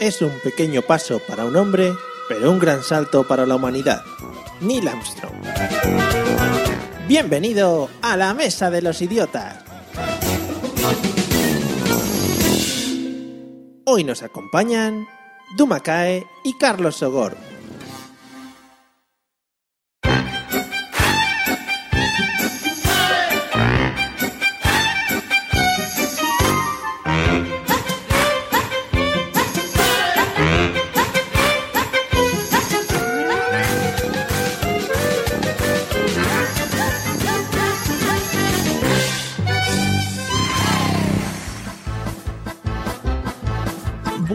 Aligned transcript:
Es 0.00 0.22
un 0.22 0.32
pequeño 0.40 0.80
paso 0.80 1.20
para 1.28 1.44
un 1.44 1.54
hombre, 1.56 1.92
pero 2.28 2.50
un 2.50 2.58
gran 2.58 2.82
salto 2.82 3.28
para 3.28 3.44
la 3.44 3.56
humanidad. 3.56 4.02
Neil 4.60 4.88
Armstrong. 4.88 5.34
Bienvenido 7.06 7.90
a 8.00 8.16
la 8.16 8.32
Mesa 8.32 8.70
de 8.70 8.80
los 8.80 9.02
Idiotas. 9.02 9.64
Hoy 13.84 14.04
nos 14.04 14.22
acompañan 14.22 15.06
Dumakae 15.58 16.26
y 16.42 16.56
Carlos 16.56 16.96
Sogor. 16.96 17.36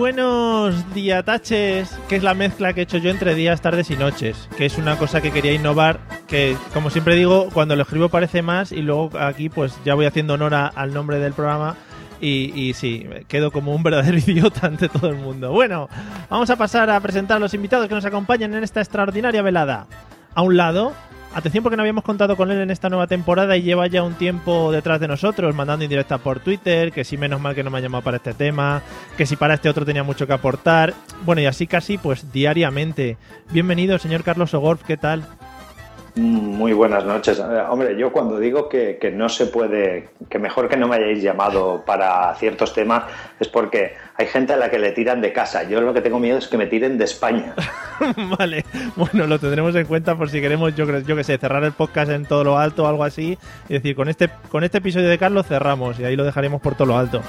Buenos 0.05 0.95
diataches, 0.95 1.95
que 2.09 2.15
es 2.15 2.23
la 2.23 2.33
mezcla 2.33 2.73
que 2.73 2.79
he 2.79 2.83
hecho 2.85 2.97
yo 2.97 3.11
entre 3.11 3.35
días, 3.35 3.61
tardes 3.61 3.91
y 3.91 3.95
noches, 3.95 4.49
que 4.57 4.65
es 4.65 4.79
una 4.79 4.97
cosa 4.97 5.21
que 5.21 5.29
quería 5.29 5.53
innovar, 5.53 5.99
que 6.25 6.57
como 6.73 6.89
siempre 6.89 7.13
digo, 7.15 7.49
cuando 7.53 7.75
lo 7.75 7.83
escribo 7.83 8.09
parece 8.09 8.41
más 8.41 8.71
y 8.71 8.81
luego 8.81 9.11
aquí 9.19 9.49
pues 9.49 9.77
ya 9.85 9.93
voy 9.93 10.07
haciendo 10.07 10.33
honor 10.33 10.55
a- 10.55 10.65
al 10.69 10.91
nombre 10.91 11.19
del 11.19 11.33
programa 11.33 11.75
y, 12.19 12.51
y 12.59 12.73
sí, 12.73 13.07
quedo 13.27 13.51
como 13.51 13.75
un 13.75 13.83
verdadero 13.83 14.17
idiota 14.25 14.65
ante 14.65 14.89
todo 14.89 15.07
el 15.07 15.17
mundo. 15.17 15.51
Bueno, 15.51 15.87
vamos 16.31 16.49
a 16.49 16.55
pasar 16.55 16.89
a 16.89 16.99
presentar 16.99 17.37
a 17.37 17.39
los 17.39 17.53
invitados 17.53 17.87
que 17.87 17.93
nos 17.93 18.03
acompañan 18.05 18.55
en 18.55 18.63
esta 18.63 18.81
extraordinaria 18.81 19.43
velada. 19.43 19.85
A 20.33 20.41
un 20.41 20.57
lado, 20.57 20.93
atención 21.33 21.63
porque 21.63 21.77
no 21.77 21.83
habíamos 21.83 22.03
contado 22.03 22.35
con 22.35 22.51
él 22.51 22.59
en 22.59 22.71
esta 22.71 22.89
nueva 22.89 23.07
temporada 23.07 23.55
y 23.57 23.61
lleva 23.61 23.87
ya 23.87 24.03
un 24.03 24.15
tiempo 24.15 24.71
detrás 24.71 24.99
de 24.99 25.07
nosotros, 25.07 25.55
mandando 25.55 25.83
indirectas 25.83 26.19
por 26.19 26.39
Twitter, 26.39 26.91
que 26.91 27.03
si 27.03 27.17
menos 27.17 27.41
mal 27.41 27.55
que 27.55 27.63
no 27.63 27.69
me 27.69 27.77
ha 27.77 27.81
llamado 27.81 28.03
para 28.03 28.17
este 28.17 28.33
tema, 28.33 28.81
que 29.17 29.25
si 29.25 29.35
para 29.35 29.55
este 29.55 29.69
otro 29.69 29.85
tenía 29.85 30.03
mucho 30.03 30.27
que 30.27 30.33
aportar. 30.33 30.93
Bueno, 31.25 31.41
y 31.41 31.45
así 31.45 31.67
casi 31.67 31.97
pues 31.97 32.31
diariamente. 32.31 33.17
Bienvenido, 33.51 33.97
señor 33.97 34.23
Carlos 34.23 34.53
Ogorf, 34.53 34.83
¿qué 34.83 34.97
tal? 34.97 35.23
Muy 36.15 36.73
buenas 36.73 37.05
noches. 37.05 37.39
Eh, 37.39 37.43
Hombre, 37.69 37.97
yo 37.97 38.11
cuando 38.11 38.37
digo 38.37 38.67
que, 38.67 38.97
que 38.99 39.11
no 39.11 39.29
se 39.29 39.45
puede, 39.45 40.09
que 40.29 40.39
mejor 40.39 40.67
que 40.67 40.75
no 40.75 40.87
me 40.89 40.97
hayáis 40.97 41.23
llamado 41.23 41.83
para 41.85 42.35
ciertos 42.35 42.73
temas, 42.73 43.03
es 43.39 43.47
porque 43.47 43.93
hay 44.17 44.27
gente 44.27 44.51
a 44.53 44.57
la 44.57 44.69
que 44.69 44.77
le 44.77 44.91
tiran 44.91 45.21
de 45.21 45.31
casa. 45.31 45.63
Yo 45.63 45.79
lo 45.79 45.93
que 45.93 46.01
tengo 46.01 46.19
miedo 46.19 46.37
es 46.37 46.47
que 46.49 46.57
me 46.57 46.67
tiren 46.67 46.97
de 46.97 47.05
España. 47.05 47.53
vale, 48.37 48.65
bueno, 48.97 49.25
lo 49.25 49.39
tendremos 49.39 49.73
en 49.75 49.85
cuenta 49.85 50.15
por 50.17 50.29
si 50.29 50.41
queremos, 50.41 50.75
yo, 50.75 50.85
creo- 50.85 50.99
yo 50.99 51.15
que 51.15 51.23
sé, 51.23 51.37
cerrar 51.37 51.63
el 51.63 51.71
podcast 51.71 52.11
en 52.11 52.25
todo 52.25 52.43
lo 52.43 52.57
alto 52.57 52.83
o 52.83 52.87
algo 52.87 53.05
así. 53.05 53.37
Y 53.69 53.73
decir, 53.73 53.95
con 53.95 54.09
este, 54.09 54.29
con 54.49 54.63
este 54.65 54.79
episodio 54.79 55.07
de 55.07 55.17
Carlos 55.17 55.47
cerramos 55.47 55.97
y 55.99 56.03
ahí 56.03 56.17
lo 56.17 56.25
dejaremos 56.25 56.61
por 56.61 56.75
todo 56.75 56.87
lo 56.87 56.97
alto. 56.97 57.21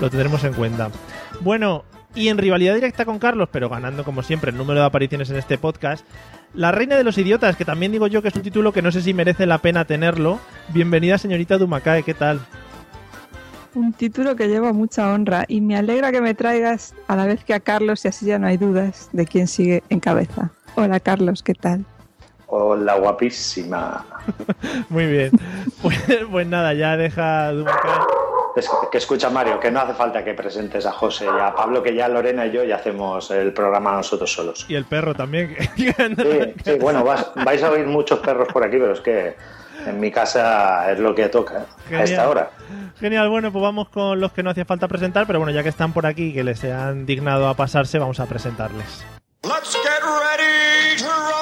Lo 0.00 0.08
tendremos 0.08 0.42
en 0.44 0.54
cuenta. 0.54 0.88
Bueno, 1.40 1.84
y 2.14 2.28
en 2.28 2.38
rivalidad 2.38 2.74
directa 2.74 3.04
con 3.04 3.18
Carlos, 3.18 3.48
pero 3.52 3.68
ganando 3.68 4.04
como 4.04 4.22
siempre 4.22 4.50
el 4.50 4.56
número 4.56 4.80
de 4.80 4.86
apariciones 4.86 5.30
en 5.30 5.36
este 5.36 5.58
podcast, 5.58 6.04
La 6.54 6.72
Reina 6.72 6.96
de 6.96 7.04
los 7.04 7.18
Idiotas, 7.18 7.56
que 7.56 7.64
también 7.64 7.92
digo 7.92 8.06
yo 8.06 8.22
que 8.22 8.28
es 8.28 8.34
un 8.34 8.42
título 8.42 8.72
que 8.72 8.82
no 8.82 8.90
sé 8.90 9.02
si 9.02 9.14
merece 9.14 9.46
la 9.46 9.58
pena 9.58 9.84
tenerlo. 9.84 10.40
Bienvenida, 10.68 11.18
señorita 11.18 11.58
Dumakae, 11.58 12.02
¿qué 12.02 12.14
tal? 12.14 12.40
Un 13.74 13.92
título 13.92 14.34
que 14.34 14.48
lleva 14.48 14.72
mucha 14.72 15.12
honra 15.12 15.44
y 15.46 15.60
me 15.60 15.76
alegra 15.76 16.10
que 16.10 16.20
me 16.20 16.34
traigas 16.34 16.94
a 17.06 17.14
la 17.14 17.26
vez 17.26 17.44
que 17.44 17.54
a 17.54 17.60
Carlos 17.60 18.04
y 18.04 18.08
así 18.08 18.26
ya 18.26 18.38
no 18.38 18.48
hay 18.48 18.56
dudas 18.56 19.08
de 19.12 19.26
quién 19.26 19.46
sigue 19.46 19.84
en 19.90 20.00
cabeza. 20.00 20.50
Hola 20.74 20.98
Carlos, 20.98 21.42
¿qué 21.44 21.54
tal? 21.54 21.84
Hola, 22.48 22.96
guapísima. 22.96 24.04
Muy 24.88 25.06
bien. 25.06 25.30
Pues, 25.82 25.98
pues 26.30 26.46
nada, 26.46 26.74
ya 26.74 26.96
deja 26.96 27.52
Dumakae. 27.52 28.29
Es 28.56 28.68
que 28.90 28.98
escucha, 28.98 29.30
Mario, 29.30 29.60
que 29.60 29.70
no 29.70 29.80
hace 29.80 29.94
falta 29.94 30.24
que 30.24 30.34
presentes 30.34 30.84
a 30.86 30.92
José 30.92 31.24
y 31.26 31.40
a 31.40 31.54
Pablo, 31.54 31.82
que 31.82 31.94
ya 31.94 32.08
Lorena 32.08 32.46
y 32.46 32.50
yo 32.52 32.64
ya 32.64 32.76
hacemos 32.76 33.30
el 33.30 33.52
programa 33.52 33.92
nosotros 33.92 34.32
solos. 34.32 34.66
Y 34.68 34.74
el 34.74 34.84
perro 34.84 35.14
también. 35.14 35.56
Sí, 35.76 35.92
sí, 36.64 36.78
bueno, 36.80 37.04
vas- 37.04 37.30
vais 37.44 37.62
a 37.62 37.70
oír 37.70 37.86
muchos 37.86 38.18
perros 38.20 38.48
por 38.52 38.64
aquí, 38.64 38.76
pero 38.78 38.92
es 38.92 39.00
que 39.00 39.36
en 39.86 39.98
mi 40.00 40.10
casa 40.10 40.90
es 40.92 40.98
lo 40.98 41.14
que 41.14 41.28
toca 41.28 41.58
a 41.58 41.88
Genial. 41.88 42.04
esta 42.08 42.28
hora. 42.28 42.50
Genial, 42.98 43.28
bueno, 43.30 43.50
pues 43.52 43.62
vamos 43.62 43.88
con 43.88 44.20
los 44.20 44.32
que 44.32 44.42
no 44.42 44.50
hacía 44.50 44.64
falta 44.64 44.88
presentar, 44.88 45.26
pero 45.26 45.38
bueno, 45.38 45.52
ya 45.52 45.62
que 45.62 45.68
están 45.70 45.92
por 45.92 46.04
aquí 46.06 46.24
y 46.28 46.34
que 46.34 46.44
les 46.44 46.62
han 46.64 47.06
dignado 47.06 47.48
a 47.48 47.54
pasarse, 47.54 47.98
vamos 47.98 48.20
a 48.20 48.26
presentarles. 48.26 49.04
Let's 49.42 49.74
get 49.82 50.02
ready 50.02 50.98
to. 50.98 51.39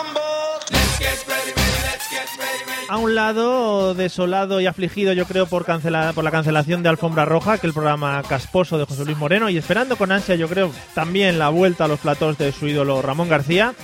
A 2.88 2.96
un 2.96 3.14
lado, 3.14 3.92
desolado 3.94 4.62
y 4.62 4.66
afligido, 4.66 5.12
yo 5.12 5.26
creo, 5.26 5.44
por, 5.46 5.66
cancela- 5.66 6.14
por 6.14 6.24
la 6.24 6.30
cancelación 6.30 6.82
de 6.82 6.88
Alfombra 6.88 7.26
Roja, 7.26 7.58
que 7.58 7.66
el 7.66 7.74
programa 7.74 8.22
casposo 8.26 8.78
de 8.78 8.86
José 8.86 9.04
Luis 9.04 9.18
Moreno, 9.18 9.50
y 9.50 9.58
esperando 9.58 9.96
con 9.96 10.10
ansia, 10.10 10.36
yo 10.36 10.48
creo, 10.48 10.72
también 10.94 11.38
la 11.38 11.50
vuelta 11.50 11.84
a 11.84 11.88
los 11.88 12.00
platós 12.00 12.38
de 12.38 12.50
su 12.50 12.66
ídolo 12.66 13.02
Ramón 13.02 13.28
García. 13.28 13.74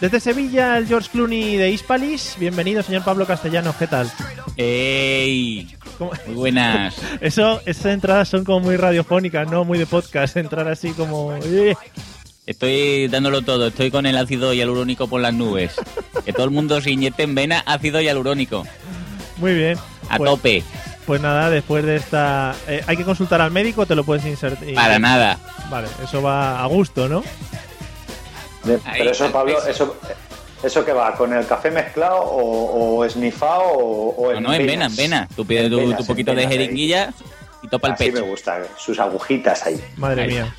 Desde 0.00 0.20
Sevilla, 0.20 0.78
el 0.78 0.86
George 0.86 1.10
Clooney 1.12 1.56
de 1.58 1.70
Hispalis. 1.70 2.36
Bienvenido, 2.38 2.82
señor 2.82 3.04
Pablo 3.04 3.26
Castellano, 3.26 3.74
¿qué 3.78 3.86
tal? 3.88 4.10
¡Ey! 4.56 5.74
¿Cómo- 5.98 6.12
Muy 6.26 6.34
buenas. 6.36 6.96
Eso, 7.20 7.60
esas 7.66 7.86
entradas 7.92 8.28
son 8.28 8.42
como 8.44 8.60
muy 8.60 8.76
radiofónicas, 8.78 9.50
¿no? 9.50 9.64
Muy 9.64 9.76
de 9.78 9.86
podcast, 9.86 10.34
entrar 10.38 10.66
así 10.68 10.92
como... 10.92 11.34
eh. 12.46 12.50
Estoy 12.50 13.08
dándolo 13.08 13.42
todo. 13.42 13.68
Estoy 13.68 13.90
con 13.90 14.06
el 14.06 14.16
ácido 14.16 14.52
hialurónico 14.54 15.08
por 15.08 15.20
las 15.20 15.34
nubes. 15.34 15.74
Que 16.24 16.32
todo 16.32 16.44
el 16.44 16.50
mundo 16.50 16.80
se 16.80 16.90
inyecte 16.90 17.22
en 17.24 17.34
vena 17.34 17.62
ácido 17.66 18.00
hialurónico. 18.00 18.64
Muy 19.38 19.54
bien. 19.54 19.78
A 20.08 20.16
Pues- 20.18 20.30
tope. 20.30 20.64
Pues 21.06 21.20
nada, 21.20 21.50
después 21.50 21.84
de 21.84 21.94
esta... 21.96 22.56
eh, 22.66 22.82
¿Hay 22.88 22.96
que 22.96 23.04
consultar 23.04 23.40
al 23.40 23.52
médico 23.52 23.82
o 23.82 23.86
te 23.86 23.94
lo 23.94 24.02
puedes 24.02 24.24
insertar? 24.26 24.66
Para 24.74 24.98
nada. 24.98 25.38
Vale, 25.70 25.86
eso 26.02 26.20
va 26.20 26.60
a 26.60 26.66
gusto, 26.66 27.08
¿no? 27.08 27.22
Ahí, 28.84 28.98
Pero 28.98 29.10
eso, 29.12 29.30
Pablo, 29.30 29.64
eso, 29.68 29.96
¿eso 30.64 30.84
que 30.84 30.92
va? 30.92 31.14
¿Con 31.14 31.32
el 31.32 31.46
café 31.46 31.70
mezclado 31.70 32.16
o, 32.22 32.96
o 32.96 33.04
esnifado 33.04 33.60
o, 33.62 34.16
o 34.16 34.32
No, 34.34 34.40
no, 34.40 34.52
en 34.54 34.66
vena, 34.66 34.86
en 34.86 34.96
vena. 34.96 35.28
Tú 35.36 35.46
pides 35.46 35.66
En 35.66 35.70
tu, 35.70 35.76
venas, 35.76 35.96
tu 35.98 36.02
en 36.02 36.06
poquito 36.08 36.34
de 36.34 36.40
ahí. 36.42 36.48
jeringuilla 36.48 37.12
y 37.62 37.68
topa 37.68 37.86
el 37.86 37.92
Así 37.94 38.06
me 38.06 38.12
pecho. 38.14 38.24
gusta, 38.26 38.62
sus 38.76 38.98
agujitas 38.98 39.64
ahí. 39.64 39.80
Madre 39.96 40.22
Ahí. 40.22 40.28
mía. 40.30 40.52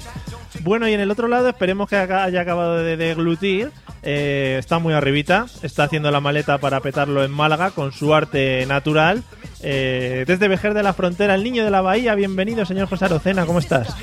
Bueno, 0.62 0.88
y 0.88 0.94
en 0.94 1.00
el 1.00 1.12
otro 1.12 1.28
lado, 1.28 1.48
esperemos 1.50 1.88
que 1.90 1.96
haya 1.96 2.42
acabado 2.42 2.78
de 2.78 2.98
deglutir. 2.98 3.72
Eh, 4.04 4.58
está 4.60 4.80
muy 4.80 4.94
arribita. 4.94 5.46
Está 5.64 5.84
haciendo 5.86 6.12
la 6.12 6.20
maleta 6.20 6.58
para 6.58 6.80
petarlo 6.82 7.24
en 7.24 7.32
Málaga 7.32 7.72
con 7.72 7.92
su 7.92 8.14
arte 8.14 8.66
natural. 8.68 9.24
Eh, 9.62 10.24
desde 10.28 10.48
Vejer 10.48 10.74
de 10.74 10.84
la 10.84 10.94
Frontera, 10.94 11.36
el 11.36 11.44
niño 11.44 11.64
de 11.64 11.72
la 11.72 11.82
Bahía. 11.82 12.16
Bienvenido, 12.16 12.66
señor 12.66 12.88
José 12.90 13.06
Arocena. 13.06 13.46
¿Cómo 13.46 13.60
estás? 13.60 13.96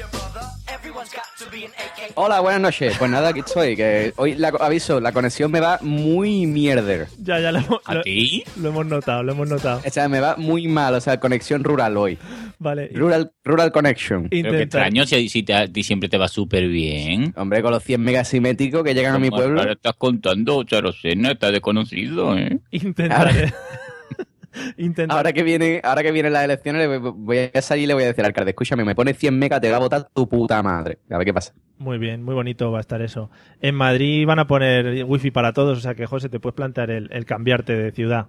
Hola, 2.16 2.40
buenas 2.40 2.60
noches. 2.60 2.96
Pues 2.98 3.10
nada, 3.10 3.28
aquí 3.30 3.40
estoy. 3.40 3.76
Que 3.76 4.12
hoy 4.16 4.34
la, 4.34 4.48
aviso, 4.48 5.00
la 5.00 5.12
conexión 5.12 5.50
me 5.50 5.60
va 5.60 5.78
muy 5.82 6.46
mierder. 6.46 7.08
Ya, 7.18 7.40
ya 7.40 7.50
lo, 7.52 7.58
hemos- 7.58 7.80
¿A 7.84 7.94
lo- 7.94 8.02
ti? 8.02 8.44
lo 8.60 8.68
hemos 8.68 8.86
notado, 8.86 9.22
lo 9.22 9.32
hemos 9.32 9.48
notado. 9.48 9.80
O 9.84 9.90
sea, 9.90 10.08
me 10.08 10.20
va 10.20 10.36
muy 10.36 10.68
mal. 10.68 10.94
O 10.94 11.00
sea, 11.00 11.18
conexión 11.18 11.64
rural 11.64 11.96
hoy. 11.96 12.18
Vale. 12.64 12.88
Rural, 12.94 13.30
rural 13.44 13.70
Connection. 13.70 14.28
Pero 14.30 14.50
qué 14.52 14.62
extraño 14.62 15.04
si, 15.04 15.28
si 15.28 15.42
te- 15.42 15.52
a 15.54 15.68
ti 15.68 15.82
siempre 15.82 16.08
te 16.08 16.16
va 16.16 16.28
súper 16.28 16.66
bien. 16.66 17.34
Hombre, 17.36 17.60
con 17.62 17.70
los 17.72 17.84
100 17.84 18.00
megas 18.00 18.26
simétricos 18.28 18.82
que 18.82 18.94
llegan 18.94 19.14
a 19.14 19.18
mi 19.18 19.28
pueblo. 19.28 19.60
Ahora 19.60 19.72
estás 19.74 19.94
contando, 19.98 20.64
Charosena, 20.64 21.32
está 21.32 21.50
desconocido, 21.50 22.36
¿eh? 22.38 22.58
Intentaré. 22.70 23.52
Intentaré. 24.78 25.16
Ahora 25.18 25.32
que 25.32 25.42
viene, 25.42 25.80
ahora 25.82 26.02
que 26.02 26.12
vienen 26.12 26.32
las 26.32 26.44
elecciones, 26.44 26.88
le 26.88 26.98
voy- 26.98 27.50
a 27.52 27.60
salir 27.60 27.84
y 27.84 27.86
le 27.88 27.94
voy 27.94 28.04
a 28.04 28.06
decir 28.06 28.20
al 28.20 28.26
alcalde, 28.26 28.52
escúchame, 28.52 28.84
me 28.84 28.94
pone 28.94 29.12
100 29.12 29.36
megas, 29.36 29.60
te 29.60 29.68
va 29.70 29.76
a 29.76 29.80
votar 29.80 30.08
tu 30.14 30.28
puta 30.28 30.62
madre. 30.62 30.98
A 31.10 31.18
ver 31.18 31.24
qué 31.26 31.34
pasa. 31.34 31.52
Muy 31.78 31.98
bien, 31.98 32.22
muy 32.22 32.34
bonito 32.34 32.70
va 32.70 32.78
a 32.78 32.80
estar 32.80 33.02
eso. 33.02 33.30
En 33.60 33.74
Madrid 33.74 34.24
van 34.26 34.38
a 34.38 34.46
poner 34.46 35.04
wifi 35.04 35.32
para 35.32 35.52
todos, 35.52 35.78
o 35.78 35.80
sea 35.80 35.94
que, 35.96 36.06
José, 36.06 36.28
te 36.28 36.38
puedes 36.38 36.54
plantear 36.54 36.90
el, 36.90 37.08
el 37.12 37.24
cambiarte 37.26 37.74
de 37.76 37.90
ciudad. 37.92 38.28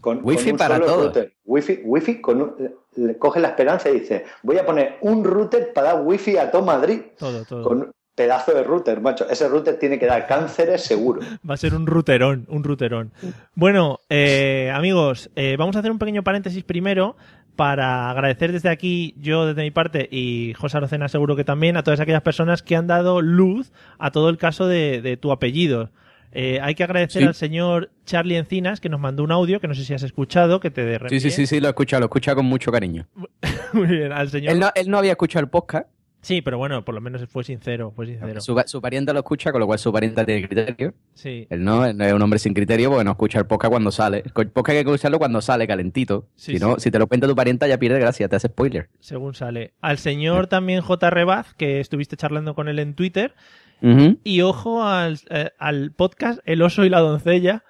Con, 0.00 0.20
Wifi 0.22 0.50
con 0.50 0.58
para 0.58 0.78
todos. 0.78 1.06
router. 1.06 1.32
Wifi, 1.44 1.80
wifi 1.82 2.20
con 2.20 2.42
un- 2.42 2.54
le 2.96 3.18
coge 3.18 3.40
la 3.40 3.48
esperanza 3.48 3.90
y 3.90 4.00
dice, 4.00 4.24
voy 4.42 4.58
a 4.58 4.66
poner 4.66 4.98
un 5.00 5.24
router 5.24 5.72
para 5.72 5.94
dar 5.94 6.02
wifi 6.02 6.36
a 6.36 6.50
todo 6.50 6.62
Madrid. 6.62 7.00
Todo, 7.18 7.44
todo. 7.44 7.62
Con 7.62 7.92
pedazo 8.14 8.52
de 8.52 8.62
router, 8.62 9.00
macho. 9.00 9.28
Ese 9.28 9.48
router 9.48 9.78
tiene 9.78 9.98
que 9.98 10.06
dar 10.06 10.26
cánceres 10.26 10.82
seguro. 10.82 11.20
Va 11.48 11.54
a 11.54 11.56
ser 11.56 11.74
un 11.74 11.86
ruterón, 11.86 12.46
un 12.48 12.64
ruterón. 12.64 13.12
Bueno, 13.54 14.00
eh, 14.08 14.70
amigos, 14.74 15.30
eh, 15.36 15.56
vamos 15.58 15.76
a 15.76 15.80
hacer 15.80 15.90
un 15.90 15.98
pequeño 15.98 16.22
paréntesis 16.22 16.62
primero 16.64 17.16
para 17.56 18.10
agradecer 18.10 18.50
desde 18.50 18.68
aquí, 18.68 19.14
yo 19.18 19.46
desde 19.46 19.62
mi 19.62 19.70
parte 19.70 20.08
y 20.10 20.54
José 20.54 20.76
Arocena 20.76 21.08
seguro 21.08 21.36
que 21.36 21.44
también, 21.44 21.76
a 21.76 21.84
todas 21.84 22.00
aquellas 22.00 22.22
personas 22.22 22.62
que 22.62 22.74
han 22.74 22.88
dado 22.88 23.20
luz 23.20 23.72
a 23.98 24.10
todo 24.10 24.28
el 24.28 24.38
caso 24.38 24.66
de, 24.66 25.00
de 25.00 25.16
tu 25.16 25.30
apellido. 25.30 25.90
Eh, 26.34 26.58
hay 26.60 26.74
que 26.74 26.84
agradecer 26.84 27.22
Sí. 27.22 27.28
al 27.28 27.34
señor 27.34 27.90
Charlie 28.04 28.36
Encinas 28.36 28.80
que 28.80 28.88
nos 28.88 29.00
mandó 29.00 29.22
un 29.22 29.30
audio 29.32 29.60
que 29.60 29.68
no 29.68 29.74
sé 29.74 29.84
si 29.84 29.94
has 29.94 30.02
escuchado, 30.02 30.60
que 30.60 30.70
te 30.70 30.84
de 30.84 30.98
Sí, 31.08 31.20
sí, 31.20 31.30
sí, 31.30 31.46
sí, 31.46 31.60
lo 31.60 31.68
he 31.68 31.70
escuchado, 31.70 32.00
lo 32.00 32.04
he 32.06 32.08
escuchado 32.08 32.36
con 32.38 32.46
mucho 32.46 32.72
cariño. 32.72 33.06
Muy 33.72 33.86
bien, 33.86 34.12
al 34.12 34.28
señor. 34.30 34.52
Él 34.52 34.58
no, 34.60 34.70
él 34.74 34.88
no 34.90 34.98
había 34.98 35.12
escuchado 35.12 35.42
el 35.44 35.48
podcast, 35.50 35.88
Sí, 36.22 36.40
pero 36.40 36.56
bueno, 36.56 36.82
por 36.86 36.94
lo 36.94 37.02
menos 37.02 37.22
fue 37.28 37.44
sincero, 37.44 37.92
fue 37.94 38.06
sincero. 38.06 38.40
su, 38.40 38.58
su 38.64 38.80
pariente 38.80 39.12
lo 39.12 39.18
escucha, 39.18 39.52
con 39.52 39.60
lo 39.60 39.66
cual 39.66 39.78
su 39.78 39.92
pariente 39.92 40.24
tiene 40.24 40.48
criterio. 40.48 40.94
Sí, 41.12 41.46
Él 41.50 41.62
no, 41.62 41.84
él 41.84 41.94
no 41.98 42.02
es 42.06 42.14
un 42.14 42.22
hombre 42.22 42.38
sin 42.38 42.54
criterio 42.54 42.88
porque 42.88 43.04
no 43.04 43.10
escucha 43.10 43.38
el 43.40 43.44
podcast 43.46 43.70
cuando 43.70 43.90
sale. 43.92 44.22
El 44.24 44.32
podcast 44.48 44.70
hay 44.70 44.84
que 44.84 44.90
escucharlo 44.90 45.18
cuando 45.18 45.42
sale, 45.42 45.66
calentito. 45.66 46.26
Sí, 46.34 46.54
si 46.54 46.58
no, 46.58 46.76
sí. 46.76 46.84
si 46.84 46.90
te 46.90 46.98
lo 46.98 47.08
cuenta 47.08 47.26
tu 47.26 47.36
pariente 47.36 47.68
ya 47.68 47.76
pierde 47.76 47.98
gracia, 48.00 48.26
te 48.26 48.36
hace 48.36 48.48
spoiler. 48.48 48.88
según 49.00 49.34
sale. 49.34 49.74
Al 49.82 49.98
señor 49.98 50.46
también 50.46 50.80
J. 50.80 51.10
Rebaz, 51.10 51.52
que 51.58 51.80
estuviste 51.80 52.16
charlando 52.16 52.54
con 52.54 52.68
él 52.68 52.78
en 52.78 52.94
Twitter. 52.94 53.34
Y 54.24 54.40
ojo 54.40 54.82
al, 54.84 55.18
eh, 55.30 55.50
al 55.58 55.92
podcast 55.92 56.40
El 56.44 56.62
oso 56.62 56.84
y 56.84 56.88
la 56.88 57.00
doncella, 57.00 57.64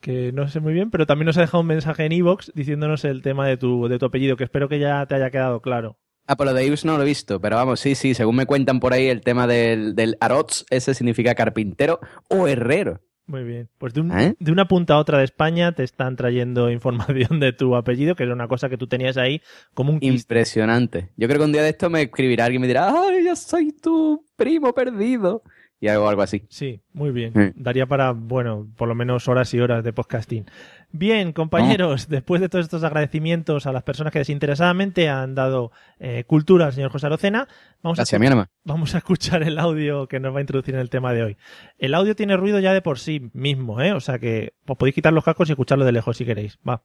que 0.00 0.30
no 0.32 0.48
sé 0.48 0.60
muy 0.60 0.72
bien, 0.72 0.90
pero 0.90 1.06
también 1.06 1.26
nos 1.26 1.36
ha 1.38 1.40
dejado 1.42 1.62
un 1.62 1.66
mensaje 1.66 2.04
en 2.04 2.12
Evox 2.12 2.52
diciéndonos 2.54 3.04
el 3.04 3.22
tema 3.22 3.46
de 3.48 3.56
tu, 3.56 3.88
de 3.88 3.98
tu 3.98 4.06
apellido, 4.06 4.36
que 4.36 4.44
espero 4.44 4.68
que 4.68 4.78
ya 4.78 5.04
te 5.06 5.14
haya 5.16 5.30
quedado 5.30 5.60
claro. 5.60 5.98
Ah, 6.28 6.36
por 6.36 6.46
lo 6.46 6.54
de 6.54 6.66
Ius 6.66 6.84
no 6.84 6.96
lo 6.96 7.02
he 7.02 7.06
visto, 7.06 7.40
pero 7.40 7.56
vamos, 7.56 7.80
sí, 7.80 7.94
sí, 7.94 8.12
según 8.14 8.36
me 8.36 8.46
cuentan 8.46 8.80
por 8.80 8.92
ahí, 8.92 9.06
el 9.08 9.20
tema 9.20 9.46
del, 9.46 9.94
del 9.94 10.16
Arots, 10.20 10.66
ese 10.70 10.92
significa 10.94 11.34
carpintero 11.34 12.00
o 12.28 12.48
herrero. 12.48 13.00
Muy 13.28 13.42
bien. 13.42 13.68
Pues 13.78 13.92
de, 13.94 14.02
un- 14.02 14.16
¿Eh? 14.16 14.36
de 14.38 14.52
una 14.52 14.68
punta 14.68 14.94
a 14.94 14.98
otra 14.98 15.18
de 15.18 15.24
España 15.24 15.72
te 15.72 15.82
están 15.82 16.14
trayendo 16.14 16.70
información 16.72 17.40
de 17.40 17.52
tu 17.52 17.74
apellido, 17.74 18.14
que 18.14 18.22
era 18.24 18.32
una 18.34 18.46
cosa 18.48 18.68
que 18.68 18.76
tú 18.78 18.86
tenías 18.86 19.16
ahí 19.16 19.40
como 19.74 19.90
un 19.92 19.98
quiste. 19.98 20.16
Impresionante. 20.16 21.10
Yo 21.16 21.26
creo 21.26 21.40
que 21.40 21.44
un 21.46 21.52
día 21.52 21.62
de 21.62 21.70
esto 21.70 21.90
me 21.90 22.02
escribirá 22.02 22.44
alguien 22.44 22.60
y 22.60 22.62
me 22.62 22.68
dirá, 22.68 22.88
¡ay, 22.88 23.24
yo 23.24 23.34
soy 23.34 23.72
tu 23.72 24.24
primo 24.36 24.72
perdido! 24.74 25.42
Y 25.78 25.88
hago 25.88 26.08
algo 26.08 26.22
así. 26.22 26.46
Sí, 26.48 26.80
muy 26.94 27.10
bien. 27.10 27.32
Sí. 27.34 27.52
Daría 27.54 27.84
para, 27.86 28.12
bueno, 28.12 28.66
por 28.76 28.88
lo 28.88 28.94
menos 28.94 29.28
horas 29.28 29.52
y 29.52 29.60
horas 29.60 29.84
de 29.84 29.92
podcasting. 29.92 30.46
Bien, 30.90 31.32
compañeros, 31.34 32.08
después 32.08 32.40
de 32.40 32.48
todos 32.48 32.64
estos 32.64 32.82
agradecimientos 32.82 33.66
a 33.66 33.72
las 33.72 33.82
personas 33.82 34.10
que 34.12 34.20
desinteresadamente 34.20 35.10
han 35.10 35.34
dado 35.34 35.72
eh, 35.98 36.24
cultura 36.26 36.66
al 36.66 36.72
señor 36.72 36.90
José 36.90 37.06
Arocena, 37.06 37.46
vamos 37.82 37.98
a, 37.98 38.00
Gracias, 38.02 38.18
mi 38.20 38.26
alma. 38.26 38.48
vamos 38.64 38.94
a 38.94 38.98
escuchar 38.98 39.42
el 39.42 39.58
audio 39.58 40.06
que 40.08 40.18
nos 40.18 40.32
va 40.34 40.38
a 40.38 40.40
introducir 40.40 40.74
en 40.74 40.80
el 40.80 40.88
tema 40.88 41.12
de 41.12 41.22
hoy. 41.24 41.36
El 41.76 41.92
audio 41.92 42.16
tiene 42.16 42.38
ruido 42.38 42.58
ya 42.60 42.72
de 42.72 42.80
por 42.80 42.98
sí 42.98 43.30
mismo, 43.34 43.82
¿eh? 43.82 43.92
O 43.92 44.00
sea 44.00 44.18
que 44.18 44.54
os 44.66 44.78
podéis 44.78 44.94
quitar 44.94 45.12
los 45.12 45.24
cascos 45.24 45.50
y 45.50 45.52
escucharlo 45.52 45.84
de 45.84 45.92
lejos 45.92 46.16
si 46.16 46.24
queréis. 46.24 46.58
Va. 46.66 46.80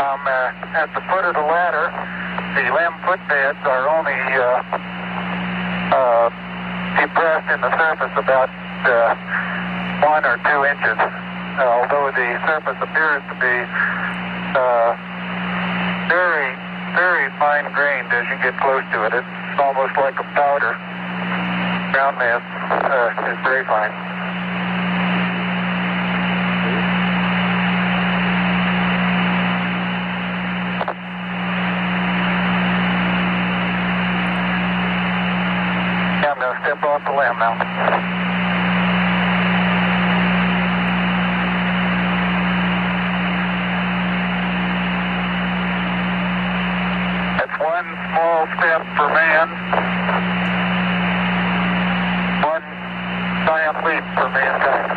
Um, 0.00 0.26
uh, 0.26 0.78
at 0.78 0.88
the 0.94 1.00
foot 1.10 1.24
of 1.24 1.34
the 1.34 1.42
ladder, 1.42 1.90
the 2.54 2.62
lamb 2.72 2.94
footbeds 3.04 3.58
are 3.66 3.88
only 3.90 4.14
uh, 4.14 4.97
uh, 5.92 6.28
depressed 7.00 7.48
in 7.52 7.60
the 7.60 7.72
surface 7.76 8.14
about 8.16 8.50
uh, 8.84 9.14
one 10.04 10.24
or 10.24 10.36
two 10.44 10.60
inches, 10.68 10.98
uh, 10.98 11.78
although 11.80 12.12
the 12.12 12.28
surface 12.46 12.78
appears 12.80 13.22
to 13.28 13.34
be 13.40 13.56
uh, 14.54 14.90
very, 16.08 16.56
very 16.94 17.28
fine 17.38 17.72
grained 17.72 18.12
as 18.12 18.24
you 18.30 18.36
get 18.42 18.56
close 18.60 18.84
to 18.92 19.04
it. 19.04 19.12
It's 19.14 19.60
almost 19.60 19.96
like 19.96 20.18
a 20.18 20.26
powder. 20.36 20.76
Ground 21.92 22.18
mass 22.18 22.44
uh, 22.70 23.32
is 23.32 23.38
very 23.44 23.64
fine. 23.64 24.17
Limb 37.18 37.38
now. 37.38 37.54
One 47.58 47.88
small 48.06 48.46
step 48.56 48.82
for 48.96 49.08
man, 49.10 49.48
one 52.44 52.62
giant 53.46 53.78
leap 53.84 54.04
for 54.14 54.28
mankind. 54.30 54.88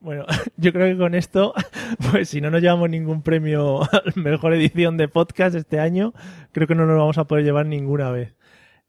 Bueno, 0.00 0.24
yo 0.58 0.72
creo 0.72 0.86
que 0.86 0.98
con 0.98 1.14
esto, 1.14 1.54
pues 2.10 2.28
si 2.28 2.40
no 2.40 2.50
nos 2.50 2.62
llevamos 2.62 2.90
ningún 2.90 3.22
premio 3.22 3.82
a 3.92 4.02
la 4.04 4.12
mejor 4.16 4.54
edición 4.54 4.96
de 4.96 5.08
podcast 5.08 5.54
este 5.54 5.80
año, 5.80 6.12
creo 6.52 6.66
que 6.66 6.74
no 6.74 6.86
nos 6.86 6.98
vamos 6.98 7.18
a 7.18 7.24
poder 7.24 7.44
llevar 7.44 7.66
ninguna 7.66 8.10
vez. 8.10 8.34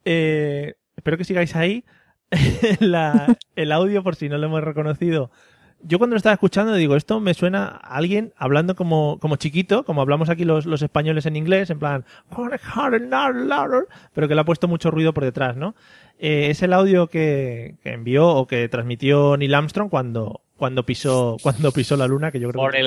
Eh, 0.06 0.76
espero 0.96 1.18
que 1.18 1.24
sigáis 1.24 1.56
ahí. 1.56 1.86
El 3.56 3.72
audio, 3.72 4.04
por 4.04 4.16
si 4.16 4.30
no 4.30 4.38
lo 4.38 4.48
hemos 4.48 4.64
reconocido. 4.64 5.32
Yo 5.82 6.00
cuando 6.00 6.16
lo 6.16 6.18
estaba 6.18 6.34
escuchando 6.34 6.74
digo, 6.74 6.96
esto 6.96 7.20
me 7.20 7.36
suena 7.36 7.68
a 7.68 7.98
alguien 7.98 8.34
hablando 8.36 8.76
como, 8.76 9.20
como 9.20 9.36
chiquito, 9.36 9.86
como 9.86 10.02
hablamos 10.02 10.28
aquí 10.30 10.44
los, 10.44 10.66
los 10.66 10.82
españoles 10.82 11.28
en 11.28 11.36
inglés, 11.36 11.70
en 11.70 11.78
plan, 11.78 12.04
pero 14.14 14.28
que 14.28 14.34
le 14.34 14.42
ha 14.42 14.44
puesto 14.44 14.68
mucho 14.68 14.90
ruido 14.90 15.14
por 15.14 15.24
detrás, 15.24 15.56
¿no? 15.56 15.76
Eh, 16.18 16.48
es 16.50 16.64
el 16.64 16.74
audio 16.74 17.08
que, 17.08 17.76
que 17.84 17.94
envió 17.94 18.28
o 18.28 18.48
que 18.48 18.68
transmitió 18.70 19.38
Neil 19.38 19.54
Armstrong 19.54 19.90
cuando, 19.90 20.42
cuando 20.58 20.86
pisó, 20.86 21.38
cuando 21.42 21.72
pisó 21.72 21.96
la 21.96 22.08
luna, 22.08 22.32
que 22.32 22.40
yo 22.40 22.50
creo 22.50 22.62
que, 22.72 22.78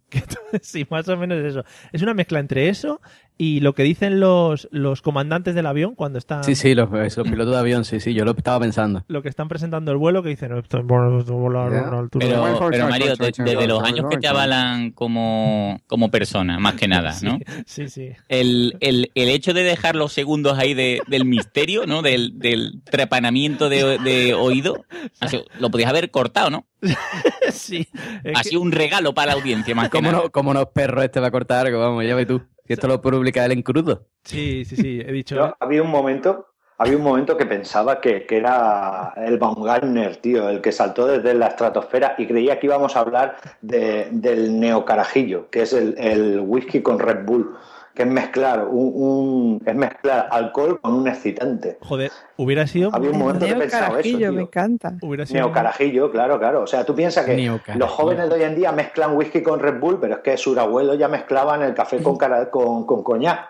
que 0.10 0.22
sí, 0.60 0.86
más 0.90 1.08
o 1.08 1.16
menos 1.16 1.38
es 1.38 1.46
eso. 1.52 1.64
Es 1.92 2.02
una 2.02 2.14
mezcla 2.14 2.38
entre 2.40 2.68
eso 2.68 3.00
y 3.38 3.60
lo 3.60 3.74
que 3.74 3.82
dicen 3.82 4.18
los, 4.18 4.66
los 4.70 5.02
comandantes 5.02 5.54
del 5.54 5.66
avión 5.66 5.94
cuando 5.94 6.18
están, 6.18 6.42
Sí, 6.44 6.54
sí, 6.54 6.74
los, 6.74 6.90
los 6.90 7.28
pilotos 7.28 7.52
de 7.52 7.58
avión, 7.60 7.84
sí, 7.84 8.00
sí, 8.00 8.14
yo 8.14 8.24
lo 8.24 8.30
estaba 8.32 8.60
pensando. 8.60 9.04
lo 9.08 9.22
que 9.22 9.28
están 9.28 9.48
presentando 9.48 9.92
el 9.92 9.98
vuelo, 9.98 10.22
que 10.22 10.30
dicen, 10.30 10.50
"No, 10.52 10.58
esto 10.58 10.78
es 10.78 10.86
bueno, 10.86 11.18
esto 11.20 11.34
volar 11.34 11.72
a 11.74 11.82
una 11.88 11.98
altura". 11.98 12.26
Pero, 12.26 12.70
pero 12.70 12.88
Mario, 12.88 13.14
de- 13.16 13.32
desde 13.44 13.66
los 13.66 13.82
años 13.82 14.06
que 14.10 14.16
te 14.18 14.26
avalan 14.28 14.90
como, 14.92 15.80
como 15.86 16.10
persona, 16.10 16.58
más 16.58 16.74
que 16.74 16.88
nada, 16.88 17.14
¿no? 17.22 17.38
Sí, 17.66 17.88
sí. 17.88 18.10
El, 18.28 18.76
el, 18.80 19.10
el 19.14 19.28
hecho 19.28 19.52
de 19.52 19.62
dejar 19.64 19.96
los 19.96 20.12
segundos 20.12 20.58
ahí 20.58 20.72
de- 20.74 21.02
del 21.06 21.24
misterio, 21.26 21.86
¿no? 21.86 22.00
Del, 22.02 22.38
del 22.38 22.80
trepanamiento 22.84 23.68
de, 23.68 23.98
de 23.98 24.32
oído, 24.34 24.84
lo 25.60 25.70
podías 25.70 25.90
haber 25.90 26.10
cortado, 26.10 26.48
¿no? 26.50 26.66
sí. 27.50 27.86
Ha 28.34 28.42
que- 28.42 28.48
sido 28.50 28.60
un 28.60 28.72
regalo 28.72 29.14
para 29.14 29.28
la 29.28 29.32
audiencia, 29.40 29.74
más 29.74 29.88
que 29.88 29.98
¿Cómo 29.98 30.10
nada. 30.12 30.24
no, 30.24 30.30
cómo 30.30 30.54
no, 30.54 30.70
perro, 30.70 31.02
este 31.02 31.20
va 31.20 31.28
a 31.28 31.30
cortar 31.30 31.66
algo? 31.66 31.80
Vamos, 31.80 32.04
ya 32.04 32.14
ve 32.14 32.26
tú. 32.26 32.42
Si 32.66 32.72
esto 32.72 32.88
lo 32.88 33.00
publica 33.00 33.44
él 33.44 33.52
en 33.52 33.62
crudo. 33.62 34.06
sí, 34.24 34.64
sí, 34.64 34.76
sí, 34.76 35.00
he 35.04 35.12
dicho. 35.12 35.36
Yo 35.36 35.56
había 35.60 35.82
un 35.82 35.90
momento, 35.90 36.48
había 36.78 36.96
un 36.96 37.02
momento 37.04 37.36
que 37.36 37.46
pensaba 37.46 38.00
que, 38.00 38.26
que 38.26 38.38
era 38.38 39.14
el 39.16 39.38
Baumgartner, 39.38 40.16
tío, 40.16 40.48
el 40.48 40.60
que 40.60 40.72
saltó 40.72 41.06
desde 41.06 41.32
la 41.34 41.46
estratosfera 41.46 42.16
y 42.18 42.26
creía 42.26 42.58
que 42.58 42.66
íbamos 42.66 42.96
a 42.96 43.00
hablar 43.00 43.36
de- 43.62 44.08
del 44.10 44.58
neocarajillo, 44.58 45.48
que 45.50 45.62
es 45.62 45.72
el, 45.72 45.94
el 45.98 46.40
whisky 46.40 46.82
con 46.82 46.98
Red 46.98 47.24
Bull, 47.24 47.54
que 47.96 48.02
es 48.02 48.08
mezclar 48.08 48.66
un, 48.68 48.92
un- 48.94 49.62
es 49.66 49.74
mezclar 49.74 50.28
alcohol 50.30 50.78
con 50.80 50.94
un 50.94 51.08
excitante. 51.08 51.78
Joder, 51.80 52.12
hubiera 52.36 52.66
sido. 52.66 52.90
Había 52.94 53.10
un 53.10 53.18
momento 53.18 53.46
que 53.46 53.54
pensado 53.54 53.84
eso, 53.84 53.90
carajillo, 53.92 54.28
me 54.28 54.32
tío. 54.38 54.40
encanta. 54.42 54.94
Hubiera 55.02 55.26
sido. 55.26 55.40
Neocarajillo, 55.40 56.10
claro, 56.12 56.38
claro. 56.38 56.62
O 56.62 56.66
sea, 56.66 56.84
tú 56.84 56.94
piensas 56.94 57.24
que 57.24 57.34
Neocarajillo. 57.34 57.78
los 57.84 57.90
jóvenes 57.90 58.28
de 58.28 58.34
hoy 58.36 58.42
en 58.42 58.54
día 58.54 58.70
mezclan 58.70 59.16
whisky 59.16 59.42
con 59.42 59.58
Red 59.58 59.80
Bull, 59.80 59.98
pero 60.00 60.14
es 60.16 60.20
que 60.20 60.36
sus 60.36 60.56
abuelos 60.58 60.98
ya 60.98 61.08
mezclaban 61.08 61.62
el 61.62 61.74
café 61.74 62.02
con, 62.02 62.16
cara- 62.16 62.50
con, 62.50 62.84
con 62.86 63.02
coñac. 63.02 63.48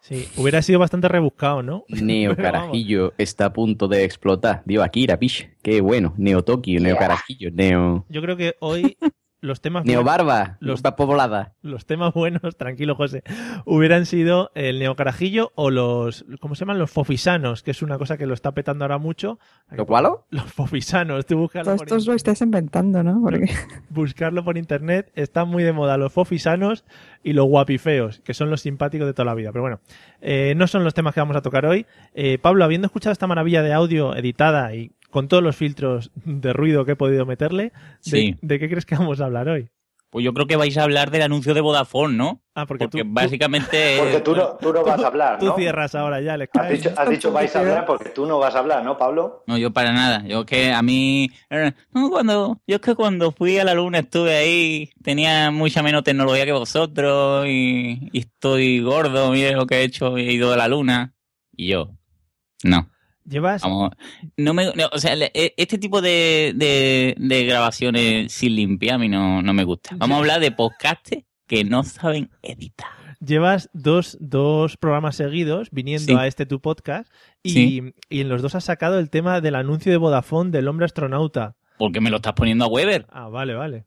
Sí, 0.00 0.28
hubiera 0.36 0.62
sido 0.62 0.78
bastante 0.78 1.08
rebuscado, 1.08 1.62
¿no? 1.62 1.84
Neo 1.88 2.36
Carajillo 2.36 3.12
está 3.18 3.46
a 3.46 3.52
punto 3.52 3.88
de 3.88 4.04
explotar. 4.04 4.62
Digo, 4.64 4.82
Akira, 4.82 5.18
pish. 5.18 5.50
Qué 5.62 5.80
bueno. 5.80 6.14
Neo 6.16 6.42
Tokio, 6.42 6.80
Neo 6.80 6.96
Carajillo, 6.96 7.50
Neo. 7.52 8.04
Yo 8.08 8.22
creo 8.22 8.36
que 8.36 8.54
hoy 8.60 8.96
los 9.40 9.60
temas 9.60 9.84
buenos- 9.84 9.94
Neobarba, 10.04 10.56
Los- 10.60 10.82
los 10.82 10.94
poblada. 10.94 11.54
los 11.62 11.86
temas 11.86 12.12
buenos, 12.14 12.42
tranquilo 12.56 12.94
José, 12.96 13.22
hubieran 13.64 14.04
sido 14.06 14.50
el 14.54 14.78
neocarajillo 14.78 15.52
o 15.54 15.70
los, 15.70 16.24
¿cómo 16.40 16.54
se 16.54 16.60
llaman? 16.60 16.78
Los 16.78 16.90
fofisanos, 16.90 17.62
que 17.62 17.70
es 17.70 17.82
una 17.82 17.98
cosa 17.98 18.16
que 18.16 18.26
lo 18.26 18.34
está 18.34 18.52
petando 18.52 18.84
ahora 18.84 18.98
mucho. 18.98 19.38
¿Lo 19.70 19.86
cualo? 19.86 20.26
Los 20.30 20.44
fofisanos, 20.52 21.24
tú 21.26 21.38
búscalo 21.38 21.64
Todo 21.64 21.74
esto 21.96 22.10
lo 22.10 22.16
estáis 22.16 22.40
inventando, 22.42 23.02
¿no? 23.02 23.20
Porque 23.22 23.46
buscarlo 23.90 24.44
por 24.44 24.58
internet, 24.58 25.10
está 25.14 25.44
muy 25.44 25.62
de 25.62 25.72
moda 25.72 25.96
los 25.96 26.12
fofisanos 26.12 26.84
y 27.22 27.32
los 27.32 27.46
guapifeos, 27.46 28.20
que 28.20 28.34
son 28.34 28.50
los 28.50 28.60
simpáticos 28.62 29.06
de 29.06 29.14
toda 29.14 29.26
la 29.26 29.34
vida. 29.34 29.50
Pero 29.52 29.62
bueno, 29.62 29.80
eh, 30.20 30.54
no 30.56 30.66
son 30.66 30.84
los 30.84 30.94
temas 30.94 31.14
que 31.14 31.20
vamos 31.20 31.36
a 31.36 31.42
tocar 31.42 31.64
hoy. 31.66 31.86
Eh, 32.14 32.38
Pablo, 32.38 32.64
habiendo 32.64 32.86
escuchado 32.86 33.12
esta 33.12 33.26
maravilla 33.26 33.62
de 33.62 33.72
audio 33.72 34.16
editada 34.16 34.74
y 34.74 34.92
con 35.10 35.28
todos 35.28 35.42
los 35.42 35.56
filtros 35.56 36.10
de 36.24 36.52
ruido 36.52 36.84
que 36.84 36.92
he 36.92 36.96
podido 36.96 37.26
meterle, 37.26 37.64
¿de, 37.64 37.72
Sí. 38.00 38.36
de 38.42 38.58
qué 38.58 38.68
crees 38.68 38.86
que 38.86 38.96
vamos 38.96 39.20
a 39.20 39.24
hablar 39.26 39.48
hoy? 39.48 39.70
Pues 40.10 40.24
yo 40.24 40.32
creo 40.32 40.46
que 40.46 40.56
vais 40.56 40.74
a 40.78 40.84
hablar 40.84 41.10
del 41.10 41.20
anuncio 41.20 41.52
de 41.52 41.60
Vodafone, 41.60 42.16
¿no? 42.16 42.40
Ah, 42.54 42.64
porque, 42.64 42.88
Porque 42.88 43.04
tú, 43.04 43.10
básicamente... 43.12 43.96
Porque 43.98 44.20
tú 44.20 44.34
no, 44.34 44.56
tú 44.56 44.72
no 44.72 44.82
vas 44.82 44.98
a 45.02 45.06
hablar, 45.06 45.42
¿no? 45.42 45.50
tú 45.52 45.58
cierras 45.60 45.94
ahora 45.94 46.18
ya, 46.22 46.34
les 46.38 46.48
Has 46.54 46.62
caes. 46.62 46.82
dicho, 46.82 46.94
has 46.98 47.10
dicho 47.10 47.30
vais 47.30 47.54
a 47.54 47.60
hablar 47.60 47.84
porque 47.84 48.08
tú 48.08 48.24
no 48.24 48.38
vas 48.38 48.54
a 48.54 48.60
hablar, 48.60 48.82
¿no, 48.82 48.96
Pablo? 48.96 49.44
No, 49.46 49.58
yo 49.58 49.70
para 49.70 49.92
nada. 49.92 50.24
Yo 50.26 50.46
que 50.46 50.72
a 50.72 50.80
mí... 50.80 51.30
eh, 51.50 51.72
No, 51.92 52.08
cuando... 52.08 52.58
Yo 52.66 52.76
es 52.76 52.80
que 52.80 52.94
cuando 52.94 53.32
fui 53.32 53.58
a 53.58 53.64
la 53.64 53.74
luna 53.74 53.98
estuve 53.98 54.34
ahí, 54.34 54.90
tenía 55.02 55.50
mucha 55.50 55.82
menos 55.82 56.04
tecnología 56.04 56.46
que 56.46 56.52
vosotros 56.52 57.44
y, 57.46 58.08
y 58.10 58.18
estoy 58.20 58.80
gordo, 58.80 59.30
mire 59.32 59.52
lo 59.52 59.66
que 59.66 59.80
he 59.80 59.82
hecho, 59.82 60.16
he 60.16 60.32
ido 60.32 60.54
a 60.54 60.56
la 60.56 60.68
luna. 60.68 61.12
Y 61.54 61.68
yo... 61.68 61.90
No. 62.64 62.88
Llevas, 63.28 63.62
Vamos, 63.62 63.90
no 64.36 64.54
me, 64.54 64.66
no, 64.74 64.88
o 64.92 64.98
sea, 64.98 65.14
e- 65.14 65.54
este 65.56 65.76
tipo 65.78 66.00
de, 66.00 66.52
de, 66.56 67.14
de 67.18 67.44
grabaciones 67.44 68.32
sin 68.32 68.54
limpiar 68.56 68.94
a 68.94 68.98
mí 68.98 69.08
no, 69.08 69.42
no 69.42 69.52
me 69.52 69.64
gusta. 69.64 69.90
Vamos 69.96 70.16
a 70.16 70.18
hablar 70.20 70.40
de 70.40 70.50
podcastes 70.50 71.24
que 71.46 71.64
no 71.64 71.82
saben 71.84 72.30
editar. 72.42 72.88
llevas 73.20 73.68
dos, 73.72 74.16
dos 74.20 74.76
programas 74.76 75.16
seguidos 75.16 75.68
viniendo 75.72 76.12
Sí. 76.12 76.18
a 76.18 76.26
este 76.26 76.46
tu 76.46 76.60
podcast 76.60 77.12
y, 77.42 77.50
Sí. 77.50 77.92
y 78.08 78.20
en 78.20 78.28
los 78.28 78.40
dos 78.42 78.54
has 78.54 78.64
sacado 78.64 78.98
el 78.98 79.10
tema 79.10 79.40
del 79.40 79.56
anuncio 79.56 79.90
de 79.92 79.98
Vodafone 79.98 80.50
del 80.50 80.68
hombre 80.68 80.86
astronauta. 80.86 81.56
Porque 81.78 82.00
me 82.00 82.10
lo 82.10 82.16
estás 82.16 82.32
poniendo 82.34 82.64
a 82.64 82.68
Weber. 82.68 83.06
Ah, 83.10 83.28
vale, 83.28 83.54
vale. 83.54 83.86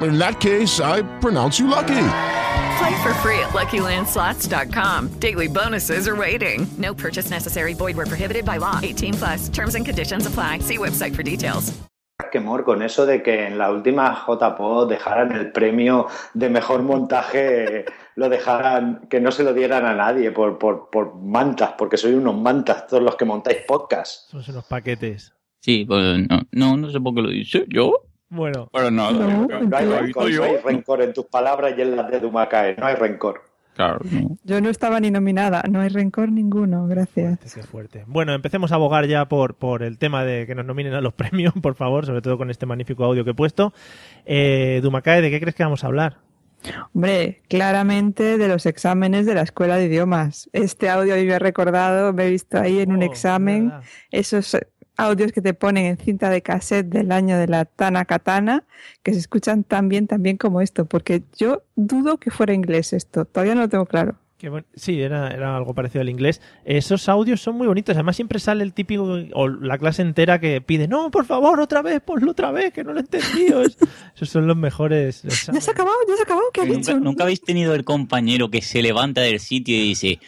In 0.00 0.18
that 0.18 0.40
case, 0.40 0.80
I 0.80 1.02
pronounce 1.20 1.58
you 1.58 1.66
lucky. 1.66 2.08
Play 2.78 3.02
for 3.02 3.14
free 3.22 3.38
at 3.38 3.52
LuckyLandSlots.com. 3.52 5.18
Daily 5.18 5.46
bonuses 5.46 6.06
are 6.06 6.16
waiting. 6.16 6.66
No 6.78 6.94
purchase 6.94 7.30
necessary. 7.30 7.74
Void 7.74 7.96
where 7.96 8.06
prohibited 8.06 8.44
by 8.44 8.58
law. 8.58 8.80
18 8.82 9.14
plus. 9.14 9.48
Terms 9.48 9.74
and 9.74 9.86
conditions 9.86 10.26
apply. 10.26 10.58
See 10.60 10.78
website 10.78 11.14
for 11.14 11.22
details. 11.22 11.72
quemor 12.30 12.64
con 12.64 12.82
eso 12.82 13.06
de 13.06 13.22
que 13.22 13.46
en 13.46 13.56
la 13.56 13.70
última 13.70 14.24
JPO 14.26 14.86
dejaran 14.86 15.32
el 15.32 15.52
premio 15.52 16.06
de 16.34 16.50
mejor 16.50 16.82
montaje, 16.82 17.84
lo 18.16 18.28
dejaran, 18.28 19.06
que 19.08 19.20
no 19.20 19.30
se 19.30 19.42
lo 19.42 19.54
dieran 19.54 19.86
a 19.86 19.94
nadie 19.94 20.32
por, 20.32 20.58
por, 20.58 20.90
por 20.90 21.14
mantas, 21.14 21.74
porque 21.78 21.96
sois 21.96 22.14
unos 22.14 22.36
mantas 22.36 22.86
todos 22.86 23.02
los 23.02 23.16
que 23.16 23.24
montáis 23.24 23.58
podcast. 23.66 24.30
Son 24.30 24.42
unos 24.48 24.64
paquetes. 24.64 25.32
Sí, 25.60 25.84
pues 25.86 26.18
no, 26.28 26.42
no, 26.52 26.76
no 26.76 26.90
sé 26.90 27.00
por 27.00 27.14
qué 27.14 27.22
lo 27.22 27.30
dice 27.30 27.64
yo. 27.68 28.02
Bueno. 28.28 28.68
No, 28.72 28.90
No 28.90 29.48
hay 29.76 29.86
yo- 29.86 29.98
rencor, 30.00 30.30
no 30.32 30.42
hay 30.44 30.56
rencor 30.64 31.02
en 31.02 31.12
tus 31.12 31.26
palabras 31.26 31.74
y 31.76 31.82
en 31.82 31.96
las 31.96 32.10
de 32.10 32.20
Dumacae, 32.20 32.76
no 32.78 32.86
hay 32.86 32.94
rencor. 32.96 33.42
Claro, 33.74 34.00
no. 34.10 34.38
yo 34.42 34.60
no 34.62 34.70
estaba 34.70 34.98
ni 35.00 35.10
nominada, 35.10 35.62
no 35.70 35.82
hay 35.82 35.90
rencor 35.90 36.32
ninguno, 36.32 36.86
gracias. 36.86 37.38
qué 37.54 37.62
fuerte. 37.62 38.04
Bueno, 38.06 38.32
empecemos 38.32 38.72
a 38.72 38.76
abogar 38.76 39.06
ya 39.06 39.26
por, 39.26 39.54
por 39.54 39.82
el 39.82 39.98
tema 39.98 40.24
de 40.24 40.46
que 40.46 40.54
nos 40.54 40.64
nominen 40.64 40.94
a 40.94 41.02
los 41.02 41.12
premios, 41.52 41.52
por 41.60 41.74
favor, 41.74 42.06
sobre 42.06 42.22
todo 42.22 42.38
con 42.38 42.50
este 42.50 42.64
magnífico 42.64 43.04
audio 43.04 43.22
que 43.22 43.32
he 43.32 43.34
puesto. 43.34 43.74
Eh, 44.24 44.80
Dumacae, 44.82 45.20
¿de 45.20 45.30
qué 45.30 45.40
crees 45.40 45.54
que 45.54 45.62
vamos 45.62 45.84
a 45.84 45.88
hablar? 45.88 46.16
Hombre, 46.94 47.42
claramente 47.48 48.38
de 48.38 48.48
los 48.48 48.64
exámenes 48.66 49.26
de 49.26 49.34
la 49.34 49.42
escuela 49.42 49.76
de 49.76 49.84
idiomas. 49.84 50.48
Este 50.54 50.88
audio 50.88 51.12
a 51.14 51.18
mí 51.18 51.24
me 51.24 51.34
ha 51.34 51.38
recordado, 51.38 52.12
me 52.14 52.26
he 52.26 52.30
visto 52.30 52.58
ahí 52.58 52.80
en 52.80 52.92
un 52.92 53.02
Oh, 53.02 53.06
examen, 53.06 53.68
verdad. 53.68 53.84
esos 54.10 54.56
audios 54.96 55.32
que 55.32 55.42
te 55.42 55.54
ponen 55.54 55.86
en 55.86 55.96
cinta 55.98 56.30
de 56.30 56.42
cassette 56.42 56.86
del 56.88 57.12
año 57.12 57.36
de 57.38 57.48
la 57.48 57.64
Tana 57.64 58.04
Katana, 58.04 58.64
que 59.02 59.12
se 59.12 59.18
escuchan 59.20 59.64
tan 59.64 59.88
bien, 59.88 60.06
tan 60.06 60.22
bien 60.22 60.36
como 60.36 60.60
esto, 60.60 60.86
porque 60.86 61.22
yo 61.36 61.62
dudo 61.74 62.18
que 62.18 62.30
fuera 62.30 62.54
inglés 62.54 62.92
esto, 62.92 63.24
todavía 63.24 63.54
no 63.54 63.62
lo 63.62 63.68
tengo 63.68 63.86
claro. 63.86 64.16
Sí, 64.74 65.00
era, 65.00 65.28
era 65.30 65.56
algo 65.56 65.74
parecido 65.74 66.02
al 66.02 66.10
inglés. 66.10 66.42
Esos 66.66 67.08
audios 67.08 67.40
son 67.40 67.56
muy 67.56 67.66
bonitos. 67.66 67.96
Además, 67.96 68.16
siempre 68.16 68.38
sale 68.38 68.62
el 68.64 68.74
típico, 68.74 69.18
o 69.32 69.48
la 69.48 69.78
clase 69.78 70.02
entera 70.02 70.38
que 70.38 70.60
pide, 70.60 70.86
no, 70.86 71.10
por 71.10 71.24
favor, 71.24 71.58
otra 71.58 71.80
vez, 71.80 72.00
ponlo 72.02 72.30
otra 72.32 72.52
vez, 72.52 72.72
que 72.72 72.84
no 72.84 72.92
lo 72.92 72.98
he 72.98 73.00
entendido. 73.00 73.62
Es- 73.62 73.78
Esos 74.14 74.28
son 74.28 74.46
los 74.46 74.56
mejores. 74.56 75.22
Ya 75.22 75.30
se 75.60 75.70
ha 75.70 75.72
acabado, 75.72 75.96
ya 76.06 76.14
se 76.16 76.20
ha 76.20 76.24
acabado, 76.24 76.46
¿qué 76.52 76.60
ha 76.60 76.64
¿Nunca, 76.66 76.76
dicho? 76.78 77.00
nunca 77.00 77.22
habéis 77.24 77.40
tenido 77.40 77.74
el 77.74 77.84
compañero 77.84 78.50
que 78.50 78.60
se 78.60 78.82
levanta 78.82 79.22
del 79.22 79.40
sitio 79.40 79.74
y 79.74 79.80
dice, 79.88 80.20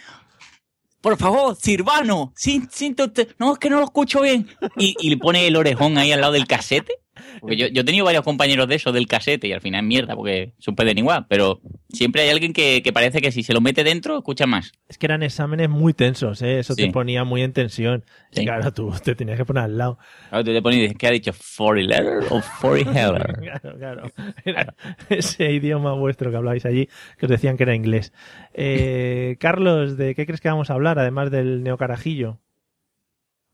por 1.00 1.16
favor, 1.16 1.56
Sirvano, 1.56 2.32
sin, 2.36 2.68
sin 2.70 2.96
no, 3.38 3.52
es 3.52 3.58
que 3.58 3.70
no 3.70 3.78
lo 3.78 3.84
escucho 3.84 4.22
bien. 4.22 4.48
Y, 4.76 4.94
y 5.00 5.10
le 5.10 5.16
pone 5.16 5.46
el 5.46 5.56
orejón 5.56 5.98
ahí 5.98 6.12
al 6.12 6.20
lado 6.20 6.32
del 6.32 6.46
casete. 6.46 6.94
Porque 7.40 7.56
yo, 7.56 7.66
yo 7.68 7.82
he 7.82 7.84
tenido 7.84 8.04
varios 8.04 8.24
compañeros 8.24 8.68
de 8.68 8.74
esos 8.76 8.92
del 8.92 9.06
casete 9.06 9.48
y 9.48 9.52
al 9.52 9.60
final 9.60 9.82
es 9.82 9.86
mierda 9.86 10.14
porque 10.14 10.52
suspenden 10.58 10.98
igual. 10.98 11.26
Pero 11.28 11.60
siempre 11.88 12.22
hay 12.22 12.30
alguien 12.30 12.52
que, 12.52 12.82
que 12.82 12.92
parece 12.92 13.20
que 13.20 13.32
si 13.32 13.42
se 13.42 13.52
lo 13.52 13.60
mete 13.60 13.84
dentro, 13.84 14.18
escucha 14.18 14.46
más. 14.46 14.72
Es 14.88 14.98
que 14.98 15.06
eran 15.06 15.22
exámenes 15.22 15.68
muy 15.68 15.94
tensos, 15.94 16.42
¿eh? 16.42 16.58
Eso 16.58 16.74
te 16.74 16.90
ponía 16.90 17.24
muy 17.24 17.42
en 17.42 17.52
tensión. 17.52 18.04
Y 18.32 18.44
claro, 18.44 18.72
tú 18.72 18.92
te 19.02 19.14
tenías 19.14 19.38
que 19.38 19.44
poner 19.44 19.64
al 19.64 19.78
lado. 19.78 19.98
Claro, 20.28 20.44
tú 20.44 20.52
te 20.52 20.70
dices, 20.70 20.96
¿qué 20.98 21.06
ha 21.06 21.10
dicho? 21.10 21.32
¿40 21.32 21.86
letter 21.86 22.18
o 22.30 22.42
40 22.60 22.92
header? 23.00 23.32
claro, 23.40 23.78
claro. 23.78 24.10
Era 24.44 24.74
ese 25.08 25.50
idioma 25.52 25.94
vuestro 25.94 26.30
que 26.30 26.36
hablabais 26.36 26.64
allí, 26.66 26.88
que 27.18 27.26
os 27.26 27.30
decían 27.30 27.56
que 27.56 27.64
era 27.64 27.74
inglés. 27.74 28.12
Eh, 28.54 29.36
Carlos, 29.40 29.96
¿de 29.96 30.14
qué 30.14 30.26
crees 30.26 30.40
que 30.40 30.48
vamos 30.48 30.70
a 30.70 30.74
hablar, 30.74 30.98
además 30.98 31.30
del 31.30 31.62
neocarajillo? 31.62 32.38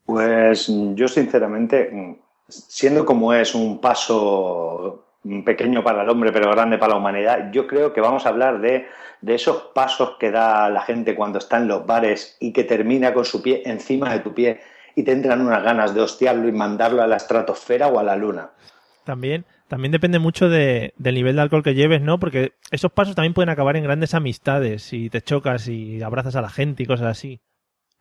Pues 0.04 0.70
yo 0.94 1.08
sinceramente, 1.08 2.18
siendo 2.48 3.04
como 3.04 3.32
es 3.32 3.54
un 3.54 3.80
paso 3.80 5.04
pequeño 5.44 5.82
para 5.82 6.02
el 6.02 6.08
hombre 6.10 6.32
pero 6.32 6.50
grande 6.50 6.76
para 6.78 6.92
la 6.92 6.98
humanidad, 6.98 7.50
yo 7.50 7.66
creo 7.66 7.92
que 7.92 8.00
vamos 8.02 8.26
a 8.26 8.28
hablar 8.28 8.60
de, 8.60 8.86
de 9.22 9.34
esos 9.34 9.70
pasos 9.74 10.16
que 10.20 10.30
da 10.30 10.68
la 10.68 10.82
gente 10.82 11.14
cuando 11.14 11.38
está 11.38 11.56
en 11.56 11.68
los 11.68 11.86
bares 11.86 12.36
y 12.40 12.52
que 12.52 12.64
termina 12.64 13.14
con 13.14 13.24
su 13.24 13.42
pie 13.42 13.62
encima 13.64 14.12
de 14.12 14.20
tu 14.20 14.34
pie 14.34 14.60
y 14.94 15.02
te 15.02 15.12
entran 15.12 15.40
unas 15.40 15.62
ganas 15.62 15.94
de 15.94 16.02
hostiarlo 16.02 16.46
y 16.46 16.52
mandarlo 16.52 17.02
a 17.02 17.06
la 17.06 17.16
estratosfera 17.16 17.88
o 17.88 17.98
a 17.98 18.02
la 18.02 18.16
luna. 18.16 18.50
También, 19.04 19.44
también 19.68 19.92
depende 19.92 20.18
mucho 20.18 20.48
de- 20.48 20.92
del 20.98 21.14
nivel 21.14 21.36
de 21.36 21.42
alcohol 21.42 21.62
que 21.62 21.74
lleves, 21.74 22.00
¿no? 22.00 22.18
Porque 22.18 22.52
esos 22.70 22.92
pasos 22.92 23.14
también 23.14 23.34
pueden 23.34 23.48
acabar 23.50 23.76
en 23.76 23.84
grandes 23.84 24.14
amistades, 24.14 24.82
si 24.82 25.10
te 25.10 25.20
chocas 25.20 25.68
y 25.68 26.02
abrazas 26.02 26.36
a 26.36 26.42
la 26.42 26.48
gente 26.50 26.82
y 26.82 26.86
cosas 26.86 27.08
así. 27.08 27.40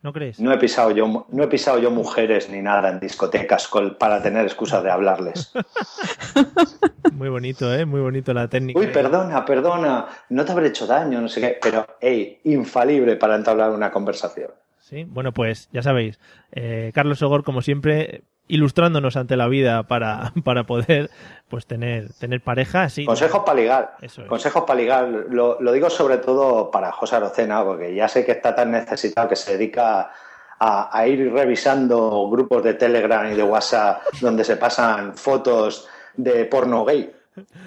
¿No 0.04 0.12
crees? 0.12 0.38
No 0.38 0.52
he 0.52 0.58
pisado 0.58 0.92
yo, 0.92 1.26
no 1.30 1.44
he 1.44 1.48
pisado 1.48 1.80
yo 1.80 1.90
mujeres 1.90 2.50
ni 2.50 2.62
nada 2.62 2.90
en 2.90 3.00
discotecas 3.00 3.70
para 3.98 4.22
tener 4.22 4.44
excusas 4.44 4.84
de 4.84 4.92
hablarles. 4.92 5.54
Muy 7.14 7.30
bonito, 7.30 7.74
¿eh? 7.74 7.86
Muy 7.86 8.02
bonito 8.02 8.34
la 8.34 8.50
técnica. 8.50 8.78
Uy, 8.78 8.88
perdona, 8.88 9.46
perdona, 9.46 10.08
no 10.28 10.44
te 10.44 10.52
habré 10.52 10.68
hecho 10.68 10.86
daño, 10.86 11.22
no 11.22 11.30
sé 11.30 11.40
qué, 11.40 11.58
pero, 11.62 11.88
hey, 12.02 12.42
infalible 12.44 13.16
para 13.16 13.38
entablar 13.38 13.72
una 13.72 13.92
conversación. 13.92 14.52
Sí, 14.82 15.06
bueno, 15.08 15.32
pues 15.32 15.70
ya 15.72 15.82
sabéis, 15.82 16.20
eh, 16.52 16.92
Carlos 16.94 17.20
Sogor, 17.20 17.46
como 17.46 17.62
siempre, 17.62 18.24
ilustrándonos 18.48 19.16
ante 19.16 19.36
la 19.38 19.48
vida 19.48 19.84
para, 19.84 20.34
para 20.44 20.64
poder 20.66 21.10
pues 21.50 21.66
tener, 21.66 22.12
tener 22.14 22.42
pareja 22.42 22.84
así. 22.84 23.06
Consejos 23.06 23.44
para 23.46 23.60
ligar. 23.60 23.98
Eso 24.02 24.24
es. 24.24 24.28
Consejos 24.28 24.64
para 24.66 24.80
ligar. 24.80 25.08
Lo, 25.30 25.62
lo 25.62 25.72
digo 25.72 25.90
sobre 25.90 26.18
todo 26.18 26.72
para 26.72 26.92
José 26.92 27.16
Arocena, 27.18 27.64
porque 27.64 27.94
ya 27.96 28.08
sé 28.08 28.26
que 28.26 28.32
está 28.32 28.56
tan 28.56 28.72
necesitado 28.72 29.30
que 29.30 29.36
se 29.36 29.54
dedica 29.58 30.12
a, 30.60 30.98
a 30.98 31.08
ir 31.08 31.32
revisando 31.32 32.28
grupos 32.30 32.64
de 32.64 32.74
Telegram 32.76 33.32
y 33.32 33.36
de 33.36 33.44
WhatsApp 33.44 34.02
donde 34.22 34.44
se 34.44 34.58
pasan 34.58 35.16
fotos 35.16 35.88
de 36.16 36.46
porno 36.46 36.86
gay. 36.86 37.12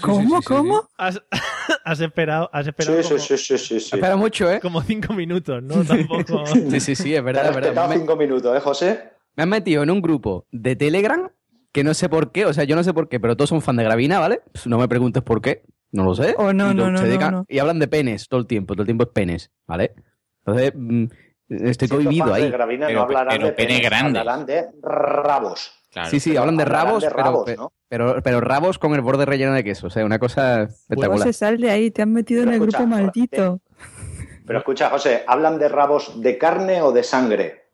¿Cómo? 0.01 0.41
¿Cómo? 0.43 0.89
Has, 0.97 1.21
has 1.85 2.01
esperado, 2.01 2.49
has 2.53 2.67
esperado 2.69 3.03
Sí, 3.03 3.09
como, 3.09 3.21
sí, 3.21 3.37
sí, 3.37 3.39
sí, 3.39 3.59
sí, 3.59 3.81
sí. 3.81 3.97
Espera 3.97 4.15
mucho, 4.17 4.51
¿eh? 4.51 4.61
como 4.61 4.81
cinco 4.83 5.13
minutos, 5.13 5.61
¿no? 5.63 5.85
Tampoco. 5.85 6.47
Sí, 6.47 6.81
sí, 6.81 6.95
sí, 6.95 7.15
es 7.15 7.19
Te 7.19 7.23
verdad, 7.23 7.43
has 7.43 7.49
es 7.51 7.55
verdad. 7.57 7.71
respetado 7.71 7.89
Me, 7.89 7.97
cinco 7.97 8.17
minutos, 8.17 8.57
¿eh, 8.57 8.61
José? 8.61 9.16
Me 9.37 9.43
han 9.43 9.49
metido 9.49 9.83
en 9.83 9.91
un 9.91 10.01
grupo 10.03 10.47
de 10.51 10.77
Telegram 10.77 11.31
que 11.73 11.85
no 11.85 11.93
sé 11.95 12.09
por 12.09 12.33
qué, 12.33 12.47
o 12.47 12.53
sea, 12.55 12.65
yo 12.65 12.75
no 12.75 12.83
sé 12.83 12.95
por 12.95 13.09
qué, 13.09 13.21
pero 13.21 13.37
todos 13.37 13.51
son 13.51 13.61
fan 13.63 13.77
de 13.77 13.85
Gravina, 13.85 14.19
¿vale? 14.19 14.41
Pues 14.53 14.67
no 14.67 14.79
me 14.79 14.89
preguntes 14.89 15.23
por 15.23 15.43
qué, 15.43 15.63
no 15.93 16.05
lo 16.05 16.15
sé. 16.15 16.35
Oh, 16.39 16.53
no, 16.55 16.73
Y 16.73 16.75
no, 16.75 16.91
no, 16.91 16.99
se 16.99 17.05
no, 17.05 17.11
dedican- 17.11 17.31
no. 17.33 17.45
Y 17.49 17.59
hablan 17.59 17.79
de 17.79 17.87
penes 17.89 18.29
todo 18.29 18.41
el 18.41 18.47
tiempo, 18.47 18.75
todo 18.75 18.83
el 18.83 18.87
tiempo 18.87 19.05
es 19.05 19.11
penes, 19.11 19.51
¿vale? 19.67 19.93
Entonces, 20.45 20.73
mm, 20.75 21.05
estoy 21.51 21.89
Siendo 21.89 22.05
cohibido 22.07 22.25
fans 22.27 22.37
de 22.39 22.45
ahí. 22.45 22.51
Gravina 22.51 22.87
Pero- 22.87 22.99
no 23.01 23.05
hablarán 23.05 23.29
pero 23.37 23.47
de 23.49 23.53
pene 23.53 23.69
penes, 23.69 23.83
grande. 23.91 24.19
hablarán 24.21 24.47
de 24.47 24.67
rabos. 24.83 25.73
Claro. 25.93 26.11
Sí, 26.11 26.21
sí, 26.21 26.31
Pero 26.31 26.41
hablan 26.43 26.57
de 26.59 26.65
rabos, 26.65 27.03
de 27.03 27.09
pero, 27.11 27.23
rabos, 27.23 27.45
pe- 27.47 27.57
¿no? 27.57 27.73
pero, 27.89 28.23
pero 28.23 28.41
rabos 28.41 28.79
con 28.79 28.95
el 28.95 29.01
borde 29.01 29.25
relleno 29.25 29.53
de 29.55 29.65
queso, 29.65 29.87
o 29.87 29.91
sea, 29.91 30.05
una 30.05 30.19
cosa 30.19 30.59
No 30.59 30.65
espectacular. 30.65 31.27
se 31.27 31.33
sal 31.33 31.59
de 31.59 31.71
ahí, 31.71 31.91
te 31.91 32.03
han 32.03 32.13
metido 32.13 32.41
Pero 32.43 32.51
en 32.51 32.55
el 32.57 32.61
escucha, 32.69 32.79
grupo 32.85 32.97
maldito. 32.97 33.61
Pero 34.47 34.59
escucha, 34.59 34.91
José, 34.91 35.25
¿hablan 35.27 35.59
de 35.59 35.69
rabos 35.69 36.21
de 36.21 36.39
carne 36.39 36.81
o 36.83 36.93
de 36.93 37.03
sangre? 37.03 37.66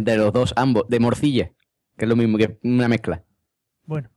De 0.00 0.16
los 0.16 0.32
dos, 0.32 0.52
ambos, 0.56 0.84
de 0.88 1.00
morcilla, 1.00 1.52
que 1.96 2.04
es 2.04 2.08
lo 2.08 2.16
mismo 2.16 2.36
que 2.38 2.58
una 2.62 2.86
mezcla. 2.88 3.24
Bueno. 3.84 4.10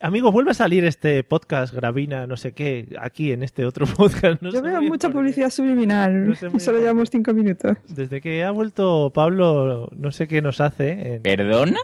Amigos, 0.00 0.32
vuelve 0.32 0.52
a 0.52 0.54
salir 0.54 0.84
este 0.84 1.24
podcast, 1.24 1.74
Gravina, 1.74 2.26
no 2.28 2.36
sé 2.36 2.52
qué, 2.52 2.88
aquí 3.00 3.32
en 3.32 3.42
este 3.42 3.64
otro 3.66 3.84
podcast. 3.96 4.40
No 4.40 4.50
Yo 4.50 4.62
veo 4.62 4.80
mucha 4.80 5.10
publicidad 5.10 5.50
subliminal. 5.50 6.28
No 6.28 6.34
sé 6.36 6.48
muy 6.48 6.60
Solo 6.60 6.78
llevamos 6.78 7.10
cinco 7.10 7.34
minutos. 7.34 7.76
Desde 7.88 8.20
que 8.20 8.44
ha 8.44 8.50
vuelto 8.52 9.12
Pablo, 9.12 9.90
no 9.96 10.12
sé 10.12 10.28
qué 10.28 10.40
nos 10.40 10.60
hace. 10.60 11.14
en- 11.16 11.22
¿Perdona? 11.22 11.78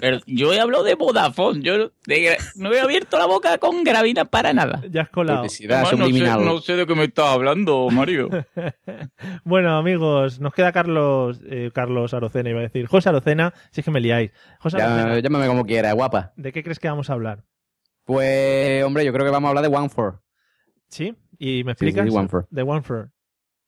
Pero 0.00 0.18
yo 0.26 0.52
he 0.52 0.60
hablado 0.60 0.84
de 0.84 0.94
Vodafone. 0.94 1.62
Yo 1.62 1.90
de 2.06 2.36
no 2.56 2.72
he 2.72 2.80
abierto 2.80 3.18
la 3.18 3.26
boca 3.26 3.58
con 3.58 3.84
gravina 3.84 4.24
para 4.24 4.52
nada. 4.52 4.82
Ya 4.90 5.02
has 5.02 5.08
colado. 5.10 5.38
Publicidad 5.40 5.82
Además, 5.86 5.98
no, 6.10 6.16
sé, 6.38 6.44
no 6.44 6.60
sé 6.60 6.76
de 6.76 6.86
qué 6.86 6.94
me 6.94 7.04
estás 7.04 7.26
hablando, 7.26 7.88
Mario. 7.90 8.28
bueno, 9.44 9.76
amigos, 9.76 10.40
nos 10.40 10.52
queda 10.54 10.72
Carlos 10.72 11.40
eh, 11.46 11.70
Carlos 11.74 12.14
Arocena, 12.14 12.50
iba 12.50 12.60
a 12.60 12.64
decir. 12.64 12.86
José 12.86 13.08
Arocena, 13.08 13.52
si 13.70 13.80
es 13.80 13.84
que 13.84 13.90
me 13.90 14.00
liáis. 14.00 14.32
José 14.60 14.78
Ya- 14.78 14.94
Arocena, 14.94 15.18
llámame 15.20 15.46
como 15.46 15.64
quiera, 15.66 15.92
guapa. 15.92 16.32
¿de 16.36 16.52
qué 16.52 16.62
crees 16.62 16.78
que 16.78 16.88
vamos 16.88 17.10
a 17.10 17.14
hablar? 17.14 17.44
Pues, 18.04 18.84
hombre, 18.84 19.04
yo 19.04 19.12
creo 19.12 19.24
que 19.24 19.30
vamos 19.32 19.48
a 19.48 19.50
hablar 19.50 19.68
de 19.68 19.76
One 19.76 19.88
for. 19.88 20.20
¿Sí? 20.88 21.16
¿Y 21.38 21.64
me 21.64 21.72
Sí, 21.72 21.78
sí, 21.80 21.86
explicas? 21.88 22.14
One 22.14 22.28
for. 22.28 22.46
De 22.50 22.62
One 22.62 22.82
for. 22.82 23.10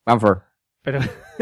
One 0.04 0.20
for. 0.20 0.44
Pero, 0.86 1.00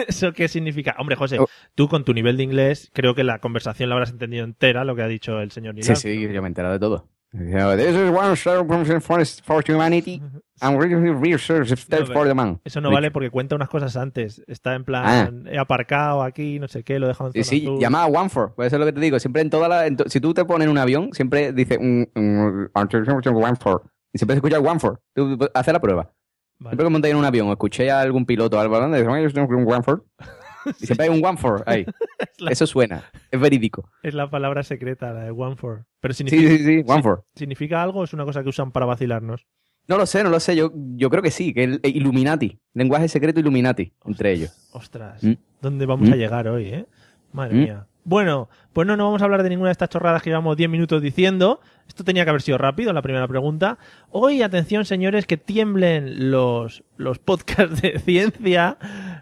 ¿eso 0.08 0.32
qué 0.32 0.48
significa? 0.48 0.96
Hombre, 0.98 1.14
José, 1.16 1.38
Oh. 1.38 1.46
tú 1.74 1.86
con 1.88 2.02
tu 2.04 2.12
nivel 2.14 2.36
de 2.36 2.42
inglés, 2.44 2.90
creo 2.94 3.14
que 3.14 3.22
la 3.24 3.38
conversación 3.38 3.90
la 3.90 3.94
habrás 3.94 4.10
entendido 4.10 4.44
entera, 4.44 4.84
lo 4.84 4.96
que 4.96 5.02
ha 5.02 5.06
dicho 5.06 5.38
el 5.40 5.50
señor 5.50 5.74
Neil 5.74 5.84
Sí, 5.84 5.94
sí, 5.96 6.20
yo 6.22 6.40
me 6.42 6.46
he 6.46 6.48
enterado 6.48 6.72
de 6.72 6.80
todo. 6.80 7.08
This 7.32 7.88
is 7.96 8.10
one 8.12 8.36
service 8.36 9.00
for, 9.00 9.26
for 9.44 9.64
humanity 9.68 10.22
and 10.60 10.80
really 10.80 11.36
for 11.36 12.28
the 12.28 12.32
man. 12.34 12.60
Eso 12.64 12.80
no 12.80 12.92
vale 12.92 13.10
porque 13.10 13.28
cuenta 13.30 13.56
unas 13.56 13.68
cosas 13.68 13.96
antes. 13.96 14.42
Está 14.46 14.76
en 14.76 14.84
plan, 14.84 15.04
Ah. 15.04 15.50
he 15.50 15.58
aparcado 15.58 16.22
aquí, 16.22 16.60
no 16.60 16.68
sé 16.68 16.84
qué, 16.84 17.00
lo 17.00 17.06
he 17.06 17.08
dejado 17.08 17.30
en 17.34 17.42
Sí, 17.42 17.42
zona 17.42 17.50
sí, 17.60 17.66
azul. 17.66 17.80
llamada 17.80 18.06
One 18.06 18.28
for. 18.28 18.54
Pues 18.54 18.68
eso 18.68 18.76
es 18.76 18.80
lo 18.80 18.86
que 18.86 18.92
te 18.92 19.00
digo. 19.00 19.18
Siempre 19.18 19.42
en 19.42 19.50
toda 19.50 19.68
la. 19.68 19.86
en 19.88 19.96
to- 19.96 20.08
si 20.08 20.20
tú 20.20 20.32
te 20.32 20.44
pones 20.44 20.66
en 20.66 20.70
un 20.70 20.78
avión, 20.78 21.10
siempre 21.12 21.52
dice 21.52 21.76
un, 21.76 22.08
un- 22.14 22.70
One 22.72 23.56
for. 23.60 23.82
Y 24.12 24.18
siempre 24.18 24.34
se 24.34 24.38
escucha 24.38 24.60
One 24.60 24.78
for. 24.78 25.00
Tú- 25.12 25.36
haces 25.54 25.72
la 25.74 25.80
prueba. 25.80 26.12
Vale. 26.58 26.70
Siempre 26.72 26.86
que 26.86 26.90
monté 26.90 27.10
en 27.10 27.16
un 27.16 27.24
avión 27.24 27.48
escuché 27.48 27.90
a 27.90 28.00
algún 28.00 28.24
piloto 28.26 28.58
algo 28.60 28.76
hablando, 28.76 28.96
"Oye, 29.12 29.22
yo 29.22 29.32
tengo 29.32 29.56
un 29.56 29.70
One 29.70 29.82
for. 29.82 30.04
Y 30.80 30.86
siempre 30.86 31.08
hay 31.08 31.12
un 31.18 31.22
One 31.22 31.36
for 31.36 31.62
ahí. 31.66 31.84
la- 32.38 32.50
Eso 32.50 32.66
suena. 32.66 33.04
Es 33.30 33.38
verídico. 33.38 33.90
Es 34.02 34.14
la 34.14 34.30
palabra 34.30 34.62
secreta, 34.62 35.12
la 35.12 35.24
de 35.24 35.30
One 35.30 35.56
for. 35.56 35.84
Pero 36.00 36.14
Sí, 36.14 36.24
significa, 36.26 36.56
sí, 36.56 36.64
sí. 36.64 36.84
One 36.86 37.02
for. 37.02 37.24
¿significa 37.34 37.82
algo 37.82 38.00
o 38.00 38.04
es 38.04 38.14
una 38.14 38.24
cosa 38.24 38.42
que 38.42 38.48
usan 38.48 38.72
para 38.72 38.86
vacilarnos? 38.86 39.46
No 39.88 39.98
lo 39.98 40.06
sé, 40.06 40.24
no 40.24 40.30
lo 40.30 40.40
sé. 40.40 40.56
Yo, 40.56 40.72
yo 40.96 41.10
creo 41.10 41.22
que 41.22 41.30
sí, 41.30 41.52
que 41.52 41.64
el 41.64 41.80
Illuminati. 41.84 42.58
Lenguaje 42.72 43.08
secreto 43.08 43.40
Illuminati 43.40 43.92
entre 44.06 44.32
ellos. 44.32 44.70
Ostras, 44.72 45.22
Mm. 45.22 45.32
¿dónde 45.60 45.84
vamos 45.84 46.08
Mm. 46.08 46.12
a 46.14 46.16
llegar 46.16 46.48
hoy, 46.48 46.66
eh? 46.68 46.86
Madre 47.32 47.54
Mm. 47.54 47.58
mía. 47.58 47.86
Bueno, 48.04 48.48
pues 48.74 48.86
no, 48.86 48.96
no 48.96 49.04
vamos 49.06 49.22
a 49.22 49.24
hablar 49.24 49.42
de 49.42 49.48
ninguna 49.48 49.68
de 49.68 49.72
estas 49.72 49.88
chorradas 49.88 50.22
que 50.22 50.28
llevamos 50.30 50.56
10 50.56 50.68
minutos 50.68 51.00
diciendo. 51.00 51.60
Esto 51.88 52.04
tenía 52.04 52.24
que 52.24 52.30
haber 52.30 52.42
sido 52.42 52.58
rápido, 52.58 52.92
la 52.92 53.02
primera 53.02 53.26
pregunta. 53.28 53.78
Hoy, 54.10 54.42
atención, 54.42 54.84
señores, 54.84 55.26
que 55.26 55.36
tiemblen 55.36 56.30
los, 56.30 56.82
los 56.96 57.18
podcasts 57.18 57.80
de 57.82 57.98
ciencia, 57.98 58.76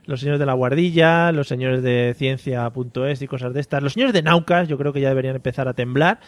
los 0.07 0.21
señores 0.21 0.41
de 0.41 0.47
la 0.47 0.55
guardilla, 0.55 1.31
los 1.33 1.49
señores 1.49 1.83
de 1.83 2.15
ciencia.es 2.17 3.23
y 3.23 3.27
cosas 3.29 3.55
de 3.55 3.61
estas, 3.61 3.83
los 3.83 3.93
señores 3.93 4.13
de 4.15 4.23
Naucas, 4.23 4.69
yo 4.69 4.79
creo 4.79 4.93
que 4.93 5.01
ya 5.01 5.09
deberían 5.09 5.37
empezar 5.37 5.69
a 5.69 5.75
temblar. 5.75 6.19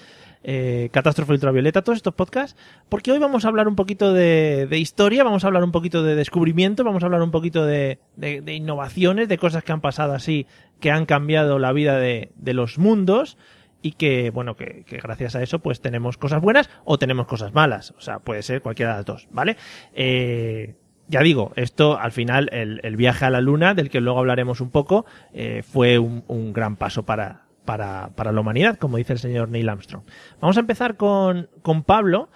Eh, 0.47 0.91
Catástrofe 0.93 1.33
Ultravioleta, 1.33 1.81
todos 1.81 1.97
estos 1.97 2.13
podcasts, 2.13 2.55
porque 2.91 3.11
hoy 3.11 3.19
vamos 3.19 3.47
a 3.47 3.49
hablar 3.49 3.67
un 3.67 3.77
poquito 3.77 4.13
de, 4.13 4.67
de 4.69 4.79
historia, 4.79 5.25
vamos 5.25 5.43
a 5.43 5.47
hablar 5.47 5.65
un 5.65 5.73
poquito 5.73 6.03
de 6.03 6.15
descubrimiento, 6.17 6.85
vamos 6.85 7.03
a 7.03 7.07
hablar 7.07 7.23
un 7.23 7.31
poquito 7.31 7.65
de, 7.65 7.99
de- 8.17 8.43
de 8.43 8.53
innovaciones, 8.55 9.27
de 9.29 9.39
cosas 9.39 9.65
que 9.65 9.73
han 9.73 9.81
pasado 9.81 10.13
así, 10.13 10.47
que 10.81 10.91
han 10.91 11.07
cambiado 11.07 11.59
la 11.59 11.73
vida 11.73 11.99
de, 11.99 12.33
de 12.37 12.55
los 12.55 12.79
mundos 12.79 13.37
y 13.83 13.93
que, 13.93 14.31
bueno, 14.31 14.57
que, 14.57 14.85
que 14.87 14.99
gracias 14.99 15.37
a 15.37 15.43
eso 15.43 15.59
pues 15.59 15.81
tenemos 15.81 16.17
cosas 16.17 16.41
buenas 16.41 16.71
o 16.85 16.99
tenemos 16.99 17.27
cosas 17.27 17.53
malas, 17.53 17.93
o 17.99 18.01
sea, 18.01 18.19
puede 18.19 18.43
ser 18.43 18.63
cualquiera 18.63 18.93
de 18.93 18.97
las 18.99 19.05
dos, 19.05 19.29
¿vale? 19.31 19.57
Eh, 19.95 20.75
ya 21.07 21.21
digo, 21.21 21.53
esto 21.57 21.99
al 21.99 22.13
final, 22.13 22.49
el, 22.53 22.81
el 22.83 22.97
viaje 22.97 23.27
a 23.27 23.31
la 23.31 23.43
luna, 23.43 23.75
del 23.75 23.91
que 23.91 24.01
luego 24.01 24.21
hablaremos 24.21 24.63
un 24.63 24.71
poco, 24.71 25.05
eh, 25.35 25.63
fue 25.63 25.99
un, 25.99 26.25
un 26.29 26.55
gran 26.55 26.77
paso 26.77 27.05
para, 27.05 27.43
para, 27.67 28.09
para 28.15 28.33
la 28.33 28.41
humanidad, 28.41 28.79
como 28.79 28.97
dice 28.97 29.13
el 29.13 29.19
señor 29.19 29.51
Neil 29.51 29.69
Armstrong. 29.69 30.05
Vamos 30.41 30.57
a 30.57 30.61
empezar 30.61 30.97
con, 30.97 31.51
con 31.61 31.83
Pablo. 31.83 32.31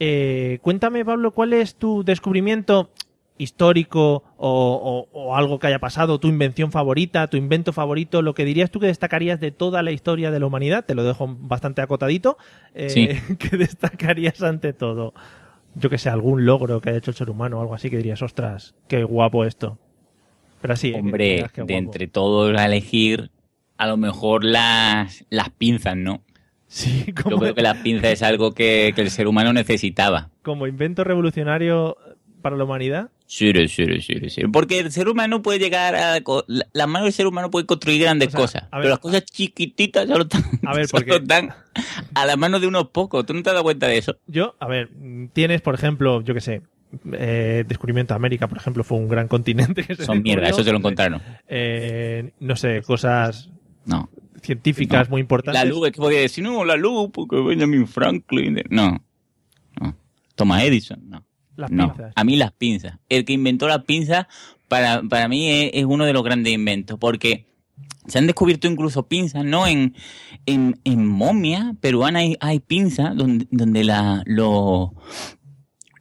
Eh, 0.00 0.58
cuéntame, 0.62 1.04
Pablo, 1.04 1.32
¿cuál 1.32 1.52
es 1.52 1.76
tu 1.76 2.02
descubrimiento 2.02 2.90
histórico 3.38 4.24
o, 4.36 5.06
o- 5.12 5.18
o 5.18 5.36
algo 5.36 5.58
que 5.58 5.66
haya 5.68 5.78
pasado, 5.78 6.18
tu 6.20 6.28
invención 6.28 6.70
favorita, 6.72 7.26
tu 7.28 7.36
invento 7.36 7.72
favorito, 7.72 8.20
lo 8.22 8.34
que 8.34 8.44
dirías 8.44 8.70
tú 8.70 8.80
que 8.80 8.86
destacarías 8.88 9.40
de 9.40 9.50
toda 9.52 9.82
la 9.82 9.92
historia 9.92 10.30
de 10.30 10.40
la 10.40 10.46
humanidad? 10.46 10.84
Te 10.84 10.94
lo 10.94 11.04
dejo 11.04 11.26
bastante 11.40 11.80
acotadito. 11.82 12.36
Eh, 12.74 12.88
Sí. 12.90 13.08
¿Qué 13.38 13.56
destacarías 13.56 14.42
ante 14.42 14.72
todo? 14.72 15.14
Yo 15.74 15.90
que 15.90 15.98
sé, 15.98 16.10
algún 16.10 16.44
logro 16.44 16.80
que 16.80 16.90
haya 16.90 16.98
hecho 16.98 17.10
el 17.12 17.16
ser 17.16 17.30
humano 17.30 17.58
o 17.58 17.60
algo 17.60 17.74
así 17.74 17.88
que 17.90 17.96
dirías, 17.98 18.20
ostras, 18.22 18.74
qué 18.88 19.04
guapo 19.04 19.44
esto. 19.44 19.78
Pero 20.60 20.74
así, 20.74 20.88
eh, 20.88 20.92
que 20.92 20.98
Hombre, 20.98 21.46
de 21.56 21.76
entre 21.76 22.06
todos 22.08 22.56
a 22.58 22.64
elegir, 22.66 23.30
a 23.76 23.86
lo 23.86 23.96
mejor 23.96 24.44
las, 24.44 25.24
las 25.30 25.50
pinzas, 25.50 25.96
¿no? 25.96 26.22
Sí, 26.66 27.04
Yo 27.16 27.22
como, 27.22 27.38
creo 27.38 27.54
que 27.54 27.62
las 27.62 27.78
pinzas 27.78 28.10
es 28.12 28.22
algo 28.22 28.52
que, 28.52 28.92
que 28.94 29.00
el 29.02 29.10
ser 29.10 29.28
humano 29.28 29.52
necesitaba. 29.52 30.30
como 30.42 30.66
invento 30.66 31.04
revolucionario 31.04 31.96
para 32.42 32.56
la 32.56 32.64
humanidad. 32.64 33.10
Sí, 33.30 33.52
sí, 33.68 33.84
sí, 34.00 34.30
sí. 34.30 34.40
Porque 34.50 34.78
el 34.78 34.90
ser 34.90 35.06
humano 35.06 35.42
puede 35.42 35.58
llegar 35.58 35.94
a... 35.94 36.18
La, 36.72 36.86
mano 36.86 37.04
del 37.04 37.12
ser 37.12 37.26
humano 37.26 37.50
puede 37.50 37.66
construir 37.66 38.00
grandes 38.00 38.28
O 38.28 38.30
sea, 38.30 38.40
cosas. 38.40 38.62
ver, 38.62 38.70
pero 38.80 38.88
las 38.88 38.98
cosas 39.00 39.24
chiquititas 39.26 40.08
solo 40.08 40.22
están, 40.22 40.44
A 40.66 40.74
ver, 40.74 40.88
solo 40.88 41.04
porque- 41.06 41.22
están 41.22 41.50
a 42.14 42.24
la 42.24 42.36
mano 42.36 42.58
de 42.58 42.66
unos 42.66 42.88
pocos. 42.88 43.26
¿Tú 43.26 43.34
no 43.34 43.42
te 43.42 43.50
has 43.50 43.54
dado 43.54 43.64
cuenta 43.64 43.86
de 43.86 43.98
eso? 43.98 44.16
Yo, 44.26 44.56
a 44.58 44.66
ver, 44.66 44.88
tienes, 45.34 45.60
por 45.60 45.74
ejemplo, 45.74 46.22
yo 46.22 46.32
que 46.32 46.40
sé, 46.40 46.62
eh, 47.12 47.64
descubrimiento 47.68 48.14
de 48.14 48.16
América, 48.16 48.48
por 48.48 48.56
ejemplo, 48.56 48.82
fue 48.82 48.96
un 48.96 49.08
gran 49.08 49.28
continente 49.28 49.84
que 49.84 49.94
se 49.94 50.06
Son 50.06 50.22
mierda, 50.22 50.48
eso 50.48 50.64
se 50.64 50.72
lo 50.72 50.78
encontraron. 50.78 51.20
Eh, 51.48 52.30
no 52.40 52.56
sé, 52.56 52.80
cosas 52.80 53.50
No. 53.84 54.08
científicas 54.40 55.08
No. 55.08 55.12
muy 55.12 55.20
importantes. 55.20 55.62
La 55.62 55.68
luz, 55.68 55.86
es 55.88 55.92
que 55.92 56.00
podía 56.00 56.20
decir, 56.20 56.42
no, 56.44 56.64
la 56.64 56.76
luz, 56.76 57.10
porque 57.12 57.36
Benjamin 57.36 57.86
Franklin. 57.86 58.62
No. 58.70 59.04
No. 59.78 59.94
Thomas 60.34 60.62
Edison. 60.64 61.07
Las 61.58 61.72
no. 61.72 61.92
pinzas. 61.92 62.12
A 62.14 62.24
mí 62.24 62.36
las 62.36 62.52
pinzas. 62.52 62.98
El 63.08 63.24
que 63.24 63.32
inventó 63.32 63.66
las 63.66 63.82
pinzas, 63.84 64.26
para, 64.68 65.02
para 65.02 65.26
mí 65.26 65.50
es, 65.50 65.70
es 65.74 65.84
uno 65.84 66.04
de 66.04 66.12
los 66.12 66.22
grandes 66.22 66.52
inventos, 66.52 66.98
porque 67.00 67.46
se 68.06 68.18
han 68.18 68.26
descubierto 68.26 68.68
incluso 68.68 69.08
pinzas, 69.08 69.44
¿no? 69.44 69.66
En, 69.66 69.94
en, 70.46 70.78
en 70.84 71.04
momia 71.04 71.74
peruana 71.80 72.20
hay, 72.20 72.36
hay 72.40 72.60
pinzas 72.60 73.16
donde, 73.16 73.48
donde 73.50 73.82
la, 73.82 74.22
los, 74.24 74.90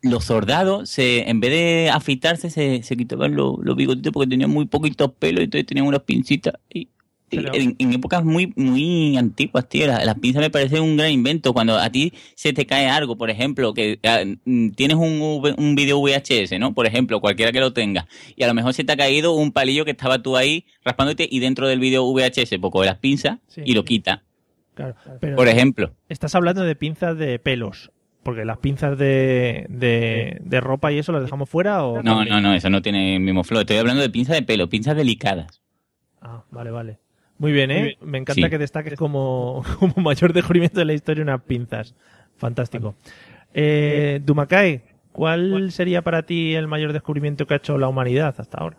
los 0.03 0.23
soldados, 0.25 0.91
se, 0.91 1.27
en 1.27 1.39
vez 1.39 1.51
de 1.51 1.89
afeitarse, 1.89 2.51
se, 2.51 2.83
se 2.83 2.95
quitaban 2.95 3.35
los, 3.35 3.55
los 3.59 3.75
bigotitos 3.75 4.13
porque 4.13 4.29
tenían 4.29 4.51
muy 4.51 4.67
poquitos 4.67 5.11
pelos 5.13 5.41
y 5.41 5.45
entonces 5.45 5.65
tenían 5.65 5.87
unas 5.87 6.01
pincitas. 6.01 6.53
Y, 6.71 6.81
y 6.81 6.87
Pero- 7.29 7.53
en, 7.53 7.75
en 7.77 7.93
épocas 7.93 8.23
muy 8.23 8.53
muy 8.55 9.17
antiguas, 9.17 9.67
tío, 9.67 9.85
la- 9.87 10.05
las 10.05 10.15
pinzas 10.19 10.41
me 10.41 10.49
parecen 10.49 10.81
un 10.81 10.95
gran 10.95 11.11
invento. 11.11 11.53
Cuando 11.53 11.75
a 11.77 11.89
ti 11.89 12.13
se 12.35 12.53
te 12.53 12.65
cae 12.65 12.87
algo, 12.87 13.17
por 13.17 13.29
ejemplo, 13.29 13.73
que 13.73 13.99
ah, 14.03 14.19
mm, 14.45 14.69
tienes 14.71 14.95
un, 14.95 15.19
V- 15.41 15.55
un 15.57 15.75
video 15.75 15.99
VHS, 16.01 16.57
¿no? 16.59 16.73
Por 16.73 16.85
ejemplo, 16.87 17.19
cualquiera 17.19 17.51
que 17.51 17.59
lo 17.59 17.73
tenga, 17.73 18.07
y 18.35 18.43
a 18.43 18.47
lo 18.47 18.53
mejor 18.53 18.73
se 18.73 18.83
te 18.85 18.93
ha 18.93 18.97
caído 18.97 19.33
un 19.33 19.51
palillo 19.51 19.83
que 19.83 19.91
estaba 19.91 20.19
tú 20.21 20.37
ahí 20.37 20.65
raspándote 20.85 21.27
y 21.29 21.39
dentro 21.39 21.67
del 21.67 21.79
video 21.79 22.05
VHS, 22.05 22.57
pues 22.59 22.71
coge 22.71 22.85
las 22.85 22.97
pinzas 22.99 23.39
Sí. 23.47 23.61
y 23.65 23.73
lo 23.73 23.83
quita, 23.83 24.23
Claro, 24.75 24.95
pero 25.19 25.35
por 25.35 25.47
ejemplo. 25.49 25.91
estás 26.07 26.33
hablando 26.35 26.61
de 26.63 26.75
pinzas 26.75 27.17
de 27.17 27.39
pelos, 27.39 27.91
porque 28.23 28.45
las 28.45 28.59
pinzas 28.59 28.97
de, 28.97 29.65
de, 29.69 30.37
de 30.41 30.61
ropa 30.61 30.91
y 30.93 30.99
eso 30.99 31.11
las 31.11 31.23
dejamos 31.23 31.49
fuera 31.49 31.83
o... 31.83 32.01
No, 32.03 32.23
no, 32.23 32.39
no, 32.39 32.53
eso 32.53 32.69
no 32.69 32.81
tiene 32.81 33.15
el 33.15 33.21
mismo 33.21 33.43
flow. 33.43 33.61
Estoy 33.61 33.77
hablando 33.77 34.01
de 34.01 34.09
pinzas 34.09 34.35
de 34.35 34.43
pelo, 34.43 34.69
pinzas 34.69 34.95
delicadas. 34.95 35.61
Ah, 36.21 36.43
vale, 36.51 36.71
vale. 36.71 36.99
Muy 37.39 37.51
bien, 37.51 37.69
¿eh? 37.71 37.97
Me 38.01 38.17
encanta 38.17 38.41
Sí. 38.47 38.49
que 38.49 38.57
destaques 38.57 38.95
como, 38.97 39.63
como 39.79 39.93
mayor 39.97 40.33
descubrimiento 40.33 40.79
de 40.79 40.85
la 40.85 40.93
historia 40.93 41.23
unas 41.23 41.41
pinzas. 41.43 41.93
Fantástico. 42.37 42.95
Eh, 43.53 44.21
Dumacay, 44.23 44.81
¿cuál 45.11 45.71
sería 45.71 46.01
para 46.01 46.23
ti 46.23 46.53
el 46.55 46.67
mayor 46.67 46.93
descubrimiento 46.93 47.45
que 47.47 47.53
ha 47.55 47.57
hecho 47.57 47.77
la 47.77 47.87
humanidad 47.87 48.35
hasta 48.37 48.57
ahora? 48.59 48.77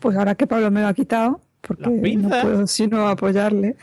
Pues 0.00 0.16
ahora 0.16 0.34
que 0.34 0.46
Pablo 0.46 0.70
me 0.70 0.80
lo 0.82 0.88
ha 0.88 0.94
quitado, 0.94 1.40
porque 1.60 1.82
¿Las 1.82 1.92
no 2.22 2.28
puedo 2.28 2.66
sino 2.66 3.06
apoyarle. 3.08 3.76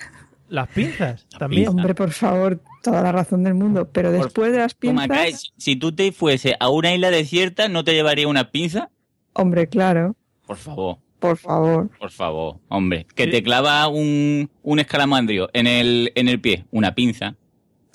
Las 0.50 0.68
pinzas, 0.70 1.28
también. 1.38 1.68
Hombre, 1.70 1.94
por 1.94 2.10
favor, 2.12 2.60
toda 2.82 3.02
la 3.04 3.12
razón 3.12 3.44
del 3.44 3.54
mundo. 3.54 3.88
Pero 3.92 4.12
después 4.12 4.52
de 4.52 4.58
las 4.58 4.74
pinzas, 4.74 5.42
si, 5.42 5.52
si 5.58 5.76
tú 5.76 5.92
te 5.94 6.12
fuese 6.12 6.56
a 6.60 6.70
una 6.70 6.94
isla 6.94 7.12
desierta, 7.12 7.68
¿no 7.70 7.84
te 7.84 7.94
llevaría 7.94 8.28
una 8.28 8.52
pinza? 8.52 8.90
hombre, 9.34 9.68
claro, 9.68 10.16
Por 10.48 10.58
favor, 10.58 10.98
por 11.20 11.38
favor. 11.38 11.90
por 12.00 12.12
favor, 12.12 12.58
hombre. 12.70 13.06
Que 13.16 13.28
te 13.28 13.44
clava 13.44 13.88
un, 13.88 14.50
un 14.64 14.80
escalamandrio 14.80 15.50
en 15.54 15.68
el, 15.68 16.12
en 16.16 16.28
el 16.28 16.40
pie, 16.42 16.66
una 16.72 16.96
pinza. 16.96 17.36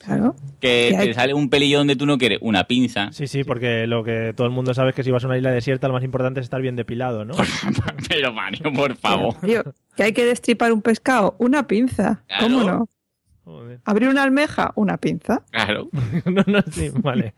Claro. 0.05 0.37
Que 0.61 0.95
te 0.99 1.15
sale 1.15 1.33
un 1.33 1.49
pelillo 1.49 1.79
donde 1.79 1.97
tú 1.97 2.05
no 2.05 2.19
quieres, 2.19 2.39
una 2.43 2.65
pinza. 2.65 3.11
Sí, 3.13 3.27
sí, 3.27 3.43
porque 3.43 3.87
lo 3.87 4.05
que 4.05 4.35
todo 4.37 4.47
el 4.47 4.53
mundo 4.53 4.75
sabe 4.75 4.91
es 4.91 4.95
que 4.97 5.03
si 5.03 5.11
vas 5.11 5.25
a 5.25 5.29
una 5.29 5.39
isla 5.39 5.51
desierta, 5.51 5.89
lo 5.89 5.95
más 5.95 6.05
importante 6.05 6.41
es 6.41 6.45
estar 6.45 6.61
bien 6.61 6.77
depilado, 6.77 7.25
¿no? 7.25 7.35
Pero 8.09 8.33
Mario, 8.35 8.71
por 8.75 8.95
favor. 8.97 9.35
Que 9.97 10.03
hay 10.03 10.13
que 10.13 10.27
destripar 10.27 10.73
un 10.75 10.83
pescado, 10.83 11.37
una 11.39 11.67
pinza. 11.67 12.23
¿Cómo 12.39 12.61
Claro. 12.61 12.79
no? 12.81 12.89
Joder. 13.45 13.81
Abrir 13.85 14.09
una 14.09 14.23
almeja, 14.23 14.73
una 14.75 14.97
pinza. 14.99 15.43
Claro. 15.51 15.89
no, 16.27 16.43
no, 16.47 16.61
sí, 16.71 16.91
vale. 16.95 17.35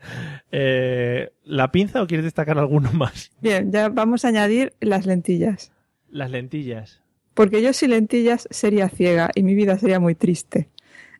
Eh, 0.51 1.29
¿La 1.43 1.71
pinza 1.71 2.01
o 2.01 2.07
quieres 2.07 2.25
destacar 2.25 2.57
alguno 2.57 2.91
más? 2.93 3.31
Bien, 3.41 3.71
ya 3.71 3.87
vamos 3.89 4.25
a 4.25 4.29
añadir 4.29 4.73
las 4.81 5.05
lentillas. 5.05 5.71
Las 6.17 6.31
lentillas. 6.31 7.01
Porque 7.33 7.61
yo 7.61 7.71
sin 7.73 7.91
lentillas 7.91 8.47
sería 8.49 8.89
ciega 8.89 9.29
y 9.35 9.43
mi 9.43 9.53
vida 9.53 9.77
sería 9.77 9.99
muy 9.99 10.15
triste. 10.15 10.69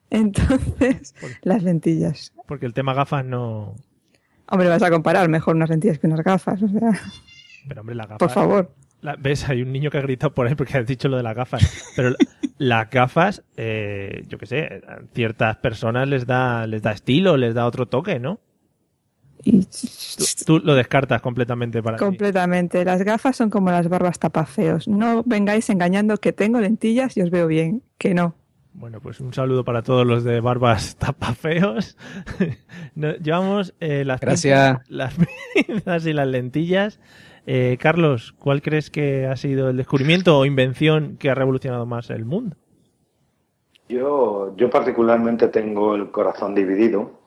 Entonces, 0.09 1.13
las 1.43 1.63
lentillas. 1.63 2.33
Porque 2.47 2.65
el 2.65 2.73
tema 2.73 2.93
gafas 2.93 3.23
no. 3.25 3.75
Hombre, 4.49 4.69
vas 4.69 4.81
a 4.81 4.89
comparar 4.89 5.29
mejor 5.29 5.55
unas 5.55 5.69
lentillas 5.69 5.99
que 5.99 6.07
unas 6.07 6.21
gafas. 6.23 6.61
O 6.63 6.67
sea, 6.67 6.89
Pero 7.67 7.81
hombre, 7.81 7.95
las 7.95 8.07
gafas. 8.07 8.19
por 8.19 8.29
favor. 8.31 8.71
La- 9.01 9.15
¿Ves? 9.15 9.47
Hay 9.47 9.61
un 9.61 9.71
niño 9.71 9.91
que 9.91 9.99
ha 9.99 10.01
gritado 10.01 10.33
por 10.33 10.47
ahí 10.47 10.55
porque 10.55 10.77
has 10.77 10.87
dicho 10.87 11.07
lo 11.09 11.17
de 11.17 11.23
las 11.23 11.35
gafas. 11.35 11.91
Pero 11.95 12.09
la- 12.11 12.17
las 12.57 12.89
gafas, 12.89 13.43
eh, 13.57 14.23
yo 14.27 14.37
qué 14.39 14.45
sé, 14.47 14.81
a 14.87 14.99
ciertas 15.13 15.57
personas 15.57 16.07
les 16.07 16.25
da, 16.25 16.65
les 16.65 16.81
da 16.81 16.93
estilo, 16.93 17.37
les 17.37 17.53
da 17.53 17.67
otro 17.67 17.85
toque, 17.85 18.19
¿no? 18.19 18.39
Y 19.47 19.65
Tú, 20.17 20.25
tú 20.45 20.59
lo 20.59 20.75
descartas 20.75 21.21
completamente 21.21 21.81
para 21.81 21.97
ti. 21.97 22.03
completamente. 22.03 22.83
Las 22.83 23.01
gafas 23.03 23.35
son 23.37 23.49
como 23.49 23.71
las 23.71 23.87
barbas 23.87 24.19
tapafeos. 24.19 24.87
No 24.87 25.23
vengáis 25.25 25.69
engañando 25.69 26.17
que 26.17 26.33
tengo 26.33 26.59
lentillas 26.59 27.15
y 27.15 27.21
os 27.21 27.29
veo 27.29 27.47
bien. 27.47 27.81
Que 27.97 28.13
no. 28.13 28.35
Bueno, 28.73 28.99
pues 28.99 29.19
un 29.21 29.33
saludo 29.33 29.63
para 29.63 29.81
todos 29.83 30.05
los 30.05 30.23
de 30.23 30.41
barbas 30.41 30.95
tapafeos. 30.99 31.97
Llevamos 32.95 33.73
eh, 33.79 34.03
las, 34.05 34.19
Gracias. 34.19 34.79
pinzas, 34.79 34.89
las 34.89 35.15
pinzas 35.67 36.05
y 36.05 36.13
las 36.13 36.27
lentillas. 36.27 36.99
Eh, 37.45 37.77
Carlos, 37.79 38.35
¿cuál 38.37 38.61
crees 38.61 38.89
que 38.89 39.25
ha 39.27 39.35
sido 39.37 39.69
el 39.69 39.77
descubrimiento 39.77 40.37
o 40.37 40.45
invención 40.45 41.15
que 41.17 41.29
ha 41.29 41.35
revolucionado 41.35 41.85
más 41.85 42.09
el 42.09 42.25
mundo? 42.25 42.57
Yo, 43.87 44.53
yo 44.57 44.69
particularmente 44.69 45.47
tengo 45.47 45.95
el 45.95 46.11
corazón 46.11 46.53
dividido 46.53 47.17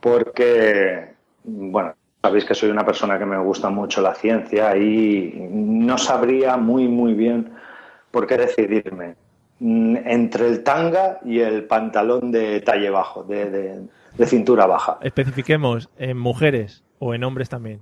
porque, 0.00 1.13
bueno, 1.44 1.94
sabéis 2.22 2.44
que 2.44 2.54
soy 2.54 2.70
una 2.70 2.84
persona 2.84 3.18
que 3.18 3.26
me 3.26 3.38
gusta 3.38 3.70
mucho 3.70 4.00
la 4.00 4.14
ciencia 4.14 4.76
y 4.76 5.32
no 5.50 5.98
sabría 5.98 6.56
muy, 6.56 6.88
muy 6.88 7.14
bien 7.14 7.52
por 8.10 8.26
qué 8.26 8.36
decidirme 8.36 9.14
mm, 9.60 9.96
entre 10.04 10.48
el 10.48 10.62
tanga 10.62 11.20
y 11.24 11.40
el 11.40 11.64
pantalón 11.64 12.32
de 12.32 12.60
talle 12.60 12.90
bajo, 12.90 13.22
de, 13.24 13.50
de- 13.50 13.82
de 14.16 14.26
cintura 14.26 14.66
baja. 14.66 14.98
Especifiquemos, 15.02 15.88
¿en 15.98 16.16
mujeres 16.16 16.82
o 17.00 17.14
en 17.14 17.24
hombres 17.24 17.48
también? 17.48 17.80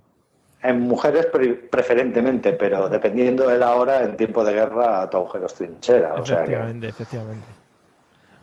En 0.62 0.80
mujeres 0.80 1.26
pre- 1.26 1.54
preferentemente, 1.54 2.52
pero 2.54 2.88
dependiendo 2.88 3.46
de 3.48 3.58
la 3.58 3.74
hora, 3.74 4.02
en 4.02 4.16
tiempo 4.16 4.42
de 4.44 4.52
guerra, 4.54 5.10
tu 5.10 5.18
agujero 5.18 5.46
es 5.46 5.54
trinchera. 5.54 6.14
O 6.14 6.24
sea 6.24 6.36
que, 6.38 6.42
Efectivamente, 6.52 6.88
efectivamente. 6.88 7.46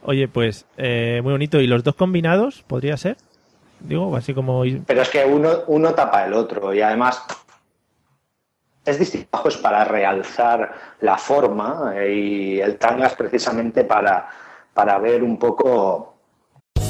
Oye, 0.03 0.27
pues 0.27 0.65
eh, 0.77 1.21
muy 1.23 1.31
bonito. 1.31 1.59
¿Y 1.61 1.67
los 1.67 1.83
dos 1.83 1.95
combinados 1.95 2.61
podría 2.67 2.95
ser? 2.97 3.17
Pero 4.85 5.01
es 5.01 5.09
que 5.09 5.25
uno, 5.25 5.49
uno 5.67 5.93
tapa 5.93 6.25
el 6.25 6.33
otro 6.33 6.73
y 6.73 6.81
además 6.81 7.25
es 8.85 8.99
distinto. 8.99 9.29
Para 9.61 9.83
realzar 9.85 10.73
la 11.01 11.17
forma 11.17 11.93
eh, 11.95 12.13
y 12.13 12.59
el 12.59 12.77
tanga 12.77 13.07
es 13.07 13.13
precisamente 13.13 13.83
para, 13.83 14.27
para 14.73 14.97
ver 14.99 15.23
un 15.23 15.37
poco. 15.37 16.15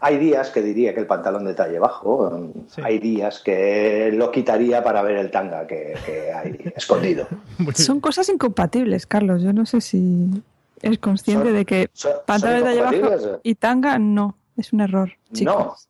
hay 0.00 0.18
días 0.18 0.50
que 0.50 0.60
diría 0.62 0.92
que 0.94 1.00
el 1.00 1.06
pantalón 1.06 1.44
de 1.44 1.54
talle 1.54 1.78
bajo, 1.78 2.50
hay 2.82 2.98
días 2.98 3.40
que 3.40 4.10
lo 4.12 4.30
quitaría 4.30 4.82
para 4.84 5.02
ver 5.02 5.16
el 5.16 5.30
tanga 5.30 5.66
que, 5.66 5.94
que 6.04 6.32
hay 6.32 6.58
escondido. 6.76 7.26
Son 7.74 8.00
cosas 8.00 8.28
incompatibles, 8.28 9.06
Carlos. 9.06 9.42
Yo 9.42 9.52
no 9.52 9.64
sé 9.66 9.80
si 9.80 10.28
eres 10.82 10.98
consciente 10.98 11.46
Son- 11.46 11.54
de 11.54 11.64
que 11.64 11.88
son- 11.92 12.12
pantalón 12.26 12.58
de 12.58 12.64
talle 12.64 12.80
bajo 12.82 13.40
y 13.42 13.54
tanga 13.54 13.98
no. 13.98 14.36
Es 14.56 14.72
un 14.72 14.80
error. 14.82 15.10
chicos. 15.32 15.88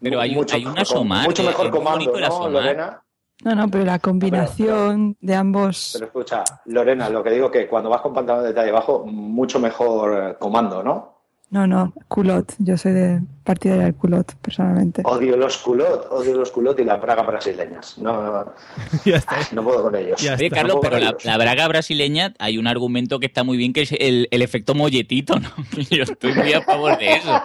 Pero 0.00 0.18
hay, 0.20 0.34
Mucho 0.34 0.56
hay 0.56 0.62
un 0.64 0.72
mejor- 0.72 0.82
asomar. 0.82 1.26
mucho 1.26 1.42
eh, 1.42 1.46
mejor 1.46 1.66
es 1.66 1.72
comando, 1.72 2.18
¿no, 2.18 2.26
asomar. 2.26 2.50
Lorena? 2.50 3.02
No, 3.44 3.54
no, 3.54 3.68
pero 3.68 3.84
la 3.84 3.98
combinación 3.98 5.16
de 5.20 5.34
ambos. 5.34 5.90
Pero 5.94 6.06
escucha, 6.06 6.44
Lorena, 6.66 7.08
lo 7.10 7.22
que 7.22 7.30
digo 7.30 7.50
que 7.50 7.66
cuando 7.66 7.90
vas 7.90 8.00
con 8.00 8.14
pantalón 8.14 8.44
de 8.44 8.52
talle 8.54 8.70
bajo, 8.70 9.04
mucho 9.06 9.58
mejor 9.60 10.36
comando, 10.38 10.82
¿no? 10.82 11.19
No, 11.50 11.66
no, 11.66 11.92
culot. 12.06 12.54
Yo 12.58 12.76
soy 12.76 12.92
de 12.92 13.20
partidaria 13.42 13.86
del 13.86 13.96
culot, 13.96 14.36
personalmente. 14.36 15.02
Odio 15.04 15.36
los 15.36 15.58
culot, 15.58 16.06
odio 16.12 16.36
los 16.36 16.52
culot 16.52 16.78
y 16.78 16.84
las 16.84 17.00
bragas 17.00 17.26
brasileñas. 17.26 17.98
No, 17.98 18.22
no, 18.22 18.54
no 19.52 19.64
puedo 19.64 19.82
con 19.82 19.96
ellos. 19.96 20.22
Oye, 20.22 20.48
Carlos, 20.48 20.76
No 20.76 20.80
pero 20.80 20.98
la, 21.00 21.16
la 21.24 21.38
braga 21.38 21.66
brasileña 21.66 22.34
hay 22.38 22.56
un 22.56 22.68
argumento 22.68 23.18
que 23.18 23.26
está 23.26 23.42
muy 23.42 23.56
bien, 23.56 23.72
que 23.72 23.82
es 23.82 23.92
el, 23.98 24.28
el 24.30 24.42
efecto 24.42 24.76
molletito, 24.76 25.40
¿no? 25.40 25.50
Yo 25.90 26.04
estoy 26.04 26.34
muy 26.34 26.52
a 26.52 26.62
favor 26.62 26.96
de 26.96 27.14
eso. 27.14 27.42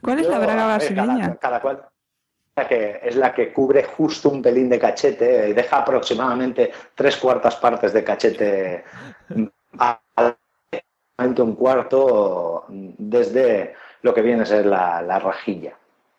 ¿Cuál 0.00 0.18
es 0.18 0.26
la 0.26 0.38
braga 0.40 0.66
ver, 0.66 0.78
brasileña? 0.78 1.20
Cada, 1.20 1.38
cada 1.38 1.60
cual. 1.60 1.82
La 2.56 2.66
que 2.66 3.00
es 3.04 3.14
la 3.14 3.32
que 3.32 3.52
cubre 3.52 3.84
justo 3.84 4.30
un 4.30 4.42
pelín 4.42 4.68
de 4.68 4.80
cachete 4.80 5.48
y 5.48 5.52
deja 5.52 5.78
aproximadamente 5.78 6.72
tres 6.96 7.16
cuartas 7.16 7.54
partes 7.54 7.92
de 7.92 8.02
cachete 8.02 8.84
a 9.78 10.00
un 11.20 11.54
cuarto 11.54 12.64
desde 12.68 13.74
lo 14.02 14.14
que 14.14 14.22
viene 14.22 14.42
a 14.42 14.46
ser 14.46 14.66
la, 14.66 15.02
la 15.02 15.18
rajilla. 15.18 15.74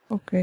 Ok. 0.10 0.34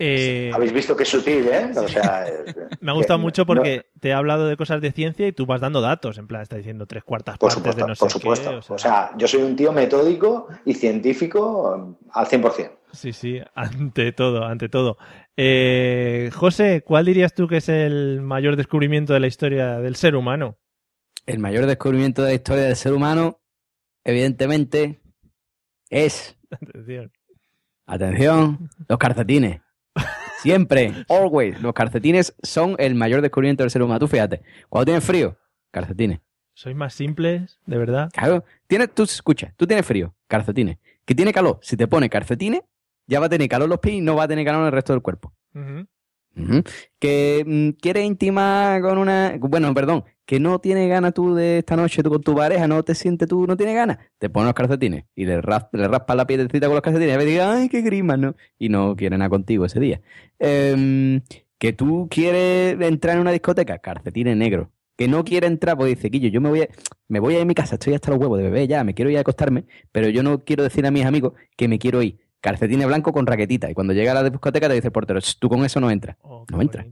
Eh, 0.00 0.52
Habéis 0.54 0.72
visto 0.72 0.96
que 0.96 1.02
es 1.02 1.08
sutil, 1.08 1.48
¿eh? 1.48 1.70
O 1.76 1.88
sea, 1.88 2.24
Me 2.80 2.92
ha 2.92 2.94
gustado 2.94 3.18
que- 3.18 3.22
mucho 3.22 3.42
no- 3.42 3.46
porque 3.46 3.86
te 4.00 4.10
he 4.10 4.12
hablado 4.12 4.46
de 4.46 4.56
cosas 4.56 4.80
de 4.80 4.92
ciencia 4.92 5.26
y 5.26 5.32
tú 5.32 5.44
vas 5.44 5.60
dando 5.60 5.80
datos. 5.80 6.18
En 6.18 6.28
plan, 6.28 6.42
está 6.42 6.56
diciendo 6.56 6.86
tres 6.86 7.02
cuartas 7.02 7.36
por 7.36 7.48
partes 7.52 7.62
supuesto, 7.74 7.82
de 7.84 7.88
no 7.88 7.94
sé 7.96 8.00
por 8.00 8.08
qué, 8.12 8.18
supuesto. 8.20 8.58
o 8.58 8.62
sea, 8.62 8.74
O 8.76 8.78
sea, 8.78 9.10
yo 9.16 9.26
soy 9.26 9.42
un 9.42 9.56
tío 9.56 9.72
metódico 9.72 10.46
y 10.64 10.74
científico 10.74 11.96
al 12.12 12.26
100%. 12.26 12.70
Sí, 12.92 13.12
sí, 13.12 13.40
ante 13.54 14.12
todo, 14.12 14.44
ante 14.44 14.68
todo. 14.68 14.96
Eh, 15.36 16.30
José, 16.32 16.82
¿cuál 16.86 17.04
dirías 17.04 17.34
tú 17.34 17.46
que 17.48 17.58
es 17.58 17.68
el 17.68 18.20
mayor 18.22 18.56
descubrimiento 18.56 19.12
de 19.12 19.20
la 19.20 19.26
historia 19.26 19.78
del 19.80 19.96
ser 19.96 20.14
humano? 20.16 20.56
El 21.26 21.38
mayor 21.40 21.66
descubrimiento 21.66 22.22
de 22.22 22.28
la 22.28 22.34
historia 22.34 22.64
del 22.64 22.76
ser 22.76 22.92
humano, 22.94 23.40
evidentemente, 24.08 25.00
es, 25.90 26.36
Atención. 26.50 27.12
atención, 27.86 28.70
los 28.88 28.98
calcetines. 28.98 29.60
Siempre, 30.40 30.92
always, 31.08 31.60
los 31.60 31.74
calcetines 31.74 32.34
son 32.42 32.74
el 32.78 32.94
mayor 32.94 33.20
descubrimiento 33.20 33.62
del 33.64 33.70
ser 33.70 33.82
humano. 33.82 33.98
Tú 34.00 34.08
fíjate, 34.08 34.42
cuando 34.68 34.86
tienes 34.86 35.04
frío, 35.04 35.36
calcetines. 35.70 36.20
¿Sois 36.54 36.74
más 36.74 36.94
simples, 36.94 37.60
de 37.66 37.76
verdad? 37.78 38.10
Claro, 38.12 38.44
tienes, 38.66 38.92
tú 38.94 39.02
escucha, 39.02 39.52
tú 39.56 39.66
tienes 39.66 39.84
frío, 39.86 40.14
calcetines. 40.26 40.78
Que 41.04 41.14
tiene 41.14 41.32
calor, 41.32 41.58
si 41.62 41.76
te 41.76 41.86
pone 41.86 42.08
calcetines, 42.08 42.62
ya 43.06 43.20
va 43.20 43.26
a 43.26 43.28
tener 43.28 43.48
calor 43.48 43.68
los 43.68 43.78
pies 43.78 43.96
y 43.96 44.00
no 44.00 44.16
va 44.16 44.24
a 44.24 44.28
tener 44.28 44.44
calor 44.44 44.62
en 44.62 44.66
el 44.66 44.72
resto 44.72 44.92
del 44.92 45.02
cuerpo. 45.02 45.34
Que 46.98 47.44
mm, 47.46 47.80
quieres 47.80 48.04
intimar 48.04 48.80
con 48.82 48.98
una. 48.98 49.36
Bueno, 49.40 49.72
perdón, 49.74 50.04
que 50.24 50.40
no 50.40 50.58
tienes 50.60 50.88
ganas 50.88 51.14
tú 51.14 51.34
de 51.34 51.58
esta 51.58 51.76
noche 51.76 52.02
tú 52.02 52.10
con 52.10 52.22
tu 52.22 52.34
pareja, 52.34 52.66
no 52.68 52.82
te 52.82 52.94
sientes 52.94 53.28
tú, 53.28 53.46
no 53.46 53.56
tienes 53.56 53.74
ganas. 53.74 53.98
Te 54.18 54.28
pones 54.30 54.46
los 54.46 54.54
calcetines 54.54 55.04
y 55.14 55.24
le, 55.24 55.40
ras- 55.40 55.68
le 55.72 55.88
raspas 55.88 56.16
la 56.16 56.26
piedrecita 56.26 56.66
con 56.66 56.74
los 56.74 56.82
calcetines 56.82 57.12
y 57.12 57.14
a 57.14 57.18
veces 57.18 57.32
digas, 57.32 57.56
ay, 57.56 57.68
qué 57.68 57.80
grima, 57.82 58.16
¿no? 58.16 58.34
Y 58.58 58.68
no 58.68 58.94
quiere 58.96 59.16
nada 59.18 59.28
contigo 59.30 59.64
ese 59.64 59.80
día. 59.80 60.00
Em, 60.38 61.22
que 61.58 61.72
tú 61.72 62.08
quieres 62.10 62.80
entrar 62.80 63.16
en 63.16 63.22
una 63.22 63.32
discoteca, 63.32 63.78
calcetines 63.78 64.36
negros. 64.36 64.68
Que 64.96 65.06
no 65.08 65.22
quiere 65.24 65.46
entrar, 65.46 65.76
pues 65.76 65.94
dice, 65.94 66.10
Quillo, 66.10 66.28
yo 66.28 66.40
me 66.40 66.48
voy 66.48 66.62
a, 66.62 66.68
me 67.06 67.20
voy 67.20 67.34
a 67.34 67.36
ir 67.38 67.42
a 67.42 67.46
mi 67.46 67.54
casa, 67.54 67.76
estoy 67.76 67.94
hasta 67.94 68.10
los 68.10 68.18
huevos 68.18 68.38
de 68.38 68.44
bebé 68.44 68.66
ya, 68.66 68.82
me 68.82 68.94
quiero 68.94 69.10
ir 69.12 69.18
a 69.18 69.20
acostarme, 69.20 69.64
pero 69.92 70.08
yo 70.08 70.24
no 70.24 70.40
quiero 70.44 70.64
decir 70.64 70.84
a 70.86 70.90
mis 70.90 71.04
amigos 71.06 71.34
que 71.56 71.68
me 71.68 71.78
quiero 71.78 72.02
ir. 72.02 72.18
Calcetines 72.40 72.86
blanco 72.86 73.12
con 73.12 73.26
raquetita. 73.26 73.70
Y 73.70 73.74
cuando 73.74 73.92
llega 73.92 74.12
a 74.12 74.14
la 74.14 74.28
discoteca 74.30 74.68
te 74.68 74.74
dice 74.74 74.88
el 74.88 74.92
portero, 74.92 75.20
"Sh, 75.20 75.38
tú 75.38 75.48
con 75.48 75.64
eso 75.64 75.80
no 75.80 75.90
entras. 75.90 76.16
no 76.52 76.60
entras. 76.62 76.86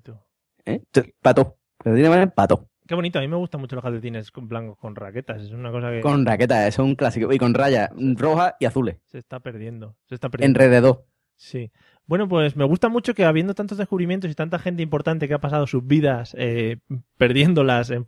¿Eh? 0.64 0.82
Pato. 1.22 1.56
Calcetines 1.78 2.10
blancos, 2.10 2.34
pato. 2.34 2.68
Qué 2.86 2.94
bonito, 2.94 3.18
a 3.18 3.22
mí 3.22 3.28
me 3.28 3.36
gustan 3.36 3.60
mucho 3.60 3.74
los 3.76 3.82
calcetines 3.84 4.30
blancos 4.34 4.78
con 4.78 4.94
raquetas. 4.94 5.42
Es 5.42 5.50
una 5.50 5.70
cosa 5.72 5.90
que 5.90 6.00
Con 6.00 6.24
raqueta, 6.24 6.66
eso 6.68 6.82
es 6.82 6.88
un 6.88 6.94
clásico. 6.94 7.32
Y 7.32 7.38
con 7.38 7.52
rayas 7.54 7.90
rojas 8.16 8.54
y 8.60 8.64
azules. 8.64 8.96
se 9.04 9.18
está 9.18 9.40
perdiendo. 9.40 9.96
Se 10.08 10.14
está 10.14 10.28
perdiendo. 10.28 10.60
Enrededor. 10.62 11.04
Sí. 11.36 11.70
Bueno, 12.08 12.28
pues 12.28 12.54
me 12.56 12.64
gusta 12.64 12.88
mucho 12.88 13.14
que 13.14 13.24
habiendo 13.24 13.54
tantos 13.54 13.78
descubrimientos 13.78 14.30
y 14.30 14.34
tanta 14.34 14.58
gente 14.60 14.82
importante 14.82 15.26
que 15.26 15.34
ha 15.34 15.40
pasado 15.40 15.66
sus 15.66 15.84
vidas 15.86 16.36
eh, 16.38 16.76
perdiéndolas 17.18 17.90
en, 17.90 18.06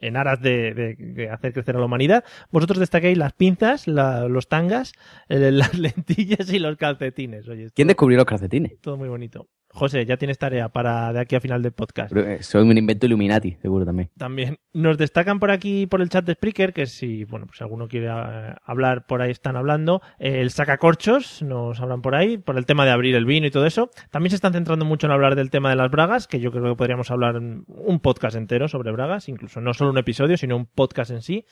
en- 0.00 0.16
aras 0.18 0.40
de, 0.42 0.74
de- 0.74 0.94
de 0.96 1.30
hacer 1.30 1.52
crecer 1.54 1.74
a 1.76 1.78
la 1.78 1.86
humanidad, 1.86 2.24
vosotros 2.50 2.78
destaquéis 2.78 3.16
las 3.16 3.32
pinzas, 3.32 3.88
la- 3.88 4.28
los 4.28 4.48
tangas, 4.48 4.92
eh, 5.30 5.38
las 5.52 5.78
lentillas 5.78 6.52
y 6.52 6.58
los 6.58 6.76
calcetines. 6.76 7.48
Oye, 7.48 7.68
¿Quién 7.74 7.88
descubrió 7.88 8.18
los 8.18 8.26
calcetines? 8.26 8.78
todo 8.80 8.96
muy 8.98 9.08
bonito. 9.08 9.48
José, 9.70 10.06
ya 10.06 10.16
tienes 10.16 10.38
tarea 10.38 10.70
para 10.70 11.12
de 11.12 11.20
aquí 11.20 11.36
a 11.36 11.40
final 11.40 11.62
del 11.62 11.72
podcast. 11.72 12.12
Pero, 12.12 12.26
eh, 12.28 12.42
Soy 12.42 12.62
un 12.62 12.76
invento 12.76 13.06
Illuminati, 13.06 13.56
seguro 13.60 13.84
también. 13.84 14.10
También 14.16 14.58
nos 14.72 14.96
destacan 14.98 15.38
por 15.38 15.50
aquí 15.50 15.86
por 15.86 16.00
el 16.00 16.08
chat 16.08 16.24
de 16.24 16.34
Spreaker 16.34 16.72
que 16.72 16.86
si 16.86 17.24
bueno 17.24 17.46
pues 17.46 17.58
si 17.58 17.64
alguno 17.64 17.86
quiere 17.86 18.06
eh, 18.08 18.54
hablar 18.64 19.06
por 19.06 19.20
ahí 19.22 19.30
están 19.30 19.56
hablando 19.56 20.00
Eh, 20.18 20.40
el 20.40 20.50
sacacorchos 20.50 21.42
nos 21.42 21.80
hablan 21.80 22.00
por 22.02 22.14
ahí 22.14 22.38
por 22.38 22.56
el 22.56 22.66
tema 22.66 22.84
de 22.84 22.92
abrir 22.92 23.14
el 23.14 23.24
vino 23.24 23.46
y 23.46 23.50
todo 23.50 23.66
eso 23.66 23.90
también 24.10 24.30
se 24.30 24.36
están 24.36 24.52
centrando 24.52 24.84
mucho 24.84 25.06
en 25.06 25.12
hablar 25.12 25.34
del 25.36 25.50
tema 25.50 25.70
de 25.70 25.76
las 25.76 25.90
bragas 25.90 26.26
que 26.26 26.40
yo 26.40 26.50
creo 26.50 26.64
que 26.64 26.76
podríamos 26.76 27.10
hablar 27.10 27.36
un 27.36 28.00
podcast 28.00 28.36
entero 28.36 28.68
sobre 28.68 28.92
bragas 28.92 29.28
incluso 29.28 29.60
no 29.60 29.74
solo 29.74 29.90
un 29.90 29.98
episodio 29.98 30.36
sino 30.36 30.56
un 30.56 30.66
podcast 30.66 31.10
en 31.10 31.22
sí 31.22 31.44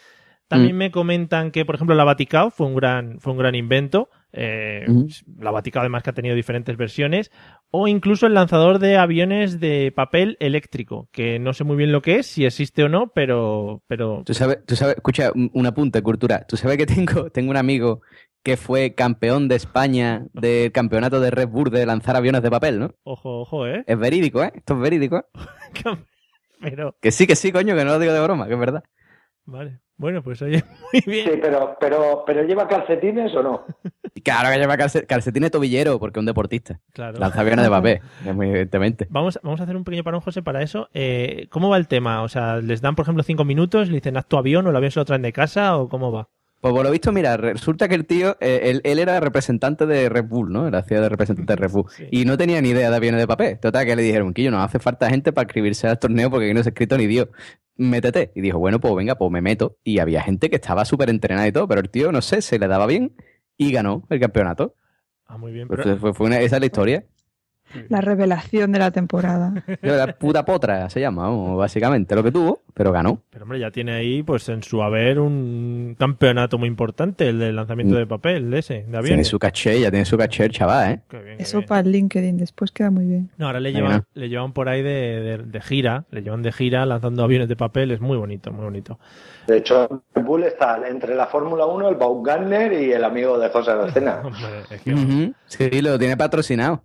también 0.48 0.76
Mm. 0.76 0.78
me 0.78 0.90
comentan 0.92 1.50
que, 1.50 1.64
por 1.64 1.74
ejemplo, 1.74 1.96
la 1.96 2.04
Vaticao 2.04 2.50
fue 2.50 2.68
un 2.68 2.76
gran, 2.76 3.18
fue 3.18 3.32
un 3.32 3.38
gran 3.40 3.56
invento. 3.56 4.10
Eh, 4.32 4.84
Ujú. 4.88 5.08
La 5.38 5.50
Vaticao, 5.50 5.80
además, 5.80 6.02
que 6.02 6.10
ha 6.10 6.14
tenido 6.14 6.34
diferentes 6.34 6.76
versiones. 6.76 7.30
O 7.70 7.88
incluso 7.88 8.26
el 8.26 8.34
lanzador 8.34 8.78
de 8.78 8.96
aviones 8.98 9.60
de 9.60 9.92
papel 9.94 10.36
eléctrico, 10.40 11.08
que 11.12 11.38
no 11.38 11.52
sé 11.52 11.64
muy 11.64 11.76
bien 11.76 11.92
lo 11.92 12.02
que 12.02 12.16
es, 12.16 12.26
si 12.26 12.44
existe 12.44 12.84
o 12.84 12.88
no, 12.88 13.08
pero. 13.14 13.82
pero 13.86 14.22
Tú 14.26 14.34
sabes, 14.34 14.64
tú 14.66 14.76
sabes, 14.76 14.96
escucha, 14.96 15.30
un, 15.34 15.50
un 15.54 15.66
apunte, 15.66 16.02
cultura. 16.02 16.44
Tú 16.46 16.56
sabes 16.56 16.76
que 16.76 16.86
tengo, 16.86 17.30
tengo 17.30 17.50
un 17.50 17.56
amigo 17.56 18.02
que 18.42 18.56
fue 18.56 18.94
campeón 18.94 19.48
de 19.48 19.56
España 19.56 20.26
del 20.32 20.70
campeonato 20.70 21.18
de 21.20 21.30
Red 21.32 21.48
Bull 21.48 21.70
de 21.70 21.84
lanzar 21.84 22.14
aviones 22.14 22.42
de 22.42 22.50
papel, 22.50 22.78
¿no? 22.78 22.94
Ojo, 23.02 23.40
ojo, 23.40 23.66
¿eh? 23.66 23.82
Es 23.86 23.98
verídico, 23.98 24.42
¿eh? 24.44 24.52
Esto 24.54 24.74
es 24.74 24.80
verídico, 24.80 25.16
¿eh? 25.16 25.24
Pero. 26.60 26.96
Que 27.00 27.10
sí, 27.10 27.26
que 27.26 27.36
sí, 27.36 27.52
coño, 27.52 27.74
que 27.74 27.84
no 27.84 27.92
lo 27.92 27.98
digo 27.98 28.12
de 28.12 28.20
broma, 28.22 28.46
que 28.46 28.54
es 28.54 28.58
verdad. 28.60 28.84
Vale. 29.44 29.80
Bueno, 29.98 30.22
pues 30.22 30.40
oye, 30.42 30.62
muy 30.92 31.02
bien. 31.06 31.30
Sí, 31.32 31.38
pero, 31.40 31.76
pero, 31.80 32.22
pero 32.26 32.42
¿lleva 32.44 32.68
calcetines 32.68 33.34
o 33.34 33.42
no? 33.42 33.64
Claro 34.24 34.50
que 34.50 34.58
lleva 34.58 34.76
calce- 34.76 35.06
calcetines 35.06 35.50
tobillero, 35.50 35.98
porque 35.98 36.18
es 36.18 36.20
un 36.20 36.26
deportista. 36.26 36.80
Claro. 36.92 37.18
Lanza 37.18 37.40
aviones 37.40 37.64
de 37.64 37.70
papel, 37.70 38.00
evidentemente. 38.26 39.06
Vamos, 39.10 39.38
vamos 39.42 39.60
a 39.60 39.64
hacer 39.64 39.76
un 39.76 39.84
pequeño 39.84 40.04
parón, 40.04 40.20
José, 40.20 40.42
para 40.42 40.62
eso. 40.62 40.88
Eh, 40.94 41.46
¿Cómo 41.50 41.68
va 41.68 41.76
el 41.76 41.88
tema? 41.88 42.22
O 42.22 42.28
sea, 42.28 42.56
¿les 42.56 42.80
dan, 42.80 42.94
por 42.94 43.04
ejemplo, 43.04 43.22
cinco 43.22 43.44
minutos? 43.44 43.88
¿Le 43.88 43.94
dicen 43.96 44.16
haz 44.16 44.26
tu 44.26 44.36
avión 44.36 44.66
o 44.66 44.70
el 44.70 44.76
avión 44.76 44.90
se 44.90 45.00
lo 45.00 45.04
traen 45.04 45.22
de 45.22 45.32
casa 45.32 45.76
o 45.76 45.88
cómo 45.88 46.10
va? 46.12 46.28
Pues 46.60 46.72
por 46.72 46.84
lo 46.84 46.90
visto, 46.90 47.12
mira, 47.12 47.36
resulta 47.36 47.86
que 47.86 47.94
el 47.94 48.06
tío, 48.06 48.36
eh, 48.40 48.60
él, 48.64 48.80
él 48.84 48.98
era 48.98 49.20
representante 49.20 49.84
de 49.86 50.08
Red 50.08 50.24
Bull, 50.24 50.50
¿no? 50.50 50.66
Era 50.66 50.78
hacía 50.78 51.00
de 51.00 51.08
representante 51.10 51.52
de 51.52 51.56
Red 51.56 51.70
Bull. 51.70 51.84
Y 52.10 52.24
no 52.24 52.38
tenía 52.38 52.60
ni 52.62 52.70
idea 52.70 52.90
de 52.90 52.96
aviones 52.96 53.20
de 53.20 53.26
papel. 53.26 53.58
Total, 53.60 53.84
que 53.84 53.94
le 53.94 54.02
dijeron, 54.02 54.32
Quillo, 54.32 54.50
no 54.50 54.62
hace 54.62 54.78
falta 54.78 55.08
gente 55.10 55.32
para 55.32 55.46
escribirse 55.46 55.86
al 55.86 55.98
torneo 55.98 56.30
porque 56.30 56.46
aquí 56.46 56.54
no 56.54 56.62
se 56.62 56.70
ha 56.70 56.72
escrito 56.72 56.96
ni 56.96 57.06
Dios. 57.06 57.28
Métete. 57.76 58.32
Y 58.34 58.40
dijo, 58.40 58.58
bueno, 58.58 58.80
pues 58.80 58.94
venga, 58.96 59.16
pues 59.16 59.30
me 59.30 59.42
meto. 59.42 59.76
Y 59.84 59.98
había 59.98 60.22
gente 60.22 60.48
que 60.48 60.56
estaba 60.56 60.84
súper 60.86 61.10
entrenada 61.10 61.46
y 61.46 61.52
todo, 61.52 61.68
pero 61.68 61.82
el 61.82 61.90
tío, 61.90 62.10
no 62.10 62.22
sé, 62.22 62.40
se 62.40 62.58
le 62.58 62.66
daba 62.68 62.86
bien 62.86 63.12
y 63.56 63.72
ganó 63.72 64.02
el 64.10 64.20
campeonato. 64.20 64.74
Ah, 65.26 65.38
muy 65.38 65.52
bien. 65.52 65.68
Pero- 65.68 65.96
fue, 65.98 66.14
fue 66.14 66.26
una- 66.26 66.40
esa 66.40 66.56
es 66.56 66.60
la 66.60 66.66
historia. 66.66 67.04
La 67.88 68.00
revelación 68.00 68.72
de 68.72 68.78
la 68.78 68.90
temporada. 68.90 69.64
La 69.82 70.16
puta 70.18 70.44
potra 70.44 70.88
se 70.90 71.00
llama, 71.00 71.28
básicamente, 71.56 72.14
lo 72.14 72.22
que 72.22 72.32
tuvo, 72.32 72.60
pero 72.74 72.92
ganó. 72.92 73.20
Pero 73.30 73.42
hombre, 73.44 73.58
ya 73.60 73.70
tiene 73.70 73.92
ahí, 73.92 74.22
pues 74.22 74.48
en 74.48 74.62
su 74.62 74.82
haber, 74.82 75.18
un 75.18 75.96
campeonato 75.98 76.58
muy 76.58 76.68
importante, 76.68 77.28
el 77.28 77.38
del 77.38 77.56
lanzamiento 77.56 77.94
Mm. 77.94 77.98
de 77.98 78.06
papel, 78.06 78.54
ese, 78.54 78.84
de 78.88 79.02
Tiene 79.02 79.24
su 79.24 79.38
caché, 79.38 79.80
ya 79.80 79.90
tiene 79.90 80.04
su 80.04 80.16
caché 80.16 80.44
el 80.44 80.52
chaval, 80.52 80.92
¿eh? 80.92 81.00
Qué 81.08 81.18
bien, 81.22 81.36
qué 81.38 81.42
Eso 81.42 81.58
bien. 81.58 81.68
para 81.68 81.80
el 81.80 81.92
LinkedIn, 81.92 82.36
después 82.38 82.70
queda 82.72 82.90
muy 82.90 83.04
bien. 83.06 83.30
No, 83.36 83.46
ahora 83.46 83.60
le 83.60 83.72
llevan, 83.72 84.04
le 84.14 84.28
llevan 84.28 84.52
por 84.52 84.68
ahí 84.68 84.82
de, 84.82 84.90
de- 85.20 85.38
de 85.38 85.60
gira, 85.60 86.04
le 86.10 86.22
llevan 86.22 86.42
de 86.42 86.52
gira 86.52 86.86
lanzando 86.86 87.22
aviones 87.24 87.48
de 87.48 87.56
papel, 87.56 87.90
es 87.90 88.00
muy 88.00 88.16
bonito, 88.16 88.52
muy 88.52 88.64
bonito. 88.64 88.98
De 89.46 89.58
hecho, 89.58 90.02
Red 90.14 90.24
Bull 90.24 90.44
está 90.44 90.80
entre 90.88 91.14
la 91.14 91.26
Fórmula 91.26 91.66
1, 91.66 91.88
el 91.88 91.94
Baumgartner 91.96 92.72
y 92.72 92.92
el 92.92 93.04
amigo 93.04 93.38
de 93.38 93.48
José. 93.48 93.72
Hombre, 94.24 94.60
es 94.70 94.80
que. 94.82 95.32
Sí, 95.46 95.80
lo 95.82 95.98
tiene 95.98 96.16
patrocinado. 96.16 96.82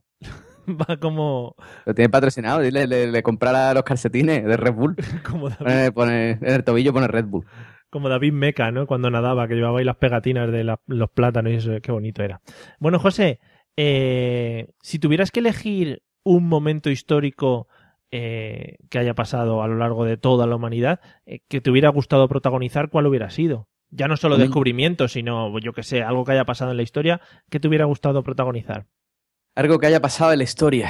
va 0.67 0.97
como, 0.97 1.55
Lo 1.85 1.93
tiene 1.93 2.09
patrocinado. 2.09 2.59
Dile, 2.61 2.87
le, 2.87 3.07
le 3.11 3.23
comprara 3.23 3.73
los 3.73 3.83
calcetines 3.83 4.43
de 4.45 4.57
Red 4.57 4.73
Bull. 4.73 4.95
como, 5.29 5.49
David, 5.49 5.63
Pone, 5.65 5.91
pone- 5.91 6.31
en 6.31 6.53
el 6.53 6.63
tobillo 6.63 6.93
pone 6.93 7.07
Red 7.07 7.25
Bull. 7.25 7.45
como 7.89 8.09
David 8.09 8.33
Meca, 8.33 8.71
¿no? 8.71 8.87
Cuando 8.87 9.09
nadaba, 9.09 9.47
que 9.47 9.55
llevaba 9.55 9.79
ahí 9.79 9.85
las 9.85 9.97
pegatinas 9.97 10.51
de 10.51 10.63
la- 10.63 10.79
los 10.87 11.09
plátanos 11.09 11.51
y 11.53 11.55
eso, 11.55 11.71
qué 11.81 11.91
bonito 11.91 12.23
era. 12.23 12.41
Bueno, 12.79 12.99
José, 12.99 13.39
eh, 13.77 14.67
si 14.81 14.99
tuvieras 14.99 15.31
que 15.31 15.39
elegir 15.39 16.03
un 16.23 16.47
momento 16.47 16.89
histórico 16.89 17.67
eh, 18.11 18.75
que 18.89 18.99
haya 18.99 19.13
pasado 19.15 19.63
a 19.63 19.67
lo 19.67 19.75
largo 19.77 20.03
de 20.05 20.17
toda 20.17 20.45
la 20.45 20.55
humanidad, 20.57 20.99
eh, 21.25 21.39
que 21.47 21.61
te 21.61 21.71
hubiera 21.71 21.89
gustado 21.89 22.27
protagonizar, 22.27 22.89
¿cuál 22.89 23.07
hubiera 23.07 23.29
sido? 23.29 23.69
Ya 23.89 24.07
no 24.07 24.15
solo 24.17 24.37
descubrimientos, 24.37 25.13
sino, 25.13 25.57
yo 25.59 25.73
que 25.73 25.83
sé, 25.83 26.03
algo 26.03 26.23
que 26.25 26.33
haya 26.33 26.45
pasado 26.45 26.71
en 26.71 26.77
la 26.77 26.83
historia, 26.83 27.19
que 27.49 27.59
te 27.59 27.67
hubiera 27.67 27.85
gustado 27.85 28.21
protagonizar. 28.23 28.85
Algo 29.53 29.79
que 29.79 29.87
haya 29.87 30.01
pasado 30.01 30.31
en 30.31 30.37
la 30.37 30.43
historia. 30.45 30.89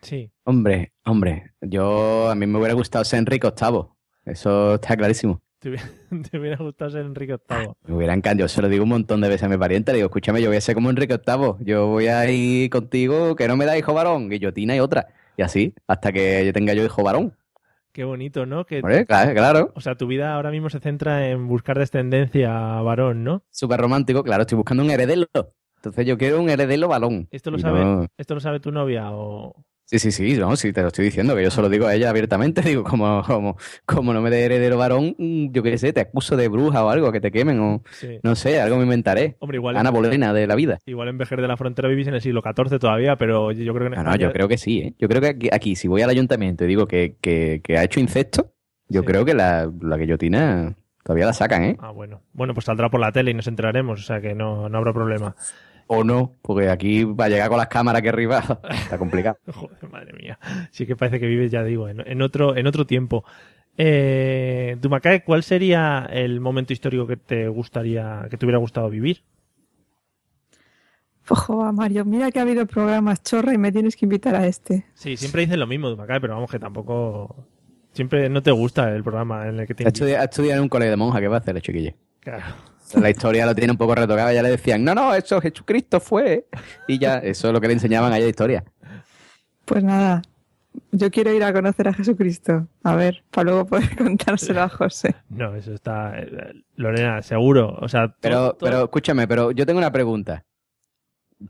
Sí. 0.00 0.30
Hombre, 0.44 0.94
hombre. 1.04 1.52
Yo, 1.60 2.30
a 2.30 2.34
mí 2.34 2.46
me 2.46 2.58
hubiera 2.58 2.72
gustado 2.72 3.04
ser 3.04 3.18
Enrique 3.18 3.48
VIII. 3.48 3.82
Eso 4.24 4.76
está 4.76 4.96
clarísimo. 4.96 5.42
Te 5.58 5.68
hubiera, 5.68 5.90
te 6.30 6.38
hubiera 6.38 6.56
gustado 6.56 6.90
ser 6.90 7.02
Enrique 7.04 7.36
VIII. 7.36 7.68
Me 7.84 7.94
hubiera 7.96 8.14
encantado. 8.14 8.46
Yo 8.46 8.48
se 8.48 8.62
lo 8.62 8.70
digo 8.70 8.84
un 8.84 8.88
montón 8.88 9.20
de 9.20 9.28
veces 9.28 9.42
a 9.42 9.48
mi 9.50 9.58
pariente. 9.58 9.92
Le 9.92 9.96
digo, 9.96 10.06
escúchame, 10.06 10.40
yo 10.40 10.48
voy 10.48 10.56
a 10.56 10.60
ser 10.62 10.74
como 10.74 10.88
Enrique 10.88 11.18
VIII. 11.18 11.66
Yo 11.66 11.88
voy 11.88 12.06
a 12.06 12.30
ir 12.30 12.70
contigo, 12.70 13.36
que 13.36 13.46
no 13.46 13.58
me 13.58 13.66
da 13.66 13.76
hijo 13.76 13.92
varón. 13.92 14.30
Guillotina 14.30 14.74
y 14.74 14.80
otra. 14.80 15.08
Y 15.36 15.42
así, 15.42 15.74
hasta 15.86 16.10
que 16.10 16.46
yo 16.46 16.52
tenga 16.54 16.72
yo 16.72 16.84
hijo 16.84 17.02
varón. 17.02 17.36
Qué 17.92 18.04
bonito, 18.04 18.46
¿no? 18.46 18.64
Que, 18.64 18.78
Hombre, 18.78 19.04
claro, 19.04 19.32
claro. 19.34 19.72
O 19.74 19.80
sea, 19.80 19.96
tu 19.96 20.06
vida 20.06 20.34
ahora 20.34 20.50
mismo 20.50 20.70
se 20.70 20.80
centra 20.80 21.28
en 21.28 21.46
buscar 21.46 21.78
descendencia 21.78 22.50
varón, 22.80 23.22
¿no? 23.24 23.42
Súper 23.50 23.80
romántico. 23.80 24.22
Claro, 24.22 24.42
estoy 24.42 24.56
buscando 24.56 24.82
un 24.82 24.90
heredero. 24.90 25.26
Entonces 25.78 26.06
yo 26.06 26.18
quiero 26.18 26.40
un 26.40 26.50
heredero 26.50 26.88
balón. 26.88 27.28
¿Esto 27.30 27.50
lo 27.50 27.58
sabe, 27.58 27.84
no- 27.84 28.06
¿Esto 28.18 28.34
lo 28.34 28.40
sabe 28.40 28.60
tu 28.60 28.70
novia 28.72 29.10
o...? 29.12 29.54
Sí, 29.90 29.98
sí, 29.98 30.12
sí, 30.12 30.34
no, 30.36 30.54
sí, 30.54 30.70
te 30.70 30.82
lo 30.82 30.88
estoy 30.88 31.06
diciendo, 31.06 31.34
que 31.34 31.42
yo 31.44 31.50
se 31.50 31.62
lo 31.62 31.70
digo 31.70 31.86
a 31.86 31.94
ella 31.94 32.10
abiertamente, 32.10 32.60
digo, 32.76 32.84
como, 32.84 33.22
como, 33.26 33.56
como 33.86 34.12
no 34.12 34.20
me 34.20 34.28
dé 34.28 34.44
heredero 34.44 34.76
varón, 34.76 35.14
mm, 35.16 35.50
yo 35.50 35.62
qué 35.62 35.78
sé, 35.78 35.94
te 35.94 36.00
acuso 36.00 36.36
de 36.36 36.48
bruja 36.48 36.84
o 36.84 36.90
algo, 36.90 37.10
que 37.10 37.22
te 37.22 37.30
quemen, 37.32 37.58
o 37.60 37.82
Sí. 37.92 38.18
no 38.22 38.34
sé, 38.36 38.60
algo 38.60 38.76
me 38.76 38.82
inventaré. 38.82 39.36
Hombre, 39.38 39.56
igual 39.56 39.78
Ana 39.78 39.88
en- 39.88 39.94
Bolena 39.94 40.34
de 40.34 40.46
la 40.46 40.56
vida. 40.56 40.78
Igual 40.84 41.08
en 41.08 41.16
Vejer 41.16 41.40
de 41.40 41.48
la 41.48 41.56
Frontera 41.56 41.88
vivís 41.88 42.06
en 42.06 42.12
el 42.12 42.20
siglo 42.20 42.42
XIV 42.42 42.78
todavía, 42.78 43.16
pero 43.16 43.50
yo 43.52 43.72
creo 43.72 43.88
que 43.88 43.94
en 43.94 43.98
No, 43.98 44.04
no, 44.04 44.10
España- 44.10 44.26
yo 44.26 44.32
creo 44.32 44.46
que 44.48 44.58
sí, 44.58 44.78
¿eh? 44.80 44.94
Yo 44.98 45.08
creo 45.08 45.22
que 45.22 45.28
aquí, 45.28 45.48
aquí, 45.50 45.74
si 45.74 45.88
voy 45.88 46.02
al 46.02 46.10
ayuntamiento 46.10 46.64
y 46.64 46.66
digo 46.66 46.86
que, 46.86 47.16
que, 47.22 47.62
que 47.64 47.78
ha 47.78 47.84
hecho 47.84 47.98
incesto, 47.98 48.52
yo 48.90 49.04
creo 49.06 49.24
que 49.24 49.32
la, 49.32 49.70
la 49.80 49.96
guillotina 49.96 50.76
todavía 51.02 51.24
la 51.24 51.32
sacan, 51.32 51.64
¿eh? 51.64 51.76
Ah, 51.80 51.92
bueno. 51.92 52.20
Bueno, 52.34 52.52
pues 52.52 52.66
saldrá 52.66 52.90
por 52.90 53.00
la 53.00 53.10
tele 53.12 53.30
y 53.30 53.34
nos 53.34 53.46
enteraremos, 53.46 54.00
o 54.00 54.02
sea 54.02 54.20
que 54.20 54.34
no, 54.34 54.68
no 54.68 54.76
habrá 54.76 54.92
problema. 54.92 55.34
O 55.88 56.04
no, 56.04 56.36
porque 56.42 56.68
aquí 56.68 57.04
va 57.04 57.24
a 57.24 57.28
llegar 57.28 57.48
con 57.48 57.58
las 57.58 57.68
cámaras 57.68 58.00
aquí 58.00 58.08
arriba, 58.08 58.60
está 58.70 58.98
complicado. 58.98 59.38
Joder, 59.52 59.90
madre 59.90 60.12
mía. 60.12 60.38
Sí 60.70 60.86
que 60.86 60.94
parece 60.94 61.18
que 61.18 61.26
vives, 61.26 61.50
ya 61.50 61.64
digo, 61.64 61.88
en, 61.88 62.06
en 62.06 62.22
otro, 62.22 62.56
en 62.56 62.66
otro 62.66 62.86
tiempo. 62.86 63.24
Eh, 63.80 64.76
Dumacae, 64.80 65.22
¿cuál 65.22 65.44
sería 65.44 66.08
el 66.10 66.40
momento 66.40 66.72
histórico 66.72 67.06
que 67.06 67.16
te 67.16 67.48
gustaría, 67.48 68.26
que 68.28 68.36
te 68.36 68.44
hubiera 68.44 68.58
gustado 68.58 68.90
vivir? 68.90 69.22
Ojo, 71.30 71.62
a 71.62 71.72
Mario, 71.72 72.04
mira 72.04 72.30
que 72.30 72.38
ha 72.38 72.42
habido 72.42 72.66
programas 72.66 73.22
chorra 73.22 73.54
y 73.54 73.58
me 73.58 73.70
tienes 73.70 73.96
que 73.96 74.06
invitar 74.06 74.34
a 74.34 74.46
este. 74.46 74.86
Sí, 74.94 75.16
siempre 75.16 75.42
dicen 75.42 75.60
lo 75.60 75.66
mismo, 75.66 75.90
Dumacae, 75.90 76.20
pero 76.20 76.34
vamos 76.34 76.50
que 76.50 76.58
tampoco... 76.58 77.46
Siempre 77.92 78.28
no 78.28 78.42
te 78.42 78.50
gusta 78.50 78.94
el 78.94 79.02
programa 79.02 79.48
en 79.48 79.60
el 79.60 79.66
que 79.66 79.74
te 79.74 79.84
Ha 79.84 79.88
estudiado, 80.24 80.56
en 80.56 80.62
un 80.62 80.68
colegio 80.68 80.90
de 80.90 80.96
monja, 80.96 81.20
¿qué 81.20 81.28
va 81.28 81.36
a 81.36 81.40
hacer 81.40 81.56
el 81.56 81.62
chiquillo? 81.62 81.92
Claro. 82.20 82.44
La 82.94 83.10
historia 83.10 83.44
lo 83.46 83.54
tiene 83.54 83.72
un 83.72 83.78
poco 83.78 83.94
retocada, 83.94 84.32
ya 84.32 84.42
le 84.42 84.50
decían, 84.50 84.82
no, 84.84 84.94
no, 84.94 85.14
eso 85.14 85.40
Jesucristo 85.40 86.00
fue. 86.00 86.46
Y 86.86 86.98
ya, 86.98 87.18
eso 87.18 87.48
es 87.48 87.52
lo 87.52 87.60
que 87.60 87.66
le 87.68 87.74
enseñaban 87.74 88.12
allá 88.12 88.24
de 88.24 88.30
historia. 88.30 88.64
Pues 89.64 89.84
nada, 89.84 90.22
yo 90.92 91.10
quiero 91.10 91.32
ir 91.32 91.44
a 91.44 91.52
conocer 91.52 91.88
a 91.88 91.92
Jesucristo. 91.92 92.66
A 92.82 92.94
ver, 92.94 93.22
para 93.30 93.44
luego 93.50 93.66
poder 93.66 93.96
contárselo 93.98 94.62
a 94.62 94.68
José. 94.68 95.14
No, 95.28 95.54
eso 95.54 95.74
está... 95.74 96.14
Lorena, 96.76 97.20
seguro. 97.22 97.76
O 97.80 97.88
sea, 97.88 98.14
Pero, 98.20 98.52
todo- 98.54 98.58
pero 98.58 98.84
escúchame, 98.84 99.28
pero 99.28 99.50
yo 99.50 99.66
tengo 99.66 99.78
una 99.78 99.92
pregunta. 99.92 100.44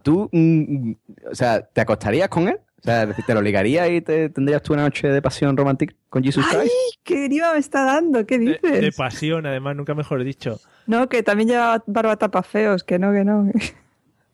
¿Tú, 0.03 0.29
mm, 0.33 0.93
o 1.31 1.35
sea, 1.35 1.63
te 1.63 1.81
acostarías 1.81 2.29
con 2.29 2.49
él? 2.49 2.59
O 2.79 2.83
sea, 2.83 3.13
¿te 3.13 3.35
lo 3.35 3.43
ligarías 3.43 3.91
y 3.91 4.01
te, 4.01 4.29
tendrías 4.31 4.63
tú 4.63 4.73
una 4.73 4.83
noche 4.83 5.09
de 5.09 5.21
pasión 5.21 5.57
romántica 5.57 5.95
con 6.09 6.23
Jesus 6.23 6.45
¡Ay, 6.51 6.59
Christ? 6.59 6.73
qué 7.03 7.25
grima 7.25 7.53
me 7.53 7.59
está 7.59 7.85
dando! 7.85 8.25
¿Qué 8.25 8.39
dices? 8.39 8.61
de 8.63 8.93
pasión, 8.93 9.47
además, 9.47 9.75
nunca 9.77 9.95
mejor 9.95 10.23
dicho. 10.25 10.61
No, 10.87 11.09
que 11.09 11.23
también 11.23 11.49
lleva 11.49 11.83
barba 11.87 12.17
tapafeos, 12.17 12.85
que 12.85 12.99
no, 12.99 13.13
que 13.13 13.25
no. 13.25 13.51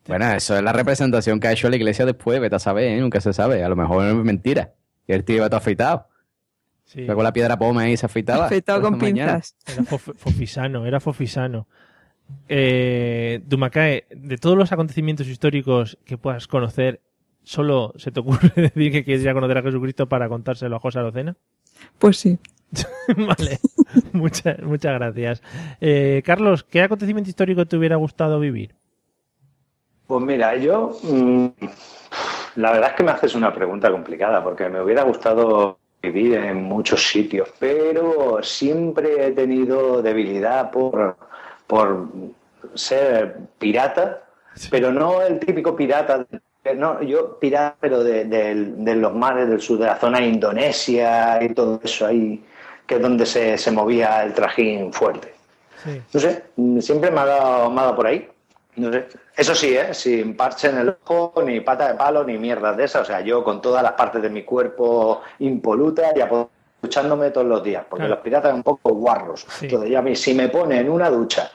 Bueno, 0.07 0.30
eso 0.33 0.54
es 0.57 0.62
la 0.62 0.72
representación 0.74 1.40
que 1.40 1.48
ha 1.48 1.52
hecho 1.52 1.70
la 1.70 1.76
iglesia 1.76 2.04
después, 2.04 2.38
vete 2.38 2.57
a 2.57 2.59
saber, 2.59 2.85
¿eh? 2.85 3.00
nunca 3.00 3.20
se 3.22 3.33
sabe. 3.33 3.64
A 3.64 3.68
lo 3.70 3.76
mejor 3.76 4.07
es 4.07 4.14
mentira. 4.14 4.74
Que 5.07 5.14
el 5.14 5.24
tío 5.24 5.37
iba 5.37 5.48
todo 5.48 5.57
afeitado. 5.59 6.09
Sí. 6.85 7.07
Con 7.07 7.24
la 7.24 7.33
piedra 7.33 7.59
poma 7.59 7.88
y 7.88 7.96
se 7.96 8.04
afeitaba. 8.04 8.44
Afeitado 8.46 8.83
con 8.83 8.92
la 8.92 8.98
mañana. 8.98 9.33
pinzas. 9.35 9.57
Era 9.66 9.83
fof- 9.85 10.14
fofisano, 10.16 10.85
era 10.87 11.00
fofisano. 11.00 11.66
Eh, 12.48 13.40
Dumacae, 13.46 14.04
de 14.11 14.37
todos 14.38 14.57
los 14.57 14.72
acontecimientos 14.72 15.26
históricos 15.26 15.98
que 16.04 16.18
puedas 16.18 16.46
conocer, 16.46 17.00
¿solo 17.44 17.92
se 17.96 18.11
te 18.11 18.20
ocurre 18.20 18.50
decir 18.57 18.92
que 18.92 19.04
quieres 19.04 19.22
ir 19.22 19.28
a 19.28 19.35
conocer 19.35 19.59
a 19.59 19.62
Jesucristo 19.62 20.09
para 20.09 20.28
contárselo 20.28 20.76
a 20.76 20.80
José 20.80 20.98
Arocena? 20.98 21.37
Pues 21.98 22.16
sí. 22.18 22.38
vale, 23.16 23.61
muchas, 24.12 24.61
muchas 24.62 24.94
gracias. 24.94 25.42
Eh, 25.80 26.22
Carlos, 26.24 26.64
¿qué 26.64 26.83
acontecimiento 26.83 27.30
histórico 27.30 27.66
te 27.66 27.76
hubiera 27.76 27.96
gustado 27.96 28.40
vivir? 28.40 28.74
Pues 30.07 30.22
mira, 30.22 30.57
yo 30.57 30.98
mm, 31.02 31.46
la 32.57 32.72
verdad 32.72 32.90
es 32.90 32.96
que 32.96 33.04
me 33.04 33.11
haces 33.11 33.35
una 33.35 33.54
pregunta 33.54 33.90
complicada 33.90 34.42
porque 34.42 34.68
me 34.68 34.80
hubiera 34.80 35.02
gustado 35.02 35.78
vivir 36.02 36.35
en 36.35 36.62
muchos 36.62 37.09
sitios, 37.09 37.48
pero 37.59 38.42
siempre 38.42 39.26
he 39.26 39.30
tenido 39.33 40.02
debilidad 40.02 40.70
por, 40.70 41.16
por 41.66 42.09
ser 42.74 43.38
pirata, 43.59 44.24
pero 44.70 44.92
no 44.92 45.22
el 45.22 45.38
típico 45.38 45.74
pirata, 45.74 46.26
no, 46.77 47.03
yo 47.03 47.38
pirata, 47.38 47.77
pero 47.81 48.03
de, 48.03 48.24
de- 48.24 48.55
de 48.77 48.94
los 48.96 49.14
mares 49.14 49.48
del 49.48 49.61
sur, 49.61 49.79
de 49.79 49.87
la 49.87 49.96
zona 49.96 50.20
de 50.20 50.27
Indonesia 50.27 51.42
y 51.42 51.50
todo 51.53 51.81
eso 51.85 52.07
ahí, 52.07 52.42
que 52.87 52.94
es 52.96 53.03
donde 53.03 53.27
se, 53.27 53.59
se 53.59 53.70
movía 53.70 54.22
el 54.24 54.33
trajín 54.33 54.92
fuerte. 54.92 55.35
No 56.14 56.20
sé, 56.20 56.44
siempre 56.81 57.11
me 57.11 57.20
ha 57.20 57.27
dado, 57.27 57.70
me 57.70 57.81
ha 57.81 57.85
dado 57.85 57.96
por 57.96 58.07
ahí. 58.07 58.27
No 58.77 58.90
sé. 58.90 59.07
Eso 59.37 59.55
sí, 59.55 59.77
¿eh? 59.77 59.92
sin 59.92 60.35
parche 60.37 60.68
en 60.70 60.79
el 60.79 60.96
ojo, 61.07 61.42
ni 61.42 61.61
pata 61.61 61.88
de 61.88 61.94
palo, 61.94 62.24
ni 62.24 62.38
mierdas 62.38 62.77
de 62.77 62.85
esas. 62.85 63.03
O 63.03 63.05
sea, 63.05 63.20
yo 63.20 63.44
con 63.44 63.61
todas 63.61 63.83
las 63.83 63.92
partes 63.92 64.22
de 64.22 64.31
mi 64.31 64.42
cuerpo 64.44 65.20
impolutas, 65.40 66.12
ya 66.16 66.29
puedo 66.29 66.50
duchándome 66.81 67.31
todos 67.31 67.46
los 67.46 67.62
días, 67.62 67.85
porque 67.88 68.03
Claro. 68.07 68.14
los 68.16 68.24
piratas 68.24 68.50
son 68.50 68.57
un 68.57 68.62
poco 68.62 68.90
guarros. 68.94 69.46
Sí. 69.48 69.66
Entonces, 69.66 69.90
ya 69.90 69.98
a 69.98 70.03
mí, 70.03 70.16
si 70.16 70.35
me 70.35 70.48
pone 70.48 70.81
en 70.81 70.88
una 70.90 71.09
ducha, 71.11 71.50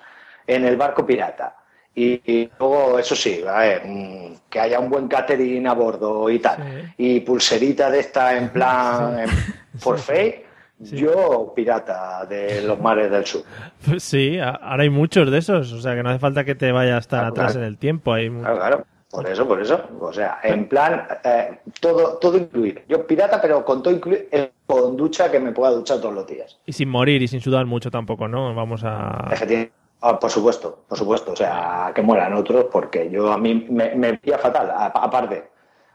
en 0.47 0.65
el 0.65 0.77
barco 0.77 1.05
pirata, 1.05 1.55
y, 1.99 2.21
y 2.25 2.49
luego, 2.59 2.97
eso 2.99 3.15
sí, 3.15 3.41
a 3.47 3.59
ver, 3.59 3.81
mm, 3.85 4.33
que 4.49 4.59
haya 4.59 4.79
un 4.79 4.89
buen 4.89 5.07
catering 5.07 5.67
a 5.67 5.73
bordo 5.73 6.29
y 6.29 6.39
tal, 6.39 6.93
y 6.97 7.19
pulserita 7.19 7.91
de 7.91 7.99
esta 7.99 8.37
en 8.37 8.49
plan 8.49 9.19
en 9.19 9.29
forfait, 9.79 10.45
yo 10.79 11.51
pirata 11.53 12.25
de 12.25 12.61
los 12.61 12.79
mares 12.79 13.11
del 13.11 13.25
sur. 13.25 13.43
Pues 13.85 14.01
sí, 14.01 14.39
ahora 14.39 14.83
hay 14.83 14.89
muchos 14.89 15.29
de 15.29 15.37
esos, 15.37 15.73
o 15.73 15.81
sea 15.81 15.93
que 15.95 16.03
no 16.03 16.09
hace 16.09 16.19
falta 16.19 16.45
que 16.45 16.55
te 16.55 16.71
vayas 16.71 17.07
tan 17.07 17.19
Claro, 17.19 17.33
atrás 17.33 17.51
claro. 17.51 17.65
en 17.65 17.71
el 17.71 17.77
tiempo. 17.77 18.13
Hay 18.13 18.29
Claro, 18.29 18.57
claro. 18.57 18.85
Por 19.11 19.27
eso, 19.27 19.47
por 19.47 19.59
eso. 19.59 19.81
O 19.99 20.13
sea, 20.13 20.37
en 20.43 20.67
plan, 20.69 21.03
eh, 21.23 21.59
todo, 21.81 22.17
todo 22.19 22.37
incluido. 22.37 22.81
Yo 22.87 23.07
pirata, 23.07 23.41
pero 23.41 23.65
con 23.65 23.81
todo 23.81 23.91
incluido, 23.93 24.21
con 24.67 24.95
ducha 24.95 25.31
que 25.31 25.39
me 25.39 25.51
pueda 25.51 25.71
duchar 25.71 25.99
todos 25.99 26.13
los 26.13 26.27
días. 26.27 26.59
Y 26.67 26.73
sin 26.73 26.89
morir 26.89 27.21
y 27.23 27.27
sin 27.27 27.41
sudar 27.41 27.65
mucho 27.65 27.89
tampoco, 27.89 28.27
¿no? 28.27 28.53
Vamos 28.53 28.83
a... 28.85 29.27
Ah, 30.01 30.17
por 30.17 30.31
supuesto, 30.31 30.83
por 30.87 30.97
supuesto. 30.97 31.33
O 31.33 31.35
sea, 31.35 31.91
que 31.93 32.01
mueran 32.01 32.33
otros, 32.33 32.65
porque 32.71 33.09
yo 33.09 33.31
a 33.31 33.37
mí 33.37 33.67
me, 33.69 33.95
me 33.95 34.13
veía 34.23 34.37
fatal, 34.37 34.71
aparte. 34.71 35.49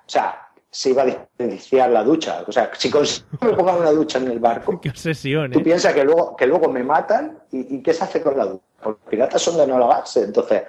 O 0.07 0.09
sea, 0.11 0.49
se 0.71 0.91
iba 0.91 1.03
a 1.03 1.07
desperdiciar 1.07 1.89
la 1.91 2.03
ducha. 2.03 2.45
O 2.47 2.53
sea, 2.53 2.71
si 2.77 2.91
consigo 2.91 3.27
me 3.41 3.53
pongan 3.55 3.77
una 3.77 3.91
ducha 3.93 4.19
en 4.19 4.31
el 4.31 4.41
barco, 4.41 4.81
Qué 4.83 4.91
obsesión, 4.91 5.53
tú 5.53 5.61
¿eh? 5.61 5.63
piensas 5.63 5.95
que 5.95 6.05
luego, 6.05 6.37
que 6.37 6.47
luego 6.47 6.69
me 6.69 6.83
matan 6.83 7.39
y, 7.53 7.77
y 7.77 7.83
¿qué 7.83 7.95
se 7.95 8.05
hace 8.05 8.21
con 8.21 8.37
la 8.37 8.45
ducha? 8.47 8.65
Porque 8.83 8.99
los 9.01 9.11
piratas 9.11 9.41
son 9.43 9.57
de 9.57 9.67
no 9.67 9.79
lavarse. 9.79 10.23
Entonces, 10.25 10.65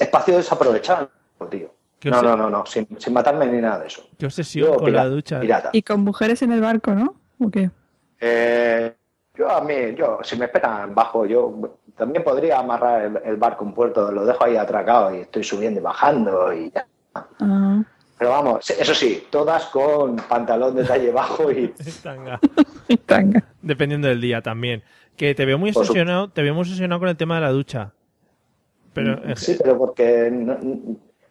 espacio 0.00 0.36
desaprovechado, 0.36 1.10
tío. 1.50 1.72
¿Qué 1.98 2.10
No, 2.10 2.22
no, 2.22 2.36
no, 2.36 2.48
no, 2.48 2.64
sin, 2.66 2.86
sin 2.98 3.12
matarme 3.12 3.46
ni 3.46 3.60
nada 3.60 3.80
de 3.80 3.88
eso. 3.88 4.02
Qué 4.18 4.26
obsesión 4.26 4.68
Yo, 4.68 4.76
con 4.76 4.92
la 4.92 5.06
ducha. 5.06 5.40
pirata. 5.40 5.70
Y 5.72 5.82
con 5.82 6.00
mujeres 6.02 6.42
en 6.42 6.52
el 6.52 6.60
barco, 6.60 6.92
¿no? 6.92 7.16
¿O 7.40 7.50
qué? 7.50 7.70
Eh, 8.20 8.94
yo 9.38 9.50
a 9.50 9.60
mí, 9.62 9.74
yo, 9.96 10.18
si 10.22 10.36
me 10.36 10.46
esperan 10.46 10.94
bajo, 10.94 11.24
yo 11.24 11.78
también 11.96 12.24
podría 12.24 12.58
amarrar 12.58 13.02
el, 13.02 13.16
el 13.24 13.36
barco 13.36 13.64
en 13.64 13.72
puerto, 13.72 14.10
lo 14.12 14.24
dejo 14.26 14.44
ahí 14.44 14.56
atracado 14.56 15.14
y 15.14 15.20
estoy 15.20 15.44
subiendo 15.44 15.80
y 15.80 15.82
bajando 15.82 16.52
y 16.52 16.70
ya. 16.70 16.86
Pero 18.18 18.30
vamos, 18.30 18.68
eso 18.68 18.94
sí, 18.94 19.24
todas 19.30 19.66
con 19.66 20.16
pantalón 20.16 20.74
de 20.74 20.84
talle 20.84 21.12
bajo 21.12 21.50
y 21.52 21.68
Tanga. 22.02 22.40
Tanga. 23.06 23.44
Dependiendo 23.62 24.08
del 24.08 24.20
día 24.20 24.42
también. 24.42 24.82
Que 25.16 25.34
te 25.34 25.44
veo 25.44 25.56
muy 25.58 25.72
Por 25.72 25.84
su- 25.84 25.92
obsesionado, 25.92 26.28
te 26.30 26.42
veo 26.42 26.52
muy 26.54 26.62
obsesionado 26.62 26.98
con 27.00 27.08
el 27.08 27.16
tema 27.16 27.36
de 27.36 27.40
la 27.42 27.50
ducha. 27.50 27.92
Pero 28.92 29.36
Sí, 29.36 29.56
pero 29.62 29.78
porque. 29.78 30.30
no- 30.32 30.58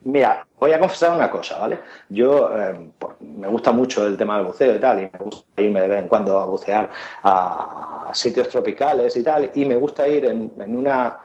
mira, 0.08 0.46
voy 0.60 0.72
a 0.74 0.80
confesar 0.80 1.12
una 1.15 1.30
cosa, 1.30 1.60
¿vale? 1.60 1.80
Yo 2.10 2.50
por- 2.98 3.17
me 3.22 3.48
gusta 3.48 3.72
mucho 3.72 4.06
el 4.08 4.17
tema 4.17 4.38
del 4.38 4.48
buceo 4.48 4.76
y 4.76 4.80
tal, 4.80 5.00
y 5.00 5.10
me 5.12 5.20
gusta 5.20 5.62
irme 5.62 5.82
de 5.82 5.88
vez 5.88 6.00
en 6.04 6.08
cuando 6.08 6.39
a 6.39 6.46
bucear 6.46 6.89
a 7.24 8.10
sitios 8.13 8.48
tropicales 8.50 9.15
y 9.17 9.24
tal, 9.24 9.52
y 9.54 9.65
me 9.65 9.76
gusta 9.76 10.08
ir 10.08 10.26
en, 10.26 10.52
en 10.60 10.78
una, 10.78 11.17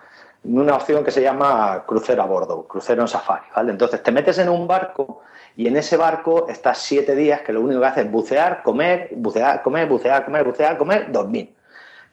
en 0.45 0.59
una 0.59 0.75
opción 0.77 1.05
que 1.05 1.11
se 1.11 1.23
llama 1.23 1.85
crucero 1.87 2.23
a 2.23 2.27
bordo, 2.27 2.67
crucero 2.67 3.03
en 3.03 3.09
safari, 3.09 3.45
¿vale? 3.55 3.73
Entonces 3.73 4.03
te 4.03 4.11
metes 4.13 4.39
en 4.39 4.49
un 4.49 4.67
barco 4.67 5.23
y 5.57 5.69
en 5.69 5.77
ese 5.77 5.97
barco 5.97 6.47
estás 6.49 6.79
siete 6.79 7.15
días 7.15 7.43
que 7.43 7.53
lo 7.53 7.61
único 7.61 7.81
que 7.81 7.87
haces 7.87 8.05
es 8.07 8.11
bucear, 8.11 8.63
comer, 8.63 9.11
bucear, 9.17 9.63
comer, 9.63 9.89
bucear, 9.89 10.25
comer, 10.25 10.45
bucear, 10.45 10.77
comer, 10.79 11.13
dormir. 11.13 11.55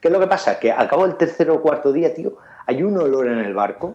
¿Qué 0.00 0.08
es 0.08 0.12
lo 0.12 0.20
que 0.20 0.26
pasa? 0.26 0.58
Que 0.58 0.72
al 0.72 0.88
cabo 0.88 1.06
del 1.06 1.16
tercer 1.16 1.50
o 1.50 1.60
cuarto 1.60 1.92
día, 1.92 2.14
tío, 2.14 2.34
hay 2.66 2.82
un 2.82 2.96
olor 2.98 3.28
en 3.28 3.38
el 3.38 3.54
barco 3.54 3.94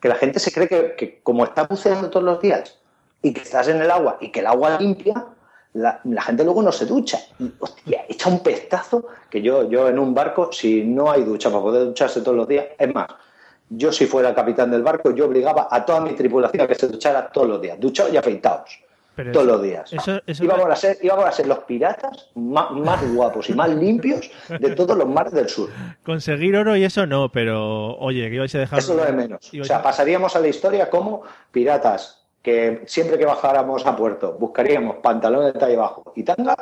que 0.00 0.08
la 0.08 0.14
gente 0.14 0.38
se 0.38 0.52
cree 0.52 0.94
que, 0.96 1.20
como 1.22 1.44
está 1.44 1.64
buceando 1.64 2.10
todos 2.10 2.24
los 2.24 2.40
días 2.40 2.78
y 3.22 3.32
que 3.32 3.42
estás 3.42 3.68
en 3.68 3.80
el 3.80 3.90
agua 3.90 4.18
y 4.20 4.30
que 4.30 4.40
el 4.40 4.46
agua 4.46 4.78
limpia, 4.78 5.26
la, 5.74 6.00
gente 6.22 6.44
luego 6.44 6.62
no 6.62 6.72
se 6.72 6.86
ducha. 6.86 7.18
Y, 7.38 7.52
hostia, 7.58 8.04
echa 8.08 8.28
un 8.28 8.42
pestazo 8.42 9.06
que 9.28 9.42
yo, 9.42 9.68
yo 9.68 9.88
en 9.88 9.98
un 9.98 10.14
barco, 10.14 10.50
si 10.52 10.84
no 10.84 11.10
hay 11.10 11.24
ducha 11.24 11.50
para 11.50 11.62
poder 11.62 11.84
ducharse 11.86 12.20
todos 12.20 12.36
los 12.36 12.48
días, 12.48 12.66
es 12.78 12.94
más, 12.94 13.06
yo 13.68 13.92
si 13.92 14.06
fuera 14.06 14.34
capitán 14.34 14.70
del 14.70 14.82
barco, 14.82 15.12
yo 15.12 15.26
obligaba 15.26 15.68
a 15.70 15.84
toda 15.84 16.00
mi 16.00 16.12
tripulación 16.14 16.62
a 16.62 16.66
que 16.66 16.74
se 16.74 16.88
duchara 16.88 17.30
todos 17.30 17.48
los 17.48 17.60
días, 17.60 17.78
duchados 17.78 18.12
y 18.12 18.16
afeitados. 18.16 18.80
Pero 19.16 19.32
todos 19.32 19.46
eso- 19.46 19.52
los 19.56 19.62
días. 19.62 19.92
eso- 19.92 20.20
eso- 20.26 20.44
íbamos, 20.44 20.66
a 20.70 20.76
ser, 20.76 20.98
íbamos 21.02 21.24
a 21.26 21.32
ser 21.32 21.46
los 21.46 21.58
piratas 21.60 22.30
más, 22.34 22.70
más 22.70 23.14
guapos 23.14 23.50
y 23.50 23.54
más 23.54 23.68
limpios 23.70 24.30
de 24.48 24.70
todos 24.74 24.96
los 24.96 25.06
mares 25.08 25.32
del 25.32 25.48
sur. 25.48 25.68
Conseguir 26.04 26.56
oro 26.56 26.76
y 26.76 26.84
eso 26.84 27.06
no, 27.06 27.30
pero 27.30 27.96
oye, 27.98 28.28
que 28.30 28.36
ibais 28.36 28.54
a 28.54 28.58
dejar. 28.60 28.78
Eso 28.78 28.92
es 28.92 28.98
lo 28.98 29.04
de 29.04 29.12
menos. 29.12 29.50
O 29.60 29.64
sea, 29.64 29.82
pasaríamos 29.82 30.34
a 30.36 30.40
la 30.40 30.48
historia 30.48 30.88
como 30.88 31.22
piratas 31.50 32.24
que 32.42 32.82
siempre 32.86 33.18
que 33.18 33.26
bajáramos 33.26 33.84
a 33.84 33.94
puerto 33.94 34.32
buscaríamos 34.38 34.96
pantalones 35.02 35.52
de 35.52 35.58
talla 35.60 35.76
bajo 35.78 36.12
y 36.16 36.22
tanga, 36.22 36.56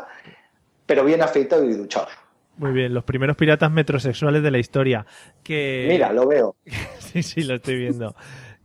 pero 0.86 1.04
bien 1.04 1.22
afeitados 1.22 1.66
y 1.66 1.74
duchados. 1.74 2.10
Muy 2.56 2.72
bien, 2.72 2.92
los 2.92 3.04
primeros 3.04 3.36
piratas 3.36 3.70
metrosexuales 3.70 4.42
de 4.42 4.50
la 4.50 4.58
historia. 4.58 5.06
Que... 5.44 5.86
Mira, 5.88 6.12
lo 6.12 6.26
veo. 6.26 6.56
sí, 6.98 7.22
sí, 7.22 7.44
lo 7.44 7.54
estoy 7.54 7.76
viendo. 7.76 8.16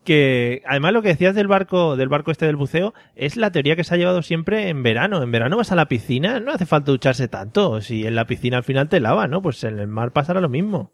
Que 0.03 0.61
además 0.65 0.93
lo 0.93 1.01
que 1.01 1.09
decías 1.09 1.35
del 1.35 1.47
barco, 1.47 1.95
del 1.95 2.09
barco 2.09 2.31
este 2.31 2.45
del 2.45 2.55
buceo, 2.55 2.93
es 3.15 3.37
la 3.37 3.51
teoría 3.51 3.75
que 3.75 3.83
se 3.83 3.93
ha 3.93 3.97
llevado 3.97 4.21
siempre 4.21 4.69
en 4.69 4.83
verano. 4.83 5.23
En 5.23 5.31
verano 5.31 5.57
vas 5.57 5.71
a 5.71 5.75
la 5.75 5.87
piscina, 5.87 6.39
no 6.39 6.51
hace 6.51 6.65
falta 6.65 6.91
ducharse 6.91 7.27
tanto. 7.27 7.81
Si 7.81 8.05
en 8.05 8.15
la 8.15 8.27
piscina 8.27 8.57
al 8.57 8.63
final 8.63 8.89
te 8.89 8.99
lava, 8.99 9.27
¿no? 9.27 9.41
Pues 9.41 9.63
en 9.63 9.79
el 9.79 9.87
mar 9.87 10.11
pasará 10.11 10.41
lo 10.41 10.49
mismo. 10.49 10.91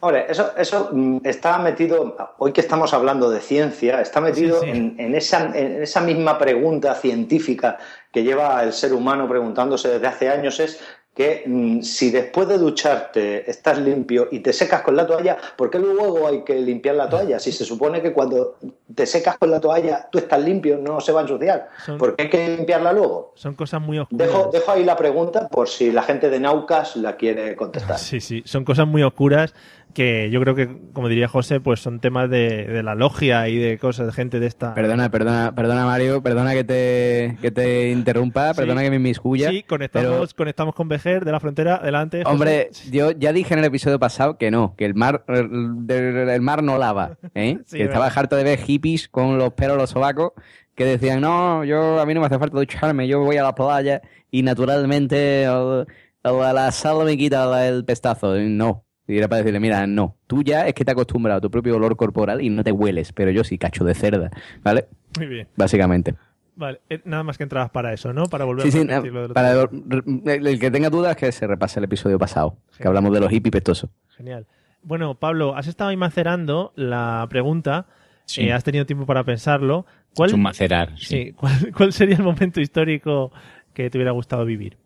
Ahora, 0.00 0.22
eso, 0.22 0.52
eso 0.56 0.90
mm, 0.92 1.18
está 1.24 1.58
metido, 1.58 2.16
hoy 2.38 2.52
que 2.52 2.60
estamos 2.60 2.92
hablando 2.92 3.30
de 3.30 3.40
ciencia, 3.40 4.00
está 4.00 4.20
metido 4.20 4.60
Sí, 4.60 4.66
sí. 4.66 4.70
En, 4.70 4.96
en 4.98 5.14
esa, 5.14 5.56
en 5.56 5.82
esa 5.82 6.00
misma 6.00 6.38
pregunta 6.38 6.94
científica 6.94 7.78
que 8.12 8.24
lleva 8.24 8.62
el 8.62 8.72
ser 8.72 8.92
humano 8.92 9.28
preguntándose 9.28 9.88
desde 9.88 10.06
hace 10.06 10.28
años, 10.28 10.58
es 10.58 10.82
que 11.14 11.42
mm, 11.46 11.82
si 11.82 12.10
después 12.10 12.48
de 12.48 12.56
ducharte 12.56 13.50
estás 13.50 13.78
limpio 13.78 14.28
y 14.30 14.40
te 14.40 14.52
secas 14.52 14.80
con 14.80 14.96
la 14.96 15.06
toalla, 15.06 15.36
¿por 15.56 15.68
qué 15.70 15.78
luego 15.78 16.26
hay 16.26 16.42
que 16.42 16.54
limpiar 16.54 16.94
la 16.94 17.08
toalla? 17.08 17.38
Si 17.38 17.52
se 17.52 17.64
supone 17.66 18.00
que 18.00 18.12
cuando 18.14 18.56
te 18.94 19.04
secas 19.04 19.36
con 19.36 19.50
la 19.50 19.60
toalla 19.60 20.08
tú 20.10 20.18
estás 20.18 20.42
limpio, 20.42 20.78
no 20.78 21.00
se 21.00 21.12
va 21.12 21.20
a 21.20 21.22
ensuciar. 21.24 21.68
Son- 21.84 21.98
¿Por 21.98 22.16
qué 22.16 22.22
hay 22.22 22.30
que 22.30 22.48
limpiarla 22.56 22.92
luego? 22.94 23.32
Son 23.36 23.54
cosas 23.54 23.82
muy 23.82 23.98
oscuras. 23.98 24.26
Dejo, 24.26 24.50
dejo 24.52 24.70
ahí 24.72 24.84
la 24.84 24.96
pregunta 24.96 25.48
por 25.48 25.68
si 25.68 25.92
la 25.92 26.02
gente 26.02 26.30
de 26.30 26.40
Naucas 26.40 26.96
la 26.96 27.16
quiere 27.16 27.56
contestar. 27.56 27.98
Sí, 27.98 28.20
sí, 28.20 28.42
son 28.46 28.64
cosas 28.64 28.86
muy 28.86 29.02
oscuras 29.02 29.54
que 29.92 30.30
yo 30.30 30.40
creo 30.40 30.54
que, 30.54 30.68
como 30.92 31.08
diría 31.08 31.28
José, 31.28 31.60
pues 31.60 31.80
son 31.80 32.00
temas 32.00 32.28
de, 32.30 32.66
de 32.66 32.82
la 32.82 32.94
logia 32.94 33.48
y 33.48 33.56
de 33.56 33.78
cosas 33.78 34.06
de 34.06 34.12
gente 34.12 34.40
de 34.40 34.46
esta. 34.46 34.74
Perdona, 34.74 35.10
perdona, 35.10 35.54
perdona 35.54 35.86
Mario, 35.86 36.22
perdona 36.22 36.52
que 36.54 36.64
te, 36.64 37.36
que 37.40 37.50
te 37.50 37.90
interrumpa, 37.90 38.54
perdona 38.54 38.82
que 38.82 38.90
me 38.90 38.96
inmiscuya. 38.96 39.50
Sí, 39.50 39.62
conectamos, 39.62 40.10
pero, 40.10 40.36
conectamos 40.36 40.74
con 40.74 40.88
Vejer 40.88 41.24
de 41.24 41.32
la 41.32 41.40
frontera. 41.40 41.76
Adelante. 41.76 42.22
José. 42.24 42.32
hombre, 42.32 42.70
yo 42.90 43.10
ya 43.12 43.32
dije 43.32 43.54
en 43.54 43.60
el 43.60 43.66
episodio 43.66 43.98
pasado 43.98 44.36
que 44.38 44.50
no, 44.50 44.74
que 44.76 44.84
el 44.84 44.94
mar, 44.94 45.24
el, 45.28 46.40
mar 46.40 46.62
no 46.62 46.78
lava, 46.78 47.16
¿eh? 47.34 47.58
Sí, 47.66 47.78
que 47.78 47.84
estaba 47.84 48.06
harto 48.06 48.36
de 48.36 48.44
ver 48.44 48.58
hippies 48.58 49.08
con 49.08 49.38
los 49.38 49.52
pelos 49.54 49.76
los 49.76 49.90
sobacos 49.90 50.32
que 50.74 50.84
decían, 50.84 51.20
no, 51.20 51.64
yo 51.64 52.00
a 52.00 52.06
mí 52.06 52.14
no 52.14 52.20
me 52.20 52.26
hace 52.26 52.38
falta 52.38 52.56
ducharme, 52.58 53.06
yo 53.06 53.20
voy 53.20 53.36
a 53.36 53.42
la 53.42 53.54
playa 53.54 54.00
y 54.30 54.42
naturalmente 54.42 55.44
el- 55.44 55.86
la 56.24 56.70
sal 56.72 57.04
me 57.04 57.16
quita 57.16 57.66
el 57.68 57.84
pestazo. 57.84 58.36
No. 58.36 58.84
Y 59.08 59.18
era 59.18 59.28
para 59.28 59.38
decirle, 59.38 59.58
mira, 59.60 59.86
no, 59.86 60.16
tú 60.26 60.42
ya 60.42 60.66
es 60.66 60.74
que 60.74 60.84
te 60.84 60.90
has 60.90 60.94
acostumbrado 60.94 61.38
a 61.38 61.40
tu 61.40 61.50
propio 61.50 61.76
olor 61.76 61.96
corporal 61.96 62.40
y 62.40 62.50
no 62.50 62.62
te 62.62 62.70
hueles, 62.72 63.12
pero 63.12 63.30
yo 63.30 63.42
sí, 63.44 63.58
cacho 63.58 63.84
de 63.84 63.94
cerda, 63.94 64.30
¿vale? 64.62 64.86
Muy 65.18 65.26
bien. 65.26 65.48
Básicamente. 65.56 66.14
Vale, 66.54 66.80
eh, 66.88 67.00
nada 67.04 67.22
más 67.22 67.36
que 67.38 67.42
entrabas 67.44 67.70
para 67.70 67.92
eso, 67.92 68.12
¿no? 68.12 68.24
Para 68.26 68.44
volver 68.44 68.70
Sí, 68.70 68.78
a 68.90 69.00
sí, 69.02 69.08
lo 69.08 69.32
para 69.32 69.52
el, 69.52 70.46
el 70.46 70.60
que 70.60 70.70
tenga 70.70 70.90
dudas 70.90 71.16
que 71.16 71.32
se 71.32 71.46
repase 71.46 71.80
el 71.80 71.84
episodio 71.84 72.18
pasado, 72.18 72.56
que 72.78 72.86
hablamos 72.86 73.12
de 73.12 73.20
los 73.20 73.30
hippies 73.30 73.52
pestosos. 73.52 73.90
Genial. 74.16 74.46
Bueno, 74.82 75.14
Pablo, 75.14 75.56
has 75.56 75.66
estado 75.66 75.90
ahí 75.90 75.96
macerando 75.96 76.72
la 76.76 77.26
pregunta. 77.30 77.86
Sí. 78.26 78.42
eh, 78.42 78.52
has 78.52 78.62
tenido 78.64 78.86
tiempo 78.86 79.04
para 79.06 79.24
pensarlo. 79.24 79.84
¿Cuál, 80.14 80.28
Es 80.30 80.34
un 80.34 80.42
macerar, 80.42 80.96
sí, 80.98 81.32
¿cuál, 81.36 81.72
cuál 81.76 81.92
sería 81.92 82.16
el 82.16 82.22
momento 82.22 82.60
histórico 82.60 83.32
que 83.74 83.90
te 83.90 83.98
hubiera 83.98 84.12
gustado 84.12 84.44
vivir? 84.44 84.76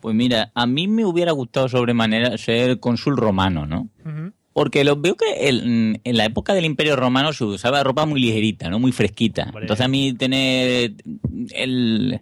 Pues 0.00 0.14
mira, 0.14 0.50
a 0.54 0.66
mí 0.66 0.88
me 0.88 1.04
hubiera 1.04 1.32
gustado 1.32 1.68
sobremanera 1.68 2.36
ser 2.38 2.80
cónsul 2.80 3.16
romano, 3.16 3.66
¿no? 3.66 3.88
Porque 4.52 4.82
lo, 4.82 4.96
veo 4.96 5.14
que 5.16 5.48
el- 5.48 6.00
en 6.02 6.16
la 6.16 6.24
época 6.24 6.54
del 6.54 6.64
Imperio 6.64 6.96
Romano 6.96 7.32
se 7.32 7.44
usaba 7.44 7.82
ropa 7.84 8.04
muy 8.06 8.20
ligerita, 8.20 8.68
¿no? 8.68 8.78
Muy 8.80 8.92
fresquita. 8.92 9.50
Entonces 9.62 9.84
a 9.84 9.88
mí 9.88 10.12
tener 10.14 10.94
el... 11.54 12.20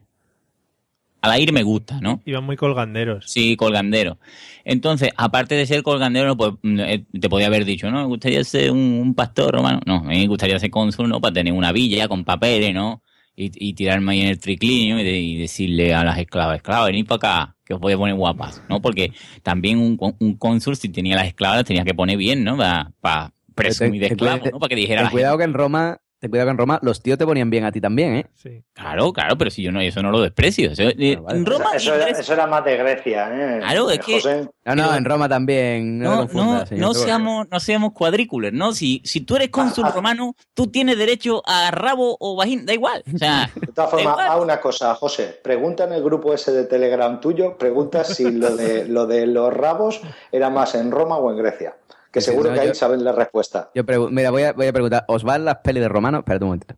Al 1.20 1.32
aire 1.32 1.50
me 1.50 1.64
gusta, 1.64 2.00
¿no? 2.00 2.22
Iban 2.26 2.44
muy 2.44 2.56
colganderos. 2.56 3.24
Sí, 3.28 3.56
colgandero. 3.56 4.18
Entonces, 4.64 5.10
aparte 5.16 5.56
de 5.56 5.66
ser 5.66 5.82
colgandero, 5.82 6.36
pues 6.36 6.52
mm, 6.62 6.78
eh, 6.80 7.04
te 7.20 7.28
podía 7.28 7.48
haber 7.48 7.64
dicho, 7.64 7.90
¿no? 7.90 8.02
Me 8.02 8.06
gustaría 8.06 8.44
ser 8.44 8.70
un, 8.70 8.78
un 8.78 9.14
pastor 9.14 9.52
romano. 9.54 9.80
No, 9.84 9.96
a 9.96 10.02
mí 10.02 10.18
me 10.18 10.26
gustaría 10.28 10.60
ser 10.60 10.70
cónsul, 10.70 11.08
¿no? 11.08 11.20
Para 11.20 11.34
tener 11.34 11.52
una 11.52 11.72
villa 11.72 12.06
con 12.06 12.24
papeles, 12.24 12.72
¿no? 12.72 13.02
Y, 13.34 13.50
y 13.68 13.72
tirarme 13.74 14.12
ahí 14.12 14.20
en 14.20 14.28
el 14.28 14.38
triclinio 14.38 15.00
y, 15.00 15.02
de- 15.04 15.18
y 15.20 15.36
decirle 15.38 15.92
a 15.92 16.04
las 16.04 16.18
esclavas, 16.18 16.56
esclavas, 16.56 16.86
venid 16.86 17.06
para 17.06 17.16
acá, 17.16 17.56
que 17.68 17.74
os 17.74 17.80
voy 17.80 17.92
a 17.92 17.98
poner 17.98 18.14
guapas, 18.14 18.62
¿no? 18.70 18.80
Porque 18.80 19.12
también 19.42 19.78
un, 19.78 19.98
un 20.18 20.34
cónsul, 20.36 20.74
si 20.74 20.88
tenía 20.88 21.14
las 21.16 21.26
esclavas, 21.26 21.58
las 21.58 21.66
tenía 21.66 21.84
que 21.84 21.92
poner 21.94 22.16
bien, 22.16 22.42
¿no? 22.42 22.56
Para 22.56 23.32
presumir 23.54 24.00
de 24.00 24.08
Ten- 24.08 24.16
ten- 24.16 24.26
esclavo, 24.28 24.50
¿no? 24.52 24.58
Para 24.58 24.68
que 24.70 24.76
dijera 24.76 25.00
ten 25.02 25.04
la 25.04 25.10
cuidado 25.10 25.36
que 25.38 25.44
en 25.44 25.52
Roma, 25.52 26.00
ten 26.18 26.30
cuidado 26.30 26.46
que 26.48 26.50
en 26.52 26.58
Roma 26.58 26.78
los 26.82 27.02
tíos 27.02 27.16
te 27.18 27.24
ponían 27.26 27.48
bien 27.50 27.64
a 27.64 27.72
ti 27.72 27.80
también, 27.80 28.14
¿eh? 28.16 28.26
Claro, 28.72 29.12
claro, 29.12 29.36
pero 29.38 29.50
si 29.50 29.62
yo 29.62 29.70
no, 29.72 29.80
eso 29.80 30.02
no 30.02 30.10
lo 30.10 30.20
desprecio. 30.20 30.70
Eso- 30.72 30.82
eh, 30.82 31.18
en 31.28 31.46
Roma 31.46 31.70
Eso, 31.74 31.94
era, 31.94 32.08
eso 32.08 32.32
era 32.32 32.46
más 32.46 32.64
de 32.64 32.76
Grecia, 32.76 33.28
¿eh? 33.32 33.58
Claro, 33.60 33.90
es 33.90 33.98
que-. 34.00 34.48
No, 34.64 34.74
no, 34.74 34.94
en 34.94 35.04
Roma 35.04 35.28
también. 35.28 35.98
No, 35.98 36.26
No, 36.26 36.54
no, 36.60 36.66
señor. 36.66 36.80
no 36.88 36.94
seamos, 36.94 37.46
no 37.50 37.60
seamos 37.60 37.92
cuadrículos, 37.92 38.52
¿no? 38.52 38.72
Si, 38.72 39.00
si 39.04 39.20
tú 39.22 39.36
eres 39.36 39.48
cónsul 39.50 39.90
romano, 39.92 40.34
tú 40.54 40.66
tienes 40.66 40.98
derecho 40.98 41.42
a 41.46 41.70
rabo 41.70 42.16
o 42.20 42.36
vagina, 42.36 42.62
da 42.66 42.74
igual. 42.74 43.02
O 43.14 43.18
sea, 43.18 43.50
De 43.54 43.72
todas 43.72 43.90
formas, 43.90 44.16
haz 44.18 44.40
una 44.40 44.60
cosa, 44.60 44.94
José. 44.94 45.38
Pregunta 45.42 45.84
en 45.84 45.92
el 45.92 46.02
grupo 46.02 46.34
ese 46.34 46.52
de 46.52 46.64
Telegram 46.64 47.20
tuyo, 47.20 47.56
pregunta 47.56 48.04
si 48.04 48.30
lo 48.30 48.56
de, 48.56 48.86
lo 48.86 49.06
de 49.06 49.26
los 49.26 49.52
rabos 49.52 50.00
era 50.32 50.50
más 50.50 50.74
en 50.74 50.90
Roma 50.90 51.16
o 51.16 51.30
en 51.30 51.38
Grecia. 51.38 51.76
Que 52.12 52.20
Sí, 52.20 52.30
seguro 52.30 52.48
no, 52.50 52.54
que 52.54 52.60
ahí 52.60 52.68
yo- 52.68 52.74
saben 52.74 53.04
la 53.04 53.12
respuesta. 53.12 53.70
Yo 53.74 53.82
Mira, 54.10 54.30
voy 54.30 54.42
a, 54.44 54.52
voy 54.52 54.66
a 54.66 54.72
preguntar, 54.72 55.04
¿os 55.08 55.22
van 55.24 55.44
las 55.44 55.56
pelis 55.58 55.82
de 55.82 55.88
romano? 55.88 56.18
Espérate 56.18 56.44
un 56.44 56.48
momentito. 56.48 56.74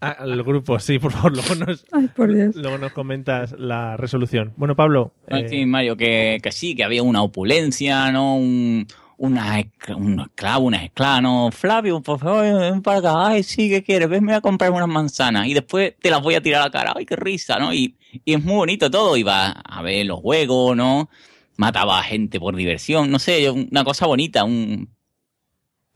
Ah, 0.00 0.16
el 0.24 0.42
grupo, 0.42 0.78
sí, 0.78 0.98
por 0.98 1.10
favor, 1.12 1.32
luego 1.32 1.54
nos, 1.54 1.84
Ay, 1.92 2.08
por 2.08 2.32
Dios. 2.32 2.54
luego 2.56 2.76
nos 2.78 2.92
comentas 2.92 3.52
la 3.58 3.96
resolución. 3.96 4.52
Bueno, 4.56 4.76
Pablo, 4.76 5.12
no, 5.28 5.36
eh, 5.38 5.48
sí, 5.48 5.64
Mario, 5.66 5.96
que, 5.96 6.38
que 6.42 6.52
sí, 6.52 6.74
que 6.74 6.84
había 6.84 7.02
una 7.02 7.22
opulencia, 7.22 8.12
¿no? 8.12 8.36
Un, 8.36 8.86
una, 9.18 9.62
un 9.96 10.20
esclavo, 10.20 10.66
una 10.66 10.84
esclava, 10.84 11.22
¿no? 11.22 11.50
Flavio, 11.50 12.02
por 12.02 12.18
favor, 12.18 12.42
ven 12.60 12.82
para 12.82 12.98
acá. 12.98 13.26
Ay, 13.28 13.42
sí, 13.42 13.70
¿qué 13.70 13.82
quieres? 13.82 14.10
Ven, 14.10 14.22
me 14.22 14.32
voy 14.32 14.38
a 14.38 14.42
comprar 14.42 14.70
unas 14.70 14.88
manzanas 14.88 15.46
y 15.46 15.54
después 15.54 15.94
te 16.00 16.10
las 16.10 16.20
voy 16.22 16.34
a 16.34 16.42
tirar 16.42 16.60
a 16.60 16.64
la 16.66 16.70
cara. 16.70 16.92
Ay, 16.94 17.06
qué 17.06 17.16
risa, 17.16 17.58
¿no? 17.58 17.72
Y, 17.72 17.96
y 18.24 18.34
es 18.34 18.44
muy 18.44 18.54
bonito 18.56 18.90
todo. 18.90 19.16
Iba 19.16 19.48
a 19.50 19.82
ver 19.82 20.04
los 20.04 20.20
juegos, 20.20 20.76
¿no? 20.76 21.08
Mataba 21.56 21.98
a 21.98 22.02
gente 22.02 22.38
por 22.38 22.54
diversión, 22.56 23.10
no 23.10 23.18
sé, 23.18 23.50
una 23.50 23.84
cosa 23.84 24.06
bonita, 24.06 24.44
un... 24.44 24.88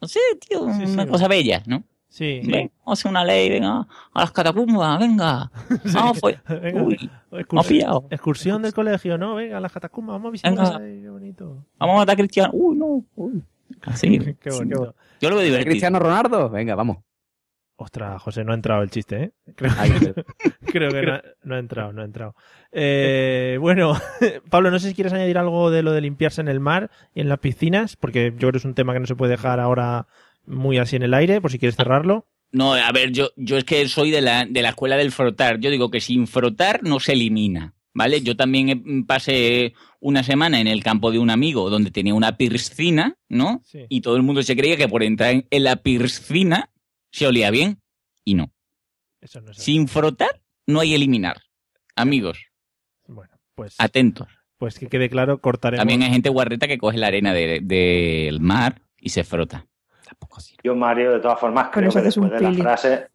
No 0.01 0.09
sé, 0.09 0.21
tío, 0.49 0.63
una 0.63 1.07
cosa 1.07 1.29
bella, 1.29 1.63
¿no? 1.67 1.85
Sí. 2.11 2.41
Ven, 2.45 2.73
vamos 2.79 2.87
a 2.87 2.93
hacer 2.93 3.11
una 3.11 3.25
ley, 3.25 3.49
venga, 3.51 3.87
a 4.13 4.21
las 4.21 4.33
catacumbas, 4.33 4.99
venga. 4.99 5.51
Vamos, 5.95 6.19
pues. 6.21 6.39
Venga, 6.49 6.83
Uy, 6.83 7.11
excursión, 7.31 7.47
me 7.53 7.61
ha 7.61 7.63
pillado. 7.63 8.07
excursión 8.11 8.63
del 8.63 8.75
colegio, 8.75 9.17
¿no? 9.17 9.37
Venga, 9.37 9.59
a 9.59 9.61
las 9.61 9.71
catacumbas, 9.71 10.15
vamos 10.15 10.29
a 10.29 10.33
visitar. 10.33 10.83
Ay, 10.83 11.03
qué 11.03 11.09
bonito. 11.09 11.65
Vamos 11.79 11.95
a 11.95 11.99
matar 11.99 12.15
a 12.15 12.17
Cristiano. 12.17 12.51
Uy, 12.53 12.77
no. 12.77 13.05
Uy. 13.15 13.45
Así. 13.83 14.19
Qué 14.41 14.51
bonito. 14.51 14.95
Yo 15.21 15.31
lo 15.31 15.37
veo 15.37 15.45
divertido. 15.45 15.71
¿Cristiano 15.71 15.99
Ronaldo? 16.01 16.51
Venga, 16.51 16.75
vamos. 16.75 16.99
Ostras, 17.83 18.21
José, 18.23 18.45
no 18.45 18.53
ha 18.53 18.55
entrado 18.57 18.83
el 18.83 18.91
chiste, 18.91 19.23
¿eh? 19.23 19.31
Creo, 19.57 19.71
que 20.91 21.03
no, 21.03 21.13
ha- 21.15 21.23
no 21.45 21.55
ha 21.55 21.59
entrado, 21.59 21.93
no 21.95 22.03
ha 22.03 22.05
entrado. 22.05 22.35
Eh, 22.73 23.57
bueno, 23.59 23.95
Pablo, 24.51 24.71
no 24.71 24.79
sé 24.79 24.89
si 24.89 24.95
quieres 24.95 25.15
añadir 25.15 25.39
algo 25.39 25.71
de 25.71 25.83
lo 25.83 25.93
de 25.93 26.03
limpiarse 26.03 26.43
en 26.43 26.49
el 26.49 26.61
mar 26.61 26.91
y 27.15 27.23
en 27.23 27.31
las 27.31 27.39
piscinas, 27.39 27.97
porque 27.97 28.33
yo 28.33 28.39
creo 28.39 28.53
que 28.53 28.59
es 28.59 28.65
un 28.67 28.75
tema 28.75 28.93
que 28.93 29.01
no 29.01 29.07
se 29.07 29.17
puede 29.17 29.31
dejar 29.33 29.61
ahora 29.61 30.07
muy 30.47 30.77
así 30.77 30.97
en 30.97 31.03
el 31.05 31.15
aire, 31.15 31.41
por 31.41 31.51
si 31.51 31.59
quieres 31.59 31.77
cerrarlo. 31.77 32.27
No, 32.53 32.75
a 32.75 32.93
ver, 32.93 33.13
yo, 33.13 33.31
yo 33.37 33.57
es 33.57 33.65
que 33.65 33.89
soy 33.89 34.11
de 34.11 34.21
la, 34.21 34.45
de 34.45 34.61
la 34.61 34.71
escuela 34.71 34.97
del 34.97 35.11
frotar. 35.13 35.59
Yo 35.61 35.71
digo 35.71 35.91
que 35.91 36.01
sin 36.01 36.27
frotar 36.27 36.83
no 36.83 37.01
se 37.01 37.13
elimina. 37.13 37.75
¿Vale? 37.93 38.21
Yo 38.21 38.37
también 38.37 38.69
eh, 38.69 38.83
pasé 39.05 39.75
una 39.99 40.23
semana 40.23 40.61
en 40.61 40.69
el 40.69 40.83
campo 40.85 41.11
de 41.11 41.19
un 41.19 41.29
amigo 41.29 41.71
donde 41.71 41.91
tenía 41.91 42.15
una 42.15 42.37
piscina, 42.37 43.17
¿no? 43.29 43.63
Sí. 43.65 43.81
Y 43.89 44.01
todo 44.01 44.15
el 44.15 44.23
mundo 44.23 44.45
se 44.45 44.55
creía 44.57 44.77
que 44.77 44.87
por 44.89 45.03
entrar 45.03 45.31
en, 45.33 45.47
en 45.51 45.65
la 45.65 45.75
piscina 45.77 46.70
se 47.11 47.27
olía 47.27 47.51
bien. 47.51 47.81
Y 48.25 48.35
no. 48.35 48.51
Eso 49.21 49.41
no 49.41 49.51
es 49.51 49.59
así. 49.59 49.73
Sin 49.73 49.89
frotar 49.89 50.41
no 50.67 50.81
hay 50.81 50.95
eliminar. 50.95 51.37
Amigos, 51.97 52.39
Bueno, 53.07 53.35
pues, 53.55 53.75
atentos. 53.79 54.29
pues 54.57 54.79
que 54.79 54.89
quede 54.89 55.11
claro, 55.11 55.39
cortaremos. 55.41 55.81
También 55.81 56.03
hay 56.03 56.11
gente 56.11 56.29
guarreta 56.29 56.67
que 56.69 56.79
coge 56.79 56.97
la 56.99 57.09
arena 57.09 57.33
de- 57.35 57.61
del 57.63 58.41
mar 58.41 58.81
y 58.99 59.11
se 59.11 59.25
frota. 59.25 59.67
Yo, 60.63 60.75
Mario, 60.75 61.13
de 61.13 61.21
todas 61.21 61.39
formas, 61.41 61.69
creo 61.73 61.91
que 61.91 62.01
después 62.03 62.31
de 62.31 62.41
la 62.41 62.53
frase, 62.53 63.09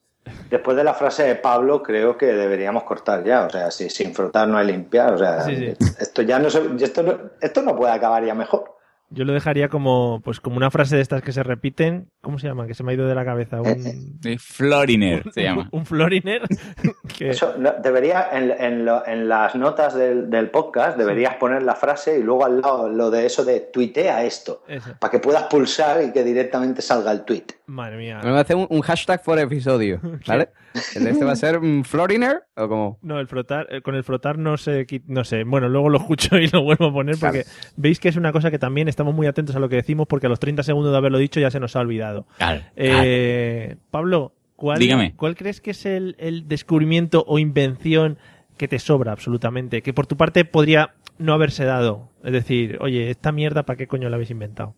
después 0.50 0.76
de 0.78 0.84
la 0.84 0.94
frase 0.94 1.24
de 1.24 1.36
Pablo, 1.36 1.84
creo 1.84 2.18
que 2.18 2.26
deberíamos 2.28 2.84
cortar 2.84 3.24
ya. 3.24 3.46
O 3.46 3.50
sea, 3.50 3.70
si 3.72 3.90
sin 3.90 4.14
frotar 4.14 4.48
no 4.48 4.58
hay 4.58 4.68
limpiar. 4.68 5.14
O 5.14 5.18
sea, 5.18 5.42
Sí, 5.42 5.56
sí. 5.56 5.74
esto 6.00 6.22
ya 6.24 6.40
no 6.40 6.50
se, 6.50 6.62
esto 6.82 7.04
no, 7.04 7.20
esto 7.42 7.62
no 7.62 7.76
puede 7.76 7.94
acabar 7.94 8.26
ya 8.26 8.34
mejor. 8.34 8.75
Yo 9.16 9.24
lo 9.26 9.34
dejaría 9.34 9.70
como, 9.70 10.22
pues, 10.24 10.40
como 10.40 10.58
una 10.58 10.70
frase 10.70 10.96
de 10.98 11.02
estas 11.02 11.22
que 11.24 11.32
se 11.32 11.42
repiten, 11.42 12.10
¿Cómo 12.22 12.38
se 12.40 12.48
llama? 12.48 12.66
Que 12.68 12.74
se 12.74 12.84
me 12.84 12.92
ha 12.92 12.96
ido 12.96 13.08
de 13.08 13.14
la 13.16 13.24
cabeza. 13.24 13.62
Un, 13.62 14.20
De 14.20 14.38
Floriner 14.40 15.24
se 15.32 15.44
llama. 15.44 15.70
un 15.72 15.86
Floriner. 15.86 16.42
que, 17.18 17.30
Eso, 17.30 17.54
no, 17.58 17.72
debería, 17.84 18.30
en, 18.32 18.52
en 18.52 18.84
lo- 18.86 19.06
en 19.06 19.30
las 19.30 19.56
notas 19.56 19.94
del, 19.94 20.30
del 20.30 20.50
podcast, 20.50 20.98
deberías 20.98 21.36
poner 21.36 21.64
la 21.64 21.76
frase 21.76 22.18
y 22.20 22.24
luego 22.24 22.46
al 22.46 22.62
lado 22.62 22.90
lo 22.90 23.10
de 23.12 23.26
eso 23.28 23.46
de 23.46 23.60
tuitea 23.62 24.24
esto, 24.24 24.64
Eso. 24.68 24.96
para 25.00 25.12
que 25.12 25.20
puedas 25.20 25.44
pulsar 25.44 26.04
y 26.04 26.12
que 26.12 26.24
directamente 26.24 26.82
salga 26.82 27.12
el 27.12 27.24
tweet. 27.26 27.46
Madre 27.68 27.98
mía. 27.98 28.20
Me 28.24 28.32
va 28.32 28.40
a 28.40 28.42
hacer 28.42 28.56
un, 28.56 28.68
un 28.70 28.82
hashtag 28.82 29.24
por 29.24 29.38
episodio, 29.40 30.00
¿vale? 30.28 30.50
¿El 30.96 31.08
este 31.08 31.24
va 31.26 31.32
a 31.32 31.36
ser 31.36 31.60
mm, 31.60 31.84
Floriner 31.84 32.44
o 32.56 32.68
como? 32.68 33.00
No, 33.02 33.20
el 33.20 33.28
frotar, 33.28 33.68
eh, 33.70 33.82
con 33.82 33.96
el 33.96 34.04
frotar 34.04 34.38
no 34.38 34.58
sé, 34.58 34.86
no 35.08 35.24
sé. 35.24 35.44
Bueno, 35.44 35.70
luego 35.70 35.90
lo 35.90 35.98
escucho 36.00 36.38
y 36.38 36.48
lo 36.48 36.62
vuelvo 36.64 36.86
a 36.88 36.94
poner 36.94 37.18
porque 37.20 37.46
veis 37.76 38.00
que 38.00 38.10
es 38.10 38.16
una 38.18 38.32
cosa 38.32 38.52
que 38.52 38.60
también 38.60 38.88
estamos 38.88 39.14
muy 39.14 39.28
atentos 39.28 39.56
a 39.56 39.60
lo 39.60 39.70
que 39.70 39.78
decimos 39.78 40.08
porque 40.08 40.28
a 40.28 40.30
los 40.30 40.40
30 40.40 40.64
segundos 40.64 40.92
de 40.92 40.98
haberlo 40.98 41.18
dicho 41.18 41.40
ya 41.40 41.52
se 41.52 41.60
nos 41.60 41.76
ha 41.76 41.80
olvidado. 41.80 42.28
Claro, 42.38 42.62
Eh, 42.76 43.76
Pablo, 43.92 44.34
¿cuál, 44.56 44.80
Dígame. 44.80 45.14
¿cuál 45.16 45.36
crees 45.36 45.62
que 45.62 45.72
es 45.72 45.86
el, 45.86 46.16
el 46.20 46.48
descubrimiento 46.48 47.24
o 47.28 47.40
invención 47.40 48.18
que 48.58 48.68
te 48.68 48.80
sobra 48.80 49.12
absolutamente? 49.12 49.82
Que 49.82 49.94
por 49.94 50.08
tu 50.08 50.18
parte 50.18 50.46
podría 50.46 50.96
no 51.18 51.34
haberse 51.34 51.66
dado. 51.66 52.10
Es 52.24 52.34
decir, 52.34 52.78
oye, 52.82 53.10
esta 53.10 53.32
mierda, 53.32 53.64
¿para 53.64 53.78
qué 53.78 53.88
coño 53.88 54.10
la 54.10 54.16
habéis 54.16 54.32
inventado? 54.32 54.76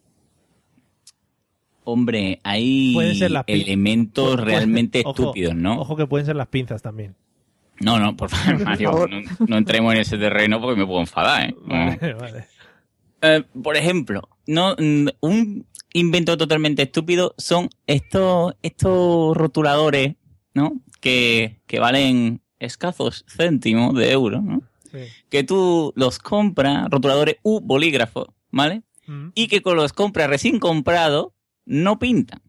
Hombre, 1.90 2.42
hay 2.44 2.94
elementos 3.48 4.38
realmente 4.38 5.04
ojo, 5.06 5.12
estúpidos, 5.12 5.56
¿no? 5.56 5.80
Ojo 5.80 5.96
que 5.96 6.06
pueden 6.06 6.26
ser 6.26 6.36
las 6.36 6.50
pinzas 6.50 6.82
también. 6.82 7.16
No, 7.80 7.98
no, 7.98 8.18
por 8.18 8.30
favor, 8.30 8.62
Mario, 8.66 8.92
favor. 8.92 9.10
no, 9.10 9.22
no 9.48 9.58
entremos 9.58 9.94
en 9.94 10.02
ese 10.02 10.18
terreno 10.18 10.60
porque 10.60 10.78
me 10.78 10.86
puedo 10.86 11.00
enfadar, 11.00 11.50
¿eh? 11.50 11.56
Vale, 11.62 12.14
vale. 12.16 12.46
Eh, 13.22 13.42
por 13.64 13.78
ejemplo, 13.78 14.28
no, 14.48 14.76
mm, 14.78 15.08
un 15.22 15.66
invento 15.94 16.38
totalmente 16.38 16.82
estúpido 16.82 17.34
son 17.38 17.70
estos, 17.86 18.56
estos 18.64 19.38
rotuladores, 19.38 20.16
¿no? 20.54 20.82
Que, 21.00 21.62
que 21.68 21.80
valen 21.80 22.42
escasos 22.60 23.24
céntimos 23.30 23.96
de 23.96 24.12
euro, 24.12 24.42
¿no? 24.42 24.62
Que 25.30 25.46
tú 25.46 25.94
los 25.96 26.20
compras, 26.20 26.90
rotuladores 26.90 27.38
u 27.44 27.62
bolígrafos, 27.62 28.28
¿vale? 28.52 28.84
Y 29.36 29.48
que 29.48 29.62
con 29.62 29.78
los 29.78 29.94
compras 29.94 30.30
recién 30.30 30.60
comprados 30.60 31.28
no 31.68 32.00
pintan. 32.00 32.42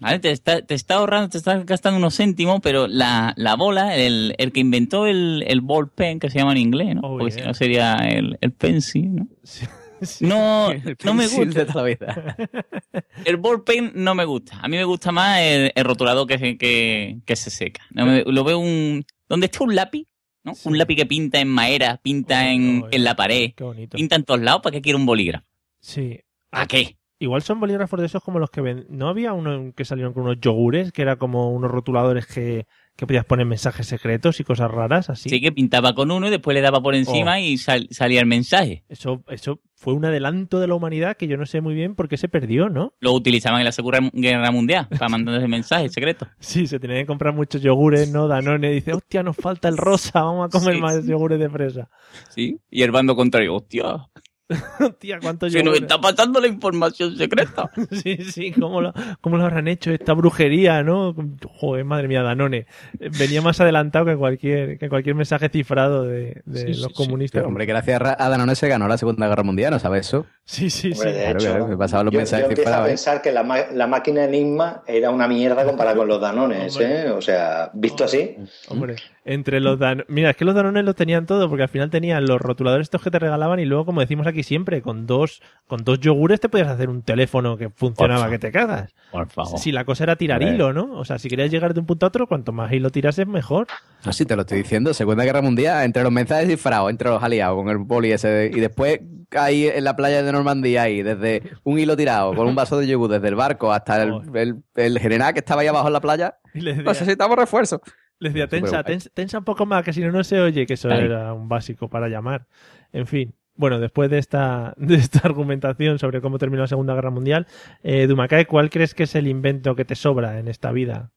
¿Vale? 0.00 0.18
Te 0.18 0.30
está, 0.32 0.60
te 0.60 0.74
está 0.74 0.96
ahorrando, 0.96 1.28
te 1.30 1.38
está 1.38 1.56
gastando 1.62 1.98
unos 1.98 2.16
céntimos, 2.16 2.60
pero 2.62 2.88
la, 2.88 3.32
la 3.36 3.54
bola, 3.54 3.96
el, 3.96 4.34
el 4.38 4.52
que 4.52 4.60
inventó 4.60 5.06
el, 5.06 5.44
el 5.46 5.60
ball 5.60 5.88
pen, 5.90 6.18
que 6.18 6.28
se 6.30 6.38
llama 6.38 6.52
en 6.52 6.58
inglés, 6.58 6.94
¿no? 6.96 7.02
Oh, 7.04 7.18
Porque 7.18 7.30
si 7.32 7.38
yeah. 7.38 7.46
no 7.46 7.54
sería 7.54 7.94
el, 8.08 8.36
el 8.40 8.52
pencil, 8.52 9.14
¿no? 9.14 9.28
No, 10.20 10.68
no 11.04 11.14
me 11.14 11.26
gusta. 11.28 11.64
toda 11.64 11.82
la 11.82 11.88
vida. 11.88 12.36
El 13.24 13.38
ball 13.38 13.64
pen 13.64 13.92
no 13.94 14.14
me 14.14 14.26
gusta. 14.26 14.58
A 14.60 14.68
mí 14.68 14.76
me 14.76 14.84
gusta 14.84 15.12
más 15.12 15.40
el, 15.40 15.72
el 15.74 15.84
rotulador 15.84 16.26
que, 16.26 16.38
se- 16.38 16.58
que, 16.58 17.20
que 17.24 17.36
se 17.36 17.48
seca. 17.48 17.80
No 17.92 18.04
me- 18.04 18.22
lo 18.26 18.44
veo 18.44 18.58
un... 18.58 19.06
Donde 19.30 19.46
está 19.46 19.64
un 19.64 19.74
lápiz, 19.74 20.06
¿no? 20.42 20.52
Un 20.64 20.76
lápiz 20.76 20.96
que 20.96 21.06
pinta 21.06 21.40
en 21.40 21.48
madera, 21.48 22.00
pinta 22.02 22.50
en, 22.50 22.84
en 22.90 23.04
la 23.04 23.16
pared, 23.16 23.52
Qué 23.56 23.64
bonito. 23.64 23.96
pinta 23.96 24.16
en 24.16 24.24
todos 24.24 24.40
lados. 24.42 24.60
¿Para 24.62 24.74
qué 24.74 24.82
quiero 24.82 24.98
un 24.98 25.06
bolígrafo? 25.06 25.46
Sí. 25.80 26.20
¿A 26.50 26.66
qué? 26.66 26.98
Igual 27.20 27.42
son 27.42 27.60
bolígrafos 27.60 28.00
de 28.00 28.06
esos 28.06 28.22
como 28.22 28.38
los 28.40 28.50
que 28.50 28.60
ven. 28.60 28.86
¿No 28.90 29.08
había 29.08 29.32
uno 29.32 29.72
que 29.76 29.84
salieron 29.84 30.12
con 30.12 30.24
unos 30.24 30.40
yogures 30.40 30.90
que 30.92 31.02
era 31.02 31.16
como 31.16 31.50
unos 31.52 31.70
rotuladores 31.70 32.26
que, 32.26 32.66
que 32.96 33.06
podías 33.06 33.24
poner 33.24 33.46
mensajes 33.46 33.86
secretos 33.86 34.40
y 34.40 34.44
cosas 34.44 34.70
raras 34.70 35.08
así? 35.10 35.28
Sí, 35.28 35.40
que 35.40 35.52
pintaba 35.52 35.94
con 35.94 36.10
uno 36.10 36.26
y 36.26 36.30
después 36.30 36.54
le 36.54 36.60
daba 36.60 36.82
por 36.82 36.94
encima 36.96 37.34
Oh. 37.36 37.38
y 37.38 37.56
sal- 37.56 37.86
salía 37.90 38.20
el 38.20 38.26
mensaje. 38.26 38.84
Eso, 38.88 39.22
eso 39.28 39.60
fue 39.76 39.94
un 39.94 40.04
adelanto 40.04 40.58
de 40.58 40.66
la 40.66 40.74
humanidad 40.74 41.16
que 41.16 41.28
yo 41.28 41.36
no 41.36 41.46
sé 41.46 41.60
muy 41.60 41.74
bien 41.74 41.94
por 41.94 42.08
qué 42.08 42.16
se 42.16 42.28
perdió, 42.28 42.68
¿no? 42.68 42.94
Lo 43.00 43.12
utilizaban 43.12 43.60
en 43.60 43.66
la 43.66 43.72
Segunda 43.72 44.00
Guerra 44.12 44.50
Mundial 44.50 44.88
para 44.88 45.08
mandar 45.08 45.36
ese 45.36 45.46
mensaje 45.48 45.88
secreto. 45.90 46.26
Sí, 46.40 46.66
se 46.66 46.80
tenían 46.80 47.00
que 47.02 47.06
comprar 47.06 47.32
muchos 47.32 47.62
yogures, 47.62 48.10
¿no? 48.10 48.26
Danone 48.26 48.70
dice, 48.70 48.92
hostia, 48.92 49.22
nos 49.22 49.36
falta 49.36 49.68
el 49.68 49.76
rosa, 49.76 50.20
vamos 50.24 50.46
a 50.46 50.48
comer 50.58 50.74
Sí, 50.74 50.80
más 50.80 50.96
sí. 51.04 51.10
yogures 51.10 51.38
de 51.38 51.48
fresa. 51.48 51.88
¿Sí? 52.30 52.58
Y 52.70 52.82
el 52.82 52.90
bando 52.90 53.14
contrario, 53.14 53.54
hostia, 53.54 54.08
Hostia, 54.80 55.20
¿cuántos 55.20 55.52
se 55.52 55.62
nos 55.62 55.74
está 55.76 55.98
pasando 56.00 56.38
la 56.40 56.46
información 56.46 57.16
secreta. 57.16 57.70
Sí, 57.90 58.16
sí, 58.30 58.52
¿cómo 58.52 58.80
lo, 58.82 58.92
cómo 59.20 59.36
lo 59.38 59.44
habrán 59.44 59.68
hecho 59.68 59.90
esta 59.90 60.12
brujería, 60.12 60.82
no? 60.82 61.14
Joder, 61.54 61.84
madre 61.84 62.08
mía, 62.08 62.22
Danone. 62.22 62.66
Venía 62.98 63.40
más 63.40 63.60
adelantado 63.60 64.04
que 64.04 64.16
cualquier, 64.16 64.78
que 64.78 64.88
cualquier 64.88 65.14
mensaje 65.14 65.48
cifrado 65.48 66.04
de, 66.04 66.42
de 66.44 66.58
Sí, 66.60 66.66
los 66.68 66.76
sí, 66.76 66.88
sí. 66.88 66.94
comunistas. 66.94 67.44
Hombre, 67.44 67.64
gracias 67.66 68.00
a 68.02 68.28
Danone 68.28 68.54
se 68.54 68.68
ganó 68.68 68.86
la 68.88 68.98
Segunda 68.98 69.28
Guerra 69.28 69.42
Mundial, 69.44 69.70
¿no 69.72 69.78
sabes 69.78 70.08
eso? 70.08 70.26
Sí, 70.44 70.68
sí, 70.68 70.92
Hombre, 70.92 71.12
de 71.12 71.22
Claro, 71.22 71.38
hecho, 71.38 71.48
claro, 71.50 71.68
me 71.68 71.76
pasaban 71.78 72.06
los 72.06 72.12
yo, 72.12 72.18
mensajes 72.20 72.44
yo 72.46 72.50
empiezo 72.50 72.74
a 72.74 72.84
pensar 72.84 73.22
que 73.22 73.32
la, 73.32 73.42
ma- 73.42 73.66
la 73.72 73.86
máquina 73.86 74.24
Enigma 74.24 74.82
era 74.86 75.10
una 75.10 75.26
mierda 75.26 75.64
comparada 75.64 75.96
con 75.96 76.06
los 76.08 76.20
Danones, 76.20 76.78
¿eh? 76.80 77.08
O 77.10 77.22
sea, 77.22 77.70
visto 77.72 78.04
así. 78.04 78.36
Hombre, 78.68 78.96
entre 79.24 79.60
los 79.60 79.78
Dan... 79.78 80.04
Mira, 80.08 80.30
es 80.30 80.36
que 80.36 80.44
los 80.44 80.54
Danones 80.54 80.84
los 80.84 80.94
tenían 80.94 81.24
todo, 81.26 81.48
porque 81.48 81.62
al 81.62 81.68
final 81.68 81.90
tenían 81.90 82.26
los 82.26 82.40
rotuladores 82.40 82.84
estos 82.86 83.02
que 83.02 83.10
te 83.10 83.18
regalaban 83.18 83.58
y 83.58 83.64
luego, 83.64 83.86
como 83.86 84.00
decimos 84.00 84.26
aquí 84.26 84.42
siempre, 84.42 84.82
con 84.82 85.06
dos, 85.06 85.40
con 85.66 85.82
dos 85.82 85.98
yogures 86.00 86.40
te 86.40 86.48
podías 86.48 86.68
hacer 86.68 86.88
un 86.90 87.02
teléfono 87.02 87.56
que 87.56 87.70
funcionaba 87.70 88.28
que 88.30 88.38
te 88.38 88.52
cagas. 88.52 88.94
Por 89.10 89.28
favor. 89.28 89.58
Si 89.58 89.72
la 89.72 89.84
cosa 89.84 90.04
era 90.04 90.16
tirar 90.16 90.42
hilo, 90.42 90.72
¿no? 90.72 90.92
O 90.98 91.04
sea, 91.04 91.18
si 91.18 91.28
querías 91.28 91.50
llegar 91.50 91.72
de 91.74 91.80
un 91.80 91.86
punto 91.86 92.04
a 92.04 92.08
otro, 92.08 92.26
cuanto 92.26 92.52
más 92.52 92.70
hilo 92.72 92.90
tirases, 92.90 93.26
mejor. 93.26 93.66
Así 94.04 94.26
te 94.26 94.36
lo 94.36 94.42
estoy 94.42 94.58
diciendo. 94.58 94.92
Segunda 94.92 95.24
Guerra 95.24 95.40
Mundial, 95.40 95.84
entre 95.84 96.02
los 96.02 96.12
mensajes 96.12 96.48
cifrados, 96.48 96.90
entre 96.90 97.08
los 97.08 97.22
aliados, 97.22 97.56
con 97.56 97.68
el 97.70 97.78
boli 97.78 98.12
ese. 98.12 98.28
de- 98.28 98.46
y 98.54 98.60
después 98.60 99.00
ahí 99.36 99.66
en 99.68 99.84
la 99.84 99.96
playa 99.96 100.22
de 100.22 100.30
Normandía, 100.32 100.82
ahí, 100.82 101.02
desde 101.02 101.42
un 101.64 101.78
hilo 101.78 101.96
tirado, 101.96 102.34
con 102.34 102.46
un 102.46 102.54
vaso 102.54 102.78
de 102.78 102.86
yogur, 102.86 103.10
desde 103.10 103.28
el 103.28 103.34
barco 103.36 103.72
hasta 103.72 104.02
el, 104.02 104.14
el- 104.34 104.62
el 104.76 104.98
general 104.98 105.32
que 105.32 105.38
estaba 105.40 105.62
ahí 105.62 105.66
abajo 105.68 105.86
en 105.86 105.92
la 105.94 106.00
playa. 106.00 106.36
Y 106.52 106.60
les 106.60 106.76
decía, 106.76 106.92
Necesitamos 106.92 107.36
refuerzo. 107.38 107.80
Les 108.18 108.32
decía, 108.32 108.48
tensa, 108.48 108.82
tensa, 108.82 109.10
tensa 109.12 109.38
un 109.38 109.44
poco 109.44 109.66
más, 109.66 109.84
que 109.84 109.92
si 109.92 110.00
no, 110.00 110.10
no 110.12 110.24
se 110.24 110.40
oye, 110.40 110.66
que 110.66 110.74
eso 110.74 110.90
era 110.90 111.32
un 111.32 111.48
básico 111.48 111.88
para 111.88 112.08
llamar. 112.08 112.46
En 112.92 113.06
fin. 113.06 113.34
Bueno, 113.56 113.78
después 113.78 114.10
de 114.10 114.18
esta, 114.18 114.74
de 114.78 114.96
esta 114.96 115.20
argumentación 115.20 115.98
sobre 115.98 116.20
cómo 116.20 116.38
terminó 116.38 116.62
la 116.62 116.68
Segunda 116.68 116.94
Guerra 116.94 117.10
Mundial, 117.10 117.46
eh, 117.82 118.06
Dumacay, 118.06 118.46
¿cuál 118.46 118.70
crees 118.70 118.94
que 118.94 119.04
es 119.04 119.14
el 119.14 119.26
invento 119.26 119.76
que 119.76 119.84
te 119.84 119.94
sobra 119.94 120.38
en 120.38 120.48
esta 120.48 120.72
vida? 120.72 121.12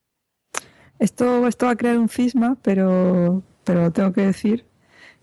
Esto, 1.00 1.48
esto 1.48 1.68
va 1.68 1.74
a 1.74 1.76
crear 1.76 1.98
un 1.98 2.10
cisma, 2.10 2.58
pero, 2.62 3.44
pero 3.64 3.82
lo 3.84 3.92
tengo 3.92 4.14
que 4.14 4.22
decir. 4.22 4.66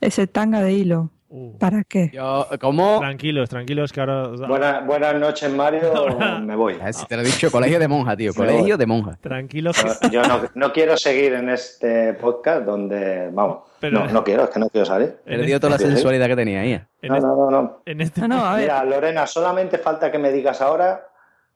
Ese 0.00 0.26
tanga 0.26 0.62
de 0.62 0.72
hilo. 0.72 1.10
Uh. 1.36 1.58
¿Para 1.58 1.82
qué? 1.82 2.10
Yo, 2.12 2.46
¿Cómo? 2.60 3.00
Tranquilos, 3.00 3.48
tranquilos, 3.50 3.92
que 3.92 3.98
ahora... 3.98 4.28
Buena- 4.46 4.80
buenas 4.82 5.16
noches, 5.16 5.50
Mario. 5.52 5.90
Me 6.42 6.54
voy. 6.54 6.74
A 6.80 6.84
ver 6.84 6.94
si 6.94 7.04
te 7.06 7.16
lo 7.16 7.22
he 7.22 7.24
dicho, 7.24 7.50
colegio 7.50 7.80
de 7.80 7.88
monja, 7.88 8.16
tío. 8.16 8.32
Colegio 8.32 8.76
de 8.76 8.86
monja. 8.86 9.18
Tranquilos, 9.20 9.76
que... 9.82 10.10
Yo 10.10 10.22
no, 10.22 10.42
no 10.54 10.72
quiero 10.72 10.96
seguir 10.96 11.32
en 11.34 11.48
este 11.48 12.14
podcast 12.14 12.64
donde, 12.64 13.30
vamos, 13.32 13.64
Pero- 13.80 14.04
no, 14.04 14.12
no 14.12 14.22
quiero, 14.22 14.44
es 14.44 14.50
que 14.50 14.60
no 14.60 14.68
quiero 14.68 14.84
salir. 14.86 15.16
Perdió 15.24 15.58
toda 15.58 15.72
la 15.72 15.78
sensualidad 15.78 16.28
que 16.28 16.36
tenía 16.36 16.60
ahí. 16.60 16.80
No, 17.02 17.18
no, 17.18 17.34
no, 17.36 17.50
no. 17.50 17.82
En 17.84 18.00
este... 18.00 18.20
No, 18.20 18.28
no, 18.28 18.44
a 18.44 18.52
ver. 18.54 18.62
Mira, 18.62 18.84
Lorena, 18.84 19.26
solamente 19.26 19.78
falta 19.78 20.12
que 20.12 20.18
me 20.20 20.30
digas 20.30 20.60
ahora 20.60 21.08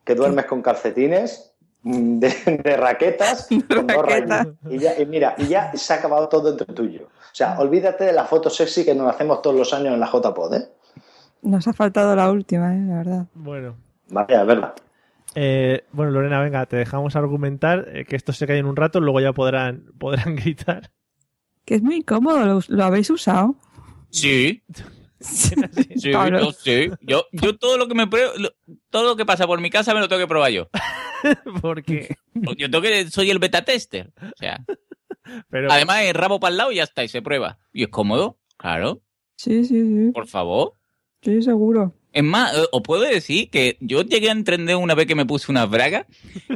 que 0.04 0.16
duermes 0.16 0.46
con 0.46 0.60
calcetines, 0.60 1.47
de, 1.82 2.60
de 2.62 2.76
raquetas, 2.76 3.48
con 3.68 3.86
dos. 3.86 4.48
Y 4.70 4.78
ya, 4.78 5.00
y 5.00 5.06
mira, 5.06 5.34
y 5.38 5.46
ya 5.46 5.72
se 5.74 5.92
ha 5.92 5.96
acabado 5.96 6.28
todo 6.28 6.50
entre 6.50 6.72
tuyo. 6.74 7.04
O 7.04 7.34
sea, 7.34 7.58
olvídate 7.58 8.04
de 8.04 8.12
la 8.12 8.24
foto 8.24 8.50
sexy 8.50 8.84
que 8.84 8.94
nos 8.94 9.08
hacemos 9.08 9.42
todos 9.42 9.56
los 9.56 9.72
años 9.72 9.94
en 9.94 10.00
la 10.00 10.10
JPod, 10.10 10.54
¿eh? 10.54 10.68
Nos 11.42 11.68
ha 11.68 11.72
faltado 11.72 12.16
la 12.16 12.30
última, 12.30 12.74
¿eh? 12.74 12.80
la 12.80 12.96
verdad. 12.96 13.26
Bueno. 13.34 13.76
Vaya, 14.08 14.40
es 14.40 14.46
verdad. 14.46 14.74
Eh, 15.34 15.84
bueno, 15.92 16.10
Lorena, 16.10 16.40
venga, 16.40 16.66
te 16.66 16.76
dejamos 16.76 17.14
argumentar, 17.14 17.86
eh, 17.92 18.04
que 18.04 18.16
esto 18.16 18.32
se 18.32 18.46
cae 18.46 18.58
en 18.58 18.66
un 18.66 18.76
rato, 18.76 19.00
luego 19.00 19.20
ya 19.20 19.32
podrán, 19.32 19.84
podrán 19.98 20.36
gritar. 20.36 20.90
Que 21.64 21.76
es 21.76 21.82
muy 21.82 21.96
incómodo, 21.96 22.44
¿lo, 22.44 22.60
lo 22.66 22.84
habéis 22.84 23.10
usado? 23.10 23.54
Sí, 24.10 24.62
sí, 25.20 26.12
Pablo. 26.12 26.40
yo 26.40 26.52
sí. 26.52 26.90
Yo, 27.00 27.24
yo 27.32 27.56
todo 27.56 27.76
lo 27.76 27.88
que 27.88 27.94
me 27.94 28.06
pruebo, 28.06 28.32
todo 28.90 29.04
lo 29.04 29.16
que 29.16 29.26
pasa 29.26 29.46
por 29.46 29.60
mi 29.60 29.70
casa 29.70 29.94
me 29.94 30.00
lo 30.00 30.08
tengo 30.08 30.20
que 30.20 30.28
probar 30.28 30.50
yo. 30.50 30.68
Porque... 31.62 32.16
Yo 32.34 32.70
tengo 32.70 32.82
que, 32.82 33.10
soy 33.10 33.30
el 33.30 33.38
beta 33.38 33.64
tester. 33.64 34.12
O 34.20 34.36
sea, 34.36 34.64
Pero, 35.50 35.70
además 35.72 36.02
el 36.02 36.14
rabo 36.14 36.40
para 36.40 36.52
el 36.52 36.58
lado 36.58 36.72
y 36.72 36.76
ya 36.76 36.84
está, 36.84 37.04
y 37.04 37.08
se 37.08 37.22
prueba. 37.22 37.58
Y 37.72 37.82
es 37.84 37.88
cómodo, 37.88 38.38
claro, 38.56 39.02
Sí, 39.36 39.64
sí, 39.64 39.82
sí. 39.82 40.10
por 40.12 40.26
favor. 40.26 40.74
Sí, 41.22 41.42
seguro. 41.42 41.94
Es 42.12 42.24
más, 42.24 42.54
eh, 42.56 42.64
os 42.72 42.82
puedo 42.82 43.02
decir 43.02 43.50
que 43.50 43.76
yo 43.80 44.02
llegué 44.02 44.28
a 44.28 44.32
entender 44.32 44.76
una 44.76 44.94
vez 44.94 45.06
que 45.06 45.14
me 45.14 45.26
puse 45.26 45.52
unas 45.52 45.68
bragas, 45.68 46.06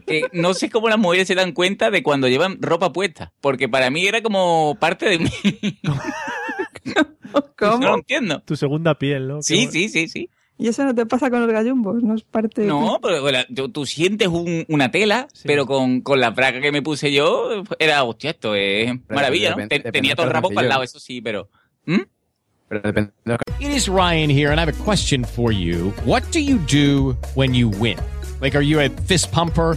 que 0.07 0.23
no 0.33 0.55
sé 0.55 0.71
cómo 0.71 0.89
las 0.89 0.99
mujeres 0.99 1.29
se 1.29 1.35
dan 1.35 1.53
cuenta 1.53 1.91
de 1.91 2.03
cuando 2.03 2.27
llevan 2.29 2.61
ropa 2.61 2.93
puesta, 2.93 3.33
porque 3.41 3.69
para 3.69 3.91
mí 3.91 4.07
era 4.07 4.23
como 4.23 4.77
parte 4.81 5.09
de 5.09 5.19
mí. 5.19 5.31
¿Cómo? 7.59 7.79
No 7.79 7.89
lo 7.89 7.95
entiendo. 7.97 8.41
tu 8.45 8.57
segunda 8.57 8.95
piel, 8.99 9.29
¿no? 9.29 9.43
Sí, 9.43 9.67
Qué- 9.67 9.73
sí, 9.73 9.89
sí, 9.89 10.09
sí. 10.09 10.31
Y 10.59 10.69
eso 10.69 10.85
no 10.85 10.95
te 10.95 11.07
pasa 11.07 11.29
con 11.31 11.41
los 11.41 11.51
gallumbos, 11.51 12.03
no 12.03 12.15
es 12.15 12.23
parte. 12.23 12.63
No, 12.65 13.01
pero 13.03 13.21
bueno, 13.23 13.39
tú, 13.55 13.69
tú 13.71 13.85
sientes 13.87 14.29
un- 14.29 14.65
una 14.69 14.91
tela, 14.91 15.27
Sí. 15.33 15.43
pero 15.47 15.67
con, 15.67 16.03
con 16.03 16.21
la 16.21 16.31
braga 16.31 16.61
que 16.61 16.71
me 16.71 16.83
puse 16.83 17.11
yo, 17.13 17.65
era, 17.79 18.05
hostia, 18.05 18.31
esto 18.31 18.55
es 18.55 18.93
maravilla, 19.09 19.51
¿no? 19.51 19.57
depende- 19.57 19.69
Te- 19.69 19.77
depende 19.79 19.93
Tenía 19.99 20.15
todo 20.15 20.27
el 20.27 20.33
rabo 20.33 20.51
para 20.51 20.61
el 20.67 20.69
lado, 20.69 20.83
eso 20.83 21.01
sí, 21.01 21.21
pero... 21.21 21.49
¿Mm? 21.87 22.01
Pero 22.69 22.81
depende 22.83 23.13
It 23.61 23.71
is 23.71 23.89
Ryan 23.89 24.31
here, 24.31 24.51
and 24.51 24.59
I 24.59 24.63
have 24.63 24.69
a 24.73 24.85
question 24.85 25.25
for 25.25 25.53
you. 25.53 25.93
What 26.05 26.23
do 26.33 26.39
you 26.39 26.59
do 26.71 27.17
when 27.35 27.55
you 27.55 27.69
win? 27.69 27.97
Like, 28.41 28.57
are 28.57 28.65
you 28.65 28.79
a 28.81 28.89
fist 29.07 29.31
pumper, 29.33 29.77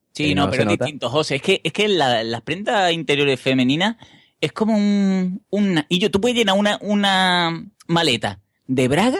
Sí, 0.29 0.35
no, 0.35 0.49
pero 0.49 0.63
es 0.63 0.69
nota. 0.69 0.85
distinto, 0.85 1.09
José. 1.09 1.35
Es 1.35 1.41
que, 1.41 1.61
es 1.63 1.73
que 1.73 1.87
la- 1.87 2.23
las 2.23 2.41
prendas 2.41 2.91
interiores 2.91 3.39
femeninas 3.39 3.95
es 4.39 4.51
como 4.51 4.75
un, 4.75 5.43
un- 5.49 5.83
Y 5.89 5.99
yo, 5.99 6.09
tú 6.11 6.19
puedes 6.21 6.37
llenar 6.37 6.57
una, 6.57 6.77
una 6.81 7.65
maleta 7.87 8.39
de 8.67 8.87
braga 8.87 9.19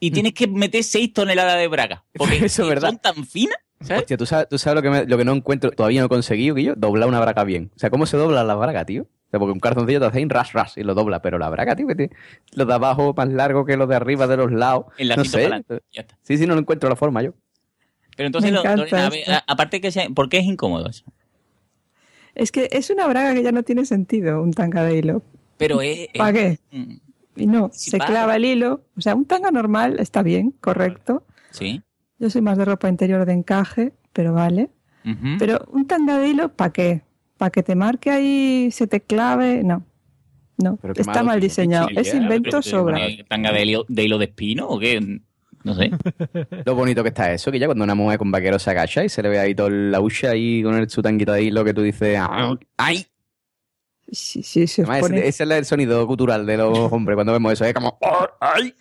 y 0.00 0.10
tienes 0.10 0.34
que 0.34 0.46
meter 0.46 0.84
6 0.84 1.12
toneladas 1.12 1.58
de 1.58 1.68
braga. 1.68 2.04
Porque 2.14 2.44
Eso 2.44 2.62
es 2.64 2.68
verdad. 2.68 2.88
son 2.88 2.98
tan 2.98 3.24
finas. 3.26 3.56
¿sabes? 3.80 4.02
Hostia, 4.02 4.16
¿tú 4.16 4.24
sabes, 4.26 4.48
tú 4.48 4.58
sabes 4.58 4.76
lo, 4.76 4.82
que 4.82 4.90
me- 4.90 5.04
lo 5.06 5.18
que 5.18 5.24
no 5.24 5.32
encuentro, 5.32 5.70
todavía 5.70 6.00
no 6.00 6.06
he 6.06 6.08
conseguido, 6.08 6.54
que 6.54 6.62
yo, 6.62 6.74
doblar 6.74 7.08
una 7.08 7.20
braga 7.20 7.44
bien. 7.44 7.70
O 7.74 7.78
sea, 7.78 7.90
¿cómo 7.90 8.06
se 8.06 8.16
dobla 8.16 8.42
la 8.44 8.54
braga, 8.54 8.84
tío? 8.86 9.02
O 9.02 9.30
sea, 9.30 9.40
porque 9.40 9.52
un 9.52 9.60
calzoncillo 9.60 9.98
te 10.00 10.06
hace 10.06 10.22
un 10.22 10.30
ras, 10.30 10.52
ras 10.52 10.76
y 10.78 10.84
lo 10.84 10.94
dobla, 10.94 11.20
pero 11.20 11.38
la 11.38 11.50
braga, 11.50 11.74
tío, 11.74 11.86
que 11.88 11.94
tiene 11.96 12.12
los 12.52 12.66
de 12.68 12.72
abajo 12.74 13.12
más 13.16 13.28
largo 13.28 13.64
que 13.66 13.76
los 13.76 13.88
de 13.88 13.96
arriba, 13.96 14.26
de 14.28 14.36
los 14.36 14.52
lados. 14.52 14.86
El 14.96 15.08
no 15.08 15.24
sé. 15.24 15.48
para 15.48 15.60
ya 15.92 16.00
está. 16.02 16.16
Sí, 16.22 16.38
sí, 16.38 16.46
no 16.46 16.54
lo 16.54 16.60
encuentro 16.60 16.88
la 16.88 16.96
forma 16.96 17.22
yo. 17.22 17.34
Pero 18.16 18.26
entonces, 18.28 18.50
Me 18.50 18.54
lo- 18.56 18.60
encanta 18.60 19.08
Lorena, 19.08 19.38
a 19.46 19.52
aparte 19.52 19.80
que 19.80 19.90
sea. 19.90 20.08
¿Por 20.10 20.28
qué 20.28 20.38
es 20.38 20.44
incómodo 20.44 20.88
eso? 20.88 21.04
Es 22.34 22.50
que 22.52 22.68
es 22.72 22.90
una 22.90 23.06
braga 23.06 23.34
que 23.34 23.42
ya 23.42 23.52
no 23.52 23.62
tiene 23.62 23.84
sentido, 23.84 24.42
un 24.42 24.52
tanga 24.52 24.82
de 24.84 24.98
hilo. 24.98 25.22
Pero 25.56 25.80
es. 25.82 26.08
¿Para 26.16 26.32
qué? 26.32 26.58
Mm, 26.72 26.94
Y 27.36 27.46
no, 27.46 27.70
se 27.72 27.98
clava 27.98 28.36
el 28.36 28.44
hilo. 28.44 28.84
O 28.96 29.00
sea, 29.00 29.14
un 29.14 29.24
tanga 29.24 29.50
normal 29.50 29.96
está 30.00 30.22
bien, 30.22 30.52
correcto. 30.60 31.24
Sí. 31.50 31.82
Yo 32.18 32.30
soy 32.30 32.42
más 32.42 32.58
de 32.58 32.64
ropa 32.64 32.88
interior 32.88 33.24
de 33.26 33.32
encaje, 33.32 33.92
pero 34.12 34.32
vale. 34.32 34.70
Pero 35.38 35.66
un 35.70 35.86
tanga 35.86 36.18
de 36.18 36.28
hilo, 36.28 36.48
¿para 36.54 36.72
qué? 36.72 37.02
¿Para 37.36 37.50
que 37.50 37.62
te 37.62 37.74
marque 37.74 38.10
ahí, 38.10 38.70
se 38.70 38.86
te 38.86 39.00
clave? 39.02 39.62
No. 39.62 39.84
No, 40.56 40.78
está 40.96 41.22
mal 41.24 41.40
diseñado. 41.40 41.88
Es 41.96 42.14
invento 42.14 42.62
sobra. 42.62 42.98
¿Tanga 43.28 43.52
de 43.52 43.64
hilo, 43.64 43.84
de 43.88 44.04
hilo 44.04 44.18
de 44.18 44.24
espino 44.26 44.66
o 44.68 44.78
qué? 44.78 45.20
No 45.64 45.74
sé. 45.74 45.90
Lo 46.64 46.74
bonito 46.74 47.02
que 47.02 47.08
está 47.08 47.32
eso, 47.32 47.50
que 47.50 47.58
ya 47.58 47.66
cuando 47.66 47.84
una 47.84 47.94
mujer 47.94 48.18
con 48.18 48.30
vaquero 48.30 48.58
se 48.58 48.70
agacha 48.70 49.02
y 49.02 49.08
se 49.08 49.22
le 49.22 49.30
ve 49.30 49.38
ahí 49.38 49.54
toda 49.54 49.70
la 49.70 50.00
hucha 50.00 50.30
ahí 50.30 50.62
con 50.62 50.74
el, 50.76 50.88
su 50.90 51.00
de 51.02 51.42
hilo 51.42 51.64
que 51.64 51.72
tú 51.74 51.80
dices, 51.82 52.18
"Ah, 52.20 52.54
¡ay! 52.76 53.06
Sí, 54.12 54.42
sí, 54.42 54.66
se 54.66 54.82
os 54.82 54.88
Además, 54.90 55.08
pone- 55.08 55.18
ese, 55.20 55.28
ese 55.28 55.44
es 55.44 55.50
el 55.50 55.64
sonido 55.64 56.06
cultural 56.06 56.44
de 56.44 56.58
los 56.58 56.68
hombres 56.92 57.16
cuando 57.16 57.32
vemos 57.32 57.52
eso, 57.54 57.64
es 57.64 57.72
como, 57.72 57.98
"Oh, 58.00 58.26
¡ay! 58.40 58.74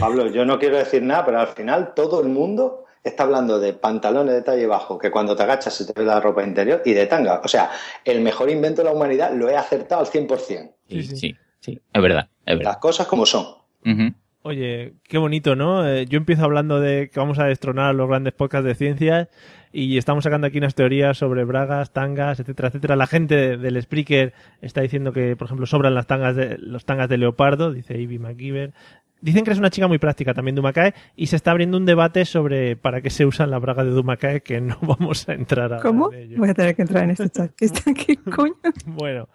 Pablo, 0.00 0.26
yo 0.28 0.44
no 0.44 0.58
quiero 0.58 0.76
decir 0.76 1.02
nada, 1.02 1.24
pero 1.24 1.38
al 1.40 1.48
final 1.48 1.94
todo 1.94 2.20
el 2.20 2.28
mundo 2.28 2.84
está 3.04 3.22
hablando 3.22 3.60
de 3.60 3.72
pantalones 3.72 4.34
de 4.34 4.42
talle 4.42 4.66
bajo, 4.66 4.98
que 4.98 5.12
cuando 5.12 5.36
te 5.36 5.44
agachas 5.44 5.72
se 5.72 5.86
te 5.86 5.92
ve 5.98 6.04
la 6.04 6.18
ropa 6.18 6.42
interior, 6.42 6.82
y 6.84 6.92
de 6.92 7.06
tanga. 7.06 7.40
O 7.44 7.48
sea, 7.48 7.70
el 8.04 8.20
mejor 8.20 8.50
invento 8.50 8.82
de 8.82 8.86
la 8.86 8.92
humanidad 8.92 9.32
lo 9.32 9.48
he 9.48 9.56
acertado 9.56 10.00
al 10.00 10.08
100%. 10.08 10.74
Sí, 10.88 11.02
sí, 11.04 11.36
sí. 11.60 11.80
Es 11.92 12.02
verdad, 12.02 12.28
es 12.44 12.58
verdad. 12.58 12.72
Las 12.72 12.76
cosas 12.78 13.06
como 13.06 13.24
son. 13.24 13.46
Ujú. 13.84 14.12
Oye, 14.46 14.92
qué 15.08 15.18
bonito, 15.18 15.56
¿no? 15.56 15.84
Eh, 15.88 16.06
yo 16.06 16.18
empiezo 16.18 16.44
hablando 16.44 16.78
de 16.80 17.10
que 17.12 17.18
vamos 17.18 17.40
a 17.40 17.46
destronar 17.46 17.94
los 17.96 18.08
grandes 18.08 18.32
podcasts 18.32 18.64
de 18.64 18.76
ciencias 18.76 19.28
y 19.72 19.98
estamos 19.98 20.22
sacando 20.22 20.46
aquí 20.46 20.58
unas 20.58 20.76
teorías 20.76 21.18
sobre 21.18 21.42
bragas, 21.44 21.92
tangas, 21.92 22.38
etcétera, 22.38 22.68
etcétera. 22.68 22.94
La 22.94 23.08
gente 23.08 23.34
de- 23.34 23.56
del 23.56 23.82
Spreaker 23.82 24.32
está 24.62 24.82
diciendo 24.82 25.12
que, 25.12 25.34
por 25.34 25.46
ejemplo, 25.46 25.66
sobran 25.66 25.94
las 25.94 26.06
tangas 26.06 26.36
de 26.36 26.58
los 26.58 26.84
tangas 26.84 27.08
de 27.08 27.18
leopardo, 27.18 27.72
dice 27.72 27.98
Ivy 28.00 28.20
McGiver. 28.20 28.72
Dicen 29.20 29.44
que 29.44 29.50
es 29.50 29.58
una 29.58 29.70
chica 29.70 29.88
muy 29.88 29.98
práctica 29.98 30.32
también 30.32 30.54
Dumakae 30.54 30.94
y 31.16 31.26
se 31.26 31.34
está 31.36 31.50
abriendo 31.50 31.76
un 31.78 31.86
debate 31.86 32.24
sobre 32.24 32.76
para 32.76 33.00
qué 33.00 33.10
se 33.10 33.26
usan 33.26 33.50
las 33.50 33.60
bragas 33.60 33.86
de 33.86 33.90
Dumakae 33.90 34.42
que 34.42 34.60
no 34.60 34.78
vamos 34.82 35.28
a 35.28 35.32
entrar 35.32 35.72
a 35.72 35.80
¿Cómo? 35.80 36.10
Voy 36.36 36.48
a 36.50 36.54
tener 36.54 36.76
que 36.76 36.82
entrar 36.82 37.02
en 37.02 37.10
este 37.10 37.28
chat. 37.30 37.50
¿Qué 37.56 37.64
está 37.64 37.90
aquí, 37.90 38.14
coño? 38.16 38.54
Bueno, 38.84 39.28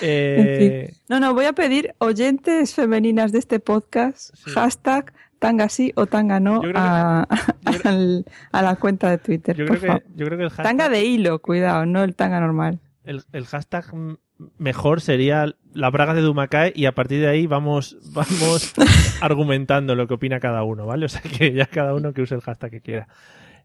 En 0.00 0.46
eh, 0.46 0.86
fin. 0.88 0.96
No, 1.08 1.20
no, 1.20 1.34
voy 1.34 1.46
a 1.46 1.52
pedir 1.52 1.94
oyentes 1.98 2.74
femeninas 2.74 3.32
de 3.32 3.38
este 3.38 3.60
podcast, 3.60 4.34
hashtag 4.48 5.12
tanga 5.38 5.68
sí 5.68 5.92
o 5.96 6.06
tanga 6.06 6.40
no 6.40 6.60
que- 6.62 6.72
a, 6.74 7.26
al- 7.84 8.24
a 8.52 8.62
la 8.62 8.76
cuenta 8.76 9.10
de 9.10 9.18
Twitter. 9.18 9.56
yo 9.56 9.66
por 9.66 9.78
creo 9.78 9.80
que 9.80 9.86
favor. 10.00 10.16
yo 10.16 10.26
creo 10.26 10.38
que 10.38 10.44
el 10.44 10.50
hashtag 10.50 10.66
Tanga 10.66 10.88
de 10.88 11.04
hilo, 11.04 11.40
cuidado, 11.40 11.86
no 11.86 12.02
el 12.04 12.14
tanga 12.14 12.40
normal. 12.40 12.78
el, 13.04 13.22
el 13.32 13.46
hashtag 13.46 13.86
mejor 14.58 15.00
sería 15.00 15.54
la 15.72 15.88
braga 15.90 16.12
de 16.12 16.20
Dumakae 16.20 16.72
y 16.74 16.84
a 16.86 16.92
partir 16.94 17.20
de 17.20 17.28
ahí 17.28 17.46
vamos, 17.46 17.96
vamos 18.12 18.74
argumentando 19.22 19.94
lo 19.94 20.06
que 20.06 20.14
opina 20.14 20.40
cada 20.40 20.62
uno, 20.62 20.84
¿vale? 20.86 21.06
O 21.06 21.08
sea 21.08 21.22
que 21.22 21.52
ya 21.54 21.66
cada 21.66 21.94
uno 21.94 22.12
que 22.12 22.22
use 22.22 22.34
el 22.34 22.40
hashtag 22.42 22.70
que 22.70 22.80
quiera. 22.82 23.08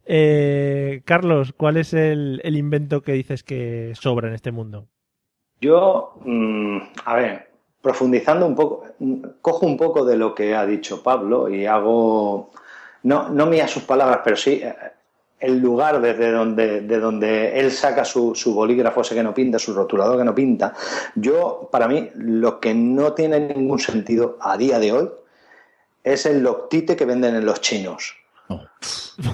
Eh, 0.06 1.02
Carlos, 1.06 1.54
¿cuál 1.56 1.78
es 1.78 1.94
el, 1.94 2.42
el 2.44 2.58
invento 2.58 3.02
que 3.02 3.14
dices 3.14 3.44
que 3.44 3.92
sobra 3.96 4.28
en 4.30 4.34
este 4.34 4.52
mundo? 4.52 4.88
Yo, 5.62 6.14
mm, 6.26 6.78
a 7.06 7.16
ver, 7.16 7.48
profundizando 7.82 8.48
un 8.48 8.56
poco, 8.56 8.84
mm, 8.98 9.24
cojo 9.42 9.66
un 9.68 9.78
poco 9.78 10.04
de 10.04 10.18
lo 10.18 10.34
que 10.34 10.56
ha 10.56 10.66
dicho 10.66 11.04
Pablo 11.04 11.50
y 11.50 11.68
hago, 11.68 12.50
no, 13.04 13.30
no 13.30 13.46
mías 13.46 13.70
sus 13.70 13.84
palabras, 13.84 14.22
pero 14.24 14.36
sí 14.36 14.62
eh, 14.64 14.76
el 15.40 15.60
lugar 15.60 16.02
desde 16.02 16.32
donde, 16.32 16.82
de 16.82 17.00
donde 17.00 17.60
él 17.60 17.72
saca 17.72 18.04
su, 18.06 18.34
su 18.36 18.54
bolígrafo 18.56 19.02
ese 19.02 19.16
que 19.16 19.24
no 19.24 19.34
pinta, 19.34 19.60
su 19.60 19.74
rotulador 19.74 20.18
que 20.18 20.24
no 20.24 20.36
pinta. 20.36 20.74
Yo, 21.16 21.70
para 21.72 21.88
mí, 21.88 22.10
lo 22.16 22.60
que 22.60 22.74
no 22.74 23.14
tiene 23.14 23.40
ningún 23.40 23.80
sentido 23.80 24.38
a 24.42 24.58
día 24.58 24.80
de 24.80 24.92
hoy 24.92 25.10
es 26.04 26.26
el 26.26 26.42
loctite 26.42 26.96
que 26.96 27.06
venden 27.06 27.36
en 27.36 27.46
los 27.46 27.62
chinos. 27.62 28.21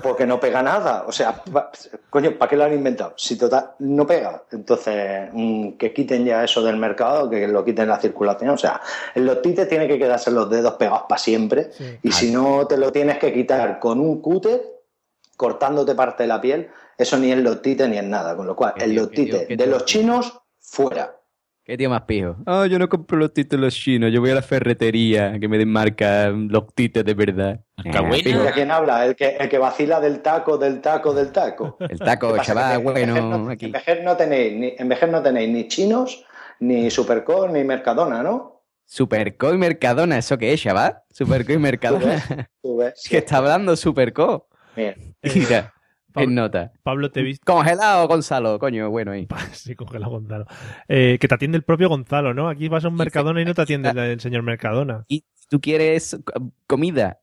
Porque 0.03 0.25
no 0.25 0.39
pega 0.39 0.61
nada. 0.61 1.05
O 1.07 1.11
sea, 1.11 1.41
pa- 1.43 1.71
coño, 2.09 2.37
¿para 2.37 2.49
qué 2.49 2.57
lo 2.57 2.65
han 2.65 2.73
inventado? 2.73 3.13
Si 3.15 3.37
total, 3.37 3.71
no 3.79 4.05
pega. 4.05 4.43
Entonces, 4.51 5.29
mm, 5.31 5.73
que 5.73 5.93
quiten 5.93 6.25
ya 6.25 6.43
eso 6.43 6.61
del 6.63 6.75
mercado, 6.77 7.29
que 7.29 7.47
lo 7.47 7.63
quiten 7.63 7.87
la 7.87 7.99
circulación. 7.99 8.49
O 8.51 8.57
sea, 8.57 8.81
el 9.15 9.25
loctite 9.25 9.65
tiene 9.65 9.87
que 9.87 9.97
quedarse 9.97 10.31
los 10.31 10.49
dedos 10.49 10.73
pegados 10.73 11.03
para 11.07 11.19
siempre. 11.19 11.69
Y 12.03 12.11
si 12.11 12.31
no 12.31 12.67
te 12.67 12.77
lo 12.77 12.91
tienes 12.91 13.17
que 13.19 13.31
quitar 13.33 13.79
con 13.79 13.99
un 13.99 14.21
cúter, 14.21 14.61
cortándote 15.37 15.95
parte 15.95 16.23
de 16.23 16.27
la 16.27 16.41
piel, 16.41 16.69
eso 16.97 17.17
ni 17.17 17.31
es 17.31 17.37
loctite 17.37 17.87
ni 17.87 17.97
es 17.97 18.03
nada. 18.03 18.35
Con 18.35 18.47
lo 18.47 18.55
cual, 18.55 18.73
el 18.77 18.95
loctite 18.95 19.31
de 19.55 19.67
los 19.67 19.85
chinos, 19.85 20.39
fuera. 20.59 21.16
¿Qué 21.67 21.75
tío 21.77 21.89
más 21.89 22.03
pijo? 22.03 22.37
Ah, 22.45 22.65
yo 22.65 22.79
no 22.79 22.87
compro 22.87 23.17
los 23.17 23.33
títulos 23.33 23.75
chinos, 23.75 24.09
yo 24.13 24.21
voy 24.21 24.29
a 24.31 24.35
la 24.35 24.41
ferretería 24.41 25.37
que 25.37 25.49
me 25.49 25.57
den 25.57 25.67
marca 25.69 26.29
los 26.29 26.73
títulos 26.73 27.05
de 27.05 27.13
verdad. 27.13 27.59
Ah, 27.75 28.09
¿Y 28.15 28.23
pijo. 28.23 28.41
de 28.41 28.51
quién 28.53 28.71
habla? 28.71 29.05
El 29.05 29.17
que, 29.17 29.35
el 29.37 29.49
que 29.49 29.57
vacila 29.57 29.99
del 29.99 30.21
taco, 30.21 30.57
del 30.57 30.79
taco, 30.79 31.13
del 31.13 31.33
taco. 31.33 31.75
El 31.89 31.99
taco, 31.99 32.29
¿Qué 32.31 32.37
pasa? 32.37 32.53
chaval, 32.53 32.79
bueno, 32.79 33.37
no- 33.39 33.49
aquí. 33.49 33.65
En 33.65 33.73
Vejer 33.73 34.01
no 34.01 34.15
tenéis, 34.15 34.53
ni, 34.57 34.75
en 34.77 34.87
Vejer 34.87 35.09
no 35.09 35.21
tenéis 35.21 35.49
ni 35.49 35.67
chinos, 35.67 36.23
ni 36.61 36.89
Supercore, 36.89 37.51
ni 37.51 37.65
Mercadona, 37.65 38.23
¿no? 38.23 38.63
Superco 38.85 39.53
y 39.53 39.57
Mercadona, 39.57 40.19
¿eso 40.19 40.37
qué 40.37 40.53
es, 40.53 40.61
chaval? 40.61 40.99
Superco 41.11 41.51
y 41.51 41.57
Mercadona. 41.57 42.49
Tú 42.63 42.77
ves. 42.77 43.03
¿Qué 43.09 43.17
está 43.17 43.39
hablando 43.39 43.75
Superco? 43.75 44.47
Mira. 44.77 44.95
Mira, 45.21 45.73
en 46.23 46.35
nota. 46.35 46.71
Pablo, 46.83 47.11
te 47.11 47.19
he 47.19 47.23
visto. 47.23 47.43
Congelado, 47.51 48.07
Gonzalo, 48.07 48.59
coño, 48.59 48.89
bueno 48.89 49.11
ahí. 49.11 49.27
Sí, 49.53 49.75
congelado 49.75 50.11
Gonzalo. 50.11 50.45
Eh, 50.87 51.17
que 51.19 51.27
te 51.27 51.35
atiende 51.35 51.57
el 51.57 51.63
propio 51.63 51.89
Gonzalo, 51.89 52.33
¿no? 52.33 52.49
Aquí 52.49 52.67
vas 52.69 52.85
a 52.85 52.89
un 52.89 52.95
Mercadona 52.95 53.41
y 53.41 53.45
no 53.45 53.53
te 53.53 53.61
atiende 53.61 53.89
el, 53.89 53.97
el 53.97 54.19
señor 54.19 54.43
Mercadona. 54.43 55.05
Y 55.07 55.25
tú 55.49 55.59
quieres 55.61 56.19
co- 56.25 56.51
comida, 56.67 57.19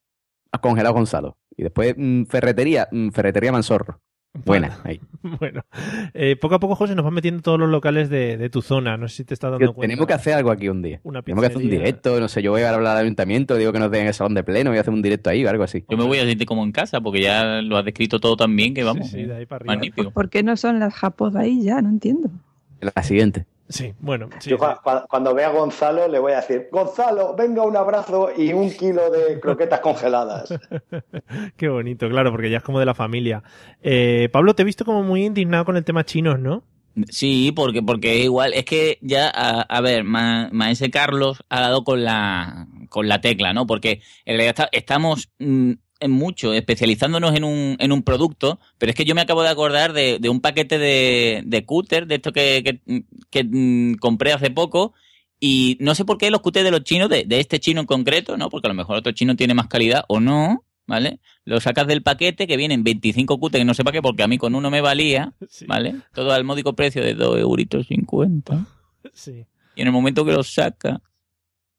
congelado 0.61 0.95
Gonzalo. 0.95 1.38
Y 1.57 1.62
después 1.62 1.95
mm, 1.97 2.24
ferretería, 2.24 2.88
mm, 2.90 3.11
ferretería 3.11 3.53
Mansorro. 3.53 4.01
Buena, 4.45 4.78
ahí. 4.82 5.01
bueno, 5.39 5.64
eh, 6.12 6.37
poco 6.37 6.57
a 6.57 6.61
poco, 6.61 6.74
José, 6.74 6.95
nos 6.95 7.05
van 7.05 7.14
metiendo 7.14 7.41
todos 7.41 7.59
los 7.59 7.70
locales 7.70 8.11
de, 8.11 8.37
de 8.37 8.51
tu 8.51 8.62
zona. 8.62 8.97
No 8.97 9.09
sé 9.09 9.18
si 9.18 9.24
te 9.24 9.35
estás 9.35 9.53
dando 9.53 9.72
cuenta. 9.72 9.82
tenemos 9.82 10.07
que 10.07 10.12
hacer 10.12 10.35
algo 10.35 10.51
aquí 10.51 10.68
un 10.68 10.82
día. 10.82 11.01
Una 11.05 11.22
tenemos 11.22 11.43
que 11.43 11.47
hacer 11.47 11.62
un 11.62 11.70
directo, 11.70 12.18
no 12.18 12.28
sé, 12.28 12.43
yo 12.43 12.51
voy 12.51 12.62
a 12.62 12.74
hablar 12.74 12.97
al 12.97 13.05
ayuntamiento, 13.05 13.57
digo 13.57 13.72
que 13.72 13.78
nos 13.78 13.91
den 13.91 14.07
el 14.07 14.14
salón 14.14 14.35
de 14.35 14.43
pleno, 14.43 14.70
voy 14.70 14.78
a 14.78 14.80
hacer 14.80 14.93
un 14.93 15.03
directo 15.03 15.30
ahí 15.30 15.45
o 15.45 15.51
algo 15.51 15.62
así. 15.62 15.85
Yo 15.89 15.97
me 15.97 16.05
voy 16.05 16.18
a 16.18 16.24
sentir 16.24 16.47
como 16.47 16.64
en 16.64 16.72
casa, 16.72 17.01
porque 17.01 17.22
ya 17.22 17.62
lo 17.62 17.76
has 17.76 17.85
descrito 17.85 18.18
todo 18.18 18.37
tan 18.37 18.55
bien 18.57 18.74
que 18.74 18.82
vamos. 18.82 19.09
Sí, 19.09 19.22
de 19.24 19.37
ahí 19.37 19.47
para 19.47 19.59
arriba. 19.59 19.74
Magnífico. 19.74 20.11
¿Por 20.11 20.28
qué 20.28 20.43
no 20.43 20.57
son 20.57 20.80
las 20.80 20.93
japos 20.95 21.35
de 21.35 21.41
ahí 21.41 21.62
ya? 21.62 21.80
No 21.80 21.89
entiendo. 21.89 22.30
La 22.80 23.03
siguiente. 23.03 23.47
Sí, 23.68 23.94
bueno. 23.98 24.28
sí, 24.40 24.50
Yo 24.50 24.58
cua- 24.58 24.80
cua- 24.82 25.06
cuando 25.08 25.34
vea 25.34 25.48
a 25.48 25.52
Gonzalo 25.52 26.06
le 26.06 26.18
voy 26.18 26.32
a 26.32 26.36
decir, 26.36 26.68
Gonzalo, 26.70 27.34
venga 27.34 27.62
un 27.62 27.76
abrazo 27.76 28.28
y 28.36 28.52
un 28.52 28.70
kilo 28.70 29.10
de 29.10 29.40
croquetas 29.40 29.80
congeladas. 29.80 30.48
Qué 31.56 31.68
bonito, 31.68 32.08
claro, 32.08 32.30
porque 32.30 32.50
ya 32.50 32.58
es 32.58 32.62
como 32.62 32.78
de 32.78 32.86
la 32.86 32.94
familia. 32.94 33.42
Eh, 33.82 34.28
Pablo, 34.32 34.54
te 34.54 34.62
he 34.62 34.64
visto 34.66 34.84
como 34.84 35.02
muy 35.02 35.24
indignado 35.24 35.64
con 35.64 35.76
el 35.76 35.84
tema 35.84 36.04
chinos, 36.04 36.38
¿no? 36.38 36.62
Sí, 37.08 37.52
porque, 37.56 37.82
porque 37.82 38.18
igual, 38.18 38.52
es 38.54 38.64
que 38.64 38.98
ya, 39.00 39.28
a, 39.34 39.62
a 39.62 39.80
ver, 39.80 40.04
Ma- 40.04 40.48
Maese 40.52 40.90
Carlos 40.90 41.42
ha 41.48 41.60
dado 41.60 41.82
con 41.82 42.04
la, 42.04 42.68
con 42.88 43.08
la 43.08 43.20
tecla, 43.20 43.52
¿no? 43.52 43.66
Porque 43.66 44.00
en 44.24 44.36
realidad 44.36 44.50
está- 44.50 44.68
estamos 44.70 45.30
mm, 45.40 45.72
en 46.05 46.11
mucho 46.11 46.52
especializándonos 46.52 47.34
en 47.34 47.44
un, 47.44 47.76
en 47.78 47.90
un 47.90 48.02
producto, 48.02 48.61
pero 48.76 48.90
es 48.90 48.96
que 48.96 49.07
yo 49.07 49.14
me 49.14 49.22
acabo 49.22 49.42
de 49.42 49.48
acordar 49.48 49.94
de, 49.94 50.18
de 50.20 50.28
un 50.28 50.40
paquete 50.40 50.78
de, 50.78 51.42
de 51.46 51.64
cúter, 51.64 52.07
de 52.07 52.16
esto 52.16 52.30
que, 52.30 52.62
que, 52.62 53.05
que, 53.30 53.44
mm, 53.44 53.94
compré 53.94 54.34
hace 54.34 54.50
poco, 54.50 54.92
y 55.40 55.78
no 55.80 55.94
sé 55.94 56.05
por 56.05 56.18
qué 56.18 56.30
los 56.30 56.42
cúteres 56.42 56.66
de 56.66 56.70
los 56.70 56.84
chinos, 56.84 57.09
de, 57.09 57.24
de 57.24 57.40
este 57.40 57.59
chino 57.59 57.80
en 57.80 57.86
concreto, 57.86 58.36
¿no? 58.36 58.50
Porque 58.50 58.66
a 58.66 58.68
lo 58.68 58.74
mejor 58.74 58.96
otro 58.96 59.12
chino 59.12 59.34
tiene 59.34 59.55
más 59.55 59.68
calidad 59.68 60.05
o 60.09 60.20
no, 60.20 60.64
¿vale? 60.86 61.20
Lo 61.46 61.59
sacas 61.59 61.86
del 61.86 62.02
paquete 62.02 62.46
que 62.46 62.59
vienen 62.59 62.84
25 62.84 63.40
cúteres, 63.40 63.62
que 63.62 63.66
no 63.66 63.72
sé 63.72 63.82
para 63.82 63.92
qué, 63.92 64.02
porque 64.02 64.22
a 64.22 64.28
mí 64.28 64.36
con 64.36 64.55
uno 64.55 64.70
me 64.70 64.82
valía, 64.82 65.32
¿vale? 65.66 65.96
Todo 66.12 66.32
al 66.32 66.44
módico 66.44 66.74
precio 66.74 67.02
de 67.02 67.14
2 67.14 67.38
euritos 67.38 67.86
50. 67.86 68.66
Sí. 69.14 69.46
Y 69.74 69.80
en 69.80 69.86
el 69.86 69.92
momento 69.92 70.26
que 70.26 70.32
los 70.32 70.52
saca, 70.52 71.00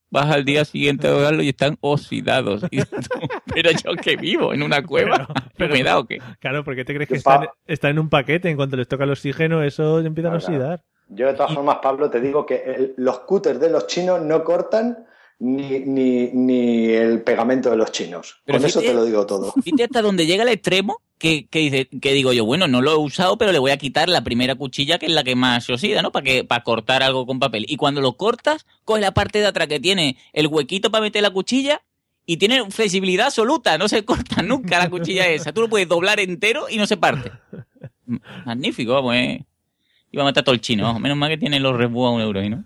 vas 0.10 0.32
al 0.34 0.46
día 0.46 0.64
siguiente 0.66 1.08
a 1.08 1.14
verlo 1.14 1.44
y 1.44 1.50
están 1.50 1.78
oxidados. 1.82 2.64
Y 2.72 2.82
tú, 2.82 2.96
pero 3.54 3.72
yo 3.72 3.96
que 4.02 4.16
vivo 4.16 4.54
en 4.54 4.64
una 4.64 4.84
cueva, 4.84 5.28
¿humedad 5.60 6.00
o 6.00 6.06
qué? 6.06 6.20
Claro, 6.40 6.64
porque 6.64 6.86
te 6.86 6.94
crees 6.94 7.08
Que 7.10 7.16
que 7.16 7.20
está 7.68 7.90
en, 7.90 8.00
un 8.00 8.10
paquete, 8.10 8.50
en 8.50 8.56
cuanto 8.58 8.78
les 8.78 8.88
toca 8.88 9.04
el 9.04 9.12
oxígeno, 9.12 9.64
eso 9.64 10.00
empieza 10.00 10.32
a 10.32 10.36
oxidar. 10.36 10.84
Yo 11.10 11.28
de 11.28 11.34
todas 11.34 11.54
formas, 11.54 11.78
Pablo, 11.84 12.10
te 12.10 12.20
digo 12.20 12.46
que 12.46 12.56
el- 12.66 12.94
los 12.98 13.20
cúters 13.20 13.60
de 13.60 13.70
los 13.70 13.86
chinos 13.88 14.22
no 14.22 14.44
cortan 14.44 15.06
ni, 15.38 15.80
ni, 15.82 16.32
ni 16.34 16.88
el 16.90 17.22
pegamento 17.22 17.70
de 17.70 17.78
los 17.78 17.92
chinos. 17.92 18.42
Pero 18.46 18.58
Con 18.58 18.66
eso 18.66 18.80
fíjate- 18.80 18.88
te 18.88 18.94
lo 19.00 19.06
digo 19.06 19.26
todo. 19.26 19.52
Fíjate 19.62 19.84
hasta 19.84 20.02
donde 20.02 20.26
llega 20.26 20.44
el 20.44 20.50
extremo 20.50 21.02
que, 21.18 21.48
que, 21.48 21.60
dice, 21.60 21.88
que 22.02 22.14
digo 22.14 22.34
yo, 22.34 22.46
bueno, 22.46 22.68
no 22.68 22.82
lo 22.82 22.92
he 22.92 22.98
usado, 22.98 23.38
pero 23.38 23.52
le 23.52 23.60
voy 23.60 23.72
a 23.72 23.78
quitar 23.78 24.10
la 24.10 24.24
primera 24.24 24.56
cuchilla 24.56 25.00
que 25.00 25.06
es 25.06 25.12
la 25.12 25.24
que 25.24 25.36
más 25.36 25.66
se 25.66 25.74
oxida, 25.74 26.02
¿no? 26.02 26.12
Para 26.12 26.24
que 26.24 26.44
para 26.44 26.64
cortar 26.64 27.04
algo 27.04 27.26
con 27.26 27.40
papel. 27.40 27.66
Y 27.68 27.78
cuando 27.78 28.02
lo 28.02 28.18
cortas, 28.18 28.66
coge 28.84 29.02
la 29.02 29.14
parte 29.14 29.40
de 29.40 29.48
atrás 29.48 29.68
que 29.68 29.80
tiene 29.80 30.18
el 30.34 30.48
huequito 30.48 30.92
para 30.92 31.02
meter 31.02 31.22
la 31.22 31.32
cuchilla 31.32 31.82
y 32.26 32.38
tiene 32.38 32.70
flexibilidad 32.72 33.28
absoluta, 33.28 33.78
no 33.78 33.88
se 33.88 34.04
corta 34.04 34.42
nunca 34.42 34.80
la 34.80 34.90
cuchilla 34.90 35.28
esa. 35.28 35.54
Tú 35.54 35.62
lo 35.62 35.70
puedes 35.70 35.88
doblar 35.88 36.20
entero 36.20 36.68
y 36.70 36.78
no 36.78 36.88
se 36.88 36.98
parte. 36.98 37.32
Magnífico, 38.46 38.94
vamos, 38.94 39.16
eh. 39.16 39.46
Iba 40.12 40.24
a 40.24 40.26
matar 40.26 40.44
todo 40.44 40.56
el 40.56 40.62
chino, 40.62 40.98
menos 41.00 41.18
mal 41.18 41.30
que 41.30 41.38
tiene 41.38 41.60
los 41.60 41.76
rebús 41.76 42.08
a 42.08 42.12
un 42.12 42.22
euro, 42.22 42.42
¿y 42.42 42.50
¿no? 42.50 42.64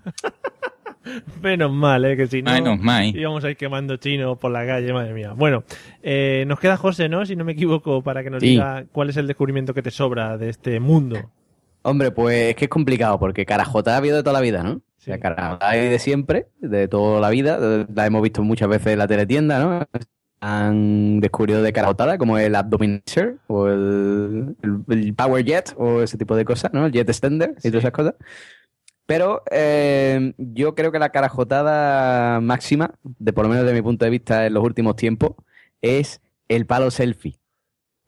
Menos 1.41 1.71
mal, 1.71 2.05
¿eh? 2.05 2.15
Que 2.17 2.27
si 2.27 2.41
no, 2.41 2.51
Menos 2.51 2.79
mal. 2.79 3.05
íbamos 3.15 3.43
a 3.43 3.49
ir 3.51 3.57
quemando 3.57 3.97
chinos 3.97 4.37
por 4.37 4.51
la 4.51 4.65
calle, 4.65 4.91
madre 4.93 5.13
mía. 5.13 5.33
Bueno, 5.35 5.63
eh, 6.03 6.43
nos 6.47 6.59
queda 6.59 6.77
José, 6.77 7.09
¿no? 7.09 7.25
Si 7.25 7.35
no 7.35 7.45
me 7.45 7.53
equivoco, 7.53 8.01
para 8.03 8.23
que 8.23 8.29
nos 8.29 8.41
Sí. 8.41 8.49
diga 8.49 8.85
cuál 8.91 9.09
es 9.09 9.17
el 9.17 9.27
descubrimiento 9.27 9.73
que 9.73 9.81
te 9.81 9.91
sobra 9.91 10.37
de 10.37 10.49
este 10.49 10.79
mundo. 10.79 11.17
Hombre, 11.81 12.11
pues 12.11 12.49
es 12.49 12.55
que 12.55 12.65
es 12.65 12.69
complicado 12.69 13.19
porque 13.19 13.45
Carajota 13.45 13.93
ha 13.93 13.97
habido 13.97 14.17
de 14.17 14.23
toda 14.23 14.33
la 14.33 14.41
vida, 14.41 14.63
¿no? 14.63 14.71
O 14.73 15.01
sea, 15.01 15.17
Carajota 15.19 15.69
hay 15.69 15.87
de 15.87 15.97
siempre, 15.99 16.47
de 16.59 16.87
toda 16.89 17.21
la 17.21 17.29
vida. 17.29 17.85
La 17.93 18.05
hemos 18.05 18.21
visto 18.21 18.43
muchas 18.43 18.67
veces 18.67 18.87
en 18.93 18.99
la 18.99 19.07
teletienda, 19.07 19.59
¿no? 19.59 19.85
Han 20.41 21.19
descubierto 21.19 21.61
de 21.63 21.73
Carajotada 21.73 22.17
como 22.17 22.37
el 22.37 22.55
Abdominator 22.55 23.37
o 23.47 23.67
el, 23.67 24.55
el- 24.61 24.83
el 24.97 25.13
Power 25.13 25.43
Jet 25.43 25.73
o 25.77 26.01
ese 26.01 26.17
tipo 26.17 26.35
de 26.35 26.45
cosas, 26.45 26.71
¿no? 26.73 26.85
El 26.85 26.91
Jet 26.93 27.09
Extender 27.09 27.55
y 27.63 27.69
todas 27.69 27.83
esas 27.83 27.91
cosas. 27.91 28.15
Pero 29.09 29.41
eh, 29.49 30.33
yo 30.37 30.75
creo 30.75 30.91
que 30.91 30.99
la 30.99 31.09
carajotada 31.09 32.39
máxima, 32.41 32.93
de 33.01 33.33
por 33.33 33.43
lo 33.43 33.49
menos 33.49 33.65
de 33.65 33.73
mi 33.73 33.81
punto 33.81 34.05
de 34.05 34.11
vista 34.11 34.45
en 34.45 34.53
los 34.53 34.63
últimos 34.63 34.97
tiempos, 34.97 35.31
es 35.81 36.21
el 36.47 36.67
palo 36.67 36.91
selfie. 36.91 37.39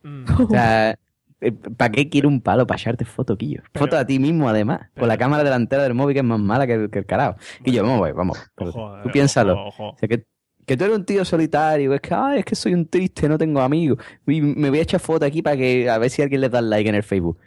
O 0.03 0.47
sea, 0.47 0.99
¿para 1.77 1.91
qué 1.91 2.07
quiero 2.07 2.29
un 2.29 2.39
palo? 2.39 2.67
Para 2.67 2.79
echarte 2.79 3.03
foto, 3.03 3.35
Quillo. 3.35 3.63
Foto 3.73 3.97
a 3.97 4.05
ti 4.05 4.19
mismo, 4.19 4.47
además. 4.47 4.91
Con 4.95 5.07
la 5.07 5.17
cámara 5.17 5.43
delantera 5.43 5.81
del 5.81 5.95
móvil 5.95 6.13
que 6.13 6.19
es 6.19 6.25
más 6.25 6.39
mala 6.39 6.67
que 6.67 6.73
el, 6.73 6.91
que 6.91 6.99
el 6.99 7.07
carajo. 7.07 7.35
Quillo, 7.63 7.81
vamos, 7.81 7.97
güey, 7.97 8.13
vamos. 8.13 8.37
Joder, 8.55 9.01
Tú 9.01 9.09
piénsalo. 9.09 9.53
ojo, 9.53 9.67
ojo. 9.69 9.89
O 9.95 9.97
sea, 9.97 10.07
que, 10.07 10.27
que 10.67 10.77
tú 10.77 10.83
eres 10.83 10.95
un 10.95 11.05
tío 11.05 11.25
solitario. 11.25 11.95
Es 11.95 12.01
que, 12.01 12.13
ay, 12.13 12.39
es 12.39 12.45
que 12.45 12.53
soy 12.53 12.75
un 12.75 12.87
triste, 12.87 13.27
no 13.27 13.39
tengo 13.39 13.59
amigos. 13.61 13.97
Y 14.27 14.39
me 14.39 14.69
voy 14.69 14.77
a 14.77 14.83
echar 14.83 14.99
foto 14.99 15.25
aquí 15.25 15.41
para 15.41 15.57
que 15.57 15.89
a 15.89 15.97
ver 15.97 16.11
si 16.11 16.21
alguien 16.21 16.41
le 16.41 16.49
da 16.49 16.61
like 16.61 16.87
en 16.87 16.93
el 16.93 17.01
Facebook. 17.01 17.39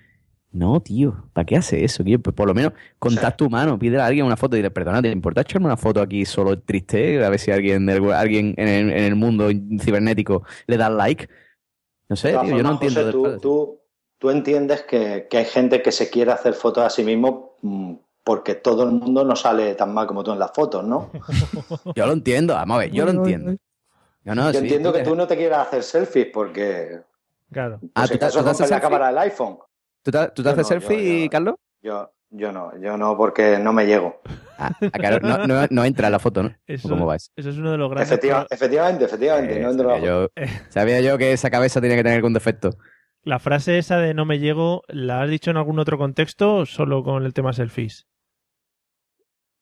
No, 0.55 0.81
tío, 0.81 1.17
¿para 1.33 1.45
qué 1.45 1.57
hace 1.57 1.85
eso? 1.85 2.05
Pues 2.05 2.35
por 2.35 2.47
lo 2.47 2.55
menos 2.55 2.73
contacto 3.01 3.45
humano, 3.45 3.77
pídele 3.77 4.01
a 4.01 4.07
alguien 4.07 4.25
una 4.25 4.37
foto 4.37 4.55
y 4.55 4.61
dile, 4.61 4.71
perdona, 4.71 5.03
¿te 5.03 5.11
importa 5.11 5.41
echarme 5.41 5.67
una 5.67 5.77
foto 5.77 6.01
aquí 6.01 6.25
solo 6.25 6.61
triste? 6.61 7.25
A 7.25 7.29
ver 7.29 7.41
si 7.41 7.51
alguien, 7.51 7.91
alguien 7.91 8.55
en, 8.57 8.69
el, 8.69 8.91
en 8.93 9.05
el 9.05 9.17
mundo 9.17 9.49
cibernético 9.81 10.45
le 10.69 10.77
da 10.77 10.89
like. 10.89 11.29
No 12.09 12.15
sé, 12.15 12.33
yo 12.33 12.63
no 12.63 12.71
entiendo. 12.73 13.01
José, 13.01 13.11
tú, 13.11 13.41
tú, 13.41 13.81
tú 14.19 14.31
entiendes 14.31 14.83
que, 14.83 15.27
que 15.29 15.39
hay 15.39 15.45
gente 15.45 15.83
que 15.83 15.91
se 15.91 16.09
quiere 16.09 16.31
hacer 16.31 16.55
fotos 16.55 16.85
a 16.85 16.91
sí 16.91 17.03
mismo 17.03 17.57
mm, 17.63 17.95
porque 18.23 18.55
todo 18.55 18.85
el 18.85 18.93
mundo 18.93 19.25
no 19.25 19.35
sale 19.35 19.75
tan 19.75 19.93
mal 19.93 20.07
como 20.07 20.23
tú 20.23 20.31
en 20.33 20.39
las 20.39 20.53
fotos, 20.53 20.85
¿no? 20.85 21.11
Yo 21.97 22.07
lo 22.07 22.13
entiendo, 22.13 22.55
vamos 22.55 22.77
a 22.77 22.79
ver, 22.79 22.93
yo 22.93 23.05
lo 23.05 23.11
entiendo. 23.11 23.57
Yo 24.25 24.35
no, 24.37 24.47
Yo 24.47 24.53
sí, 24.53 24.59
entiendo 24.59 24.93
que 24.93 25.01
te- 25.01 25.05
tú 25.05 25.17
no 25.17 25.27
te 25.27 25.37
quieras 25.37 25.67
hacer 25.67 25.83
selfies 25.83 26.29
porque 26.33 27.01
Claro. 27.51 27.81
Ah, 27.95 28.07
si 28.07 28.13
¿tú 28.15 28.19
te- 28.21 28.25
acaso 28.27 28.39
tú 28.39 28.45
rompes 28.47 28.71
la 28.71 28.81
cámara 28.81 29.09
del 29.09 29.19
iPhone. 29.19 29.59
¿Tú 30.05 30.11
te, 30.13 30.19
tú 30.29 30.43
te 30.43 30.51
Yo 30.51 30.51
haces 30.51 30.71
no, 30.71 30.77
yo- 30.77 30.81
selfie, 30.89 31.29
Carlos? 31.31 31.55
Yo, 31.83 32.13
yo 32.31 32.53
no, 32.53 32.79
yo 32.81 32.97
no 32.97 33.17
porque 33.17 33.59
no 33.59 33.73
me 33.73 33.87
llego. 33.87 34.21
Ah, 34.59 34.71
claro, 34.93 35.19
no, 35.27 35.47
no, 35.47 35.67
no 35.71 35.85
entra 35.85 36.07
en 36.09 36.13
la 36.13 36.19
foto, 36.19 36.43
¿no? 36.43 36.49
¿O 36.49 36.55
Eso, 36.67 37.29
es 37.37 37.57
uno 37.57 37.73
de 37.73 37.79
los 37.79 37.91
grandes. 37.91 38.11
Efectiva- 38.13 38.47
efectivamente, 38.51 39.05
efectivamente. 39.07 39.59
no 39.61 39.71
entro 39.71 39.87
en 39.87 39.89
la 39.89 39.95
sabía, 39.97 40.13
foto. 40.13 40.33
yo, 40.37 40.53
sabía 40.69 41.01
yo 41.01 41.19
que 41.19 41.33
esa 41.33 41.51
cabeza 41.51 41.81
tenía 41.81 41.97
que 41.97 42.03
tener 42.05 42.17
algún 42.17 42.35
defecto. 42.35 42.71
La 43.23 43.39
frase 43.39 43.79
esa 43.79 43.97
de 43.99 44.13
no 44.15 44.27
me 44.27 44.39
llego, 44.39 44.83
¿la 44.89 45.23
has 45.23 45.31
dicho 45.31 45.51
en 45.51 45.57
algún 45.57 45.79
otro 45.79 45.97
contexto 45.97 46.57
o 46.57 46.67
solo 46.67 47.03
con 47.03 47.25
el 47.25 47.33
tema 47.33 47.55
selfies? 47.55 48.07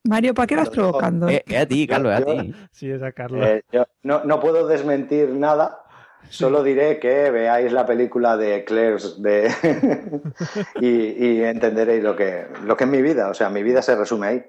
Mario, 0.05 0.35
¿para 0.35 0.49
qué 0.49 0.57
vas 0.57 0.71
provocando? 0.71 1.29
Eh, 1.29 1.45
es 1.47 1.63
a 1.63 1.67
ti, 1.67 1.87
Carlos, 1.87 2.13
es 2.13 2.19
a 2.19 2.21
yo- 2.27 2.43
ti. 2.43 2.55
Sí, 2.73 2.91
es 2.91 3.03
a 3.03 3.13
Carlos. 3.13 3.47
Eh, 3.47 3.63
yo 3.71 3.85
no, 4.03 4.25
no 4.25 4.41
puedo 4.41 4.67
desmentir 4.67 5.29
nada, 5.31 5.82
solo 6.29 6.63
diré 6.63 6.99
que 6.99 7.31
veáis 7.31 7.73
la 7.73 7.85
película 7.87 8.37
de 8.37 8.65
Claire's 8.65 9.21
de 9.23 9.51
y, 10.81 10.87
y 10.89 11.43
entenderéis 11.45 12.03
lo 12.03 12.17
que, 12.17 12.47
lo 12.65 12.77
que 12.77 12.85
es 12.85 12.91
mi 12.91 13.03
vida. 13.03 13.29
O 13.29 13.35
sea, 13.35 13.51
mi 13.51 13.63
vida 13.63 13.83
se 13.83 13.97
resume 13.97 14.27
ahí. 14.27 14.43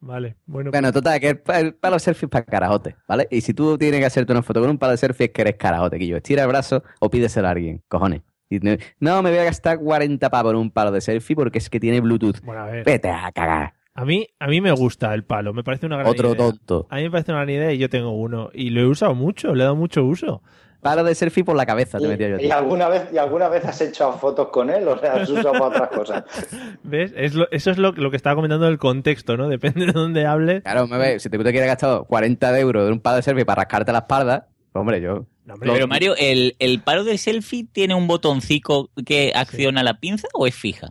Vale, 0.00 0.36
bueno. 0.46 0.70
Bueno, 0.70 0.92
total, 0.92 1.18
que 1.18 1.30
el, 1.30 1.38
pa- 1.38 1.60
el 1.60 1.74
palo 1.74 1.98
selfie 1.98 2.26
es 2.26 2.30
para 2.30 2.44
carajote, 2.44 2.96
¿vale? 3.08 3.26
Y 3.30 3.40
si 3.40 3.54
tú 3.54 3.78
tienes 3.78 4.00
que 4.00 4.06
hacerte 4.06 4.32
una 4.32 4.42
foto 4.42 4.60
con 4.60 4.68
un 4.70 4.78
palo 4.78 4.90
de 4.92 4.98
selfie 4.98 5.26
es 5.26 5.32
que 5.32 5.42
eres 5.42 5.56
carajote, 5.56 5.98
que 5.98 6.06
yo. 6.06 6.16
Estira 6.18 6.42
el 6.42 6.48
brazo 6.48 6.82
o 7.00 7.08
pídeselo 7.10 7.48
a 7.48 7.52
alguien, 7.52 7.82
cojones. 7.88 8.20
Y 8.50 8.58
no, 8.58 8.76
no, 9.00 9.22
me 9.22 9.30
voy 9.30 9.38
a 9.38 9.44
gastar 9.44 9.78
40 9.78 10.28
pavos 10.30 10.52
en 10.52 10.58
un 10.58 10.70
palo 10.70 10.92
de 10.92 11.00
selfie 11.00 11.34
porque 11.34 11.56
es 11.58 11.70
que 11.70 11.80
tiene 11.80 12.00
Bluetooth. 12.00 12.40
Bueno, 12.42 12.62
a 12.62 12.66
ver. 12.66 12.84
Vete 12.84 13.08
a 13.08 13.32
cagar. 13.32 13.72
A 13.94 14.04
mí, 14.04 14.26
a 14.40 14.48
mí 14.48 14.60
me 14.60 14.72
gusta 14.72 15.14
el 15.14 15.24
palo, 15.24 15.54
me 15.54 15.62
parece 15.64 15.86
una 15.86 15.96
gran 15.96 16.08
Otro 16.08 16.28
idea. 16.34 16.38
tonto. 16.38 16.86
A 16.90 16.96
mí 16.96 17.04
me 17.04 17.10
parece 17.12 17.30
una 17.32 17.40
gran 17.44 17.50
idea 17.50 17.72
y 17.72 17.78
yo 17.78 17.88
tengo 17.88 18.10
uno. 18.10 18.50
Y 18.52 18.70
lo 18.70 18.80
he 18.82 18.86
usado 18.86 19.14
mucho, 19.14 19.54
le 19.54 19.62
he 19.62 19.64
dado 19.64 19.76
mucho 19.76 20.04
uso. 20.04 20.42
Palo 20.84 21.02
de 21.02 21.14
selfie 21.14 21.42
por 21.44 21.56
la 21.56 21.66
cabeza 21.66 21.98
te 21.98 22.06
metía 22.06 22.28
yo. 22.28 22.36
¿Y 22.38 22.50
alguna 22.50 22.88
vez, 22.88 23.08
y 23.12 23.16
alguna 23.18 23.48
vez 23.48 23.64
has 23.64 23.80
hecho 23.80 24.12
fotos 24.12 24.48
con 24.50 24.68
él? 24.70 24.86
O 24.86 24.98
sea, 24.98 25.14
has 25.14 25.28
usado 25.30 25.52
para 25.52 25.64
otras 25.66 25.88
cosas. 25.88 26.24
¿Ves? 26.84 27.12
Es 27.16 27.34
lo- 27.34 27.50
eso 27.50 27.70
es 27.70 27.78
lo, 27.78 27.92
lo 27.92 28.10
que 28.10 28.16
estaba 28.16 28.36
comentando 28.36 28.66
del 28.66 28.78
contexto, 28.78 29.36
¿no? 29.36 29.48
Depende 29.48 29.86
de 29.86 29.92
dónde 29.92 30.26
hables. 30.26 30.62
Claro, 30.62 30.86
me 30.86 30.98
ve, 30.98 31.18
si 31.20 31.30
te, 31.30 31.38
te 31.38 31.50
quieres 31.52 31.66
gastar 31.68 32.02
40 32.06 32.52
de 32.52 32.60
euros 32.60 32.86
de 32.86 32.92
un 32.92 33.00
palo 33.00 33.16
de 33.16 33.22
selfie 33.22 33.46
para 33.46 33.62
rascarte 33.62 33.92
la 33.92 33.98
espalda, 34.00 34.48
pues, 34.72 34.80
hombre, 34.80 35.00
yo. 35.00 35.26
Pero 35.60 35.86
Mario, 35.86 36.14
¿el, 36.16 36.56
¿el 36.58 36.80
palo 36.80 37.04
de 37.04 37.18
selfie 37.18 37.66
tiene 37.70 37.94
un 37.94 38.06
botoncito 38.06 38.90
que 39.04 39.32
acciona 39.34 39.82
la 39.82 40.00
pinza 40.00 40.26
o 40.32 40.46
es 40.46 40.54
fija? 40.54 40.88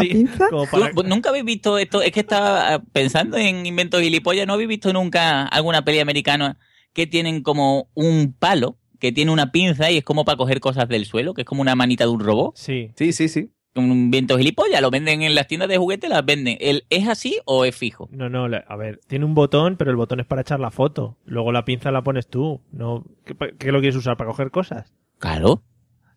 Sí, 0.00 0.26
como 0.50 0.66
para- 0.66 0.90
¿Tú- 0.92 1.02
¿Nunca 1.04 1.28
habéis 1.30 1.44
visto 1.44 1.78
esto? 1.78 2.02
Es 2.02 2.12
que 2.12 2.20
estaba 2.20 2.80
pensando 2.92 3.36
en 3.36 3.64
inventos 3.66 4.00
gilipollas. 4.00 4.46
¿No 4.46 4.54
habéis 4.54 4.68
visto 4.68 4.92
nunca 4.92 5.44
alguna 5.46 5.84
peli 5.84 6.00
americana 6.00 6.58
que 6.92 7.06
tienen 7.06 7.42
como 7.42 7.88
un 7.94 8.34
palo 8.38 8.76
que 8.98 9.12
tiene 9.12 9.32
una 9.32 9.50
pinza 9.50 9.90
y 9.90 9.98
es 9.98 10.04
como 10.04 10.24
para 10.24 10.36
coger 10.36 10.60
cosas 10.60 10.88
del 10.88 11.06
suelo? 11.06 11.34
Que 11.34 11.42
es 11.42 11.46
como 11.46 11.60
una 11.62 11.74
manita 11.74 12.04
de 12.04 12.10
un 12.10 12.20
robot. 12.20 12.52
Sí. 12.56 12.92
Sí, 12.96 13.12
sí, 13.12 13.28
sí. 13.28 13.50
Un 13.74 13.90
invento 13.90 14.36
gilipollas. 14.36 14.80
Lo 14.82 14.90
venden 14.90 15.22
en 15.22 15.34
las 15.34 15.46
tiendas 15.48 15.68
de 15.68 15.78
juguetes, 15.78 16.10
las 16.10 16.24
venden. 16.24 16.58
¿El, 16.60 16.84
¿Es 16.90 17.08
así 17.08 17.38
o 17.46 17.64
es 17.64 17.74
fijo? 17.74 18.08
No, 18.12 18.28
no, 18.28 18.44
a 18.44 18.76
ver, 18.76 19.00
tiene 19.06 19.24
un 19.24 19.34
botón, 19.34 19.76
pero 19.76 19.90
el 19.90 19.96
botón 19.96 20.20
es 20.20 20.26
para 20.26 20.42
echar 20.42 20.60
la 20.60 20.70
foto. 20.70 21.16
Luego 21.24 21.50
la 21.52 21.64
pinza 21.64 21.90
la 21.90 22.02
pones 22.02 22.28
tú. 22.28 22.60
No, 22.70 23.04
¿qué, 23.24 23.72
lo 23.72 23.80
quieres 23.80 23.96
usar? 23.96 24.16
¿Para 24.18 24.28
coger 24.30 24.50
cosas? 24.50 24.92
Claro. 25.18 25.62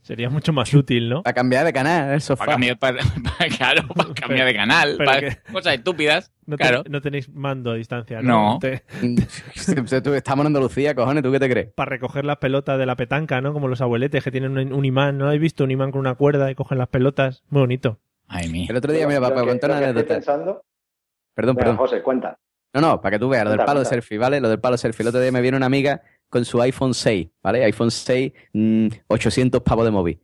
Sería 0.02 0.30
mucho 0.30 0.54
más 0.54 0.72
útil, 0.74 1.10
¿no? 1.10 1.24
Para 1.24 1.34
cambiar 1.34 1.66
de 1.66 1.74
canal, 1.74 2.14
el 2.14 2.22
sofá. 2.22 2.46
Para 2.46 2.52
cambiar, 2.54 2.78
para- 2.78 3.00
para- 3.40 3.50
claro, 3.58 3.88
para 3.88 4.14
cambiar 4.14 4.46
de 4.46 4.54
canal, 4.54 4.98
para 4.98 5.20
que- 5.22 5.38
cosas 5.52 5.74
estúpidas. 5.76 6.32
No, 6.48 6.58
te- 6.58 6.64
claro. 6.64 6.84
no 6.90 7.02
tenéis 7.02 7.28
mando 7.34 7.72
a 7.72 7.76
distancia, 7.76 8.22
No. 8.22 8.54
¿no? 8.54 8.60
Te- 8.60 8.84
Estamos 9.56 10.44
en 10.44 10.48
Andalucía, 10.48 10.94
cojones, 10.96 11.24
¿tú 11.24 11.32
qué 11.32 11.40
te 11.40 11.50
crees? 11.50 11.74
para 11.74 11.90
recoger 11.90 12.26
las 12.26 12.38
pelotas 12.38 12.78
de 12.78 12.86
la 12.86 12.96
petanca, 12.96 13.42
¿no? 13.42 13.54
Como 13.54 13.68
los 13.68 13.82
abueletes 13.82 14.24
que 14.24 14.32
tienen 14.32 14.58
un, 14.58 14.74
un 14.74 14.86
imán, 14.86 15.18
¿no? 15.18 15.26
¿Habéis 15.28 15.42
visto 15.42 15.64
un 15.64 15.72
imán 15.72 15.92
con 15.92 16.00
una 16.02 16.16
cuerda 16.16 16.50
y 16.52 16.56
cogen 16.56 16.78
las 16.78 16.88
pelotas? 16.90 17.44
Muy 17.50 17.62
bonito. 17.62 18.00
Ay, 18.28 18.50
mía. 18.50 18.68
El 18.70 18.76
otro 18.78 18.92
día, 18.94 19.08
mira, 19.08 19.22
para, 19.22 19.44
contar 19.44 19.70
una 19.72 19.80
anécdota. 19.80 20.08
pensando... 20.16 20.64
Perdón, 21.34 21.56
perdón. 21.56 21.78
José, 21.78 22.02
cuenta. 22.02 22.38
No, 22.74 22.82
no, 22.82 23.02
para 23.02 23.16
que 23.16 23.20
tú 23.20 23.30
veas, 23.30 23.44
lo 23.44 23.52
del 23.52 23.58
Cuenta, 23.60 23.66
palo 23.72 23.80
de 23.80 23.84
cuenta. 23.86 23.96
selfie, 24.02 24.18
¿vale? 24.18 24.40
Lo 24.42 24.50
del 24.50 24.60
palo 24.60 24.74
de 24.74 24.78
selfie. 24.80 25.04
El 25.04 25.08
otro 25.10 25.22
día 25.22 25.32
me 25.32 25.42
viene 25.42 25.58
una 25.58 25.66
amiga 25.66 26.02
con 26.30 26.44
su 26.46 26.62
iPhone 26.62 26.94
6, 26.94 27.28
¿vale? 27.42 27.64
iPhone 27.64 27.92
6, 27.92 28.32
mm, 28.54 28.88
800 29.08 29.62
pavos 29.62 29.86
de 29.86 29.92
móvil. 29.92 30.20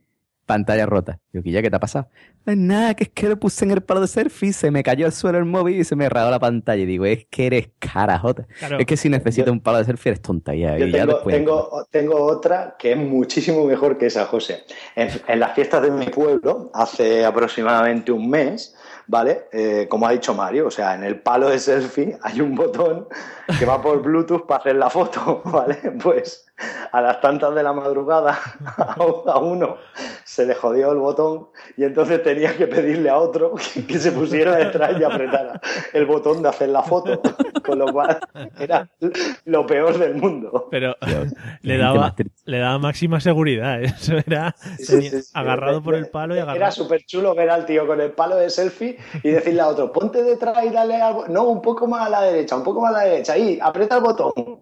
Pantalla 0.46 0.86
rota. 0.86 1.20
Yo, 1.32 1.42
¿qué 1.44 1.52
ya 1.52 1.62
qué 1.62 1.70
te 1.70 1.76
ha 1.76 1.80
pasado? 1.80 2.10
"Pues 2.44 2.58
nada, 2.58 2.94
que 2.96 3.06
es 3.06 3.10
que 3.10 3.30
lo 3.30 3.40
puse 3.40 3.64
en 3.64 3.72
el 3.72 3.82
palo 3.82 4.02
de 4.02 4.08
selfie, 4.08 4.52
se 4.54 4.72
me 4.72 4.84
cayó 4.84 5.06
al 5.06 5.12
suelo 5.14 5.38
el 5.38 5.46
móvil 5.46 5.80
y 5.80 5.84
se 5.84 5.96
me 5.96 6.10
rayó 6.10 6.30
la 6.30 6.40
pantalla. 6.40 6.82
Y 6.82 6.86
digo, 6.86 7.06
es 7.06 7.26
que 7.30 7.46
eres 7.48 7.70
carajota. 7.80 8.48
Claro. 8.60 8.80
Es 8.80 8.86
que 8.86 8.98
si 8.98 9.08
necesitas 9.10 9.52
un 9.52 9.62
palo 9.62 9.78
de 9.78 9.86
selfie 9.86 10.10
eres 10.12 10.22
tonta 10.22 10.54
ya. 10.56 10.78
Yo 10.78 10.88
y 10.88 10.92
ya 10.92 11.00
tengo, 11.00 11.14
después. 11.14 11.36
tengo, 11.36 11.88
tengo 11.92 12.16
otra 12.22 12.76
que 12.78 12.92
es 12.92 12.98
muchísimo 12.98 13.66
mejor 13.66 13.98
que 13.98 14.08
esa, 14.08 14.26
José. 14.26 14.64
En, 14.96 15.10
en 15.28 15.40
las 15.40 15.54
fiestas 15.54 15.84
de 15.84 15.92
mi 15.92 16.08
pueblo, 16.08 16.72
hace 16.74 17.24
aproximadamente 17.24 18.12
un 18.12 18.30
mes, 18.30 18.76
¿vale? 19.12 19.48
Eh, 19.52 19.88
como 19.90 20.08
ha 20.08 20.12
dicho 20.12 20.34
Mario, 20.34 20.68
o 20.68 20.72
sea, 20.72 20.96
en 20.96 21.04
el 21.04 21.20
palo 21.20 21.50
de 21.50 21.60
selfie 21.60 22.18
hay 22.24 22.40
un 22.40 22.56
botón 22.56 23.08
que 23.60 23.66
va 23.66 23.82
por 23.82 24.02
Bluetooth 24.02 24.46
para 24.48 24.62
hacer 24.62 24.78
la 24.78 24.90
foto, 24.90 25.42
¿vale? 25.46 25.76
Pues 26.02 26.48
a 26.94 27.02
las 27.02 27.20
tantas 27.20 27.54
de 27.56 27.64
la 27.64 27.74
madrugada 27.74 28.38
a 28.78 29.40
uno 29.40 29.78
se 30.24 30.46
le 30.46 30.54
jodió 30.56 30.92
el 30.92 31.00
botón 31.00 31.48
y 31.76 31.84
entonces 31.84 32.22
tenía 32.24 32.56
que 32.56 32.68
pedirle 32.68 33.10
a 33.10 33.18
otro 33.18 33.56
que, 33.56 33.86
que 33.88 33.98
se 34.00 34.12
pusiera 34.14 34.56
detrás 34.56 34.98
y 35.00 35.04
apretara 35.04 35.60
el 35.92 36.06
botón 36.06 36.42
de 36.42 36.50
hacer 36.50 36.70
la 36.70 36.84
foto, 36.84 37.22
con 37.66 37.80
lo 37.80 37.92
cual 37.92 38.18
era 38.60 38.88
lo 39.46 39.66
peor 39.66 39.98
del 39.98 40.16
mundo. 40.16 40.68
Pero 40.72 40.96
Dios, 41.06 41.34
le 41.64 41.78
daba, 41.78 42.16
le 42.46 42.60
daba 42.60 42.78
máxima 42.80 43.20
seguridad. 43.20 43.82
¿eh? 43.84 43.88
Eso 43.88 44.18
era 44.26 44.56
Sí, 44.78 45.02
sí, 45.02 45.10
sí. 45.22 45.32
agarrado 45.34 45.82
por 45.84 45.96
el 45.96 46.08
palo 46.08 46.36
y 46.36 46.38
Era 46.38 46.52
agarrado. 46.52 46.72
súper 46.72 47.04
chulo 47.06 47.36
ver 47.36 47.50
al 47.50 47.66
tío 47.66 47.86
con 47.86 48.00
el 48.00 48.12
palo 48.12 48.36
de 48.38 48.50
selfie 48.50 48.98
y 49.24 49.32
decirle 49.32 49.62
a 49.62 49.68
otro, 49.68 49.92
ponte 49.92 50.24
detrás 50.24 50.64
y 50.66 50.70
dale 50.70 50.96
algo. 50.96 51.28
No, 51.28 51.50
un 51.50 51.62
poco 51.62 51.88
más 51.88 52.08
a 52.08 52.10
la 52.10 52.22
derecha, 52.22 52.56
un 52.56 52.64
poco 52.64 52.82
más 52.82 52.96
a 52.96 53.00
la 53.00 53.04
derecha. 53.06 53.34
Ahí, 53.34 53.60
aprieta 53.62 53.98
el 53.98 54.04
botón. 54.04 54.62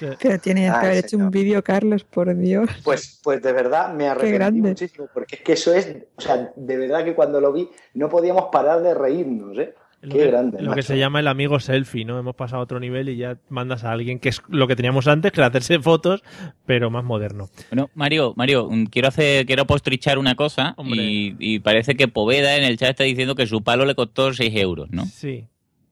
Pero 0.00 0.38
tienes 0.38 0.72
que 0.72 0.86
haber 0.86 1.04
hecho 1.04 1.16
un 1.16 1.30
vídeo, 1.30 1.62
Carlos, 1.62 2.04
por 2.04 2.34
Dios. 2.36 2.68
Pues, 2.84 3.20
pues 3.22 3.42
de 3.42 3.52
verdad 3.52 3.92
me 3.92 4.08
arrepentí 4.08 4.34
grande. 4.34 4.68
muchísimo, 4.70 5.08
porque 5.12 5.36
es 5.36 5.42
que 5.42 5.52
eso 5.52 5.74
es, 5.74 5.96
o 6.16 6.20
sea, 6.20 6.52
de 6.56 6.76
verdad 6.76 7.04
que 7.04 7.14
cuando 7.14 7.40
lo 7.40 7.52
vi 7.52 7.68
no 7.94 8.08
podíamos 8.08 8.46
parar 8.50 8.82
de 8.82 8.94
reírnos, 8.94 9.58
¿eh? 9.58 9.74
Lo 10.02 10.12
Qué 10.14 10.18
que, 10.18 10.26
grande. 10.26 10.60
lo 10.60 10.74
que 10.74 10.82
se 10.82 10.98
llama 10.98 11.20
el 11.20 11.28
amigo 11.28 11.60
selfie, 11.60 12.04
¿no? 12.04 12.18
Hemos 12.18 12.34
pasado 12.34 12.60
a 12.60 12.64
otro 12.64 12.80
nivel 12.80 13.08
y 13.08 13.16
ya 13.16 13.38
mandas 13.48 13.84
a 13.84 13.92
alguien 13.92 14.18
que 14.18 14.30
es 14.30 14.42
lo 14.48 14.66
que 14.66 14.74
teníamos 14.76 15.06
antes, 15.06 15.30
que 15.30 15.40
era 15.40 15.46
hacerse 15.46 15.78
fotos, 15.78 16.22
pero 16.66 16.90
más 16.90 17.04
moderno. 17.04 17.48
Bueno, 17.70 17.88
Mario, 17.94 18.34
Mario, 18.36 18.68
quiero 18.90 19.08
hacer, 19.08 19.46
quiero 19.46 19.64
postrichar 19.66 20.18
una 20.18 20.34
cosa 20.34 20.74
y, 20.84 21.36
y 21.38 21.60
parece 21.60 21.94
que 21.94 22.08
Poveda 22.08 22.56
en 22.56 22.64
el 22.64 22.76
chat 22.78 22.90
está 22.90 23.04
diciendo 23.04 23.34
que 23.36 23.46
su 23.46 23.62
palo 23.62 23.84
le 23.84 23.94
costó 23.94 24.32
6 24.32 24.52
euros, 24.56 24.90
¿no? 24.90 25.06
Sí. 25.06 25.46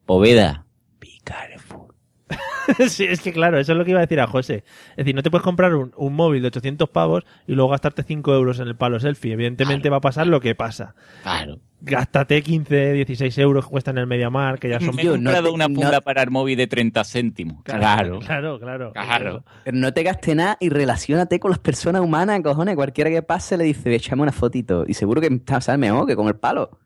Poveda. 0.06 0.66
sí, 2.88 3.04
es 3.04 3.20
que 3.20 3.32
claro, 3.32 3.58
eso 3.58 3.72
es 3.72 3.78
lo 3.78 3.84
que 3.84 3.90
iba 3.92 4.00
a 4.00 4.02
decir 4.02 4.20
a 4.20 4.26
José. 4.26 4.64
Es 4.90 4.96
decir, 4.96 5.14
no 5.14 5.22
te 5.22 5.30
puedes 5.30 5.44
comprar 5.44 5.74
un, 5.74 5.92
un 5.96 6.14
móvil 6.14 6.42
de 6.42 6.48
800 6.48 6.88
pavos 6.90 7.24
y 7.46 7.54
luego 7.54 7.70
gastarte 7.70 8.02
5 8.02 8.34
euros 8.34 8.58
en 8.60 8.68
el 8.68 8.76
palo 8.76 9.00
selfie. 9.00 9.32
Evidentemente 9.32 9.88
va 9.90 9.98
a 9.98 10.00
pasar 10.00 10.26
lo 10.26 10.40
que 10.40 10.54
pasa. 10.54 10.94
Claro. 11.22 11.58
Gástate 11.82 12.42
15, 12.42 12.92
16 12.92 13.38
euros 13.38 13.64
que 13.64 13.70
cuestan 13.70 13.96
en 13.96 14.02
el 14.02 14.06
Mediamar, 14.06 14.58
que 14.58 14.68
ya 14.68 14.78
son... 14.80 14.94
Me 14.96 15.02
he 15.02 15.04
comprado 15.24 15.54
una 15.54 15.64
funda 15.66 16.00
para 16.02 16.22
el 16.22 16.30
móvil 16.30 16.58
de 16.58 16.66
30 16.66 17.04
céntimos. 17.04 17.62
Claro. 17.64 18.18
Claro, 18.20 18.60
claro. 18.60 18.92
Claro. 18.92 19.44
Pero 19.64 19.76
no 19.78 19.90
te 19.94 20.02
gastes 20.02 20.36
nada 20.36 20.58
y 20.60 20.68
relacionate 20.68 21.40
con 21.40 21.50
las 21.50 21.58
personas 21.58 22.02
humanas, 22.02 22.38
cojones. 22.42 22.74
Cualquiera 22.74 23.08
que 23.08 23.22
pase 23.22 23.56
le 23.56 23.64
dice, 23.64 23.94
échame 23.94 24.20
una 24.22 24.32
fotito. 24.32 24.84
Y 24.86 24.92
seguro 24.92 25.22
que 25.22 25.28
está- 25.28 25.76
mejor 25.78 26.06
que 26.06 26.16
con 26.16 26.28
el 26.28 26.36
palo. 26.36 26.78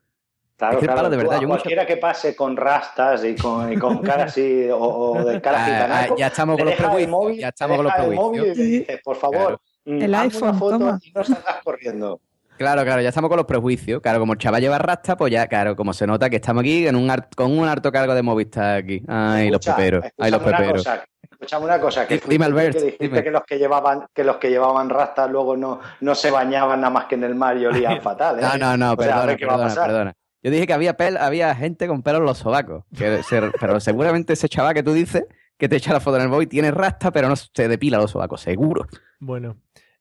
Claro, 0.57 0.75
Es 0.75 0.79
que 0.79 0.85
el 0.85 0.89
claro, 0.89 0.97
palo, 0.99 1.11
de 1.11 1.17
verdad, 1.17 1.33
yo 1.41 1.49
mucho- 1.49 1.49
cualquiera 1.63 1.85
que 1.87 1.97
pase 1.97 2.37
con 2.37 2.57
rastas 2.57 3.25
y 3.25 3.35
con, 3.35 3.73
y 3.73 3.77
con 3.77 3.99
cara 3.99 4.25
así, 4.25 4.69
o, 4.71 4.79
o 4.79 5.25
de 5.25 5.41
cara 5.41 5.59
Ah, 5.63 5.67
gitanaco, 5.67 6.15
ah, 6.15 6.17
ya 6.19 6.27
estamos 6.29 6.57
con 6.57 6.67
los 6.67 6.75
prejuicios, 6.77 7.11
móvil, 7.11 7.39
ya 7.41 7.49
estamos 7.49 7.77
con 7.77 7.85
los 7.85 7.93
prejuicios. 7.95 8.57
dices, 8.57 9.01
por 9.03 9.17
favor, 9.17 9.37
Claro. 9.47 9.61
mm, 9.87 10.03
El 10.03 10.15
iPhone, 10.15 10.43
una 10.51 10.55
foto 10.59 10.79
toma. 10.79 10.99
y 11.03 11.11
no 11.13 11.25
salgas 11.25 11.57
corriendo. 11.65 12.21
Claro, 12.57 12.85
claro, 12.85 13.03
ya 13.03 13.09
estamos 13.09 13.29
con 13.29 13.37
los 13.37 13.47
prejuicios. 13.47 14.01
Claro, 14.01 14.21
como 14.21 14.35
el 14.35 14.39
chaval 14.39 14.61
lleva 14.61 14.79
rasta, 14.79 15.17
pues 15.17 15.33
ya, 15.33 15.49
claro, 15.49 15.75
como 15.75 15.93
se 15.93 16.07
nota 16.07 16.31
que 16.31 16.37
estamos 16.37 16.61
aquí 16.61 16.87
en 16.87 16.95
un 16.95 17.13
con 17.37 17.59
un 17.59 17.67
harto 17.67 17.91
cargo 17.91 18.15
de 18.15 18.23
Movistar 18.23 18.77
aquí. 18.77 19.03
Ay, 19.09 19.51
los 19.51 19.59
Escucha, 19.59 19.75
peperos. 19.77 20.05
Ay, 20.17 20.31
los 20.31 20.41
peperos. 20.41 20.73
cosa, 20.85 21.05
escúchame 21.33 21.65
una 21.65 21.81
cosa, 21.81 22.07
que 22.07 22.23
Dime, 22.29 22.45
Albert, 22.45 22.75
que 22.77 22.81
dijiste 22.85 23.05
dime. 23.07 23.25
que 23.25 23.31
los 23.33 23.43
que 23.43 23.59
llevaban 23.59 24.07
que 24.15 24.23
los 24.23 24.37
que 24.37 24.51
llevaban 24.51 24.89
rastas 24.89 25.29
luego 25.33 25.57
no, 25.57 25.81
no 26.01 26.15
se 26.15 26.31
bañaban 26.31 26.81
nada 26.81 26.93
más 26.93 27.07
que 27.07 27.17
en 27.17 27.25
el 27.25 27.35
mar 27.35 27.57
y 27.59 27.67
olían 27.67 28.01
fatal. 28.03 28.39
¿eh? 28.39 28.43
No, 28.43 28.57
no, 28.57 28.77
no, 28.77 28.93
O 28.93 28.97
perdona, 28.97 29.37
perdona, 29.37 29.75
perdona. 29.75 30.15
Yo 30.45 30.51
dije 30.53 30.67
que 30.69 30.73
había 30.75 30.97
pel, 30.97 31.17
había 31.17 31.53
gente 31.57 31.89
con 31.89 32.03
pelos 32.05 32.21
en 32.21 32.27
los 32.27 32.39
sobacos. 32.39 32.85
Que 32.97 33.23
se- 33.25 33.51
pero 33.59 33.81
seguramente 33.81 34.35
ese 34.35 34.49
chaval 34.49 34.75
que 34.75 34.83
tú 34.85 34.93
dices, 34.93 35.25
que 35.59 35.69
te 35.69 35.77
echa 35.77 35.93
la 35.93 35.99
foto 36.01 36.19
en 36.19 36.23
el 36.25 36.29
móvil, 36.29 36.47
tiene 36.49 36.71
rasta, 36.71 37.11
pero 37.11 37.29
no 37.29 37.35
se 37.35 37.67
depila 37.67 37.99
los 37.99 38.11
sobacos, 38.13 38.41
seguro. 38.43 38.87
Bueno. 39.19 39.57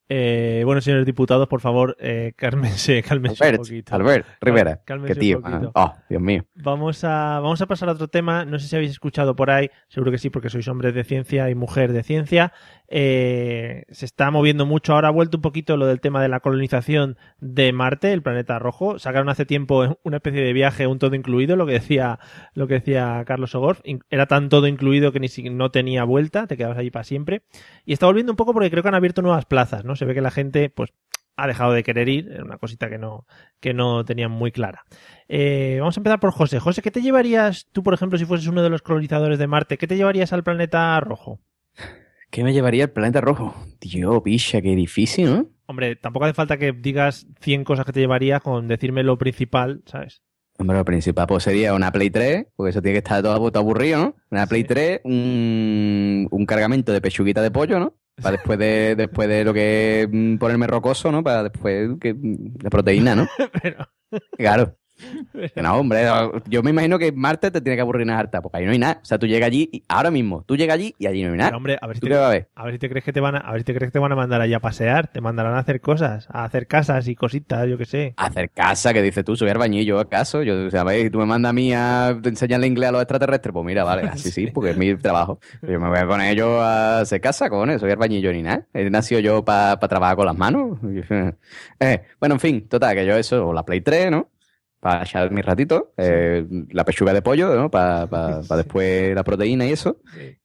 Eh, 0.06 0.60
bueno, 0.66 0.82
señores 0.82 1.06
diputados, 1.06 1.48
por 1.48 1.62
favor, 1.62 1.96
eh, 1.98 2.34
cálmense, 2.36 3.02
cálmense 3.08 3.42
un 3.42 3.46
Albert, 3.48 3.62
poquito. 3.62 3.94
Albert 3.94 4.26
Rivera. 4.42 4.82
Cálmense 4.84 5.14
Qué 5.14 5.20
tío. 5.20 5.38
un 5.38 5.44
ah, 5.46 5.70
Oh, 5.74 5.94
Dios 6.10 6.20
mío. 6.20 6.44
Vamos 6.56 7.02
a, 7.04 7.40
vamos 7.40 7.62
a 7.62 7.66
pasar 7.66 7.88
a 7.88 7.92
otro 7.92 8.08
tema. 8.08 8.44
No 8.44 8.58
sé 8.58 8.68
si 8.68 8.76
habéis 8.76 8.90
escuchado 8.90 9.34
por 9.34 9.50
ahí, 9.50 9.70
seguro 9.88 10.12
que 10.12 10.18
sí, 10.18 10.28
porque 10.28 10.50
sois 10.50 10.68
hombres 10.68 10.94
de 10.94 11.04
ciencia 11.04 11.48
y 11.48 11.54
mujer 11.54 11.92
de 11.94 12.02
ciencia. 12.02 12.52
Eh, 12.88 13.84
se 13.90 14.04
está 14.04 14.30
moviendo 14.30 14.66
mucho. 14.66 14.94
Ahora 14.94 15.08
ha 15.08 15.12
vuelto 15.12 15.38
un 15.38 15.42
poquito 15.42 15.76
lo 15.76 15.86
del 15.86 16.00
tema 16.00 16.22
de 16.22 16.28
la 16.28 16.40
colonización 16.40 17.16
de 17.40 17.72
Marte, 17.72 18.12
el 18.12 18.22
planeta 18.22 18.58
rojo. 18.58 18.98
Sacaron 18.98 19.28
hace 19.28 19.46
tiempo 19.46 19.98
una 20.02 20.18
especie 20.18 20.42
de 20.42 20.52
viaje, 20.52 20.86
un 20.86 20.98
todo 20.98 21.14
incluido, 21.14 21.56
lo 21.56 21.66
que 21.66 21.72
decía, 21.72 22.18
lo 22.54 22.66
que 22.66 22.74
decía 22.74 23.22
Carlos 23.26 23.54
Ogorf. 23.54 23.80
Era 24.10 24.26
tan 24.26 24.48
todo 24.48 24.66
incluido 24.66 25.12
que 25.12 25.20
ni 25.20 25.28
si, 25.28 25.50
no 25.50 25.70
tenía 25.70 26.04
vuelta, 26.04 26.46
te 26.46 26.56
quedabas 26.56 26.78
allí 26.78 26.90
para 26.90 27.04
siempre. 27.04 27.42
Y 27.84 27.92
está 27.92 28.06
volviendo 28.06 28.32
un 28.32 28.36
poco 28.36 28.52
porque 28.52 28.70
creo 28.70 28.82
que 28.82 28.88
han 28.88 28.94
abierto 28.94 29.22
nuevas 29.22 29.46
plazas, 29.46 29.84
¿no? 29.84 29.96
Se 29.96 30.04
ve 30.04 30.14
que 30.14 30.20
la 30.20 30.30
gente, 30.30 30.70
pues, 30.70 30.92
ha 31.36 31.46
dejado 31.46 31.72
de 31.72 31.82
querer 31.82 32.08
ir, 32.08 32.30
era 32.30 32.44
una 32.44 32.58
cosita 32.58 32.88
que 32.88 32.98
no, 32.98 33.26
que 33.60 33.74
no 33.74 34.04
tenían 34.04 34.30
muy 34.30 34.52
clara. 34.52 34.84
Eh, 35.28 35.78
vamos 35.80 35.96
a 35.96 36.00
empezar 36.00 36.20
por 36.20 36.30
José. 36.30 36.60
José, 36.60 36.82
¿qué 36.82 36.90
te 36.90 37.02
llevarías 37.02 37.66
tú, 37.72 37.82
por 37.82 37.94
ejemplo, 37.94 38.18
si 38.18 38.24
fueses 38.24 38.46
uno 38.46 38.62
de 38.62 38.70
los 38.70 38.82
colonizadores 38.82 39.38
de 39.38 39.46
Marte? 39.46 39.78
¿Qué 39.78 39.86
te 39.86 39.96
llevarías 39.96 40.32
al 40.32 40.44
planeta 40.44 40.98
rojo? 41.00 41.40
¿Qué 42.34 42.42
me 42.42 42.52
llevaría 42.52 42.82
el 42.82 42.90
planeta 42.90 43.20
rojo? 43.20 43.54
Tío, 43.78 44.20
picha, 44.20 44.60
qué 44.60 44.74
difícil, 44.74 45.26
¿no? 45.30 45.46
Hombre, 45.66 45.94
tampoco 45.94 46.24
hace 46.24 46.34
falta 46.34 46.56
que 46.56 46.72
digas 46.72 47.28
100 47.38 47.62
cosas 47.62 47.86
que 47.86 47.92
te 47.92 48.00
llevarías 48.00 48.42
con 48.42 48.66
decirme 48.66 49.04
lo 49.04 49.16
principal, 49.16 49.84
¿sabes? 49.86 50.20
Hombre, 50.58 50.76
lo 50.76 50.84
principal 50.84 51.28
pues 51.28 51.44
sería 51.44 51.74
una 51.74 51.92
Play 51.92 52.10
3, 52.10 52.46
porque 52.56 52.70
eso 52.70 52.82
tiene 52.82 52.94
que 52.94 53.04
estar 53.06 53.22
todo, 53.22 53.52
todo 53.52 53.60
aburrido, 53.60 54.00
¿no? 54.00 54.16
Una 54.32 54.48
Play 54.48 54.64
3, 54.64 55.02
un, 55.04 56.26
un 56.28 56.44
cargamento 56.44 56.92
de 56.92 57.00
pechuguita 57.00 57.40
de 57.40 57.52
pollo, 57.52 57.78
¿no? 57.78 57.94
Para 58.20 58.32
después 58.32 58.58
de, 58.58 58.96
después 58.96 59.28
de 59.28 59.44
lo 59.44 59.54
que 59.54 60.08
mm, 60.10 60.38
ponerme 60.38 60.66
rocoso, 60.66 61.12
¿no? 61.12 61.22
Para 61.22 61.44
después 61.44 61.90
que, 62.00 62.16
de 62.16 62.68
proteína, 62.68 63.14
¿no? 63.14 63.28
Claro. 64.36 64.76
No, 65.56 65.76
hombre, 65.76 66.06
yo 66.46 66.62
me 66.62 66.70
imagino 66.70 66.98
que 66.98 67.12
Marte 67.12 67.50
te 67.50 67.60
tiene 67.60 67.76
que 67.76 67.82
aburrir 67.82 68.04
una 68.04 68.18
harta, 68.18 68.42
porque 68.42 68.58
ahí 68.58 68.64
no 68.64 68.72
hay 68.72 68.78
nada. 68.78 69.00
O 69.02 69.04
sea, 69.04 69.18
tú 69.18 69.26
llegas 69.26 69.46
allí, 69.46 69.68
y 69.72 69.82
ahora 69.88 70.10
mismo, 70.10 70.42
tú 70.46 70.56
llegas 70.56 70.74
allí 70.74 70.94
y 70.98 71.06
allí 71.06 71.22
no 71.22 71.32
hay 71.32 71.38
nada. 71.38 71.50
Pero, 71.50 71.56
hombre, 71.56 71.78
a 71.80 71.86
ver 71.86 71.96
si 71.96 72.00
¿Tú 72.00 72.06
te, 72.06 72.12
qué 72.12 72.18
vas 72.18 72.26
a 72.26 72.30
ver? 72.30 72.48
a 72.54 72.64
ver 72.64 72.72
si 72.74 72.78
te 72.78 72.88
crees 72.88 73.04
que 73.04 73.12
te 73.12 73.20
van 73.20 73.36
a, 73.36 73.38
a 73.38 73.52
ver 73.52 73.60
si 73.60 73.64
te 73.64 73.74
crees 73.74 73.88
que 73.88 73.92
te 73.92 73.98
van 73.98 74.12
a 74.12 74.16
mandar 74.16 74.40
allá 74.40 74.58
a 74.58 74.60
pasear, 74.60 75.08
te 75.08 75.20
mandarán 75.20 75.54
a 75.54 75.58
hacer 75.58 75.80
cosas, 75.80 76.26
a 76.30 76.44
hacer 76.44 76.66
casas 76.66 77.08
y 77.08 77.14
cositas, 77.14 77.66
yo 77.68 77.78
qué 77.78 77.84
sé. 77.86 78.14
Hacer 78.16 78.50
casa, 78.50 78.92
que 78.92 79.02
dices 79.02 79.24
tú, 79.24 79.36
soy 79.36 79.48
albañil, 79.48 79.96
acaso. 79.98 80.42
Yo, 80.42 80.66
o 80.66 80.70
sea, 80.70 80.84
¿ves? 80.84 81.10
tú 81.10 81.18
me 81.18 81.26
mandas 81.26 81.50
a 81.50 81.52
mí 81.52 81.72
a 81.72 82.10
enseñarle 82.24 82.66
inglés 82.66 82.88
a 82.88 82.92
los 82.92 83.02
extraterrestres, 83.02 83.52
pues 83.52 83.64
mira, 83.64 83.84
vale, 83.84 84.02
así 84.12 84.30
sí, 84.30 84.48
porque 84.52 84.70
es 84.70 84.76
mi 84.76 84.94
trabajo. 84.96 85.40
Yo 85.62 85.80
me 85.80 85.88
voy 85.88 85.98
a 85.98 86.06
poner 86.06 86.36
yo 86.36 86.60
a 86.60 87.00
hacer 87.00 87.20
casa, 87.20 87.48
cojones, 87.48 87.80
soy 87.80 87.90
albañil 87.90 88.22
yo 88.22 88.32
ni 88.32 88.42
nada. 88.42 88.66
He 88.72 88.88
nacido 88.90 89.20
yo 89.20 89.44
para 89.44 89.78
trabajar 89.78 90.16
con 90.16 90.26
las 90.26 90.36
manos. 90.36 90.78
Eh, 91.80 92.02
bueno, 92.20 92.36
en 92.36 92.40
fin, 92.40 92.68
total, 92.68 92.94
que 92.94 93.04
yo 93.04 93.16
eso, 93.16 93.48
o 93.48 93.52
la 93.52 93.64
Play 93.64 93.80
3, 93.80 94.10
¿no? 94.10 94.28
Para 94.84 95.02
echar 95.02 95.30
mi 95.30 95.40
ratito, 95.40 95.94
eh, 95.96 96.44
la 96.68 96.84
pechuga 96.84 97.14
de 97.14 97.22
pollo, 97.22 97.54
¿no? 97.56 97.70
Para 97.70 98.06
después 98.58 99.14
la 99.14 99.24
proteína 99.24 99.64
y 99.66 99.72
eso. 99.72 99.96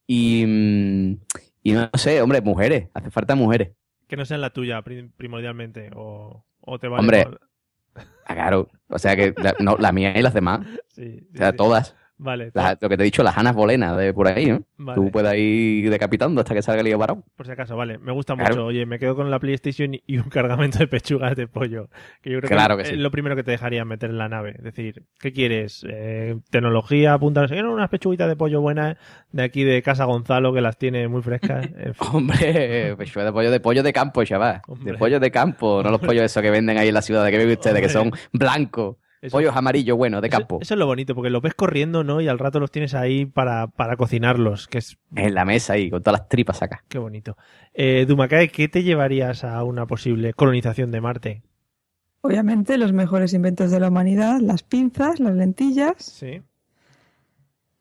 Y, 0.06 0.46
mm, 0.46 1.16
y 1.62 1.72
no 1.72 1.90
sé, 1.92 2.22
hombre, 2.22 2.40
mujeres, 2.40 2.88
hace 2.94 3.10
falta 3.10 3.34
mujeres. 3.34 3.72
Que 4.08 4.16
no 4.16 4.24
sean 4.24 4.40
la 4.40 4.48
tuya 4.48 4.80
prim- 4.80 5.12
primordialmente, 5.14 5.90
o, 5.94 6.42
o 6.62 6.78
te 6.78 6.88
vale 6.88 7.00
Hombre, 7.00 7.26
Ah, 8.24 8.34
claro, 8.34 8.70
o 8.88 8.98
sea 8.98 9.14
que 9.14 9.34
la, 9.36 9.54
no, 9.58 9.76
la 9.76 9.92
mía 9.92 10.16
y 10.18 10.22
las 10.22 10.32
demás. 10.32 10.60
O 11.34 11.36
sea, 11.36 11.52
todas. 11.54 11.94
Vale. 12.22 12.50
Las- 12.52 12.76
lo 12.82 12.88
que 12.90 12.96
te 12.98 13.02
he 13.02 13.04
dicho, 13.04 13.22
las 13.22 13.38
anas 13.38 13.54
bolenas 13.54 13.96
de 13.96 14.12
por 14.12 14.28
ahí, 14.28 14.46
¿no? 14.46 14.62
Vale. 14.76 14.94
Tú 15.00 15.10
puedes 15.10 15.34
ir 15.38 15.88
decapitando 15.90 16.40
hasta 16.42 16.54
que 16.54 16.60
salga 16.60 16.80
el 16.80 16.86
lío 16.86 16.98
varón. 16.98 17.24
Por 17.34 17.46
si 17.46 17.52
acaso, 17.52 17.76
vale. 17.76 17.96
Me 17.98 18.12
gusta 18.12 18.34
Claro. 18.34 18.50
mucho. 18.56 18.66
Oye, 18.66 18.84
me 18.84 18.98
quedo 18.98 19.16
con 19.16 19.30
la 19.30 19.38
PlayStation 19.38 19.92
y 20.06 20.18
un 20.18 20.28
cargamento 20.28 20.78
de 20.78 20.86
pechugas 20.86 21.34
de 21.34 21.46
pollo. 21.48 21.88
Que 22.20 22.30
yo 22.30 22.38
creo 22.40 22.50
Claro 22.50 22.76
que, 22.76 22.82
que 22.82 22.88
es 22.90 22.94
sí. 22.94 23.00
lo 23.00 23.10
primero 23.10 23.36
que 23.36 23.42
te 23.42 23.52
dejaría 23.52 23.84
meter 23.86 24.10
en 24.10 24.18
la 24.18 24.28
nave. 24.28 24.54
Es 24.58 24.64
decir, 24.64 25.04
¿qué 25.18 25.32
quieres? 25.32 25.84
Eh, 25.88 26.36
tecnología, 26.50 27.14
apunta. 27.14 27.46
Quiero 27.46 27.72
unas 27.72 27.88
pechuguitas 27.88 28.28
de 28.28 28.36
pollo 28.36 28.60
buenas 28.60 28.96
de 29.32 29.42
aquí 29.42 29.64
de 29.64 29.80
Casa 29.82 30.04
Gonzalo 30.04 30.52
que 30.52 30.60
las 30.60 30.76
tiene 30.76 31.08
muy 31.08 31.22
frescas. 31.22 31.66
En 31.80 31.94
fin. 31.94 32.08
Hombre, 32.12 32.94
pechuga 32.98 33.24
de 33.24 33.32
pollo 33.32 33.50
de 33.50 33.60
pollo 33.60 33.82
de 33.82 33.92
campo, 33.92 34.22
chaval. 34.24 34.60
De 34.84 34.94
pollo 34.94 35.18
de 35.20 35.30
campo, 35.30 35.82
no 35.82 35.90
los 35.90 36.00
pollos 36.00 36.22
esos 36.24 36.42
que 36.42 36.50
venden 36.50 36.76
ahí 36.76 36.88
en 36.88 36.94
la 36.94 37.02
ciudad 37.02 37.26
que 37.30 37.38
ven 37.38 37.50
ustedes, 37.50 37.80
que 37.80 37.88
son 37.88 38.10
blancos. 38.32 38.96
Eso- 39.22 39.36
Pollos 39.36 39.54
amarillos, 39.54 39.96
bueno, 39.98 40.20
de 40.22 40.30
campo. 40.30 40.58
Eso, 40.62 40.74
es 40.74 40.78
lo 40.78 40.86
bonito, 40.86 41.14
porque 41.14 41.28
los 41.30 41.42
ves 41.42 41.54
corriendo, 41.54 42.02
¿no? 42.04 42.20
Y 42.22 42.28
al 42.28 42.38
rato 42.38 42.58
los 42.58 42.70
tienes 42.70 42.94
ahí 42.94 43.26
para, 43.26 43.66
para 43.66 43.96
cocinarlos, 43.96 44.66
que 44.66 44.78
es 44.78 44.96
En 45.14 45.34
la 45.34 45.44
mesa 45.44 45.74
ahí, 45.74 45.90
con 45.90 46.02
todas 46.02 46.20
las 46.20 46.28
tripas 46.30 46.62
acá. 46.62 46.84
qué 46.88 46.98
bonito. 46.98 47.36
Eh, 47.74 48.06
Dumacay, 48.08 48.48
¿qué 48.48 48.68
te 48.68 48.82
llevarías 48.82 49.44
a 49.44 49.62
una 49.64 49.86
posible 49.86 50.32
colonización 50.32 50.90
de 50.90 51.00
Marte? 51.02 51.42
Obviamente, 52.22 52.78
los 52.78 52.92
mejores 52.92 53.32
inventos 53.34 53.70
de 53.70 53.80
la 53.80 53.88
humanidad, 53.88 54.40
las 54.40 54.62
pinzas, 54.62 55.20
las 55.20 55.34
lentillas. 55.34 55.96
Sí. 55.98 56.42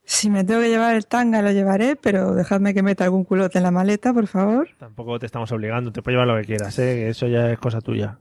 Si 0.03 0.29
me 0.29 0.43
tengo 0.43 0.61
que 0.61 0.69
llevar 0.69 0.95
el 0.95 1.05
tanga, 1.05 1.41
lo 1.41 1.51
llevaré, 1.51 1.95
pero 1.95 2.33
dejadme 2.33 2.73
que 2.73 2.81
meta 2.81 3.03
algún 3.03 3.23
culote 3.23 3.59
en 3.59 3.63
la 3.63 3.71
maleta, 3.71 4.11
por 4.13 4.27
favor. 4.27 4.69
Tampoco 4.77 5.19
te 5.19 5.25
estamos 5.25 5.51
obligando, 5.51 5.91
te 5.91 6.01
puedes 6.01 6.15
llevar 6.15 6.27
lo 6.35 6.41
que 6.41 6.47
quieras, 6.47 6.77
¿eh? 6.79 7.09
Eso 7.09 7.27
ya 7.27 7.51
es 7.51 7.59
cosa 7.59 7.79
tuya. 7.79 8.17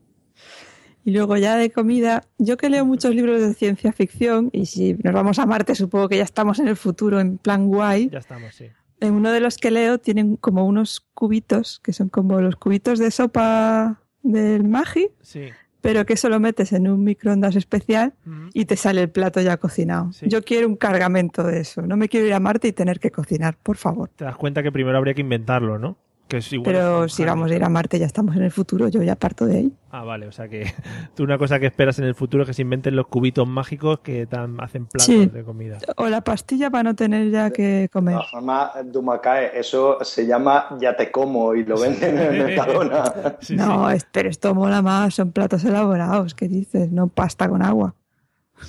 Y 1.04 1.12
luego 1.12 1.36
ya 1.36 1.56
de 1.56 1.70
comida, 1.70 2.24
yo 2.38 2.56
que 2.56 2.68
leo 2.68 2.84
muchos 2.84 3.14
libros 3.14 3.40
de 3.40 3.54
ciencia 3.54 3.92
ficción, 3.92 4.50
y 4.52 4.66
si 4.66 4.94
nos 5.02 5.14
vamos 5.14 5.38
a 5.38 5.46
Marte, 5.46 5.74
supongo 5.74 6.08
que 6.08 6.18
ya 6.18 6.24
estamos 6.24 6.58
en 6.58 6.68
el 6.68 6.76
futuro 6.76 7.18
en 7.20 7.38
plan 7.38 7.68
guay. 7.68 8.10
Ya 8.10 8.18
estamos, 8.18 8.54
sí. 8.54 8.66
En 9.00 9.14
uno 9.14 9.30
de 9.32 9.40
los 9.40 9.56
que 9.58 9.70
leo 9.70 9.98
tienen 9.98 10.36
como 10.36 10.66
unos 10.66 11.06
cubitos, 11.14 11.80
que 11.82 11.92
son 11.92 12.08
como 12.08 12.40
los 12.40 12.56
cubitos 12.56 12.98
de 12.98 13.10
sopa 13.10 14.02
del 14.22 14.64
Magi, 14.64 15.08
Sí. 15.22 15.44
pero 15.80 16.04
que 16.04 16.14
eso 16.14 16.28
lo 16.28 16.40
metes 16.40 16.72
en 16.72 16.88
un 16.88 17.04
microondas 17.04 17.54
especial 17.54 18.12
y 18.52 18.64
te 18.64 18.76
sale 18.76 19.00
el 19.02 19.08
plato 19.10 19.40
ya 19.40 19.56
cocinado. 19.56 20.10
Yo 20.22 20.42
quiero 20.42 20.66
un 20.66 20.74
cargamento 20.76 21.44
de 21.44 21.60
eso. 21.60 21.82
No 21.82 21.96
me 21.96 22.08
quiero 22.08 22.26
ir 22.26 22.34
a 22.34 22.40
Marte 22.40 22.66
y 22.68 22.72
tener 22.72 22.98
que 22.98 23.12
cocinar, 23.12 23.56
por 23.62 23.76
favor. 23.76 24.10
Te 24.16 24.24
das 24.24 24.36
cuenta 24.36 24.62
que 24.64 24.72
primero 24.72 24.98
habría 24.98 25.14
que 25.14 25.20
inventarlo, 25.20 25.78
¿no? 25.78 25.96
Que 26.28 26.36
es 26.36 26.52
igual 26.52 26.66
Pero 26.66 27.08
si 27.08 27.24
vamos 27.24 27.50
a 27.50 27.54
ir 27.54 27.64
a 27.64 27.70
Marte, 27.70 27.98
ya 27.98 28.04
estamos 28.04 28.36
en 28.36 28.42
el 28.42 28.50
futuro, 28.50 28.88
yo 28.88 29.02
ya 29.02 29.16
parto 29.16 29.46
de 29.46 29.56
ahí. 29.56 29.72
Ah, 29.90 30.04
vale, 30.04 30.26
o 30.26 30.32
sea 30.32 30.46
que 30.46 30.70
tú 31.16 31.22
una 31.24 31.38
cosa 31.38 31.58
que 31.58 31.64
esperas 31.66 31.98
en 31.98 32.04
el 32.04 32.14
futuro 32.14 32.42
es 32.42 32.46
que 32.48 32.52
se 32.52 32.60
inventen 32.60 32.94
los 32.94 33.06
cubitos 33.06 33.48
mágicos 33.48 34.00
que 34.00 34.28
hacen 34.58 34.84
platos 34.86 35.06
Sí. 35.06 35.24
de 35.26 35.42
comida. 35.42 35.78
O 35.96 36.06
la 36.10 36.20
pastilla 36.20 36.68
para 36.70 36.82
no 36.84 36.94
tener 36.94 37.30
ya 37.30 37.50
que 37.50 37.88
comer. 37.90 38.16
Todas 38.16 38.30
formas, 38.30 38.70
Dumacae, 38.92 39.58
eso 39.58 39.96
se 40.02 40.26
llama 40.26 40.76
ya 40.78 40.94
te 40.94 41.10
como 41.10 41.54
y 41.54 41.64
lo 41.64 41.80
venden 41.80 42.18
en 42.18 42.34
el 42.34 42.44
Mercadona. 42.44 43.04
no, 43.50 43.90
es- 43.90 44.06
pero 44.12 44.28
esto 44.28 44.54
mola 44.54 44.82
más, 44.82 45.14
son 45.14 45.32
platos 45.32 45.64
elaborados, 45.64 46.34
¿qué 46.34 46.46
dices? 46.46 46.92
No 46.92 47.08
pasta 47.08 47.48
con 47.48 47.62
agua. 47.62 47.94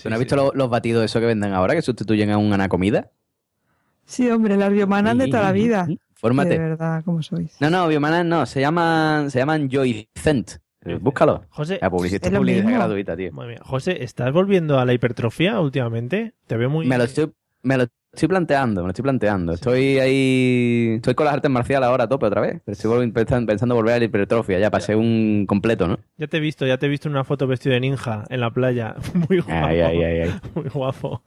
¿Tú 0.02 0.08
no 0.08 0.16
has 0.16 0.20
visto 0.20 0.36
los, 0.38 0.56
los 0.56 0.70
batidos 0.70 1.04
esos 1.04 1.20
que 1.20 1.26
venden 1.28 1.52
ahora 1.52 1.74
que 1.76 1.82
sustituyen 1.82 2.30
a 2.32 2.38
una 2.38 2.70
comida? 2.70 3.10
Sí, 4.06 4.30
hombre, 4.32 4.56
las 4.56 4.72
biomanas 4.72 5.18
de 5.18 5.28
toda 5.28 5.44
la 5.44 5.52
vida. 5.52 5.88
Fórmate. 6.20 6.50
De 6.50 6.60
verdad, 6.60 7.02
¿cómo 7.06 7.24
sois? 7.24 7.56
No, 7.62 7.70
no, 7.70 7.88
biomanas 7.88 8.26
no, 8.26 8.46
se 8.46 8.60
llaman, 8.60 9.32
se 9.32 9.40
llaman 9.40 9.70
Joycent. 9.70 10.58
Eh, 10.84 10.98
Búscalo. 11.00 11.46
José, 11.50 11.80
la 11.82 11.90
publicidad, 11.90 12.26
es 12.26 12.38
publicidad 12.38 12.70
gratuita, 12.70 13.16
tío. 13.16 13.32
Madre 13.32 13.52
mía. 13.52 13.62
José, 13.64 14.04
¿estás 14.04 14.34
volviendo 14.34 14.80
a 14.80 14.86
la 14.86 14.92
hipertrofia 14.92 15.62
últimamente? 15.62 16.34
Te 16.46 16.58
veo 16.58 16.70
muy... 16.70 16.86
Me 16.88 16.98
lo 16.98 17.06
estoy, 17.06 17.32
me 17.64 17.78
lo 17.78 17.86
estoy 18.12 18.28
planteando, 18.28 18.82
me 18.82 18.88
lo 18.88 18.90
estoy 18.90 19.04
planteando. 19.04 19.54
Estoy 19.54 20.00
ahí, 20.00 20.96
estoy 20.96 21.16
con 21.16 21.26
las 21.26 21.36
artes 21.36 21.50
marciales 21.50 21.88
ahora 21.88 22.04
a 22.04 22.10
tope 22.10 22.26
otra 22.26 22.42
vez. 22.42 22.62
Pero 22.66 22.74
estoy 22.74 23.12
pensando, 23.12 23.48
pensando 23.48 23.76
volver 23.76 23.96
a 23.96 24.00
la 24.00 24.06
hipertrofia 24.06 24.60
ya 24.60 24.80
ser 24.82 24.98
un 24.98 25.46
completo, 25.48 25.88
¿no? 25.88 26.00
Ya 26.18 26.28
te 26.28 26.36
he 26.36 26.42
visto, 26.42 26.68
ya 26.68 26.78
te 26.78 26.88
he 26.88 26.90
visto 26.90 27.08
en 27.08 27.14
una 27.14 27.24
foto 27.24 27.48
vestido 27.48 27.74
de 27.74 27.80
ninja 27.80 28.26
en 28.30 28.42
la 28.42 28.52
playa. 28.52 28.96
Muy 29.30 29.40
guapo. 29.40 29.66
Ay, 29.68 29.80
ay, 29.80 30.04
ay, 30.04 30.22
ay. 30.22 30.34
Muy 30.56 30.68
guapo. 30.68 31.24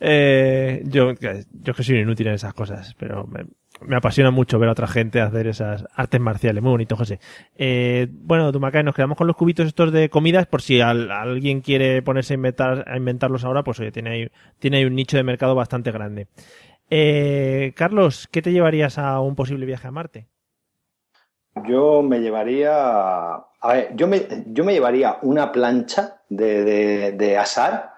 Eh, 0.00 0.82
yo, 0.86 1.12
yo 1.52 1.74
que 1.74 1.82
soy 1.84 1.98
inútil 1.98 2.26
en 2.26 2.34
esas 2.34 2.54
cosas, 2.54 2.94
pero 2.98 3.26
me, 3.26 3.46
me 3.80 3.96
apasiona 3.96 4.30
mucho 4.30 4.58
ver 4.58 4.68
a 4.68 4.72
otra 4.72 4.86
gente 4.86 5.20
hacer 5.20 5.46
esas 5.48 5.84
artes 5.94 6.20
marciales. 6.20 6.62
Muy 6.62 6.70
bonito, 6.70 6.96
José. 6.96 7.18
Eh, 7.56 8.08
bueno, 8.10 8.52
Dumacay, 8.52 8.84
nos 8.84 8.94
quedamos 8.94 9.16
con 9.16 9.26
los 9.26 9.36
cubitos 9.36 9.66
estos 9.66 9.92
de 9.92 10.08
comidas 10.10 10.46
por 10.46 10.62
si 10.62 10.80
al- 10.80 11.10
alguien 11.10 11.60
quiere 11.60 12.02
ponerse 12.02 12.34
a, 12.34 12.36
inventar, 12.36 12.84
a 12.88 12.96
inventarlos 12.96 13.44
ahora, 13.44 13.64
pues 13.64 13.80
oye, 13.80 13.90
tiene 13.92 14.10
ahí, 14.10 14.28
tiene 14.58 14.78
ahí 14.78 14.84
un 14.84 14.94
nicho 14.94 15.16
de 15.16 15.24
mercado 15.24 15.54
bastante 15.54 15.90
grande. 15.90 16.28
Eh, 16.90 17.72
Carlos, 17.76 18.28
¿qué 18.30 18.42
te 18.42 18.52
llevarías 18.52 18.98
a 18.98 19.20
un 19.20 19.34
posible 19.36 19.66
viaje 19.66 19.88
a 19.88 19.92
Marte? 19.92 20.28
Yo 21.68 22.02
me 22.02 22.20
llevaría. 22.20 22.72
A 23.34 23.72
ver, 23.72 23.94
yo 23.94 24.06
me, 24.08 24.26
yo 24.46 24.64
me 24.64 24.72
llevaría 24.72 25.18
una 25.22 25.52
plancha 25.52 26.22
de, 26.28 27.12
de 27.12 27.38
asar 27.38 27.91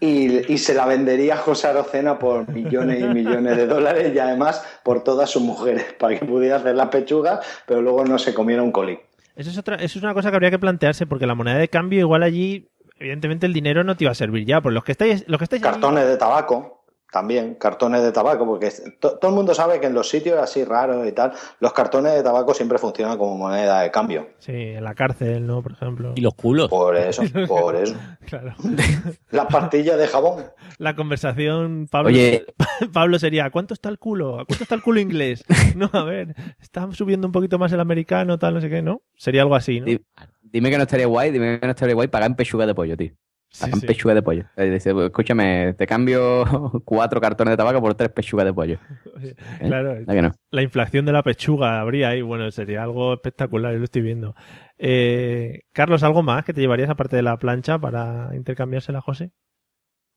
y, 0.00 0.52
y 0.52 0.58
se 0.58 0.74
la 0.74 0.86
vendería 0.86 1.34
a 1.34 1.38
José 1.38 1.68
Arocena 1.68 2.18
por 2.18 2.48
millones 2.48 3.00
y 3.00 3.04
millones 3.04 3.56
de 3.56 3.66
dólares 3.66 4.12
y 4.14 4.18
además 4.18 4.64
por 4.82 5.02
todas 5.04 5.30
sus 5.30 5.42
mujeres 5.42 5.84
para 5.98 6.18
que 6.18 6.24
pudiera 6.26 6.56
hacer 6.56 6.74
las 6.74 6.88
pechugas, 6.88 7.44
pero 7.66 7.82
luego 7.82 8.04
no 8.04 8.18
se 8.18 8.34
comiera 8.34 8.62
un 8.62 8.72
colín. 8.72 8.98
Eso 9.36 9.50
es, 9.50 9.58
otra, 9.58 9.76
eso 9.76 9.98
es 9.98 10.02
una 10.02 10.14
cosa 10.14 10.30
que 10.30 10.36
habría 10.36 10.50
que 10.50 10.58
plantearse 10.58 11.06
porque 11.06 11.26
la 11.26 11.34
moneda 11.34 11.58
de 11.58 11.68
cambio 11.68 12.00
igual 12.00 12.22
allí, 12.22 12.68
evidentemente 12.98 13.46
el 13.46 13.52
dinero 13.52 13.84
no 13.84 13.96
te 13.96 14.04
iba 14.04 14.10
a 14.12 14.14
servir 14.14 14.46
ya. 14.46 14.60
Pues 14.62 14.74
los 14.74 14.82
que 14.84 14.92
estáis, 14.92 15.24
los 15.28 15.38
que 15.38 15.44
estáis 15.44 15.62
allí- 15.62 15.72
Cartones 15.72 16.06
de 16.06 16.16
tabaco. 16.16 16.75
También, 17.16 17.54
cartones 17.54 18.02
de 18.02 18.12
tabaco, 18.12 18.44
porque 18.44 18.70
to- 19.00 19.16
todo 19.18 19.30
el 19.30 19.34
mundo 19.34 19.54
sabe 19.54 19.80
que 19.80 19.86
en 19.86 19.94
los 19.94 20.06
sitios 20.10 20.38
así 20.38 20.64
raros 20.64 21.08
y 21.08 21.12
tal, 21.12 21.32
los 21.60 21.72
cartones 21.72 22.12
de 22.12 22.22
tabaco 22.22 22.52
siempre 22.52 22.76
funcionan 22.76 23.16
como 23.16 23.38
moneda 23.38 23.80
de 23.80 23.90
cambio. 23.90 24.28
Sí, 24.38 24.52
en 24.52 24.84
la 24.84 24.94
cárcel, 24.94 25.46
¿no? 25.46 25.62
Por 25.62 25.72
ejemplo. 25.72 26.12
Y 26.14 26.20
los 26.20 26.34
culos. 26.34 26.68
Por 26.68 26.94
eso, 26.94 27.22
por 27.48 27.74
eso. 27.74 27.94
Claro. 28.26 28.52
Las 29.30 29.46
pastillas 29.46 29.96
de 29.96 30.06
jabón. 30.08 30.44
La 30.76 30.94
conversación, 30.94 31.88
Pablo, 31.90 32.10
Oye. 32.10 32.44
Pablo 32.92 33.18
sería, 33.18 33.46
¿a 33.46 33.50
cuánto 33.50 33.72
está 33.72 33.88
el 33.88 33.98
culo? 33.98 34.38
¿A 34.38 34.44
cuánto 34.44 34.64
está 34.64 34.74
el 34.74 34.82
culo 34.82 35.00
inglés? 35.00 35.42
No, 35.74 35.88
a 35.94 36.04
ver, 36.04 36.34
está 36.60 36.86
subiendo 36.92 37.26
un 37.26 37.32
poquito 37.32 37.58
más 37.58 37.72
el 37.72 37.80
americano, 37.80 38.38
tal, 38.38 38.52
no 38.52 38.60
sé 38.60 38.68
qué, 38.68 38.82
¿no? 38.82 39.00
Sería 39.16 39.40
algo 39.40 39.54
así, 39.54 39.80
¿no? 39.80 39.86
Di- 39.86 40.04
Dime 40.42 40.70
que 40.70 40.76
no 40.76 40.82
estaría 40.82 41.06
guay, 41.06 41.30
dime 41.30 41.58
que 41.60 41.66
no 41.66 41.70
estaría 41.72 41.94
guay 41.94 42.08
pagar 42.08 42.28
en 42.30 42.36
pechuga 42.36 42.66
de 42.66 42.74
pollo, 42.74 42.94
tío. 42.94 43.12
Sí. 43.56 43.86
pechuga 43.86 44.14
de 44.14 44.22
pollo. 44.22 44.44
Eh, 44.56 44.70
dice, 44.70 44.92
escúchame, 45.04 45.74
te 45.74 45.86
cambio 45.86 46.44
cuatro 46.84 47.20
cartones 47.20 47.52
de 47.52 47.56
tabaco 47.56 47.80
por 47.80 47.94
tres 47.94 48.10
pechugas 48.10 48.44
de 48.46 48.52
pollo. 48.52 48.78
¿Eh? 49.20 49.34
Claro, 49.66 49.94
¿Verdad 49.94 50.14
que 50.14 50.22
no? 50.22 50.32
la 50.50 50.62
inflación 50.62 51.04
de 51.06 51.12
la 51.12 51.22
pechuga 51.22 51.80
habría 51.80 52.10
ahí, 52.10 52.22
bueno, 52.22 52.50
sería 52.50 52.82
algo 52.82 53.14
espectacular, 53.14 53.72
yo 53.72 53.78
lo 53.78 53.84
estoy 53.84 54.02
viendo. 54.02 54.34
Eh, 54.78 55.60
Carlos, 55.72 56.02
¿algo 56.02 56.22
más 56.22 56.44
que 56.44 56.52
te 56.52 56.60
llevarías 56.60 56.90
aparte 56.90 57.16
de 57.16 57.22
la 57.22 57.38
plancha 57.38 57.78
para 57.78 58.30
intercambiársela 58.34 59.00
José? 59.00 59.32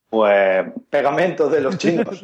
Pues 0.09 0.65
pegamentos 0.89 1.51
de 1.51 1.61
los 1.61 1.77
chinos. 1.77 2.23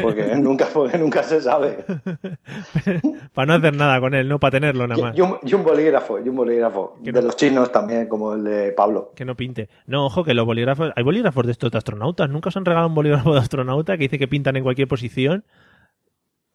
Porque 0.00 0.36
nunca, 0.36 0.66
porque 0.72 0.96
nunca 0.96 1.24
se 1.24 1.40
sabe. 1.40 1.84
Para 3.34 3.46
no 3.46 3.54
hacer 3.54 3.74
nada 3.76 3.98
con 4.00 4.14
él, 4.14 4.28
no 4.28 4.38
para 4.38 4.52
tenerlo 4.52 4.86
nada 4.86 5.02
más. 5.02 5.18
Y 5.18 5.20
un, 5.20 5.36
y 5.42 5.52
un 5.54 5.64
bolígrafo, 5.64 6.18
y 6.24 6.28
un 6.28 6.36
bolígrafo. 6.36 6.96
De 7.00 7.20
los 7.22 7.34
chinos 7.36 7.72
también, 7.72 8.08
como 8.08 8.34
el 8.34 8.44
de 8.44 8.72
Pablo. 8.72 9.12
Que 9.16 9.24
no 9.24 9.34
pinte. 9.34 9.68
No, 9.86 10.06
ojo, 10.06 10.22
que 10.24 10.34
los 10.34 10.46
bolígrafos. 10.46 10.92
Hay 10.94 11.02
bolígrafos 11.02 11.44
de 11.46 11.52
estos 11.52 11.70
de 11.72 11.78
astronautas. 11.78 12.30
Nunca 12.30 12.48
os 12.50 12.56
han 12.56 12.64
regalado 12.64 12.88
un 12.88 12.94
bolígrafo 12.94 13.32
de 13.34 13.40
astronauta 13.40 13.96
que 13.96 14.04
dice 14.04 14.18
que 14.18 14.28
pintan 14.28 14.56
en 14.56 14.62
cualquier 14.62 14.86
posición. 14.88 15.44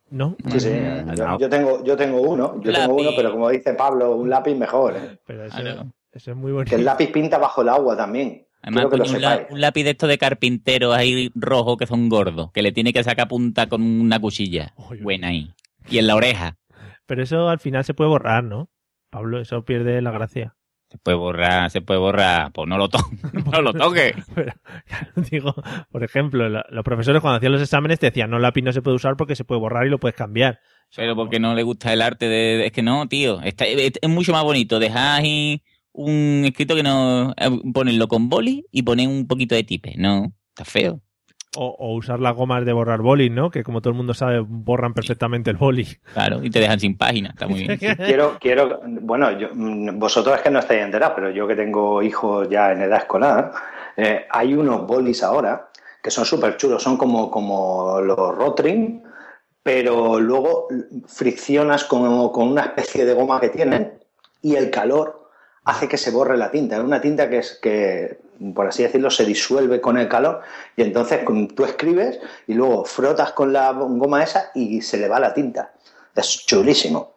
¿No? 0.09 0.35
Sí, 0.51 0.59
sí. 0.59 0.69
Yo, 1.15 1.37
yo 1.37 1.49
tengo, 1.49 1.83
yo 1.83 1.95
tengo 1.95 2.21
uno, 2.21 2.59
yo 2.61 2.73
tengo 2.73 2.95
uno, 2.95 3.11
pero 3.15 3.31
como 3.31 3.49
dice 3.49 3.73
Pablo, 3.73 4.15
un 4.15 4.29
lápiz 4.29 4.55
mejor. 4.55 4.95
¿eh? 4.97 5.19
Pero 5.25 5.45
eso, 5.45 5.57
Claro. 5.57 5.85
eso 6.11 6.31
es 6.31 6.37
muy 6.37 6.51
bonito. 6.51 6.69
Que 6.69 6.75
el 6.75 6.83
lápiz 6.85 7.11
pinta 7.11 7.37
bajo 7.37 7.61
el 7.61 7.69
agua 7.69 7.95
también. 7.95 8.45
Además, 8.63 8.85
que 8.89 8.95
un, 8.95 9.21
la- 9.21 9.31
sepáis. 9.37 9.51
un 9.51 9.61
lápiz 9.61 9.83
de 9.83 9.89
estos 9.91 10.09
de 10.09 10.17
carpintero 10.17 10.93
ahí 10.93 11.31
rojo 11.35 11.77
que 11.77 11.87
son 11.87 12.09
gordos, 12.09 12.51
que 12.53 12.61
le 12.61 12.71
tiene 12.71 12.93
que 12.93 13.03
sacar 13.03 13.27
punta 13.27 13.67
con 13.67 13.81
una 13.81 14.19
cuchilla. 14.19 14.73
Buena 15.01 15.29
ahí. 15.29 15.51
Y 15.89 15.97
en 15.97 16.07
la 16.07 16.15
oreja. 16.15 16.57
Pero 17.05 17.23
eso 17.23 17.49
al 17.49 17.59
final 17.59 17.83
se 17.83 17.93
puede 17.93 18.09
borrar, 18.09 18.43
¿no? 18.43 18.69
Pablo, 19.09 19.39
eso 19.41 19.65
pierde 19.65 20.01
la 20.01 20.11
gracia. 20.11 20.55
Se 20.89 20.97
puede 20.97 21.17
borrar, 21.17 21.71
se 21.71 21.81
puede 21.81 21.99
borrar. 21.99 22.51
Pues 22.51 22.67
no 22.67 22.77
lo 22.77 22.89
toques. 22.89 23.19
no 23.51 23.61
lo 23.61 23.73
toques. 23.73 24.13
Pero, 24.35 24.53
digo, 25.29 25.55
por 25.89 26.03
ejemplo, 26.03 26.47
la- 26.49 26.65
los 26.69 26.83
profesores 26.83 27.21
cuando 27.21 27.37
hacían 27.37 27.51
los 27.53 27.61
exámenes 27.61 27.97
te 27.99 28.07
decían, 28.07 28.29
no, 28.29 28.35
el 28.37 28.41
lápiz 28.43 28.61
no 28.61 28.73
se 28.73 28.81
puede 28.81 28.95
usar 28.97 29.15
porque 29.17 29.35
se 29.35 29.43
puede 29.43 29.59
borrar 29.61 29.87
y 29.87 29.89
lo 29.89 29.99
puedes 29.99 30.15
cambiar. 30.15 30.59
Pero 30.95 31.15
porque 31.15 31.39
no 31.39 31.55
le 31.55 31.63
gusta 31.63 31.93
el 31.93 32.01
arte 32.01 32.27
de... 32.27 32.57
de- 32.57 32.65
Es 32.67 32.71
que 32.73 32.81
no, 32.83 33.07
tío. 33.07 33.41
Está- 33.41 33.65
es, 33.65 33.93
es 34.01 34.09
mucho 34.09 34.33
más 34.33 34.43
bonito 34.43 34.79
dejar 34.79 35.21
ahí 35.21 35.63
un 35.93 36.43
escrito 36.45 36.75
que 36.75 36.83
no... 36.83 37.31
eh, 37.37 37.49
Ponerlo 37.73 38.07
con 38.07 38.29
boli 38.29 38.65
y 38.71 38.83
poner 38.83 39.07
un 39.07 39.27
poquito 39.27 39.55
de 39.55 39.63
tipe. 39.63 39.95
No, 39.97 40.31
está 40.49 40.65
feo. 40.65 41.01
O, 41.57 41.65
o 41.77 41.95
usar 41.95 42.21
las 42.21 42.33
gomas 42.33 42.63
de 42.63 42.71
borrar 42.71 43.01
boli, 43.01 43.29
¿no? 43.29 43.51
Que 43.51 43.61
como 43.63 43.81
todo 43.81 43.91
el 43.91 43.97
mundo 43.97 44.13
sabe, 44.13 44.39
borran 44.39 44.93
perfectamente 44.93 45.49
el 45.49 45.57
boli. 45.57 45.85
Claro, 46.13 46.41
y 46.41 46.49
te 46.49 46.59
dejan 46.61 46.79
sin 46.79 46.97
página. 46.97 47.31
Está 47.31 47.45
muy 47.45 47.67
bien. 47.67 47.77
Quiero, 47.97 48.37
quiero, 48.39 48.79
bueno, 48.85 49.37
yo, 49.37 49.49
mm, 49.53 49.99
vosotros 49.99 50.37
es 50.37 50.41
que 50.43 50.49
no 50.49 50.59
estáis 50.59 50.81
enterados, 50.81 51.13
pero 51.15 51.29
yo 51.29 51.45
que 51.47 51.55
tengo 51.55 52.01
hijos 52.01 52.47
ya 52.49 52.71
en 52.71 52.81
edad 52.83 52.99
escolar, 52.99 53.51
eh, 53.97 54.25
hay 54.29 54.53
unos 54.53 54.87
bolis 54.87 55.23
ahora 55.23 55.67
que 56.01 56.09
son 56.09 56.23
súper 56.23 56.55
chulos, 56.55 56.81
son 56.81 56.95
como, 56.95 57.29
como 57.29 57.99
los 57.99 58.17
Rotring, 58.35 59.03
pero 59.61 60.19
luego 60.21 60.67
friccionas 61.05 61.83
con, 61.83 62.31
con 62.31 62.47
una 62.47 62.61
especie 62.61 63.03
de 63.05 63.13
goma 63.13 63.41
que 63.41 63.49
tienen 63.49 63.99
y 64.41 64.55
el 64.55 64.71
calor 64.71 65.20
hace 65.63 65.87
que 65.87 65.97
se 65.97 66.11
borre 66.11 66.37
la 66.37 66.51
tinta. 66.51 66.77
Es 66.77 66.83
una 66.83 67.01
tinta 67.01 67.29
que 67.29 67.37
es 67.39 67.59
que, 67.61 68.19
por 68.53 68.67
así 68.67 68.83
decirlo, 68.83 69.09
se 69.09 69.25
disuelve 69.25 69.81
con 69.81 69.97
el 69.97 70.07
calor 70.07 70.41
y 70.75 70.81
entonces 70.81 71.21
tú 71.55 71.63
escribes 71.63 72.19
y 72.47 72.53
luego 72.53 72.85
frotas 72.85 73.31
con 73.33 73.53
la 73.53 73.71
goma 73.71 74.23
esa 74.23 74.51
y 74.55 74.81
se 74.81 74.97
le 74.97 75.07
va 75.07 75.19
la 75.19 75.33
tinta. 75.33 75.73
Es 76.15 76.45
chulísimo. 76.45 77.13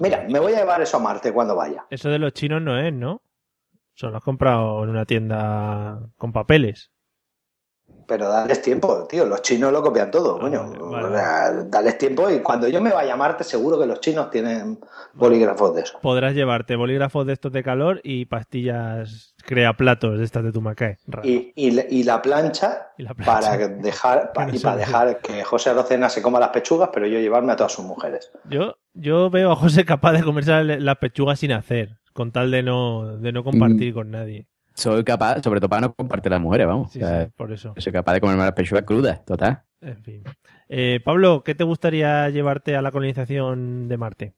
Mira, 0.00 0.24
me 0.28 0.38
voy 0.38 0.54
a 0.54 0.58
llevar 0.60 0.80
eso 0.80 0.96
a 0.96 1.00
Marte 1.00 1.32
cuando 1.32 1.54
vaya. 1.56 1.84
Eso 1.90 2.08
de 2.08 2.18
los 2.18 2.32
chinos 2.32 2.62
no 2.62 2.78
es, 2.78 2.92
¿no? 2.92 3.22
Eso 3.94 4.10
lo 4.10 4.16
has 4.16 4.24
comprado 4.24 4.84
en 4.84 4.90
una 4.90 5.04
tienda 5.04 6.00
con 6.16 6.32
papeles. 6.32 6.91
Pero 8.06 8.28
dales 8.28 8.60
tiempo, 8.60 9.06
tío. 9.08 9.24
Los 9.24 9.40
chinos 9.42 9.72
lo 9.72 9.80
copian 9.82 10.10
todo, 10.10 10.38
coño. 10.38 10.70
O 10.80 11.08
sea, 11.10 11.52
dales 11.66 11.96
tiempo 11.96 12.28
y 12.30 12.40
cuando 12.40 12.68
yo 12.68 12.82
me 12.82 12.92
vaya 12.92 13.14
a 13.14 13.16
Marte, 13.16 13.42
seguro 13.44 13.78
que 13.78 13.86
los 13.86 14.00
chinos 14.00 14.28
tienen 14.30 14.78
bolígrafos 15.14 15.74
de 15.74 15.82
eso. 15.82 15.98
Podrás 16.02 16.34
llevarte 16.34 16.76
bolígrafos 16.76 17.26
de 17.26 17.32
estos 17.32 17.52
de 17.52 17.62
calor 17.62 18.00
y 18.04 18.26
pastillas 18.26 19.34
crea 19.44 19.72
platos 19.76 20.18
de 20.18 20.24
estas 20.24 20.44
de 20.44 20.52
Tumacae. 20.52 20.98
Y, 21.22 21.52
y, 21.56 21.70
la- 21.70 21.84
y 21.88 22.02
la 22.02 22.20
plancha, 22.20 22.88
para 23.24 23.56
dejar, 23.56 24.32
pa- 24.34 24.46
Que 24.46 24.52
no 24.52 24.58
y 24.58 24.60
para 24.60 24.76
dejar 24.76 25.20
que 25.20 25.42
José 25.44 25.70
Arocena 25.70 26.08
se 26.10 26.22
coma 26.22 26.38
las 26.40 26.50
pechugas, 26.50 26.90
pero 26.92 27.06
yo 27.06 27.18
llevarme 27.18 27.52
a 27.52 27.56
todas 27.56 27.72
sus 27.72 27.84
mujeres. 27.84 28.30
Yo, 28.50 28.76
yo 28.94 29.30
veo 29.30 29.52
a 29.52 29.56
José 29.56 29.84
capaz 29.84 30.12
de 30.12 30.22
comerse 30.22 30.62
las 30.64 30.96
pechugas 30.98 31.38
sin 31.38 31.52
hacer, 31.52 31.98
con 32.12 32.30
tal 32.32 32.50
de 32.50 32.62
no, 32.62 33.16
de 33.16 33.32
no 33.32 33.42
compartir 33.42 33.94
con 33.94 34.10
nadie. 34.10 34.48
Soy 34.74 35.04
capaz, 35.04 35.42
sobre 35.42 35.60
todo 35.60 35.68
para 35.68 35.82
no 35.82 35.94
compartir 35.94 36.32
las 36.32 36.40
mujeres, 36.40 36.66
vamos. 36.66 36.92
Sí, 36.92 37.02
O 37.02 37.06
sea, 37.06 37.24
sí, 37.26 37.32
por 37.36 37.52
eso. 37.52 37.74
Soy 37.76 37.92
capaz 37.92 38.14
de 38.14 38.20
comerme 38.20 38.42
las 38.44 38.52
pechugas 38.52 38.84
crudas, 38.84 39.24
total. 39.24 39.62
En 39.80 40.02
fin. 40.02 40.22
Eh, 40.68 41.00
Pablo, 41.04 41.42
¿qué 41.44 41.54
te 41.54 41.64
gustaría 41.64 42.28
llevarte 42.30 42.76
a 42.76 42.82
la 42.82 42.90
colonización 42.92 43.88
de 43.88 43.96
Marte? 43.96 44.34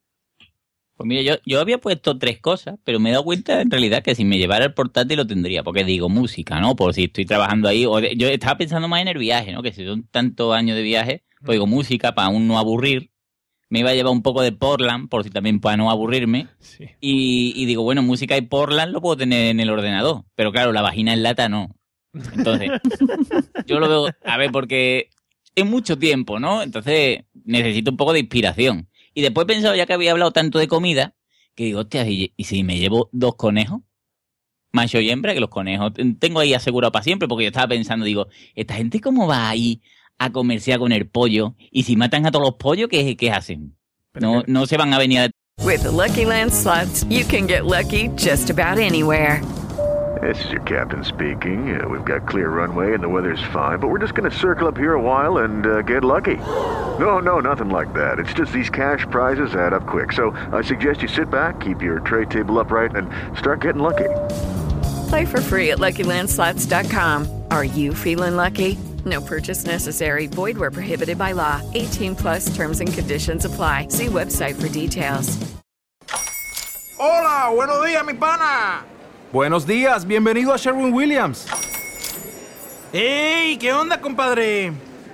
Pues 0.96 1.08
mira, 1.08 1.22
yo, 1.22 1.34
yo 1.44 1.60
había 1.60 1.78
puesto 1.78 2.18
tres 2.18 2.38
cosas, 2.40 2.76
pero 2.84 3.00
me 3.00 3.08
he 3.08 3.12
dado 3.12 3.24
cuenta 3.24 3.60
en 3.60 3.70
realidad 3.70 4.02
que 4.02 4.14
si 4.14 4.24
me 4.24 4.38
llevara 4.38 4.64
el 4.64 4.74
portátil 4.74 5.16
lo 5.16 5.26
tendría, 5.26 5.64
porque 5.64 5.82
digo 5.82 6.08
música, 6.08 6.60
¿no? 6.60 6.76
Por 6.76 6.94
si 6.94 7.04
estoy 7.04 7.24
trabajando 7.26 7.68
ahí. 7.68 7.84
O 7.84 8.00
de- 8.00 8.14
yo 8.16 8.28
estaba 8.28 8.56
pensando 8.56 8.86
más 8.86 9.02
en 9.02 9.08
el 9.08 9.18
viaje, 9.18 9.52
¿no? 9.52 9.60
Que 9.62 9.72
si 9.72 9.84
son 9.84 10.04
tantos 10.04 10.54
años 10.54 10.76
de 10.76 10.82
viaje, 10.82 11.24
pues 11.40 11.56
digo 11.56 11.66
música 11.66 12.14
para 12.14 12.28
aún 12.28 12.46
no 12.46 12.58
aburrir. 12.58 13.10
Me 13.74 13.80
iba 13.80 13.90
a 13.90 13.94
llevar 13.94 14.12
un 14.12 14.22
poco 14.22 14.40
de 14.40 14.52
Portland, 14.52 15.08
por 15.08 15.24
si 15.24 15.30
también 15.30 15.58
para 15.58 15.76
no 15.76 15.90
aburrirme. 15.90 16.46
Y, 17.00 17.52
y 17.56 17.66
digo, 17.66 17.82
bueno, 17.82 18.04
música 18.04 18.36
y 18.36 18.42
Portland 18.42 18.92
lo 18.92 19.00
puedo 19.00 19.16
tener 19.16 19.50
en 19.50 19.58
el 19.58 19.68
ordenador. 19.68 20.22
Pero 20.36 20.52
claro, 20.52 20.70
la 20.70 20.80
vagina 20.80 21.12
en 21.12 21.24
lata 21.24 21.48
no. 21.48 21.74
Entonces, 22.36 22.70
yo 23.66 23.80
lo 23.80 23.88
veo, 23.88 24.14
a 24.24 24.36
ver, 24.36 24.52
porque 24.52 25.10
es 25.56 25.66
mucho 25.66 25.98
tiempo, 25.98 26.38
¿no? 26.38 26.62
Entonces 26.62 27.24
necesito 27.44 27.90
un 27.90 27.96
poco 27.96 28.12
de 28.12 28.20
inspiración. 28.20 28.88
Y 29.12 29.22
después 29.22 29.42
he 29.42 29.48
pensado, 29.48 29.74
ya 29.74 29.86
que 29.86 29.94
había 29.94 30.12
hablado 30.12 30.30
tanto 30.30 30.60
de 30.60 30.68
comida, 30.68 31.16
que 31.56 31.64
digo, 31.64 31.80
hostia, 31.80 32.08
¿y, 32.08 32.32
y 32.36 32.44
si 32.44 32.62
me 32.62 32.78
llevo 32.78 33.08
dos 33.10 33.34
conejos? 33.34 33.80
Macho 34.70 35.00
y 35.00 35.10
hembra, 35.10 35.34
que 35.34 35.40
los 35.40 35.50
conejos 35.50 35.94
tengo 36.20 36.38
ahí 36.38 36.54
asegurado 36.54 36.92
para 36.92 37.02
siempre, 37.02 37.26
porque 37.26 37.42
yo 37.42 37.48
estaba 37.48 37.66
pensando, 37.66 38.06
digo, 38.06 38.28
¿esta 38.54 38.74
gente 38.74 39.00
cómo 39.00 39.26
va 39.26 39.48
ahí 39.48 39.82
a 40.18 40.30
comerciar 40.30 40.78
con 40.78 40.92
el 40.92 41.06
pollo? 41.06 41.54
Y 41.70 41.82
si 41.84 41.96
matan 41.96 42.26
a 42.26 42.30
todos 42.30 42.46
los 42.46 42.54
pollos, 42.56 42.88
¿qué, 42.88 43.16
qué 43.16 43.30
hacen? 43.30 43.76
No, 44.20 44.42
no 44.46 44.66
se 44.66 44.76
van 44.76 44.92
a 44.92 44.98
venir 44.98 45.20
a... 45.20 45.30
With 45.64 45.82
the 45.82 45.90
Lucky 45.90 46.24
Land 46.24 46.52
slots, 46.52 47.04
you 47.04 47.24
can 47.24 47.46
get 47.46 47.64
lucky 47.64 48.08
just 48.16 48.50
about 48.50 48.78
anywhere. 48.78 49.40
This 50.22 50.42
is 50.44 50.52
your 50.52 50.62
captain 50.62 51.04
speaking. 51.04 51.78
Uh, 51.78 51.88
we've 51.88 52.04
got 52.04 52.26
clear 52.26 52.48
runway 52.48 52.94
and 52.94 53.02
the 53.02 53.08
weather's 53.08 53.42
fine, 53.52 53.78
but 53.78 53.88
we're 53.88 53.98
just 53.98 54.14
going 54.14 54.30
to 54.30 54.36
circle 54.36 54.68
up 54.68 54.76
here 54.76 54.94
a 54.94 55.00
while 55.02 55.38
and 55.38 55.66
uh, 55.66 55.82
get 55.82 56.04
lucky. 56.04 56.36
No, 56.98 57.18
no, 57.18 57.40
nothing 57.40 57.68
like 57.68 57.92
that. 57.94 58.18
It's 58.18 58.32
just 58.32 58.52
these 58.52 58.70
cash 58.70 59.06
prizes 59.10 59.54
add 59.54 59.72
up 59.72 59.86
quick. 59.86 60.12
So 60.12 60.30
I 60.52 60.62
suggest 60.62 61.02
you 61.02 61.08
sit 61.08 61.30
back, 61.30 61.60
keep 61.60 61.82
your 61.82 62.00
tray 62.00 62.26
table 62.26 62.58
upright, 62.58 62.94
and 62.94 63.10
start 63.36 63.60
getting 63.60 63.82
lucky. 63.82 64.08
Play 65.08 65.24
for 65.26 65.40
free 65.40 65.72
at 65.72 65.78
LuckyLandSlots.com. 65.78 67.42
Are 67.50 67.64
you 67.64 67.92
feeling 67.92 68.36
lucky? 68.36 68.78
No 69.04 69.20
purchase 69.20 69.64
necessary. 69.66 70.26
Void 70.28 70.56
where 70.56 70.70
prohibited 70.70 71.18
by 71.18 71.32
law. 71.32 71.60
18 71.74 72.14
plus 72.14 72.54
terms 72.54 72.80
and 72.80 72.92
conditions 72.92 73.44
apply. 73.44 73.88
See 73.88 74.06
website 74.06 74.54
for 74.54 74.68
details. 74.68 75.36
Hola, 76.98 77.50
buenos 77.54 77.84
días, 77.84 78.04
mi 78.06 78.14
pana. 78.14 78.84
Buenos 79.32 79.66
días, 79.66 80.06
bienvenido 80.06 80.54
a 80.54 80.56
Sherwin 80.56 80.92
Williams. 80.94 81.46
¡Ey! 82.92 83.58
¿Qué 83.58 83.72
onda, 83.72 84.00
compadre? 84.00 84.72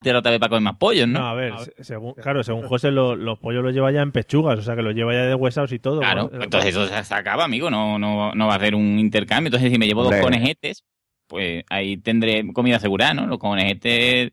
Tierra 0.00 0.20
otra 0.20 0.30
vez 0.30 0.38
para 0.40 0.50
comer 0.50 0.62
más 0.62 0.76
pollos, 0.76 1.08
¿no? 1.08 1.18
No, 1.20 1.28
a 1.28 1.34
ver, 1.34 1.58
se- 1.58 1.84
según, 1.84 2.14
claro, 2.14 2.42
según 2.44 2.62
José, 2.68 2.90
lo- 2.90 3.16
los 3.16 3.38
pollos 3.38 3.62
los 3.64 3.72
lleva 3.74 3.90
ya 3.90 4.02
en 4.02 4.12
pechugas, 4.12 4.58
o 4.58 4.62
sea 4.62 4.76
que 4.76 4.82
los 4.82 4.94
lleva 4.94 5.12
ya 5.12 5.22
de 5.26 5.34
huesados 5.34 5.72
y 5.72 5.78
todo. 5.78 6.00
Claro, 6.00 6.28
Bueno, 6.28 6.44
entonces 6.44 6.70
eso 6.70 6.86
se 6.86 7.14
acaba, 7.14 7.44
amigo, 7.44 7.70
no, 7.70 7.98
no, 7.98 8.32
no 8.32 8.46
va 8.46 8.54
a 8.54 8.56
hacer 8.56 8.74
un 8.74 8.98
intercambio. 8.98 9.48
Entonces, 9.48 9.72
si 9.72 9.78
me 9.78 9.86
llevo 9.86 10.02
dos 10.02 10.12
Hombre. 10.12 10.22
conejetes, 10.24 10.84
pues 11.26 11.64
ahí 11.68 11.96
tendré 11.96 12.44
comida 12.52 12.76
asegurada, 12.76 13.14
¿no? 13.14 13.26
Los 13.26 13.38
conejetes 13.38 14.32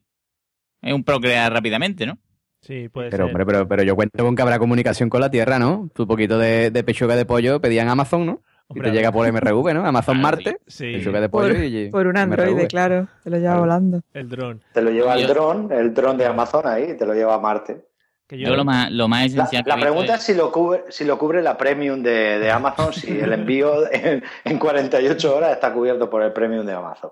es 0.81 0.93
un 0.93 1.03
procrear 1.03 1.51
rápidamente, 1.51 2.05
¿no? 2.05 2.17
Sí, 2.61 2.89
puede 2.89 3.09
Pero, 3.11 3.25
hombre, 3.25 3.45
pero, 3.45 3.67
pero 3.67 3.83
yo 3.83 3.95
cuento 3.95 4.23
con 4.23 4.35
que 4.35 4.41
habrá 4.41 4.57
comunicación 4.59 5.09
con 5.09 5.21
la 5.21 5.29
Tierra, 5.29 5.59
¿no? 5.59 5.89
Tu 5.93 6.07
poquito 6.07 6.37
de, 6.39 6.71
de 6.71 6.83
pechuga 6.83 7.15
de 7.15 7.25
pollo 7.25 7.59
pedían 7.61 7.89
Amazon, 7.89 8.25
¿no? 8.25 8.41
Y 8.73 8.79
te 8.81 8.91
llega 8.91 9.11
por 9.11 9.31
MRV, 9.31 9.73
¿no? 9.73 9.85
Amazon 9.85 10.19
Marte, 10.19 10.57
pechuga 10.77 11.21
de 11.21 11.29
pollo 11.29 11.53
Por, 11.53 11.63
y... 11.63 11.89
por 11.89 12.07
un 12.07 12.17
androide, 12.17 12.67
claro. 12.67 13.07
Te 13.23 13.29
lo 13.29 13.37
lleva 13.37 13.59
volando. 13.59 14.01
El 14.13 14.27
dron. 14.29 14.61
Te 14.73 14.81
lo 14.81 14.89
lleva 14.91 15.15
el 15.15 15.27
dron, 15.27 15.71
el 15.71 15.93
dron 15.93 16.17
de 16.17 16.25
Amazon 16.25 16.65
ahí, 16.67 16.97
te 16.97 17.05
lo 17.05 17.13
lleva 17.13 17.35
a 17.35 17.39
Marte. 17.39 17.85
Yo, 18.29 18.55
lo 18.55 18.65
más, 18.65 18.91
lo 18.91 19.07
más 19.07 19.19
La, 19.33 19.43
esencial 19.43 19.63
que 19.63 19.69
la 19.69 19.77
pregunta 19.79 20.13
es- 20.15 20.19
es 20.21 20.25
si 20.25 20.33
lo 20.33 20.51
cubre, 20.51 20.83
si 20.89 21.05
lo 21.05 21.15
cubre 21.19 21.43
la 21.43 21.55
premium 21.57 22.01
de, 22.01 22.39
de 22.39 22.49
Amazon, 22.49 22.91
si 22.91 23.19
el 23.19 23.31
envío 23.33 23.83
en, 23.93 24.23
en 24.43 24.57
48 24.57 25.35
horas 25.35 25.51
está 25.51 25.71
cubierto 25.71 26.09
por 26.09 26.23
el 26.23 26.33
premium 26.33 26.65
de 26.65 26.73
Amazon. 26.73 27.11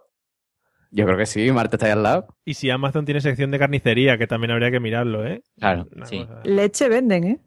Yo 0.90 1.06
creo 1.06 1.18
que 1.18 1.28
sí, 1.28 1.52
Marte 1.52 1.76
está 1.76 1.86
ahí 1.86 1.92
al 1.92 2.02
lado. 2.04 2.28
Y 2.46 2.56
si 2.56 2.70
Amazon 2.72 3.06
tiene 3.06 3.22
sección 3.22 3.52
de 3.52 3.60
carnicería, 3.60 4.18
que 4.18 4.26
también 4.28 4.52
habría 4.52 4.72
que 4.72 4.80
mirarlo, 4.80 5.24
¿eh? 5.26 5.44
Claro, 5.60 5.88
sí. 6.06 6.26
cosa- 6.26 6.42
Leche 6.46 6.90
venden, 6.90 7.24
¿eh? 7.26 7.40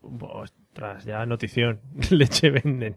Ostras, 0.00 1.04
ya 1.04 1.26
notición. 1.26 1.80
Leche 2.10 2.50
venden. 2.50 2.96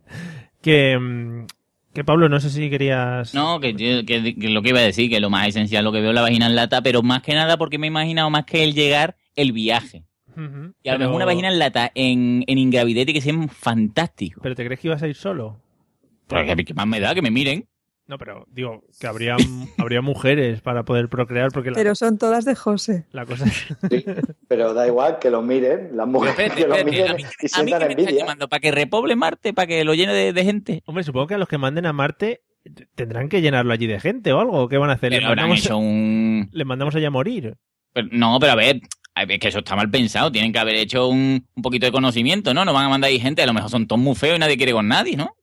Que, 0.62 0.97
mm, 0.97 1.45
que 1.93 2.03
Pablo, 2.03 2.30
no 2.30 2.39
sé 2.39 2.49
si 2.49 2.70
querías... 2.70 3.34
No, 3.34 3.59
que, 3.59 3.74
yo- 3.74 4.05
que- 4.05 4.36
que 4.36 4.49
lo 4.49 4.62
que 4.62 4.70
iba 4.70 4.80
a 4.80 4.84
decir, 4.84 5.09
que 5.09 5.20
lo 5.20 5.30
más 5.30 5.47
esencial 5.47 5.84
lo 5.84 5.91
que 5.91 5.99
veo 6.01 6.09
es 6.12 6.16
la 6.16 6.22
vagina 6.22 6.47
en 6.47 6.55
lata, 6.55 6.82
pero 6.82 7.01
más 7.03 7.22
que 7.22 7.34
nada 7.34 7.57
porque 7.57 7.78
me 7.78 7.88
he 7.88 7.89
imaginado 7.89 8.30
más 8.30 8.45
que 8.45 8.64
el 8.64 8.74
llegar, 8.74 9.16
el 9.36 9.51
viaje. 9.51 10.03
Y 10.38 10.39
a 10.39 10.43
lo 10.43 10.74
Pero- 10.84 10.97
mejor 10.99 11.16
una 11.16 11.26
vagina 11.26 11.49
en 11.49 11.59
lata 11.59 11.91
en, 11.93 12.43
en 12.47 12.57
Ingravidete 12.57 13.12
que 13.14 13.20
sea 13.22 13.34
fantástico. 13.49 14.39
¿Pero 14.41 14.55
te 14.55 14.64
crees 14.66 14.80
que 14.80 14.88
ibas 14.88 15.03
a 15.03 15.07
ir 15.07 15.16
solo? 15.16 15.59
Que, 16.30 16.55
que 16.64 16.74
más 16.74 16.88
me 16.88 17.01
da 17.01 17.14
que 17.14 17.22
me 17.22 17.30
miren. 17.32 17.68
No, 18.12 18.18
pero 18.18 18.45
digo, 18.51 18.84
que 18.99 19.07
habría, 19.07 19.38
habría 19.78 20.01
mujeres 20.01 20.59
para 20.59 20.84
poder 20.84 21.07
procrear 21.07 21.49
porque 21.53 21.70
la, 21.72 21.76
Pero 21.78 21.95
son 21.95 22.18
todas 22.18 22.43
de 22.43 22.55
José. 22.55 23.05
la 23.14 23.26
cosa 23.26 23.45
Pero 24.49 24.74
da 24.74 24.86
igual 24.86 25.18
que 25.20 25.30
lo 25.30 25.41
miren, 25.41 25.95
las 25.95 26.07
mujeres 26.09 26.38
Espérate, 26.38 26.62
que 26.62 26.68
lo 26.68 26.76
espérate, 26.76 26.91
miren 26.91 27.12
a 27.12 27.14
mí, 27.16 27.22
y 27.22 27.26
a 27.26 27.28
mí 27.28 27.47
sientan 27.47 27.80
que 27.80 27.86
me 27.86 27.91
envidia. 28.01 28.20
llamando 28.20 28.49
para 28.49 28.59
que 28.59 28.72
repoble 28.72 29.16
Marte, 29.16 29.53
para 29.53 29.66
que 29.68 29.86
lo 29.86 29.93
llene 29.93 30.14
de, 30.14 30.34
de 30.34 30.43
gente. 30.43 30.84
Hombre, 30.86 31.05
supongo 31.05 31.28
que 31.28 31.36
a 31.36 31.38
los 31.38 31.47
que 31.47 31.57
manden 31.57 31.86
a 31.86 31.93
Marte 31.93 32.41
tendrán 32.95 33.30
que 33.30 33.41
llenarlo 33.41 33.72
allí 33.72 33.88
de 33.88 34.01
gente 34.01 34.34
o 34.34 34.41
algo. 34.41 34.68
¿Qué 34.68 34.78
van 34.78 34.89
a 34.89 34.93
hacer? 34.93 35.09
Pero 35.12 35.28
habrán 35.28 35.51
hecho 35.53 35.78
un... 35.78 36.49
le 36.51 36.66
mandamos 36.66 36.93
allá 36.95 37.07
a 37.07 37.12
morir. 37.12 37.55
Pero- 37.93 38.09
no, 38.12 38.39
pero 38.41 38.51
a 38.51 38.55
ver, 38.55 38.82
es 39.16 39.39
que 39.39 39.47
eso 39.47 39.59
está 39.59 39.78
mal 39.78 39.89
pensado. 39.89 40.34
Tienen 40.34 40.51
que 40.51 40.59
haber 40.59 40.76
hecho 40.76 41.07
un, 41.07 41.47
un 41.55 41.64
poquito 41.64 41.86
de 41.86 41.93
conocimiento, 41.93 42.53
¿no? 42.53 42.66
No 42.66 42.74
van 42.74 42.88
a 42.88 42.89
mandar 42.89 43.07
ahí 43.07 43.22
gente, 43.22 43.41
a 43.41 43.45
lo 43.45 43.53
mejor 43.53 43.70
son 43.70 43.88
todos 43.88 44.01
muy 44.01 44.16
feos 44.16 44.36
y 44.36 44.39
nadie 44.39 44.57
quiere 44.57 44.74
con 44.74 44.89
nadie, 44.89 45.16
¿no? 45.16 45.34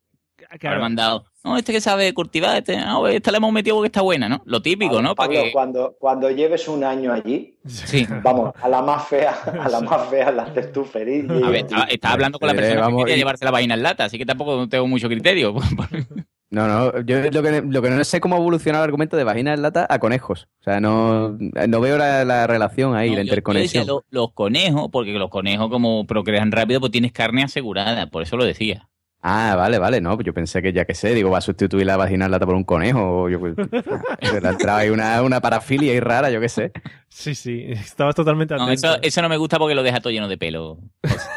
Habrán 0.50 0.80
mandado, 0.80 1.24
no, 1.44 1.56
este 1.56 1.72
que 1.72 1.80
sabe 1.80 2.12
cultivar, 2.14 2.56
este, 2.58 2.76
no, 2.76 3.06
esta 3.08 3.30
le 3.30 3.36
hemos 3.38 3.52
metido 3.52 3.76
porque 3.76 3.86
está 3.86 4.02
buena, 4.02 4.28
¿no? 4.28 4.42
Lo 4.44 4.60
típico, 4.60 5.00
¿no? 5.00 5.14
Para 5.14 5.28
Pablo, 5.28 5.44
que... 5.44 5.52
cuando, 5.52 5.96
cuando 5.98 6.30
lleves 6.30 6.68
un 6.68 6.84
año 6.84 7.12
allí, 7.12 7.56
Sí. 7.66 8.06
vamos, 8.22 8.52
a 8.60 8.68
la 8.68 8.82
más 8.82 9.06
fea, 9.08 9.32
a 9.32 9.68
la 9.68 9.80
más 9.80 10.08
fea 10.08 10.30
la 10.32 10.42
haces 10.44 10.72
tú 10.72 10.84
feliz. 10.84 11.24
y- 11.28 11.42
A 11.44 11.48
ver, 11.50 11.60
estaba, 11.64 11.84
estaba 11.84 12.14
hablando 12.14 12.38
con 12.38 12.46
la 12.48 12.54
Eh, 12.54 12.56
persona 12.56 12.80
vamos, 12.80 12.98
que 12.98 13.04
quería 13.04 13.16
y- 13.16 13.18
llevarse 13.18 13.44
la 13.44 13.50
vaina 13.50 13.74
en 13.74 13.82
lata, 13.82 14.04
así 14.04 14.18
que 14.18 14.26
tampoco 14.26 14.68
tengo 14.68 14.86
mucho 14.86 15.08
criterio. 15.08 15.54
No, 16.50 16.66
no, 16.66 17.02
yo 17.02 17.20
lo 17.30 17.42
que, 17.42 17.60
lo 17.60 17.82
que 17.82 17.90
no 17.90 18.02
sé 18.04 18.22
cómo 18.22 18.36
evolucionar 18.36 18.80
el 18.80 18.84
argumento 18.84 19.18
de 19.18 19.24
vagina 19.24 19.52
en 19.52 19.60
lata 19.60 19.86
a 19.86 19.98
conejos. 19.98 20.48
O 20.60 20.62
sea, 20.64 20.80
no, 20.80 21.36
no 21.38 21.80
veo 21.82 21.98
la, 21.98 22.24
la 22.24 22.46
relación 22.46 22.96
ahí, 22.96 23.08
la 23.10 23.16
Yo 23.16 23.18
decía 23.18 23.22
interconexión. 23.24 23.86
lo- 23.86 24.04
los 24.08 24.32
conejos, 24.32 24.88
porque 24.90 25.12
los 25.12 25.28
conejos 25.28 25.68
como 25.68 26.06
procrean 26.06 26.50
rápido, 26.50 26.80
pues 26.80 26.90
tienes 26.90 27.12
carne 27.12 27.42
asegurada, 27.42 28.06
por 28.06 28.22
eso 28.22 28.38
lo 28.38 28.46
decía. 28.46 28.88
Ah, 29.20 29.54
vale, 29.56 29.78
vale, 29.78 30.00
no, 30.00 30.20
yo 30.22 30.32
pensé 30.32 30.62
que 30.62 30.72
ya 30.72 30.84
que 30.84 30.94
sé, 30.94 31.12
digo, 31.12 31.28
va 31.30 31.38
a 31.38 31.40
sustituir 31.40 31.84
la 31.84 31.96
vaginal 31.96 32.30
lata 32.30 32.46
por 32.46 32.54
un 32.54 32.62
conejo, 32.62 33.22
o 33.22 33.28
yo 33.28 33.40
pues, 33.40 33.54
le 34.42 34.46
ha 34.48 34.50
entrado 34.50 34.78
ahí 34.78 34.90
una, 34.90 35.20
una 35.22 35.40
parafilia 35.40 35.92
ahí 35.92 35.98
rara, 36.00 36.30
yo 36.30 36.40
qué 36.40 36.48
sé. 36.48 36.72
Sí, 37.08 37.34
sí, 37.34 37.64
estabas 37.68 38.14
totalmente 38.14 38.54
No, 38.54 38.62
atento. 38.64 38.88
eso, 38.94 38.98
eso 39.02 39.22
no 39.22 39.28
me 39.28 39.36
gusta 39.36 39.58
porque 39.58 39.74
lo 39.74 39.82
deja 39.82 40.00
todo 40.00 40.12
lleno 40.12 40.28
de 40.28 40.38
pelo. 40.38 40.78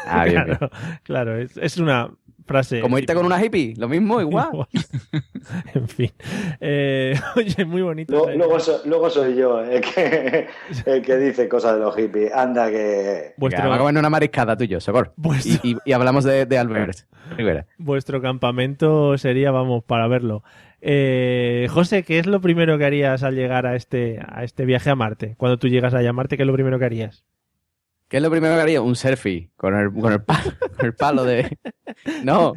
Ah, 0.06 0.24
bien, 0.24 0.44
bien. 0.44 0.58
Claro, 0.58 0.70
claro, 1.02 1.36
es, 1.38 1.56
es 1.56 1.76
una 1.78 2.08
frase. 2.46 2.80
Como 2.80 2.98
irte 2.98 3.14
con 3.14 3.24
una 3.26 3.42
hippie, 3.44 3.74
lo 3.76 3.88
mismo, 3.88 4.20
igual. 4.20 4.50
en 5.74 5.88
fin. 5.88 6.10
Eh, 6.60 7.14
oye, 7.36 7.64
muy 7.64 7.82
bonito. 7.82 8.12
Luego, 8.12 8.30
luego 8.32 8.60
so- 8.60 8.82
luego 8.84 9.10
soy 9.10 9.36
yo 9.36 9.60
el 9.62 9.80
que, 9.80 10.46
el 10.86 11.02
que 11.02 11.16
dice 11.18 11.48
cosas 11.48 11.74
de 11.74 11.80
los 11.80 11.94
hippies. 11.96 12.32
Anda 12.32 12.70
que... 12.70 13.34
Venga, 13.36 13.58
Vamos 13.60 13.74
a 13.76 13.78
comer 13.78 13.98
una 13.98 14.10
mariscada 14.10 14.56
tú 14.56 14.64
y 14.64 14.68
yo, 14.68 14.80
Socor. 14.80 15.12
Y, 15.44 15.70
y- 15.72 15.76
y 15.84 15.92
hablamos 15.92 16.24
de, 16.24 16.46
de 16.46 16.58
Albert 16.58 16.96
Rivera. 17.36 17.66
Vuestro 17.78 18.20
campamento 18.20 19.16
sería, 19.18 19.50
vamos, 19.50 19.82
para 19.84 20.06
verlo. 20.08 20.42
Eh, 20.80 21.68
José, 21.70 22.02
¿qué 22.02 22.18
es 22.18 22.26
lo 22.26 22.40
primero 22.40 22.76
que 22.76 22.84
harías 22.84 23.22
al 23.22 23.36
llegar 23.36 23.66
a 23.66 23.76
este, 23.76 24.18
a 24.26 24.42
este 24.42 24.64
viaje 24.64 24.90
a 24.90 24.96
Marte? 24.96 25.34
Cuando 25.38 25.56
tú 25.58 25.68
llegas 25.68 25.94
allá 25.94 26.10
a 26.10 26.12
Marte, 26.12 26.36
¿qué 26.36 26.42
es 26.42 26.46
lo 26.46 26.52
primero 26.54 26.78
que 26.78 26.84
harías? 26.84 27.24
¿Qué 28.12 28.18
es 28.18 28.22
lo 28.22 28.30
primero 28.30 28.54
que 28.56 28.60
haría? 28.60 28.82
Un 28.82 28.94
selfie 28.94 29.48
con 29.56 29.74
el, 29.74 29.90
con 29.90 30.12
el, 30.12 30.20
palo, 30.22 30.52
con 30.76 30.84
el 30.84 30.94
palo 30.94 31.24
de... 31.24 31.56
No, 32.22 32.52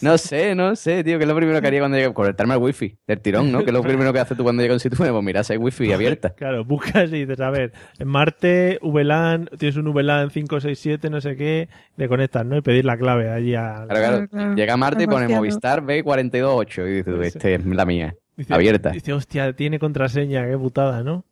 no 0.00 0.18
sé, 0.18 0.56
no 0.56 0.74
sé, 0.74 1.04
tío. 1.04 1.18
¿Qué 1.18 1.22
es 1.22 1.28
lo 1.28 1.36
primero 1.36 1.60
que 1.60 1.68
haría 1.68 1.78
cuando 1.78 1.98
llegue? 1.98 2.12
Conectarme 2.12 2.54
al 2.54 2.58
wifi 2.60 2.98
del 3.06 3.20
tirón, 3.20 3.52
¿no? 3.52 3.60
¿Qué 3.60 3.66
es 3.66 3.72
lo 3.72 3.80
primero 3.84 4.12
que 4.12 4.18
haces 4.18 4.36
tú 4.36 4.42
cuando 4.42 4.60
llegas 4.60 4.72
a 4.72 4.76
un 4.78 4.80
sitio? 4.80 4.98
Bueno, 4.98 5.12
Pues 5.14 5.24
mira, 5.24 5.44
si 5.44 5.52
hay 5.52 5.58
wifi 5.60 5.92
abierta. 5.92 6.30
Claro, 6.34 6.64
buscas 6.64 7.10
y 7.12 7.24
dices, 7.26 7.38
a 7.38 7.50
ver, 7.50 7.72
en 8.00 8.08
Marte, 8.08 8.80
VLAN, 8.82 9.50
tienes 9.56 9.76
un 9.76 9.92
VLAN 9.92 10.30
567, 10.30 11.10
no 11.10 11.20
sé 11.20 11.36
qué, 11.36 11.68
te 11.96 12.08
conectas, 12.08 12.44
¿no? 12.44 12.56
Y 12.56 12.60
pedir 12.62 12.84
la 12.84 12.96
clave 12.96 13.30
allí 13.30 13.54
a... 13.54 13.86
Claro, 13.88 14.26
claro. 14.28 14.54
Llega 14.56 14.74
a 14.74 14.76
Marte 14.76 15.04
y 15.04 15.06
pone. 15.06 15.28
Movistar 15.28 15.82
B428 15.84 16.88
y 16.88 16.90
dices, 16.90 17.04
tú, 17.14 17.22
este 17.22 17.54
es 17.54 17.64
la 17.64 17.86
mía, 17.86 18.16
Dice- 18.36 18.52
abierta. 18.52 18.90
Dice, 18.90 19.12
hostia, 19.12 19.52
tiene 19.52 19.78
contraseña, 19.78 20.44
qué 20.48 20.58
putada, 20.58 21.04
¿no? 21.04 21.24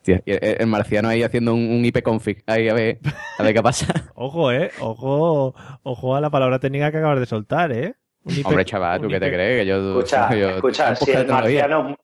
Hostia, 0.00 0.22
el, 0.24 0.66
marciano 0.66 1.08
ahí 1.10 1.22
haciendo 1.22 1.52
un, 1.52 1.60
un 1.70 1.84
IP 1.84 2.02
config. 2.02 2.42
Ahí 2.46 2.68
a 2.70 2.74
ver, 2.74 3.00
a 3.38 3.42
ver 3.42 3.52
qué 3.54 3.62
pasa. 3.62 3.86
Ojo, 4.14 4.50
eh, 4.50 4.70
ojo, 4.80 5.54
ojo 5.82 6.14
a 6.16 6.20
la 6.22 6.30
palabra 6.30 6.58
técnica 6.58 6.90
que 6.90 6.96
acabas 6.98 7.20
de 7.20 7.26
soltar, 7.26 7.70
eh. 7.72 7.94
Un 8.24 8.32
IP 8.34 8.46
Hombre, 8.46 8.64
chaval, 8.64 8.98
¿tú 9.00 9.06
un 9.06 9.12
qué 9.12 9.20
te 9.20 9.26
IP 9.26 9.32
crees? 9.34 9.60
Que 9.60 9.66
yo, 9.66 9.98
Escucha, 9.98 10.34
yo- 10.34 10.50
escucha, 10.50 10.96
si 10.96 11.10
el, 11.10 11.26
marciano, 11.26 11.96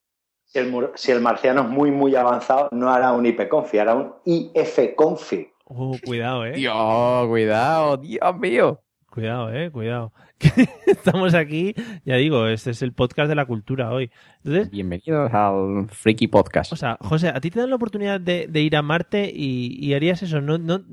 si, 0.44 0.58
el, 0.58 0.70
mur- 0.70 0.92
si 0.94 1.10
el 1.12 1.20
marciano 1.22 1.62
es 1.62 1.68
muy, 1.68 1.90
muy 1.90 2.14
avanzado, 2.14 2.68
no 2.72 2.90
hará 2.92 3.12
un 3.12 3.24
IP-config, 3.24 3.80
hará 3.80 3.94
un 3.94 4.12
IF-config. 4.26 5.48
Uh, 5.68 5.96
cuidado, 6.04 6.44
eh. 6.44 6.52
Dios, 6.52 7.26
cuidado, 7.28 7.96
Dios 7.96 8.36
mío. 8.38 8.82
Cuidado, 9.10 9.52
eh, 9.54 9.70
cuidado. 9.70 10.12
Estamos 10.86 11.34
aquí, 11.34 11.74
ya 12.04 12.16
digo, 12.16 12.46
este 12.46 12.70
es 12.70 12.82
el 12.82 12.92
podcast 12.92 13.28
de 13.28 13.34
la 13.34 13.46
cultura 13.46 13.90
hoy. 13.90 14.10
Entonces, 14.44 14.70
Bienvenidos 14.70 15.32
al 15.32 15.88
Freaky 15.88 16.28
Podcast. 16.28 16.72
o 16.72 16.76
sea, 16.76 16.98
José, 17.00 17.28
a 17.28 17.40
ti 17.40 17.50
te 17.50 17.60
dan 17.60 17.70
la 17.70 17.76
oportunidad 17.76 18.20
de, 18.20 18.46
de 18.46 18.60
ir 18.60 18.76
a 18.76 18.82
Marte 18.82 19.30
y, 19.34 19.78
y 19.84 19.94
harías 19.94 20.22
eso, 20.22 20.40
¿no, 20.40 20.58
no, 20.58 20.84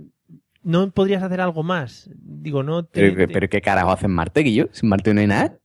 no 0.63 0.91
podrías 0.91 1.23
hacer 1.23 1.41
algo 1.41 1.61
más? 1.61 2.09
Digo, 2.15 2.63
no 2.63 2.85
te... 2.85 3.11
pero, 3.11 3.31
pero 3.31 3.49
¿qué 3.49 3.61
carajo 3.61 3.91
hace 3.91 4.05
en 4.05 4.13
Marte, 4.13 4.41
Guillo? 4.41 4.69
Si 4.71 4.85
en 4.85 4.89
Marte 4.89 5.13
no 5.13 5.19
hay 5.19 5.27
nada. 5.27 5.59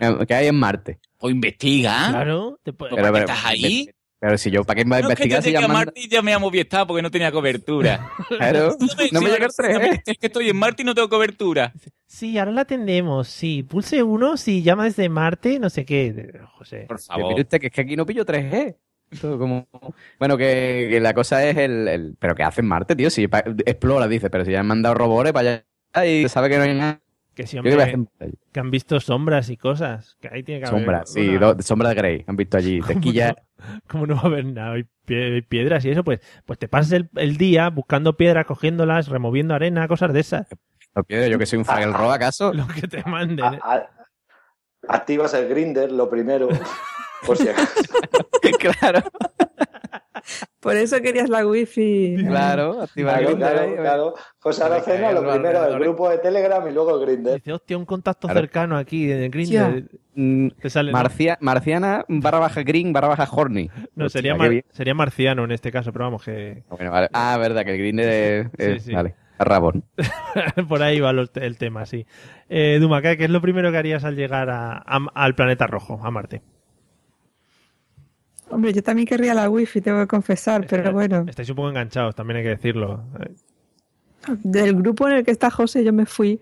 Eh, 0.00 0.26
¿Qué 0.26 0.34
hay 0.34 0.46
en 0.48 0.56
Marte? 0.56 0.98
O 1.18 1.30
investiga. 1.30 2.08
Claro, 2.10 2.58
te 2.62 2.72
¿Pero 2.72 2.96
para 2.96 3.12
qué 3.12 3.18
estás 3.20 3.46
ahí? 3.46 3.88
Pero 4.20 4.36
si 4.36 4.50
yo, 4.50 4.64
¿para 4.64 4.76
qué 4.78 4.84
me 4.84 4.90
voy 4.90 4.98
a 4.98 5.02
No 5.02 5.08
es 5.10 5.16
que 5.16 5.24
investigar 5.24 5.42
yo 5.42 5.50
si 5.60 5.64
a 5.64 5.68
manda- 5.68 5.86
Marte 5.86 6.00
y 6.00 6.08
ya 6.08 6.20
me 6.20 6.34
amo 6.34 6.46
Movistar 6.46 6.86
porque 6.86 7.00
no 7.02 7.10
tenía 7.10 7.32
cobertura. 7.32 8.06
Claro, 8.28 8.76
no 9.12 9.20
me 9.22 9.30
llega 9.30 9.46
el 9.46 9.50
3G. 9.52 10.02
Es 10.06 10.18
que 10.18 10.26
estoy 10.26 10.50
en 10.50 10.56
Marte 10.56 10.82
y 10.82 10.84
no 10.84 10.94
tengo 10.94 11.08
cobertura. 11.08 11.72
Sí, 12.06 12.36
ahora 12.38 12.50
la 12.52 12.60
atendemos, 12.62 13.28
sí. 13.28 13.62
Pulse 13.62 14.02
uno 14.02 14.36
si 14.36 14.62
llama 14.62 14.84
desde 14.84 15.08
Marte, 15.08 15.58
no 15.58 15.70
sé 15.70 15.84
qué. 15.86 16.38
José. 16.58 16.84
Por 16.88 16.98
Que 16.98 17.24
mire 17.24 17.40
usted, 17.42 17.60
que 17.60 17.66
es 17.68 17.72
que 17.72 17.80
aquí 17.80 17.96
no 17.96 18.04
pillo 18.04 18.24
3G. 18.26 18.76
Todo 19.20 19.38
como... 19.38 19.66
Bueno, 20.18 20.36
que, 20.36 20.86
que 20.90 21.00
la 21.00 21.14
cosa 21.14 21.44
es 21.44 21.56
el, 21.56 21.88
el- 21.88 22.14
¿Pero 22.18 22.34
qué 22.34 22.42
hace 22.42 22.60
en 22.60 22.68
Marte, 22.68 22.94
tío? 22.96 23.10
Si 23.10 23.26
pa- 23.26 23.42
explora, 23.64 24.06
dice, 24.06 24.28
pero 24.30 24.44
si 24.44 24.52
ya 24.52 24.60
han 24.60 24.66
mandado 24.66 24.94
robores 24.94 25.32
para 25.32 25.64
allá 25.94 26.06
y 26.06 26.22
se 26.22 26.28
sabe 26.28 26.48
que 26.50 26.58
no 26.58 26.62
hay 26.64 26.74
nada. 26.74 27.00
Que 27.44 27.82
hacer? 27.82 27.98
que 28.52 28.60
han 28.60 28.70
visto 28.70 28.98
sombras 29.00 29.48
y 29.50 29.56
cosas. 29.56 30.16
Que 30.20 30.28
ahí 30.28 30.42
tiene 30.42 30.60
que 30.62 30.66
haber 30.68 30.80
Sombra, 30.80 31.02
sí, 31.06 31.28
una- 31.28 31.54
do- 31.54 31.62
sombra 31.62 31.88
de 31.90 31.94
Grey. 31.94 32.24
Han 32.26 32.36
visto 32.36 32.56
allí. 32.56 32.80
Tequilla. 32.86 33.36
Como 33.88 34.06
no 34.06 34.14
va 34.16 34.22
a 34.22 34.26
haber 34.26 34.44
nada, 34.46 34.72
hay 34.72 34.84
pie- 35.06 35.34
hay 35.34 35.42
piedras 35.42 35.84
y 35.84 35.90
eso, 35.90 36.02
pues, 36.04 36.20
pues 36.46 36.58
te 36.58 36.68
pasas 36.68 36.92
el, 36.92 37.10
el 37.16 37.36
día 37.36 37.68
buscando 37.70 38.16
piedras, 38.16 38.46
cogiéndolas, 38.46 39.08
removiendo 39.08 39.54
arena, 39.54 39.86
cosas 39.88 40.12
de 40.12 40.20
esas. 40.20 40.48
No 40.94 41.04
piedra, 41.04 41.28
yo 41.28 41.38
que 41.38 41.46
soy 41.46 41.58
un 41.58 41.64
Fagel 41.64 41.92
Row, 41.94 42.10
¿acaso? 42.10 42.52
Lo 42.54 42.66
que 42.66 42.88
te 42.88 43.02
manden. 43.04 43.44
A- 43.44 43.58
a- 43.62 43.90
activas 44.88 45.34
el 45.34 45.48
grinder, 45.48 45.92
lo 45.92 46.08
primero, 46.08 46.48
por 47.26 47.36
si 47.36 47.48
acaso. 47.48 47.82
claro, 48.58 49.00
Por 50.60 50.76
eso 50.76 51.00
querías 51.00 51.28
la 51.28 51.46
wifi. 51.46 52.16
claro. 52.26 52.82
Activa 52.82 53.12
el 53.18 53.18
Claro, 53.18 53.28
Grindr 53.36 53.46
ahí, 53.46 53.68
claro, 53.74 53.82
claro. 53.82 54.14
José 54.38 54.64
Arocena, 54.64 55.12
lo 55.12 55.28
primero, 55.30 55.64
el 55.66 55.78
grupo 55.78 56.08
de 56.10 56.18
Telegram 56.18 56.66
y 56.68 56.72
luego 56.72 56.98
el 57.00 57.06
grinder. 57.06 57.34
Dice, 57.36 57.52
hostia, 57.52 57.78
un 57.78 57.84
contacto 57.86 58.26
Claro. 58.28 58.40
cercano 58.40 58.76
aquí 58.76 59.10
en 59.10 59.30
Grindr. 59.30 59.84
Mm, 60.14 60.48
Te 60.60 60.68
sale, 60.70 60.90
¿no? 60.92 60.98
Marcia- 60.98 61.38
marciana 61.40 62.04
barra 62.08 62.40
baja 62.40 62.62
green 62.62 62.92
barra 62.92 63.08
baja 63.08 63.28
horny. 63.30 63.70
No, 63.94 64.06
Hostia, 64.06 64.18
sería, 64.20 64.34
mar- 64.34 64.64
sería 64.72 64.94
marciano 64.94 65.44
en 65.44 65.52
este 65.52 65.70
caso, 65.70 65.92
pero 65.92 66.06
vamos, 66.06 66.24
que 66.24 66.64
Bueno, 66.68 66.90
vale. 66.90 67.08
Ah, 67.12 67.36
verdad, 67.38 67.64
que 67.64 67.70
el 67.72 67.78
green 67.78 68.00
es... 68.00 68.46
es- 68.58 68.82
sí. 68.82 68.92
Vale, 68.92 69.14
rabón. 69.38 69.84
por 70.68 70.82
ahí 70.82 70.98
va 71.00 71.12
los- 71.12 71.30
el 71.36 71.56
tema, 71.56 71.86
sí. 71.86 72.04
Eh, 72.48 72.78
Duma, 72.80 73.00
¿qué 73.00 73.16
qué 73.16 73.24
es 73.24 73.30
lo 73.30 73.40
primero 73.40 73.70
que 73.70 73.78
harías 73.78 74.04
al 74.04 74.16
llegar 74.16 74.50
a- 74.50 74.76
a- 74.84 75.06
al 75.14 75.34
planeta 75.36 75.66
rojo, 75.68 76.00
a 76.02 76.10
Marte? 76.10 76.42
Hombre, 78.50 78.72
yo 78.72 78.82
también 78.82 79.06
querría 79.06 79.32
la 79.34 79.48
wifi, 79.48 79.80
tengo 79.80 80.00
que 80.00 80.06
confesar, 80.06 80.66
pero 80.68 80.92
bueno. 80.92 81.24
Estáis 81.28 81.48
un 81.50 81.56
poco 81.56 81.68
enganchados, 81.70 82.14
también 82.14 82.38
hay 82.38 82.42
que 82.42 82.48
decirlo. 82.50 83.04
Del 84.42 84.74
grupo 84.76 85.08
en 85.08 85.16
el 85.16 85.24
que 85.24 85.30
está 85.30 85.50
José, 85.50 85.82
yo 85.84 85.92
me 85.92 86.06
fui. 86.06 86.40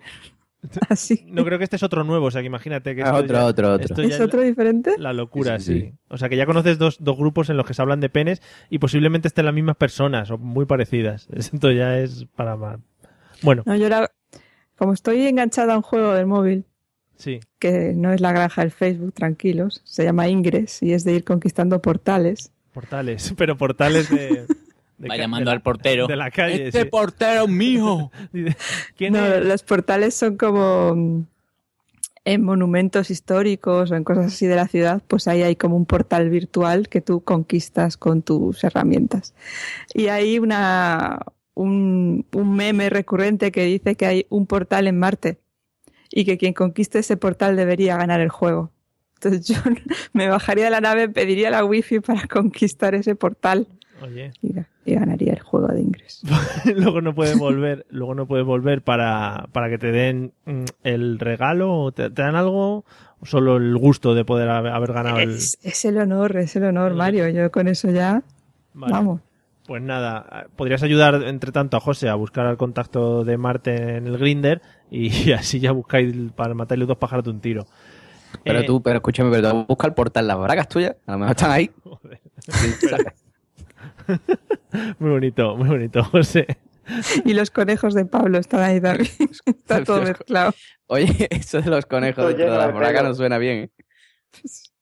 Así. 0.89 1.25
No 1.29 1.45
creo 1.45 1.59
que 1.59 1.65
este 1.65 1.77
es 1.77 1.83
otro 1.85 2.03
nuevo, 2.03 2.27
o 2.27 2.31
sea 2.33 2.41
que 2.41 2.47
imagínate 2.49 2.97
que 2.97 3.03
Ah, 3.03 3.07
esto 3.07 3.17
otro, 3.19 3.37
ya- 3.37 3.45
otro, 3.45 3.73
otro. 3.75 3.85
esto 3.85 4.03
ya 4.03 4.15
¿Es 4.17 4.21
otro 4.21 4.43
diferente? 4.43 4.95
La 4.99 5.13
locura, 5.13 5.59
Sí, 5.61 5.65
sí, 5.65 5.73
sí, 5.81 5.87
sí. 5.87 5.93
O 6.09 6.19
sea 6.19 6.29
que 6.29 6.37
ya 6.37 6.47
conoces 6.47 6.79
dos, 6.79 6.97
dos 6.99 7.17
grupos 7.17 7.49
en 7.51 7.57
los 7.57 7.65
que 7.65 7.75
se 7.75 7.83
hablan 7.83 8.01
de 8.01 8.09
penes 8.09 8.43
y 8.69 8.79
posiblemente 8.81 9.29
estén 9.29 9.45
las 9.45 9.55
mismas 9.55 9.77
personas 9.77 10.31
o 10.33 10.39
muy 10.39 10.67
parecidas. 10.67 11.29
Esto 11.33 11.71
ya 11.71 11.99
es 11.99 12.27
para 12.35 12.57
más. 12.57 12.81
Bueno, 13.43 13.63
No, 13.67 13.77
yo 13.77 13.87
era. 13.87 14.11
Como 14.77 14.93
estoy 14.93 15.27
enganchada 15.27 15.75
a 15.75 15.77
un 15.77 15.83
juego 15.83 16.13
del 16.15 16.27
móvil, 16.27 16.65
sí. 17.19 17.41
que 17.59 17.93
no 17.95 18.13
es 18.13 18.21
la 18.23 18.33
granja 18.33 18.63
del 18.63 18.71
Facebook, 18.71 19.13
tranquilos, 19.13 19.83
se 19.85 20.05
llama 20.05 20.29
Ingress 20.29 20.83
y 20.83 20.93
es 20.95 21.05
de 21.05 21.13
ir 21.15 21.25
conquistando 21.25 21.83
portales. 21.83 22.51
Portales, 22.73 23.35
pero 23.37 23.57
portales 23.59 24.09
de. 24.11 24.47
de 24.99 25.09
Va 25.09 25.17
llamando 25.17 25.41
de 25.41 25.45
la- 25.47 25.53
al 25.53 25.63
portero. 25.63 26.07
De 26.07 26.17
la 26.17 26.31
calle. 26.31 26.69
Este 26.69 26.83
sí. 26.83 26.89
portero. 26.89 27.47
Dice, 28.33 28.57
¿Quién 28.97 29.13
No, 29.13 29.27
es? 29.27 29.45
los 29.45 29.63
portales 29.63 30.15
son 30.15 30.37
como 30.37 30.95
mm, 30.97 31.23
en 32.25 32.43
monumentos 32.45 33.11
históricos 33.11 33.91
o 33.91 33.95
en 33.97 34.05
cosas 34.05 34.27
así 34.27 34.47
de 34.47 34.57
la 34.57 34.69
ciudad, 34.69 35.03
pues 35.09 35.29
ahí 35.29 35.43
hay 35.43 35.57
como 35.57 35.77
un 35.77 35.87
portal 35.87 36.29
virtual 36.31 36.89
que 36.89 37.01
tú 37.01 37.23
conquistas 37.23 37.97
con 37.97 38.23
tus 38.23 38.63
herramientas. 38.65 39.35
Y 39.95 40.09
hay 40.09 40.39
una, 40.39 41.21
un, 41.55 42.27
un 42.33 42.55
meme 42.55 42.91
recurrente 42.91 43.51
que 43.51 43.65
dice 43.65 43.95
que 43.95 44.05
hay 44.07 44.27
un 44.29 44.47
portal 44.47 44.89
en 44.89 44.99
Marte 44.99 45.39
y 46.11 46.25
que 46.25 46.39
quien 46.39 46.53
conquiste 46.55 46.99
ese 47.01 47.17
portal 47.17 47.57
debería 47.57 47.97
ganar 47.97 48.21
el 48.21 48.29
juego. 48.31 48.71
Entonces 49.15 49.47
yo 49.49 49.57
me 50.13 50.29
bajaría 50.29 50.65
de 50.65 50.71
la 50.71 50.81
nave, 50.81 51.09
pediría 51.09 51.51
la 51.51 51.65
wifi 51.65 52.01
para 52.01 52.27
conquistar 52.27 52.95
ese 52.95 53.15
portal 53.17 53.67
Oye, 54.01 54.31
y, 54.43 54.53
ga- 54.53 54.67
y 54.85 54.95
ganaría 54.95 55.33
el 55.33 55.41
juego 55.41 55.67
de 55.69 55.81
Ingress. 55.81 56.23
luego 56.77 57.01
no 57.01 57.15
puedes 57.15 57.37
volver, 57.37 57.85
luego 57.91 58.15
no 58.15 58.27
puedes 58.27 58.47
volver 58.47 58.83
para, 58.83 59.49
para 59.53 59.69
que 59.69 59.79
te 59.79 59.91
den 59.91 60.33
mm, 60.47 60.65
el 60.85 61.19
regalo, 61.19 61.91
te, 61.93 62.11
te 62.11 62.23
dan 62.23 62.37
algo, 62.37 62.85
o 63.21 63.27
solo 63.27 63.57
el 63.57 63.77
gusto 63.77 64.15
de 64.15 64.25
poder 64.25 64.49
haber, 64.51 64.73
haber 64.73 64.93
ganado 64.93 65.19
el. 65.19 65.31
Es, 65.31 65.59
es 65.63 65.85
el 65.85 65.99
honor, 65.99 66.37
es 66.37 66.55
el 66.55 66.63
honor, 66.65 66.95
Mario. 66.95 67.29
Yo 67.29 67.51
con 67.51 67.67
eso 67.67 67.91
ya, 67.91 68.23
Vale. 68.75 68.93
vamos. 68.93 69.21
Pues 69.67 69.83
nada, 69.83 70.47
podrías 70.57 70.83
ayudar 70.85 71.17
entre 71.25 71.51
tanto 71.53 71.77
a 71.77 71.81
José 71.81 72.09
a 72.09 72.15
buscar 72.15 72.47
al 72.47 72.57
contacto 72.57 73.25
de 73.25 73.37
Marte 73.37 73.97
en 73.97 74.07
el 74.07 74.17
Grinder 74.17 74.63
y 74.91 75.33
así 75.33 75.61
ya 75.61 75.73
buscáis 75.73 76.15
para 76.35 76.55
matarle 76.55 76.87
dos 76.87 76.99
pájaros 76.99 77.25
de 77.25 77.31
un 77.31 77.41
tiro. 77.41 77.67
Pero 78.45 78.61
Eh, 78.61 78.65
tú, 78.65 78.83
pero 78.83 78.97
escúchame, 78.97 79.31
pero 79.31 79.51
tú 79.51 79.65
busca 79.67 79.87
el 79.87 79.95
portal, 79.95 80.27
las 80.27 80.39
bragas 80.39 80.69
tuyas, 80.69 80.97
a 81.07 81.13
lo 81.13 81.19
mejor 81.19 81.37
están 81.37 81.51
ahí. 81.51 81.71
Muy 84.99 85.11
bonito, 85.11 85.57
muy 85.57 85.69
bonito, 85.69 86.03
José. 86.05 86.47
Y 87.25 87.35
los 87.35 87.51
conejos 87.51 87.95
de 87.95 88.07
Pablo 88.07 88.39
están 88.39 88.61
ahí 88.61 88.81
también. 88.81 89.11
Está 89.45 89.85
todo 89.85 90.03
mezclado. 90.03 90.53
Oye, 90.87 91.29
eso 91.31 91.61
de 91.61 91.71
los 91.71 91.87
conejos 91.87 92.29
dentro 92.29 92.53
de 92.53 92.59
las 92.59 92.75
bragas 92.75 93.05
no 93.05 93.15
suena 93.15 93.39
bien, 93.39 93.59
¿eh? 93.59 93.71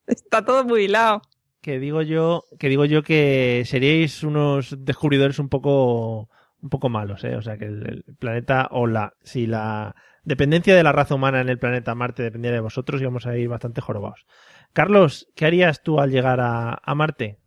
Está 0.07 0.45
todo 0.45 0.65
muy 0.65 0.85
hilado. 0.85 1.23
Que 1.61 1.81
digo 1.81 2.03
yo, 2.03 2.45
que 2.61 2.69
digo 2.69 2.85
yo 2.85 3.03
que 3.03 3.65
seríais 3.67 4.23
unos 4.23 4.77
descubridores 4.79 5.41
un 5.41 5.49
poco, 5.49 6.29
un 6.63 6.69
poco 6.71 6.89
malos, 6.89 7.23
¿eh? 7.25 7.37
O 7.37 7.43
sea 7.43 7.57
que 7.59 7.67
el, 7.67 7.87
el 8.07 8.15
planeta 8.19 8.69
o 8.71 8.87
la, 8.87 9.13
si 9.23 9.47
la, 9.47 9.95
dependencia 10.25 10.75
de 10.75 10.83
la 10.83 10.93
raza 10.93 11.15
humana 11.15 11.41
en 11.41 11.49
el 11.49 11.59
planeta 11.59 11.95
Marte 11.95 12.23
dependiera 12.25 12.57
de 12.57 12.61
vosotros 12.61 13.01
y 13.01 13.05
vamos 13.05 13.27
a 13.27 13.37
ir 13.37 13.49
bastante 13.49 13.81
jorobados. 13.81 14.27
Carlos, 14.73 15.29
¿qué 15.37 15.47
harías 15.47 15.83
tú 15.83 16.01
al 16.01 16.11
llegar 16.11 16.41
a, 16.41 16.79
a 16.83 16.95
Marte? 16.95 17.39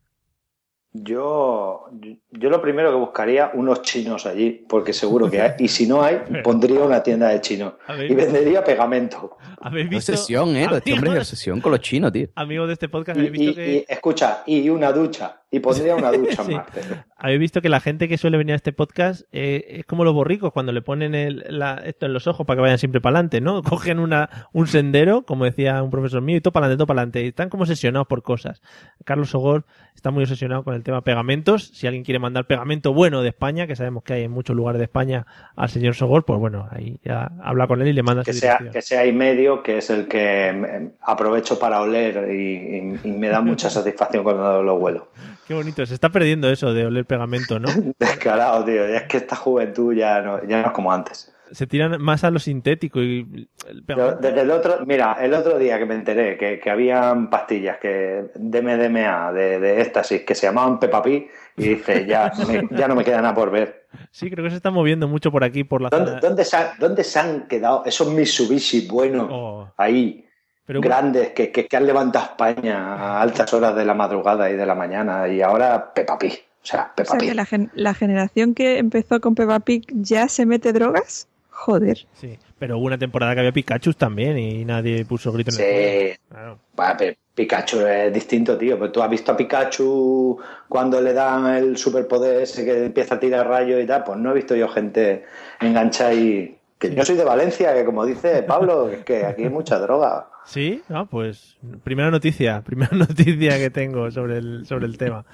Yo, 0.91 1.85
yo 2.31 2.49
lo 2.49 2.61
primero 2.61 2.89
que 2.89 2.97
buscaría 2.97 3.51
unos 3.53 3.83
chinos 3.83 4.25
allí, 4.25 4.65
porque 4.67 4.91
seguro 4.91 5.29
que 5.29 5.39
hay. 5.39 5.51
Y 5.59 5.67
si 5.67 5.85
no 5.87 6.01
hay, 6.01 6.19
pondría 6.43 6.79
una 6.81 7.03
tienda 7.03 7.29
de 7.29 7.41
chinos 7.41 7.73
¿Habéis- 7.87 8.11
y 8.11 8.15
vendería 8.15 8.63
pegamento. 8.63 9.37
¿Habéis 9.61 9.87
Qué 9.89 9.95
visto? 9.95 10.11
obsesión, 10.13 10.55
¿eh? 10.55 10.67
Este 10.71 10.93
hombre 10.93 11.11
es 11.11 11.17
obsesión 11.19 11.61
con 11.61 11.73
los 11.73 11.81
chinos, 11.81 12.11
tío. 12.11 12.27
Amigos 12.35 12.67
de 12.67 12.73
este 12.73 12.89
podcast, 12.89 13.17
habéis 13.19 13.31
visto 13.31 13.51
y- 13.51 13.55
que... 13.55 13.73
y, 13.77 13.85
escucha, 13.87 14.41
y 14.47 14.67
una 14.69 14.91
ducha. 14.91 15.38
Y 15.51 15.59
pondría 15.61 15.95
una 15.95 16.11
ducha 16.11 16.43
Sí. 16.43 16.51
en 16.51 16.57
Marte. 16.57 16.81
Habéis 17.17 17.39
visto 17.39 17.61
que 17.61 17.69
la 17.69 17.79
gente 17.79 18.07
que 18.07 18.17
suele 18.19 18.37
venir 18.37 18.53
a 18.53 18.55
este 18.57 18.71
podcast 18.71 19.23
eh, 19.31 19.65
es 19.79 19.85
como 19.85 20.03
los 20.03 20.13
borricos 20.13 20.53
cuando 20.53 20.71
le 20.71 20.81
ponen 20.83 21.15
el- 21.15 21.43
la- 21.49 21.81
esto 21.85 22.05
en 22.05 22.13
los 22.13 22.27
ojos 22.27 22.45
para 22.45 22.57
que 22.57 22.61
vayan 22.61 22.77
siempre 22.77 23.01
para 23.01 23.15
adelante, 23.17 23.41
¿no? 23.41 23.61
Cogen 23.63 23.99
una, 23.99 24.29
un 24.53 24.67
sendero, 24.67 25.23
como 25.25 25.45
decía 25.45 25.81
un 25.81 25.89
profesor 25.89 26.21
mío, 26.21 26.37
y 26.37 26.41
todo 26.41 26.51
para 26.53 26.67
adelante, 26.67 26.77
todo 26.81 26.87
para 26.87 27.01
adelante. 27.01 27.23
Y 27.23 27.27
están 27.29 27.49
como 27.49 27.63
obsesionados 27.63 28.07
por 28.07 28.21
cosas. 28.21 28.61
Carlos 29.05 29.31
Sogor 29.31 29.65
está 29.95 30.11
muy 30.11 30.23
obsesionado 30.23 30.63
con 30.63 30.75
el 30.75 30.83
tema 30.83 31.01
pegamentos. 31.03 31.71
Si 31.73 31.87
alguien 31.87 32.03
quiere 32.03 32.19
mandar 32.19 32.45
pegamento 32.45 32.93
bueno 32.93 33.21
de 33.23 33.29
España, 33.29 33.65
que 33.65 33.75
sabemos 33.75 34.03
que 34.03 34.13
hay 34.13 34.23
en 34.25 34.31
muchos 34.31 34.55
lugares 34.55 34.77
de 34.79 34.85
España 34.85 35.25
al 35.55 35.69
señor 35.69 35.95
Sogor, 35.95 36.25
pues 36.25 36.39
bueno, 36.39 36.67
ahí 36.71 36.99
ya 37.03 37.31
habla 37.43 37.65
con 37.67 37.81
él 37.81 37.87
y 37.87 37.93
le 37.93 38.03
manda 38.03 38.23
Que 38.23 38.33
sea, 38.33 38.51
dirección. 38.59 38.71
que 38.73 38.81
sea 38.83 39.01
ahí 39.01 39.11
medio, 39.11 39.63
que 39.63 39.79
es 39.79 39.89
el 39.89 40.07
que 40.07 40.53
me- 40.55 40.91
aprovecho 41.01 41.57
para 41.57 41.81
oler 41.81 42.29
y, 42.31 42.35
y- 42.35 42.99
y 43.03 43.11
me 43.13 43.29
da 43.29 43.41
mucha 43.41 43.67
satisfacción 43.71 44.23
cuando 44.23 44.61
lo 44.61 44.75
huelo. 44.75 45.07
Qué 45.49 45.55
bonito. 45.55 45.83
Se 45.85 45.95
está 45.95 46.09
perdiendo 46.09 46.47
eso 46.49 46.71
de 46.75 46.85
oler 46.85 47.05
pegamento, 47.05 47.59
¿no? 47.59 47.67
Descarado, 47.99 48.63
tío. 48.63 48.85
Es 48.85 49.03
que 49.03 49.17
esta 49.17 49.35
juventud 49.35 49.93
ya 49.95 50.21
no, 50.21 50.41
ya 50.47 50.61
no 50.61 50.67
es 50.67 50.73
como 50.73 50.93
antes. 50.93 51.33
Se 51.51 51.65
tiran 51.65 51.99
más 51.99 52.23
a 52.23 52.29
lo 52.29 52.37
sintético 52.37 53.01
y 53.01 53.49
el 53.67 53.83
pegamento- 53.83 54.21
desde 54.21 54.41
el 54.41 54.51
otro, 54.51 54.85
mira, 54.85 55.17
el 55.19 55.33
otro 55.33 55.57
día 55.57 55.79
que 55.79 55.87
me 55.87 55.95
enteré 55.95 56.37
que, 56.37 56.59
que 56.59 56.69
habían 56.69 57.31
pastillas 57.31 57.77
que 57.79 58.25
de 58.35 58.61
MDMA, 58.61 59.33
de, 59.33 59.59
de 59.59 59.81
éxtasis, 59.81 60.21
que 60.21 60.35
se 60.35 60.45
llamaban 60.45 60.79
Peppa 60.79 61.01
Pig, 61.01 61.27
y 61.57 61.69
dice, 61.69 62.05
ya, 62.05 62.31
no 62.37 62.45
me- 62.47 62.67
ya 62.77 62.87
no 62.87 62.93
me 62.93 63.03
queda 63.03 63.19
nada 63.23 63.33
por 63.33 63.49
ver. 63.49 63.87
Sí, 64.11 64.29
creo 64.29 64.43
que 64.43 64.51
se 64.51 64.57
está 64.57 64.69
moviendo 64.69 65.07
mucho 65.07 65.31
por 65.31 65.43
aquí, 65.43 65.63
por 65.63 65.81
la 65.81 65.89
¿Dónde, 65.89 66.09
zona. 66.11 66.19
dónde 66.21 66.45
se, 66.45 66.55
han, 66.55 66.67
dónde 66.77 67.03
se 67.03 67.17
han 67.19 67.47
quedado 67.47 67.81
esos 67.83 68.13
Mitsubishi 68.13 68.87
buenos 68.87 69.27
Oh. 69.31 69.73
ahí, 69.75 70.28
Pero- 70.69 70.81
grandes, 70.81 71.29
que, 71.31 71.51
que, 71.51 71.65
que 71.65 71.77
han 71.77 71.87
levantado 71.87 72.25
España 72.25 72.93
a 72.93 73.21
altas 73.23 73.51
horas 73.55 73.75
de 73.75 73.83
la 73.85 73.95
madrugada 73.95 74.51
y 74.51 74.55
de 74.55 74.65
la 74.67 74.75
mañana, 74.75 75.27
y 75.27 75.41
ahora 75.41 75.91
Peppa 75.95 76.17
Pig? 76.19 76.43
O 76.61 76.65
sea, 76.65 76.91
O 76.91 76.95
Peppa 76.95 77.09
sea 77.11 77.19
que 77.19 77.25
Pig. 77.25 77.35
la, 77.35 77.45
gen- 77.45 77.71
la 77.73 77.93
generación 77.95 78.53
que 78.53 78.77
empezó 78.77 79.19
con 79.19 79.33
Peppa 79.33 79.61
Pig 79.61 79.83
ya 79.93 80.27
se 80.29 80.45
mete 80.45 80.71
drogas. 80.71 81.27
Joder. 81.49 82.05
Sí, 82.13 82.37
pero 82.59 82.77
hubo 82.77 82.85
una 82.85 82.99
temporada 82.99 83.33
que 83.33 83.39
había 83.39 83.51
Pikachu 83.51 83.93
también 83.93 84.37
y 84.37 84.63
nadie 84.63 85.03
puso 85.05 85.31
grito 85.33 85.49
en 85.51 85.59
el 85.59 85.65
cielo. 85.65 86.13
Sí. 86.13 86.19
Claro. 86.29 86.59
Bueno, 86.75 86.93
pero 86.99 87.15
Pikachu 87.35 87.79
es 87.87 88.13
distinto, 88.13 88.57
tío. 88.57 88.77
Pues 88.77 88.91
tú 88.91 89.01
has 89.01 89.09
visto 89.09 89.31
a 89.31 89.35
Pikachu 89.37 90.39
cuando 90.69 91.01
le 91.01 91.13
dan 91.13 91.47
el 91.55 91.77
superpoder 91.77 92.43
ese 92.43 92.63
que 92.63 92.85
empieza 92.85 93.15
a 93.15 93.19
tirar 93.19 93.47
rayos 93.47 93.81
y 93.83 93.87
tal. 93.87 94.03
Pues 94.03 94.19
no 94.19 94.31
he 94.31 94.35
visto 94.35 94.55
yo 94.55 94.67
gente 94.69 95.25
enganchada 95.59 96.13
y. 96.13 96.55
Que 96.79 96.95
yo 96.95 97.03
soy 97.05 97.17
de 97.17 97.25
Valencia, 97.25 97.73
que 97.73 97.83
como 97.85 98.05
dice 98.05 98.41
Pablo, 98.43 98.89
es 98.89 99.03
que 99.03 99.25
aquí 99.25 99.43
hay 99.43 99.49
mucha 99.49 99.77
droga. 99.79 100.29
Sí, 100.45 100.81
ah, 100.89 101.05
pues 101.09 101.57
primera 101.83 102.09
noticia, 102.09 102.61
primera 102.65 102.95
noticia 102.95 103.57
que 103.57 103.69
tengo 103.69 104.09
sobre 104.09 104.37
el, 104.37 104.65
sobre 104.65 104.85
el 104.85 104.97
tema. 104.97 105.25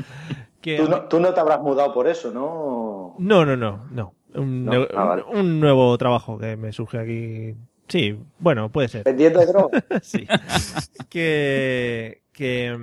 Que 0.60 0.78
Tú 0.78 0.90
no, 0.90 1.02
tú 1.04 1.20
no 1.20 1.34
te 1.34 1.40
habrás 1.40 1.62
mudado 1.62 1.94
por 1.94 2.08
eso, 2.08 2.32
¿no? 2.32 3.16
No, 3.20 3.46
no, 3.46 3.56
no, 3.56 3.86
no. 3.92 4.14
Un, 4.34 4.66
No, 4.66 4.88
ah, 4.96 5.04
vale. 5.06 5.24
un 5.34 5.60
nuevo 5.60 5.98
trabajo 5.98 6.38
que 6.38 6.58
me 6.58 6.74
surge 6.74 6.98
aquí. 6.98 7.56
Sí, 7.88 8.20
bueno, 8.40 8.70
puede 8.70 8.88
ser. 8.88 9.04
Vendiendo 9.04 9.46
droga. 9.46 9.84
sí. 10.02 10.28
Que, 11.10 12.24
que 12.34 12.76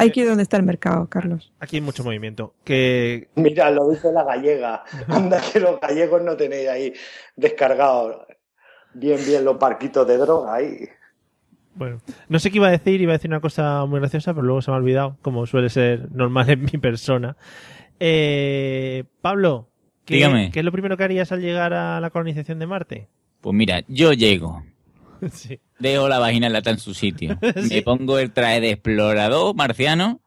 Hay 0.00 0.10
que 0.10 0.20
ir 0.20 0.28
donde 0.28 0.42
está 0.42 0.56
el 0.56 0.62
mercado, 0.62 1.08
Carlos. 1.08 1.52
aquí 1.60 1.76
hay 1.76 1.82
mucho 1.82 2.02
movimiento. 2.04 2.54
Que 2.64 3.28
Mira, 3.34 3.70
lo 3.70 3.88
dice 3.90 4.10
la 4.12 4.24
gallega. 4.24 4.82
Anda 5.08 5.40
que 5.52 5.60
los 5.60 5.78
gallegos 5.80 6.22
no 6.22 6.36
tenéis 6.36 6.68
ahí 6.68 6.92
descargados 7.36 8.16
bien, 8.94 9.18
bien 9.26 9.44
los 9.44 9.58
barquitos 9.58 10.06
de 10.06 10.16
droga 10.16 10.54
ahí. 10.54 10.88
Bueno, 11.74 12.00
no 12.28 12.38
sé 12.38 12.50
qué 12.50 12.56
iba 12.56 12.68
a 12.68 12.72
decir, 12.72 13.00
iba 13.00 13.12
a 13.12 13.16
decir 13.16 13.30
una 13.30 13.40
cosa 13.40 13.84
muy 13.86 14.00
graciosa, 14.00 14.34
pero 14.34 14.44
luego 14.44 14.60
se 14.60 14.70
me 14.70 14.76
ha 14.76 14.80
olvidado, 14.80 15.16
como 15.22 15.46
suele 15.46 15.68
ser 15.68 16.10
normal 16.12 16.50
en 16.50 16.62
mi 16.64 16.78
persona. 16.80 17.36
Eh, 18.00 19.04
Pablo, 19.20 19.68
¿qué, 20.04 20.16
Dígame. 20.16 20.50
¿qué 20.50 20.58
es 20.60 20.64
lo 20.64 20.72
primero 20.72 20.96
que 20.96 21.04
harías 21.04 21.30
al 21.32 21.40
llegar 21.40 21.72
a 21.72 22.00
la 22.00 22.10
colonización 22.10 22.58
de 22.58 22.66
Marte? 22.66 23.08
Pues 23.40 23.54
mira, 23.54 23.82
yo 23.88 24.12
llego, 24.12 24.62
sí. 25.32 25.60
Dejo 25.80 26.08
la 26.08 26.18
vagina 26.18 26.48
lata 26.48 26.70
en 26.70 26.78
su 26.78 26.94
sitio, 26.94 27.36
me 27.70 27.82
pongo 27.82 28.18
el 28.18 28.30
traje 28.32 28.60
de 28.60 28.70
explorador 28.70 29.54
marciano 29.56 30.20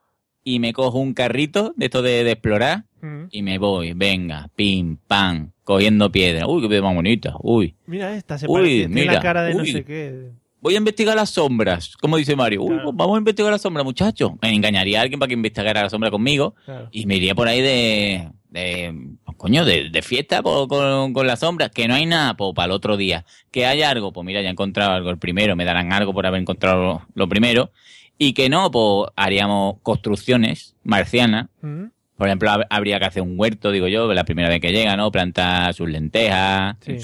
y 0.43 0.59
me 0.59 0.73
cojo 0.73 0.99
un 0.99 1.13
carrito 1.13 1.73
de 1.77 1.85
esto 1.85 2.01
de, 2.01 2.23
de 2.23 2.31
explorar 2.31 2.85
Mm. 3.03 3.25
y 3.31 3.41
me 3.41 3.57
voy, 3.57 3.91
venga, 3.91 4.47
pim, 4.55 4.95
pam, 5.07 5.51
cogiendo 5.65 6.09
piedra. 6.09 6.47
Uy, 6.47 6.61
qué 6.61 6.69
piedra 6.69 6.85
más 6.87 6.95
bonita, 6.95 7.33
uy. 7.41 7.75
Mira 7.85 8.15
esta, 8.15 8.37
se 8.37 8.47
Uy, 8.47 8.53
parece, 8.53 8.77
tiene 8.77 9.01
mira, 9.01 9.13
la 9.15 9.19
cara 9.19 9.43
de 9.43 9.53
no 9.55 9.65
sé 9.65 9.83
qué. 9.83 10.29
Voy 10.61 10.75
a 10.75 10.77
investigar 10.77 11.13
las 11.13 11.29
sombras, 11.31 11.97
como 11.97 12.15
dice 12.15 12.33
Mario. 12.37 12.63
Uy, 12.63 12.77
pues 12.81 12.95
vamos 12.95 13.15
a 13.15 13.17
investigar 13.17 13.51
las 13.51 13.61
sombras, 13.61 13.83
muchachos. 13.83 14.31
Me 14.41 14.53
engañaría 14.55 14.99
a 14.99 15.01
alguien 15.01 15.19
para 15.19 15.27
que 15.27 15.33
investigara 15.33 15.83
la 15.83 15.89
sombra 15.89 16.09
conmigo 16.11 16.55
Claro. 16.63 16.87
y 16.93 17.05
me 17.05 17.17
iría 17.17 17.35
por 17.35 17.49
ahí 17.49 17.59
de, 17.61 18.29
de 18.53 18.93
coño, 19.35 19.65
de, 19.65 19.89
de 19.89 20.01
fiesta 20.01 20.41
po, 20.43 20.67
con, 20.67 21.11
con 21.13 21.27
las 21.27 21.39
sombras. 21.39 21.71
Que 21.71 21.87
no 21.87 21.95
hay 21.95 22.05
nada, 22.05 22.35
para 22.35 22.65
el 22.67 22.71
otro 22.71 22.95
día. 22.97 23.25
Que 23.51 23.65
hay 23.65 23.81
algo, 23.81 24.13
pues 24.13 24.25
mira, 24.25 24.41
ya 24.41 24.47
he 24.47 24.51
encontrado 24.51 24.91
algo 24.93 25.09
el 25.09 25.17
primero, 25.17 25.55
me 25.55 25.65
darán 25.65 25.91
algo 25.91 26.13
por 26.13 26.25
haber 26.25 26.39
encontrado 26.41 26.81
lo, 26.83 27.01
lo 27.15 27.27
primero. 27.27 27.71
Y 28.17 28.33
que 28.33 28.47
no, 28.47 28.69
pues 28.71 29.09
haríamos 29.15 29.75
construcciones 29.81 30.75
marcianas. 30.83 31.47
Mm. 31.61 31.85
Por 32.15 32.27
ejemplo, 32.27 32.51
hab- 32.51 32.67
habría 32.69 32.99
que 32.99 33.05
hacer 33.05 33.23
un 33.23 33.33
huerto, 33.37 33.71
digo 33.71 33.87
yo, 33.87 34.13
la 34.13 34.23
primera 34.23 34.47
vez 34.47 34.61
que 34.61 34.71
llega, 34.71 34.95
¿no? 34.95 35.11
Plantar 35.11 35.73
sus 35.73 35.89
lentejas, 35.89 36.77
Sí. 36.81 36.97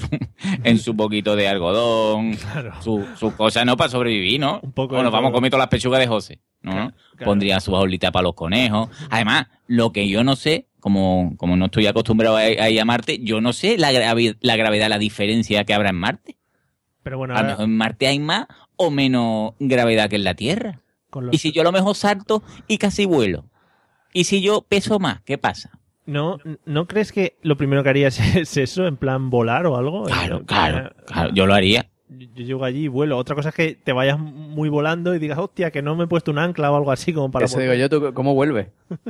en 0.62 0.78
su 0.78 0.96
poquito 0.96 1.34
de 1.34 1.48
algodón, 1.48 2.34
Claro. 2.34 2.80
su, 2.80 3.04
sus 3.18 3.34
cosas, 3.34 3.66
¿no? 3.66 3.76
Para 3.76 3.90
sobrevivir, 3.90 4.38
¿no? 4.40 4.60
Un 4.62 4.72
poco 4.72 4.94
Bueno, 4.94 5.10
de 5.10 5.16
vamos 5.16 5.30
a 5.30 5.32
comer 5.32 5.50
todas 5.50 5.62
las 5.64 5.68
pechugas 5.68 5.98
de 6.00 6.06
José, 6.06 6.38
¿no? 6.62 6.70
Claro, 6.72 6.92
claro. 7.16 7.24
Pondría 7.30 7.58
su 7.60 7.72
jaulita 7.72 8.12
para 8.12 8.22
los 8.22 8.34
conejos. 8.34 8.88
Además, 9.10 9.48
lo 9.66 9.92
que 9.92 10.08
yo 10.08 10.22
no 10.22 10.36
sé, 10.36 10.68
como, 10.80 11.34
como 11.36 11.56
no 11.56 11.66
estoy 11.66 11.86
acostumbrado 11.86 12.36
a, 12.36 12.40
a 12.40 12.70
ir 12.70 12.80
a 12.80 12.84
Marte, 12.84 13.18
yo 13.22 13.40
no 13.40 13.52
sé 13.52 13.78
la, 13.78 13.92
gravi- 13.92 14.36
la 14.40 14.56
gravedad, 14.56 14.88
la 14.88 14.98
diferencia 14.98 15.64
que 15.64 15.74
habrá 15.74 15.90
en 15.90 15.96
Marte. 15.96 16.36
Pero 17.02 17.18
bueno, 17.18 17.34
A 17.34 17.42
lo 17.42 17.48
mejor 17.48 17.64
en 17.64 17.76
Marte 17.76 18.06
hay 18.08 18.18
más 18.18 18.46
o 18.76 18.90
menos 18.90 19.52
gravedad 19.58 20.10
que 20.10 20.16
en 20.16 20.24
la 20.24 20.34
Tierra. 20.34 20.80
los- 21.14 21.34
Y 21.34 21.38
si 21.38 21.52
yo 21.52 21.62
a 21.62 21.64
lo 21.64 21.72
mejor 21.72 21.94
salto 21.94 22.42
y 22.66 22.78
casi 22.78 23.04
vuelo. 23.06 23.44
Y 24.12 24.24
si 24.24 24.40
yo 24.42 24.62
peso 24.62 24.98
más, 24.98 25.20
¿qué 25.22 25.38
pasa? 25.38 25.70
¿no, 26.06 26.38
¿No 26.64 26.88
crees 26.88 27.12
que 27.12 27.36
lo 27.42 27.56
primero 27.56 27.84
que 27.84 27.90
harías 27.90 28.18
es 28.36 28.56
eso, 28.56 28.86
en 28.86 28.96
plan 28.96 29.30
volar 29.30 29.66
o 29.66 29.76
algo? 29.76 30.04
Claro, 30.04 30.38
Eh, 30.38 30.44
claro, 30.46 30.90
claro, 31.06 31.30
yo 31.32 31.46
lo 31.46 31.54
haría. 31.54 31.88
Yo 32.18 32.44
llego 32.44 32.64
allí 32.64 32.84
y 32.84 32.88
vuelo. 32.88 33.16
Otra 33.16 33.36
cosa 33.36 33.50
es 33.50 33.54
que 33.54 33.74
te 33.76 33.92
vayas 33.92 34.18
muy 34.18 34.68
volando 34.68 35.14
y 35.14 35.20
digas, 35.20 35.38
hostia, 35.38 35.70
que 35.70 35.80
no 35.80 35.94
me 35.94 36.04
he 36.04 36.06
puesto 36.08 36.32
un 36.32 36.38
ancla 36.38 36.72
o 36.72 36.76
algo 36.76 36.90
así 36.90 37.12
como 37.12 37.30
para... 37.30 37.44
Eso 37.44 37.60
digo 37.60 37.72
yo, 37.74 37.88
¿tú 37.88 38.12
¿cómo 38.14 38.34
vuelve? 38.34 38.70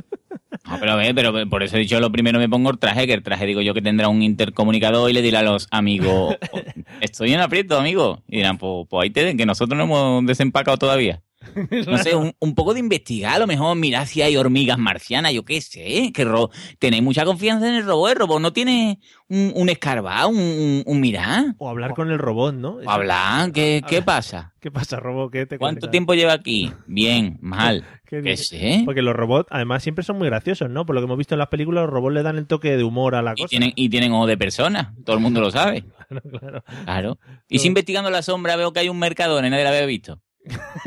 No, 0.69 0.77
pero, 0.79 1.01
eh, 1.01 1.15
pero 1.15 1.49
por 1.49 1.63
eso 1.63 1.77
he 1.77 1.81
dicho 1.81 1.99
lo 2.01 2.13
primero 2.13 2.39
me 2.39 2.49
pongo 2.49 2.71
el 2.71 2.79
traje, 2.79 3.07
que 3.07 3.15
el 3.15 3.23
traje 3.23 3.47
digo 3.47 3.63
yo 3.63 3.73
que 3.73 3.81
tendrá 3.81 4.09
un 4.09 4.23
intercomunicador 4.23 5.09
y 5.09 5.15
le 5.15 5.23
dirá 5.23 5.39
a 5.39 5.43
los 5.43 5.67
amigos, 5.71 6.37
"Oh, 6.53 6.59
estoy 7.01 7.33
en 7.33 7.41
aprieto, 7.41 7.79
amigo. 7.79 8.23
Y 8.29 8.39
dirán, 8.39 8.59
pues, 8.59 8.87
pues 8.91 9.05
ahí 9.05 9.11
te 9.11 9.25
den, 9.25 9.39
que 9.39 9.47
nosotros 9.47 9.77
no 9.79 9.85
hemos 9.85 10.27
desempacado 10.27 10.77
todavía. 10.77 11.23
No 11.87 11.99
sé, 11.99 12.15
un, 12.15 12.35
un 12.39 12.55
poco 12.55 12.75
de 12.75 12.81
investigar, 12.81 13.35
a 13.35 13.39
lo 13.39 13.47
mejor 13.47 13.77
mirar 13.77 14.07
si 14.07 14.23
hay 14.23 14.37
hormigas 14.37 14.79
marcianas, 14.79 15.33
yo 15.33 15.45
qué 15.45 15.61
sé, 15.61 16.13
que 16.13 16.25
ro 16.25 16.51
tenéis 16.79 17.03
mucha 17.03 17.25
confianza 17.25 17.69
en 17.69 17.77
el 17.77 17.85
robot, 17.85 18.11
el 18.11 18.17
robot 18.17 18.41
no 18.41 18.53
tiene 18.53 19.01
un, 19.29 19.53
un 19.55 19.69
escarbado, 19.69 20.29
un, 20.29 21.01
mirar. 21.01 21.55
O 21.59 21.69
hablar 21.69 21.95
con 21.95 22.11
el 22.11 22.19
robot, 22.19 22.55
¿no? 22.55 22.77
O 22.85 22.91
hablar, 22.91 23.53
¿qué, 23.53 23.83
qué 23.89 24.03
pasa? 24.03 24.55
¿Qué 24.61 24.71
pasa, 24.71 25.01
robot? 25.01 25.33
¿Qué 25.33 25.47
te 25.47 25.59
¿Cuánto 25.59 25.89
tiempo 25.89 26.13
lleva 26.15 26.35
aquí? 26.35 26.71
Bien, 26.87 27.39
mal. 27.41 27.85
¿Qué 28.05 28.23
¿Qué 28.23 28.37
sé? 28.37 28.83
Porque 28.85 29.03
los 29.03 29.15
robots, 29.15 29.49
además, 29.51 29.83
siempre 29.83 30.05
son 30.05 30.19
muy 30.19 30.27
graciosos, 30.27 30.69
¿no? 30.69 30.85
Por 30.85 30.95
lo 30.97 31.01
que 31.01 31.05
hemos 31.05 31.17
visto 31.17 31.35
en 31.35 31.39
las 31.39 31.49
películas, 31.49 31.85
los 31.85 31.91
robots 31.93 32.15
le 32.15 32.23
dan 32.23 32.37
el 32.37 32.47
toque 32.47 32.77
de 32.77 32.83
humor 32.83 33.15
a 33.15 33.23
la 33.23 33.33
Y 33.37 33.43
cosa. 33.43 33.49
tienen, 33.49 33.73
y 33.77 33.89
tienen 33.89 34.13
ojo 34.13 34.27
de 34.27 34.37
persona, 34.37 34.95
todo 35.05 35.17
el 35.17 35.23
mundo 35.23 35.41
lo 35.41 35.51
sabe. 35.51 35.85
Claro, 36.11 36.41
claro. 36.41 36.65
Claro. 36.85 37.19
Y 37.49 37.61
si 37.61 37.69
investigando 37.69 38.11
la 38.11 38.23
sombra 38.23 38.57
veo 38.57 38.73
que 38.73 38.81
hay 38.81 38.89
un 38.89 38.99
mercador 38.99 39.45
nadie 39.45 39.63
la 39.63 39.71
había 39.71 39.87
visto. 39.87 40.21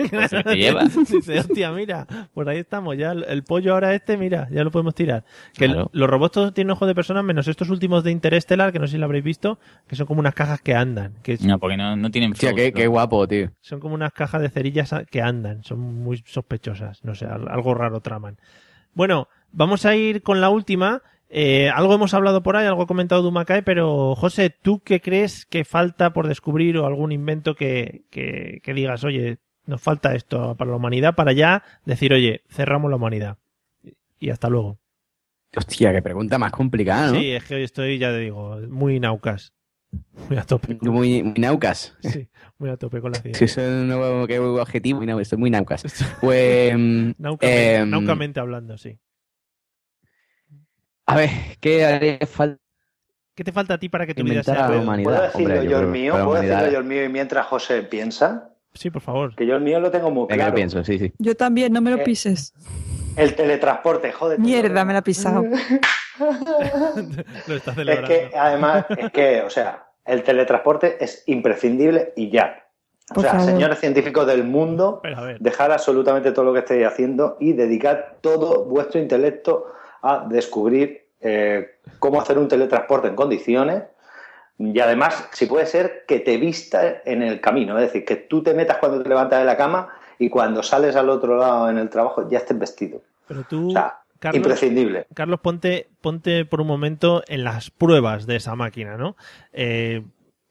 Pues 0.10 0.32
se 0.32 0.44
te 0.44 0.56
lleva. 0.58 0.84
Dice, 0.86 1.40
hostia, 1.40 1.72
mira, 1.72 2.08
por 2.34 2.50
ahí 2.50 2.58
estamos, 2.58 2.98
ya 2.98 3.12
el, 3.12 3.24
el 3.26 3.44
pollo 3.44 3.74
ahora 3.74 3.94
este, 3.94 4.18
mira, 4.18 4.48
ya 4.52 4.64
lo 4.64 4.72
podemos 4.72 4.96
tirar. 4.96 5.24
Que 5.54 5.66
el- 5.66 5.86
los 5.92 6.10
robots 6.10 6.32
todos 6.34 6.54
tienen 6.54 6.72
ojos 6.72 6.88
de 6.88 6.96
personas, 6.96 7.24
menos 7.24 7.48
estos 7.48 7.70
últimos 7.70 8.04
de 8.04 8.12
Interstellar, 8.12 8.72
que 8.72 8.80
no 8.80 8.88
sé 8.88 8.94
si 8.94 8.98
lo 8.98 9.06
habréis 9.06 9.24
visto, 9.24 9.60
que 9.88 9.96
son 9.96 10.08
como 10.08 10.20
unas 10.20 10.34
cajas 10.34 10.62
que 10.62 10.74
andan, 10.74 11.14
que 11.22 11.38
No, 11.42 11.60
porque 11.60 11.78
no, 11.78 11.96
no 11.96 12.10
tienen 12.12 12.32
Hostia, 12.32 12.50
flow, 12.54 12.72
qué, 12.74 12.88
guapo, 12.88 13.28
tío. 13.28 13.52
son 13.62 13.80
como 13.80 13.94
unas 13.96 14.12
cajas 14.14 14.42
de 14.42 14.50
cerillas 14.50 14.94
que 15.12 15.22
andan, 15.22 15.64
son 15.64 15.80
muy 15.80 16.24
sospechosas, 16.26 17.04
no 17.04 17.14
sé, 17.16 17.26
al- 17.26 17.48
algo 17.48 17.74
raro 17.76 18.00
traman. 18.02 18.38
Bueno, 18.96 19.28
vamos 19.52 19.86
a 19.86 19.96
ir 19.96 20.22
con 20.24 20.42
la 20.42 20.50
última. 20.50 21.02
Eh, 21.36 21.72
algo 21.74 21.96
hemos 21.96 22.14
hablado 22.14 22.44
por 22.44 22.56
ahí, 22.56 22.68
algo 22.68 22.84
ha 22.84 22.88
comentado 22.88 23.24
Dumacae, 23.24 23.64
pero 23.64 24.14
José, 24.14 24.52
¿tú 24.52 24.82
qué 24.82 25.02
crees 25.02 25.48
que 25.48 25.66
falta 25.66 26.14
por 26.14 26.28
descubrir 26.28 26.78
o 26.78 26.86
algún 26.86 27.12
invento 27.12 27.56
que, 27.56 28.04
que, 28.12 28.62
que 28.62 28.74
digas, 28.76 29.04
oye, 29.04 29.40
nos 29.66 29.82
falta 29.82 30.14
esto 30.14 30.56
para 30.56 30.70
la 30.70 30.78
humanidad, 30.78 31.16
para 31.16 31.34
ya 31.34 31.64
decir, 31.86 32.14
oye, 32.14 32.44
cerramos 32.52 32.92
la 32.92 32.98
humanidad? 32.98 33.40
Y 34.20 34.30
hasta 34.30 34.48
luego. 34.48 34.78
Hostia, 35.58 35.92
qué 35.92 36.04
pregunta 36.04 36.38
más 36.38 36.52
complicada, 36.52 37.08
¿no? 37.08 37.20
Sí, 37.20 37.32
es 37.32 37.44
que 37.46 37.56
hoy 37.56 37.64
estoy, 37.64 37.98
ya 37.98 38.12
te 38.12 38.20
digo, 38.20 38.60
muy 38.70 39.00
naucas. 39.00 39.54
Muy 40.30 40.38
a 40.38 40.44
tope. 40.44 40.78
Muy, 40.82 41.24
muy 41.24 41.40
naucas. 41.40 41.96
Sí, 42.02 42.30
muy 42.60 42.70
a 42.70 42.78
tope 42.78 43.02
con 43.02 43.12
la 43.12 43.20
ciencia. 43.20 43.40
Sí, 43.40 43.46
eso 43.46 43.62
es 43.62 43.70
un 43.70 43.88
nuevo, 43.88 44.62
objetivo. 44.62 45.02
Muy 45.02 45.22
Estoy 45.22 45.40
muy 45.40 45.50
naucas. 45.50 45.84
Pues. 46.22 46.76
Naucamente, 47.18 47.76
em, 47.76 47.90
naucamente 47.90 48.40
hablando, 48.40 48.78
sí. 48.78 49.00
A 51.06 51.16
ver, 51.18 51.30
¿qué 51.60 51.86
haría 51.86 52.18
falta? 52.26 52.60
¿Qué 53.36 53.44
te 53.44 53.52
falta 53.52 53.74
a 53.74 53.78
ti 53.80 53.90
para 53.90 54.06
que 54.06 54.14
tu 54.14 54.24
vida 54.24 54.44
sea 54.44 54.54
a 54.54 54.58
la 54.62 54.68
peor? 54.68 54.82
humanidad. 54.82 55.10
¿Puedo 55.10 55.22
decirlo 55.24 55.54
hombre, 55.56 55.70
yo 55.70 55.80
el 55.80 55.88
mío? 55.88 56.14
¿Puedo 56.14 56.34
decirlo 56.42 56.72
yo 56.72 56.78
el 56.80 56.84
mío 56.86 57.04
y 57.04 57.10
mientras 57.10 57.46
José 57.48 57.82
piensa? 57.84 58.50
Sí, 58.74 58.90
por 58.92 59.02
favor. 59.02 59.36
Que 59.36 59.46
yo 59.46 59.56
el 59.56 59.62
mío 59.62 59.80
lo 59.80 59.90
tengo 59.92 60.12
muy 60.12 60.24
Venga, 60.28 60.36
claro. 60.36 60.52
yo 60.52 60.56
pienso, 60.56 60.84
sí, 60.84 61.00
sí. 61.00 61.14
Yo 61.18 61.36
también, 61.36 61.74
no 61.74 61.82
me 61.82 61.90
lo 61.92 61.98
Eh, 61.98 62.04
pises. 62.04 62.54
El 63.16 63.36
teletransporte, 63.36 64.12
joder. 64.12 64.40
Mierda, 64.40 64.86
me 64.86 64.94
la 64.94 65.00
ha 65.00 65.04
pisado. 65.04 65.44
Lo 67.48 67.56
está 67.56 67.72
Es 67.72 67.76
celebrando. 67.76 68.08
que, 68.08 68.32
además, 68.38 68.86
es 68.98 69.12
que, 69.12 69.42
o 69.42 69.50
sea, 69.50 69.88
el 70.06 70.22
teletransporte 70.24 71.04
es 71.04 71.24
imprescindible 71.28 72.14
y 72.16 72.30
ya. 72.30 72.64
O 73.12 73.16
Por 73.16 73.24
sea, 73.24 73.34
favor. 73.34 73.48
señores 73.48 73.80
científicos 73.80 74.28
del 74.28 74.44
mundo, 74.44 75.02
dejar 75.40 75.72
absolutamente 75.72 76.32
todo 76.32 76.46
lo 76.46 76.54
que 76.54 76.60
estéis 76.60 76.86
haciendo 76.88 77.38
y 77.40 77.54
dedicar 77.54 78.18
todo 78.22 78.66
vuestro 78.66 79.00
intelecto 79.02 79.68
a 80.04 80.26
descubrir 80.30 81.08
eh, 81.22 81.80
cómo 81.98 82.22
hacer 82.22 82.38
un 82.38 82.48
teletransporte 82.48 83.08
en 83.08 83.16
condiciones 83.16 83.84
y 84.60 84.80
además, 84.80 85.30
si 85.32 85.46
puede 85.46 85.66
ser, 85.66 86.06
que 86.08 86.20
te 86.20 86.38
vista 86.38 87.02
en 87.06 87.24
el 87.24 87.42
camino, 87.42 87.78
es 87.78 87.86
decir, 87.86 88.06
que 88.06 88.16
tú 88.16 88.44
te 88.44 88.54
metas 88.54 88.78
cuando 88.78 89.02
te 89.02 89.10
levantas 89.10 89.40
de 89.40 89.46
la 89.46 89.58
cama 89.58 89.90
y 90.20 90.30
cuando 90.30 90.62
sales 90.62 90.96
al 90.96 91.10
otro 91.10 91.38
lado 91.38 91.70
en 91.70 91.78
el 91.78 91.90
trabajo 91.90 92.30
ya 92.30 92.38
estés 92.38 92.60
vestido. 92.60 93.02
pero 93.28 93.44
tú, 93.44 93.70
O 93.70 93.72
sea, 93.72 94.02
Carlos, 94.20 94.38
imprescindible. 94.38 95.08
Carlos, 95.14 95.40
ponte, 95.42 95.90
ponte 96.02 96.46
por 96.46 96.62
un 96.62 96.68
momento 96.68 97.24
en 97.28 97.44
las 97.44 97.72
pruebas 97.72 98.28
de 98.28 98.36
esa 98.36 98.56
máquina, 98.56 98.96
¿no? 98.96 99.18
Eh, 99.52 100.04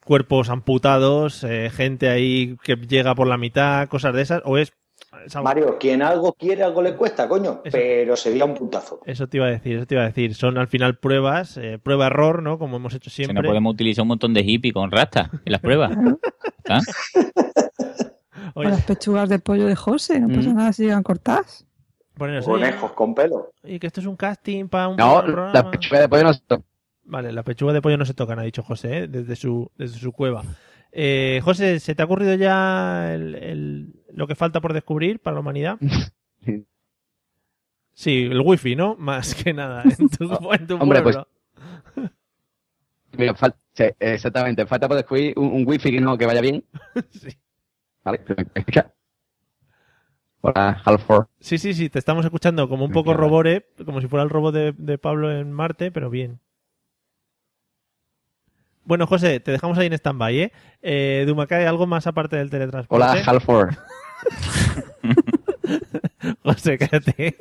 cuerpos 0.05 0.51
amputados, 0.51 1.45
eh, 1.45 1.71
gente 1.71 2.09
ahí 2.09 2.57
que 2.65 2.77
llega 2.77 3.15
por 3.15 3.29
la 3.29 3.39
mitad, 3.39 3.89
cosas 3.89 4.15
de 4.15 4.23
esas, 4.23 4.43
o 4.45 4.59
es... 4.59 4.73
algo- 5.13 5.43
Mario, 5.45 5.79
quien 5.79 6.03
algo 6.03 6.33
quiere, 6.33 6.63
algo 6.63 6.83
le 6.83 6.97
cuesta, 6.97 7.29
coño, 7.29 7.61
Eso. 7.65 7.73
pero 7.73 8.17
sería 8.17 8.45
un 8.45 8.55
puntazo. 8.55 9.01
Eso 9.05 9.27
te 9.29 9.37
iba 9.37 9.47
a 9.47 9.51
decir, 9.51 9.77
eso 9.77 9.87
te 9.87 9.95
iba 9.95 10.03
a 10.03 10.07
decir. 10.07 10.35
Son 10.35 10.59
al 10.59 10.67
final 10.69 10.97
pruebas, 10.99 11.57
eh, 11.59 11.79
prueba-error, 11.83 12.43
¿no? 12.43 12.59
Como 12.59 12.77
hemos 12.79 12.95
hecho 12.95 13.11
Si 13.11 13.17
siempre. 13.17 13.43
no 13.43 13.49
podemos 13.49 13.73
utilizar 13.75 14.03
un 14.03 14.09
montón 14.09 14.35
de 14.35 14.41
hippie 14.41 14.73
con 14.73 14.91
rasta 14.91 15.31
en 15.45 15.53
las 15.53 15.61
pruebas. 15.61 15.93
¿Ah? 16.69 16.81
O 18.55 18.63
las 18.63 18.83
pechugas 18.85 19.29
de 19.31 19.39
pollo 19.39 19.67
de 19.67 19.77
José, 19.77 20.21
no 20.21 20.29
pasa 20.29 20.51
Mm. 20.51 20.57
nada 20.57 20.73
si 20.73 20.83
llegan 20.85 21.03
cortadas. 21.03 21.65
oye, 22.19 22.43
Conejos 22.43 22.93
con 22.93 23.15
pelo. 23.15 23.53
oye, 23.65 23.79
que 23.81 23.87
esto 23.87 24.01
es 24.01 24.07
un 24.07 24.17
casting 24.17 24.69
para 24.69 24.89
un 24.89 24.97
No, 24.97 25.23
programa. 25.23 25.53
la 25.55 25.71
pechuga 25.71 26.01
de 26.01 26.09
pollo 26.09 26.25
no 26.25 26.33
se 26.35 26.41
toca. 26.47 26.65
Vale, 27.05 27.33
la 27.33 27.43
pechuga 27.43 27.73
de 27.73 27.81
pollo 27.81 27.97
no 27.97 28.05
se 28.05 28.15
tocan, 28.15 28.39
ha 28.39 28.43
dicho 28.43 28.63
José, 28.63 28.99
¿eh? 29.05 29.09
desde, 29.09 29.37
su, 29.37 29.71
desde 29.77 29.99
su 29.99 30.13
cueva. 30.13 30.43
Eh, 30.93 31.41
José, 31.43 31.81
¿se 31.81 31.95
te 31.95 32.03
ha 32.03 32.05
ocurrido 32.05 32.35
ya 32.35 33.15
el- 33.15 33.35
el- 33.35 33.93
lo 34.13 34.27
que 34.27 34.35
falta 34.35 34.61
por 34.61 34.73
descubrir 34.75 35.21
para 35.21 35.35
la 35.35 35.41
humanidad? 35.41 35.79
Sí, 37.95 38.23
el 38.23 38.41
wifi, 38.41 38.75
¿no? 38.75 38.97
Más 38.97 39.35
que 39.35 39.53
nada, 39.53 39.83
en 39.85 40.09
tu, 40.09 40.25
en 40.53 40.67
tu 40.67 40.77
Hombre, 40.77 41.03
pues- 41.03 41.17
pueblo. 41.17 42.11
Mira, 43.19 43.35
fal- 43.35 43.55
sí, 43.75 43.85
exactamente. 44.01 44.65
Falta 44.65 44.89
por 44.89 44.97
descubrir 44.97 45.35
un, 45.39 45.49
un 45.53 45.65
wifi 45.69 45.91
que 45.91 46.01
no 46.01 46.17
que 46.17 46.25
vaya 46.25 46.41
bien. 46.41 46.65
Sí. 47.11 47.29
Vale, 48.03 48.19
pero 48.27 48.43
¿me 48.55 48.61
escucha? 48.61 48.91
Hola, 50.41 50.81
Halford. 50.85 51.27
Sí, 51.39 51.59
sí, 51.59 51.75
sí, 51.75 51.91
te 51.91 51.99
estamos 51.99 52.25
escuchando 52.25 52.69
como 52.71 52.87
un 52.87 52.91
poco 52.93 53.13
robore, 53.13 53.67
como 53.85 54.01
si 54.01 54.09
fuera 54.09 54.23
el 54.25 54.31
robot 54.31 54.55
de, 54.55 54.73
de 54.77 54.97
Pablo 54.97 55.31
en 55.31 55.53
Marte, 55.53 55.93
pero 55.93 56.09
bien. 56.09 56.41
Bueno, 58.85 59.07
José, 59.07 59.41
te 59.41 59.53
dejamos 59.53 59.79
ahí 59.79 59.87
en 59.87 59.93
stand-by, 59.93 60.41
¿eh? 60.41 60.53
eh 60.83 61.25
Dumacay, 61.27 61.67
¿algo 61.67 61.87
más 61.87 62.07
aparte 62.07 62.37
del 62.37 62.51
teletransporte? 62.51 63.05
Hola, 63.05 63.23
Halford. 63.25 63.71
José, 66.43 66.79
cállate. 66.79 67.37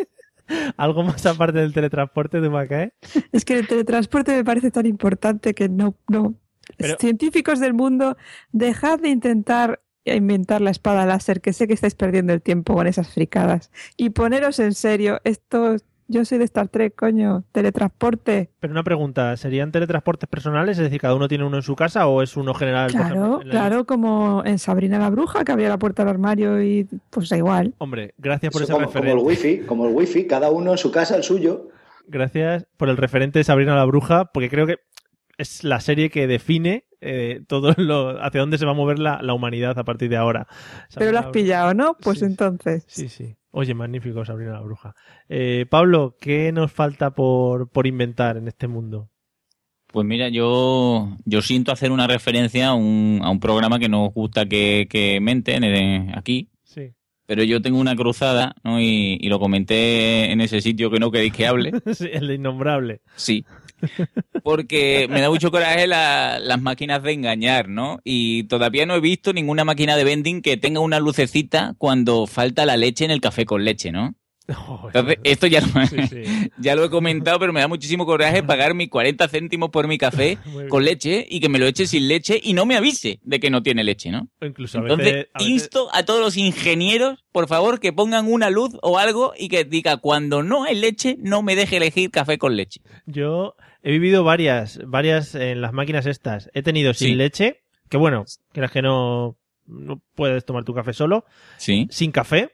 ¿Algo 0.78 1.04
más 1.04 1.26
aparte 1.26 1.60
del 1.60 1.74
teletransporte, 1.74 2.40
Dumacay? 2.40 2.92
Es 3.32 3.46
que 3.46 3.58
el 3.58 3.68
teletransporte 3.68 4.36
me 4.36 4.44
parece 4.44 4.72
tan 4.72 4.86
importante 4.86 5.54
que 5.54 5.70
no, 5.70 5.96
no. 6.08 6.36
Pero- 6.78 6.98
Científicos 7.00 7.60
del 7.60 7.74
mundo, 7.74 8.18
dejad 8.52 9.00
de 9.00 9.10
intentar 9.10 9.82
inventar 10.04 10.62
la 10.62 10.72
espada 10.72 11.06
láser, 11.06 11.42
que 11.42 11.54
sé 11.54 11.68
que 11.68 11.74
estáis 11.74 11.96
perdiendo 11.96 12.34
el 12.34 12.42
tiempo 12.42 12.74
con 12.74 12.88
esas 12.88 13.14
fricadas. 13.14 13.72
Y 13.98 14.12
poneros 14.12 14.60
en 14.60 14.74
serio, 14.74 15.22
esto, 15.24 15.76
yo 16.12 16.26
soy 16.26 16.38
de 16.38 16.44
Star 16.44 16.68
Trek, 16.68 16.96
coño, 16.96 17.44
teletransporte. 17.52 18.52
Pero 18.60 18.72
una 18.72 18.84
pregunta, 18.84 19.36
¿serían 19.38 19.72
teletransportes 19.72 20.30
personales? 20.30 20.78
Es 20.78 20.84
decir, 20.84 21.00
¿cada 21.00 21.16
uno 21.16 21.28
tiene 21.28 21.46
uno 21.46 21.58
en 21.58 21.64
su 21.64 21.76
casa 21.76 22.08
o 22.08 22.22
es 22.22 22.38
uno 22.38 22.54
general? 22.54 22.92
Claro, 22.92 23.06
ejemplo, 23.06 23.40
claro, 23.50 23.86
como 23.86 24.44
en 24.46 24.60
Sabrina 24.60 25.00
la 25.00 25.10
bruja, 25.10 25.44
que 25.44 25.52
abría 25.52 25.70
la 25.70 25.80
puerta 25.80 26.04
del 26.04 26.10
armario 26.10 26.62
y 26.62 26.88
pues 27.10 27.30
da 27.30 27.38
igual. 27.38 27.74
Hombre, 27.78 28.14
gracias 28.18 28.52
por 28.52 28.62
Eso 28.62 28.74
ese 28.74 28.74
como, 28.74 28.86
como 28.86 28.94
referente. 28.94 29.22
el 29.22 29.28
wifi, 29.28 29.66
como 29.66 29.88
el 29.88 29.94
wifi, 29.96 30.28
cada 30.28 30.50
uno 30.52 30.72
en 30.72 30.78
su 30.78 30.92
casa, 30.92 31.16
el 31.16 31.24
suyo. 31.24 31.70
Gracias 32.08 32.66
por 32.78 32.90
el 32.90 32.98
referente 32.98 33.40
de 33.40 33.44
Sabrina 33.44 33.76
la 33.76 33.86
Bruja, 33.86 34.26
porque 34.26 34.50
creo 34.50 34.68
que 34.68 34.78
es 35.38 35.64
la 35.64 35.80
serie 35.80 36.10
que 36.10 36.28
define 36.28 36.86
eh, 37.00 37.42
todo 37.48 37.74
lo 37.78 38.24
hacia 38.24 38.42
dónde 38.42 38.58
se 38.58 38.66
va 38.66 38.72
a 38.72 38.76
mover 38.76 39.00
la, 39.00 39.22
la 39.22 39.34
humanidad 39.34 39.80
a 39.80 39.84
partir 39.84 40.10
de 40.10 40.18
ahora. 40.18 40.48
Pero 40.96 41.12
lo 41.12 41.20
has 41.20 41.28
pillado, 41.28 41.74
¿no? 41.74 41.96
Pues 41.98 42.20
Sí, 42.20 42.26
entonces. 42.26 42.84
Sí, 42.88 43.10
sí. 43.10 43.36
Oye, 43.52 43.74
magnífico 43.74 44.24
Sabrina 44.26 44.54
la 44.54 44.62
Bruja. 44.62 44.96
Eh, 45.30 45.66
Pablo, 45.70 46.16
¿qué 46.20 46.52
nos 46.52 46.72
falta 46.72 47.12
por, 47.12 47.70
por 47.70 47.86
inventar 47.88 48.38
en 48.38 48.48
este 48.48 48.68
mundo? 48.68 49.10
Pues 49.88 50.08
mira, 50.08 50.30
yo, 50.30 51.10
yo 51.26 51.42
siento 51.42 51.74
hacer 51.74 51.92
una 51.92 52.08
referencia 52.08 52.70
a 52.70 52.74
un, 52.76 53.20
a 53.24 53.30
un 53.30 53.42
programa 53.42 53.78
que 53.78 53.90
nos 53.90 54.14
gusta 54.14 54.46
que, 54.46 54.88
que 54.90 55.20
menten 55.20 56.16
aquí, 56.16 56.50
Sí. 56.64 56.94
pero 57.26 57.44
yo 57.44 57.62
tengo 57.62 57.78
una 57.78 57.94
cruzada, 57.98 58.56
¿no? 58.64 58.80
Y, 58.80 59.18
y 59.20 59.28
lo 59.28 59.38
comenté 59.38 60.32
en 60.32 60.40
ese 60.40 60.62
sitio 60.62 60.90
que 60.90 61.00
no 61.00 61.12
queréis 61.12 61.34
que 61.34 61.46
hable. 61.46 61.72
Sí, 61.94 62.08
el 62.10 62.28
de 62.28 62.36
innombrable. 62.36 63.02
Sí. 63.18 63.44
Porque 64.44 65.08
me 65.10 65.22
da 65.22 65.30
mucho 65.30 65.52
coraje 65.52 65.88
la- 65.88 66.40
las 66.40 66.62
máquinas 66.62 67.04
de 67.04 67.12
engañar, 67.14 67.70
¿no? 67.70 68.00
Y 68.04 68.44
todavía 68.46 68.86
no 68.86 68.96
he 68.96 69.00
visto 69.00 69.34
ninguna 69.34 69.64
máquina 69.66 69.96
de 69.96 70.04
vending 70.04 70.42
que 70.42 70.58
tenga 70.58 70.80
una 70.80 71.00
lucecita 71.00 71.76
cuando 71.78 72.28
falta 72.28 72.66
la 72.66 72.78
leche 72.78 73.06
en 73.06 73.12
el 73.12 73.22
café 73.22 73.46
con 73.46 73.64
leche, 73.64 73.92
¿no? 73.92 74.16
Entonces, 74.88 75.18
esto 75.24 75.48
ya 75.48 75.62
lo, 75.62 75.68
Sí, 75.88 75.96
sí. 76.10 76.24
ya 76.58 76.76
lo 76.76 76.84
he 76.84 76.90
comentado, 76.90 77.40
pero 77.40 77.54
me 77.54 77.62
da 77.62 77.68
muchísimo 77.70 78.06
coraje 78.06 78.42
pagar 78.44 78.74
mis 78.74 78.90
40 78.90 79.28
céntimos 79.30 79.70
por 79.70 79.88
mi 79.88 79.98
café 79.98 80.38
con 80.68 80.84
leche 80.84 81.26
y 81.30 81.40
que 81.40 81.48
me 81.48 81.60
lo 81.60 81.68
eche 81.68 81.86
sin 81.88 82.08
leche 82.08 82.40
y 82.44 82.54
no 82.54 82.66
me 82.66 82.76
avise 82.76 83.20
de 83.24 83.40
que 83.40 83.50
no 83.50 83.62
tiene 83.64 83.84
leche, 83.84 84.10
¿no? 84.12 84.28
Incluso 84.42 84.80
a 84.80 84.82
Entonces, 84.82 85.06
veces, 85.14 85.28
a 85.34 85.40
veces- 85.40 85.52
insto 85.54 85.90
a 85.94 86.04
todos 86.04 86.20
los 86.20 86.36
ingenieros, 86.38 87.24
por 87.32 87.48
favor, 87.48 87.80
que 87.80 87.94
pongan 87.94 88.30
una 88.30 88.50
luz 88.50 88.72
o 88.82 88.98
algo 88.98 89.34
y 89.38 89.48
que 89.48 89.64
diga, 89.64 89.98
cuando 89.98 90.44
no 90.44 90.64
hay 90.64 90.76
leche, 90.76 91.16
no 91.20 91.44
me 91.44 91.56
deje 91.56 91.78
elegir 91.78 92.10
café 92.12 92.38
con 92.38 92.58
leche. 92.58 92.82
Yo 93.06 93.56
he 93.84 93.92
vivido 93.92 94.24
varias, 94.24 94.80
varias 94.86 95.36
en 95.36 95.62
las 95.62 95.74
máquinas 95.74 96.06
estas. 96.06 96.50
He 96.54 96.62
tenido 96.64 96.94
sin 96.94 97.10
Sí. 97.10 97.16
leche, 97.16 97.62
que 97.90 97.98
bueno, 97.98 98.26
creas 98.52 98.72
que 98.72 98.82
no, 98.82 99.38
no 99.66 100.02
puedes 100.16 100.46
tomar 100.46 100.64
tu 100.64 100.74
café 100.74 100.94
solo. 100.94 101.26
Sí. 101.58 101.88
Sin 101.92 102.12
café, 102.12 102.52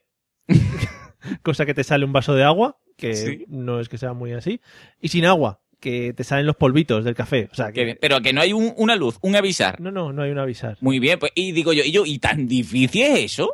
cosa 1.43 1.65
que 1.65 1.73
te 1.73 1.83
sale 1.83 2.05
un 2.05 2.13
vaso 2.13 2.35
de 2.35 2.43
agua, 2.43 2.77
que 2.95 3.13
Sí. 3.15 3.45
no 3.47 3.79
es 3.79 3.89
que 3.89 3.97
sea 3.97 4.13
muy 4.13 4.33
así. 4.33 4.61
Y 5.01 5.09
sin 5.09 5.25
agua, 5.25 5.61
que 5.79 6.13
te 6.13 6.23
salen 6.23 6.45
los 6.47 6.55
polvitos 6.55 7.03
del 7.05 7.13
café. 7.15 7.49
O 7.51 7.55
sea, 7.55 7.71
Que- 7.71 7.85
que... 7.85 7.95
pero 7.95 8.21
que 8.21 8.33
no 8.33 8.41
hay 8.41 8.53
un- 8.53 8.73
una 8.77 8.95
luz, 8.95 9.17
un 9.21 9.35
avisar. 9.35 9.79
No, 9.79 9.91
no, 9.91 10.11
no 10.13 10.23
hay 10.23 10.31
un 10.31 10.39
avisar. 10.39 10.77
Muy 10.81 10.99
bien, 10.99 11.19
pues, 11.19 11.31
y 11.35 11.51
digo 11.51 11.73
yo, 11.73 11.83
y 11.83 11.91
yo, 11.91 12.03
¿y 12.05 12.19
tan 12.19 12.47
difícil 12.47 13.03
es 13.03 13.19
eso? 13.19 13.53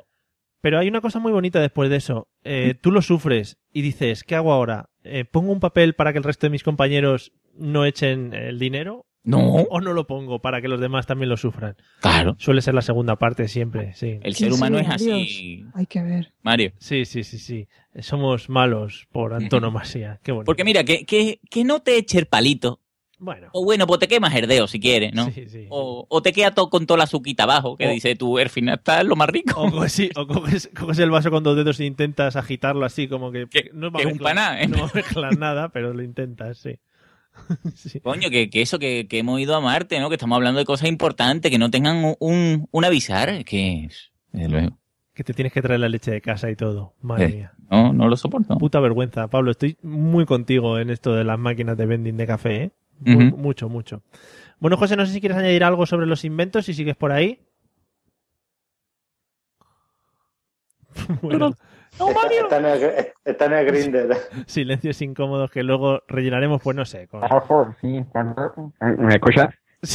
Pero 0.61 0.79
hay 0.79 0.87
una 0.87 1.01
cosa 1.01 1.19
muy 1.19 1.33
bonita 1.33 1.59
después 1.59 1.89
de 1.89 1.97
eso. 1.97 2.29
Eh, 2.45 2.75
tú 2.79 2.91
lo 2.91 3.01
sufres 3.01 3.57
y 3.73 3.81
dices, 3.81 4.23
¿qué 4.23 4.35
hago 4.35 4.53
ahora? 4.53 4.89
Eh, 5.03 5.25
¿Pongo 5.25 5.51
un 5.51 5.59
papel 5.59 5.93
para 5.93 6.13
que 6.13 6.19
el 6.19 6.23
resto 6.23 6.45
de 6.47 6.51
mis 6.51 6.63
compañeros 6.63 7.33
no 7.57 7.85
echen 7.85 8.33
el 8.33 8.59
dinero? 8.59 9.05
No. 9.25 9.39
¿O 9.39 9.79
no 9.79 9.93
lo 9.93 10.05
pongo 10.05 10.39
para 10.39 10.61
que 10.61 10.67
los 10.67 10.81
demás 10.81 11.05
también 11.07 11.29
lo 11.29 11.37
sufran? 11.37 11.77
Claro. 12.01 12.35
Suele 12.39 12.61
ser 12.61 12.73
la 12.73 12.81
segunda 12.81 13.15
parte 13.15 13.47
siempre, 13.47 13.93
sí. 13.93 14.19
El 14.21 14.35
ser 14.35 14.51
humano 14.51 14.79
sí, 14.79 14.83
es 14.83 14.89
así, 14.89 15.55
Dios. 15.57 15.71
Hay 15.75 15.85
que 15.85 16.01
ver. 16.03 16.33
Mario. 16.41 16.73
Sí, 16.77 17.05
sí, 17.05 17.23
sí, 17.23 17.37
sí. 17.39 17.67
Somos 17.99 18.49
malos 18.49 19.07
por 19.13 19.33
antonomasia. 19.33 20.19
Qué 20.23 20.33
bonito. 20.33 20.45
Porque 20.45 20.65
mira, 20.65 20.83
que, 20.83 21.05
que, 21.05 21.39
que 21.49 21.63
no 21.63 21.81
te 21.81 21.95
eche 21.97 22.19
el 22.19 22.25
palito. 22.25 22.81
Bueno. 23.17 23.47
O 23.53 23.63
bueno, 23.63 23.87
pues 23.87 24.01
te 24.01 24.09
quemas 24.09 24.35
el 24.35 24.45
dedo 24.47 24.67
si 24.67 24.81
quieres, 24.81 25.13
¿no? 25.13 25.31
Sí, 25.31 25.45
sí. 25.47 25.67
O, 25.69 26.05
o 26.09 26.21
te 26.21 26.33
queda 26.33 26.51
todo 26.51 26.69
con 26.69 26.85
toda 26.85 26.97
la 26.97 27.03
azuquita 27.05 27.43
abajo, 27.43 27.77
que 27.77 27.87
O- 27.87 27.91
dice 27.91 28.17
tú, 28.17 28.37
al 28.37 28.49
final 28.49 28.75
está 28.79 29.01
lo 29.05 29.15
más 29.15 29.29
rico. 29.29 29.61
O, 29.61 29.71
coges, 29.71 29.93
sí, 29.93 30.09
o 30.17 30.27
coges, 30.27 30.69
coges 30.77 30.99
el 30.99 31.09
vaso 31.11 31.31
con 31.31 31.41
dos 31.43 31.55
dedos 31.55 31.79
e 31.79 31.85
intentas 31.85 32.35
agitarlo 32.35 32.83
así, 32.85 33.07
como 33.07 33.31
que, 33.31 33.47
Que- 33.47 33.69
no 33.71 33.89
va 33.89 34.01
a 34.01 34.03
mezclar- 34.03 34.19
paná, 34.35 34.61
¿eh? 34.61 34.67
No 34.67 34.89
mezclar 34.93 35.37
nada, 35.37 35.69
pero 35.69 35.93
lo 35.93 36.03
intentas, 36.03 36.57
sí. 36.57 36.75
Coño, 38.03 38.29
que, 38.29 38.49
que 38.49 38.61
eso, 38.61 38.79
que, 38.79 39.07
que 39.07 39.19
hemos 39.19 39.39
ido 39.39 39.55
a 39.55 39.61
Marte, 39.61 39.99
¿no? 39.99 40.09
Que 40.09 40.15
estamos 40.15 40.35
hablando 40.35 40.59
de 40.59 40.65
cosas 40.65 40.87
importantes, 40.87 41.51
que 41.51 41.57
no 41.57 41.71
tengan 41.71 41.97
un, 42.03 42.15
un, 42.19 42.67
un 42.71 42.85
avisar, 42.85 43.43
que 43.45 43.89
desde 44.31 44.49
luego. 44.49 44.77
Que 45.13 45.23
te 45.23 45.33
tienes 45.33 45.53
que 45.53 45.61
traer 45.61 45.79
la 45.79 45.89
leche 45.89 46.09
de 46.11 46.21
casa 46.21 46.49
y 46.49 46.55
todo. 46.55 46.95
Madre 47.01 47.25
Eh, 47.25 47.29
mía. 47.35 47.53
No, 47.69 47.93
no 47.93 48.07
lo 48.07 48.15
soporto. 48.17 48.57
Puta 48.57 48.79
vergüenza. 48.79 49.27
Pablo, 49.27 49.51
estoy 49.51 49.77
muy 49.83 50.25
contigo 50.25 50.79
en 50.79 50.89
esto 50.89 51.13
de 51.13 51.23
las 51.23 51.37
máquinas 51.37 51.77
de 51.77 51.85
vending 51.85 52.17
de 52.17 52.27
café, 52.27 52.63
¿eh? 52.63 52.71
Mucho, 53.05 53.69
mucho. 53.69 54.01
Bueno, 54.59 54.77
José, 54.77 54.95
no 54.95 55.05
sé 55.05 55.13
si 55.13 55.19
quieres 55.19 55.37
añadir 55.37 55.63
algo 55.63 55.85
sobre 55.85 56.07
los 56.07 56.23
inventos, 56.25 56.65
si 56.65 56.73
sigues 56.73 56.95
por 56.95 57.11
ahí. 57.11 57.39
Bueno, 61.21 61.55
Está 61.99 62.57
en 62.57 62.65
el, 62.65 63.07
está 63.23 63.45
en 63.45 63.53
el 63.53 63.65
Grindr. 63.65 64.17
silencios 64.47 65.01
incómodos 65.01 65.51
que 65.51 65.63
luego 65.63 66.01
rellenaremos, 66.07 66.61
pues 66.61 66.75
no 66.75 66.85
sé. 66.85 67.07
con- 67.07 67.21
¿Me 68.97 69.13
escuchas? 69.15 69.53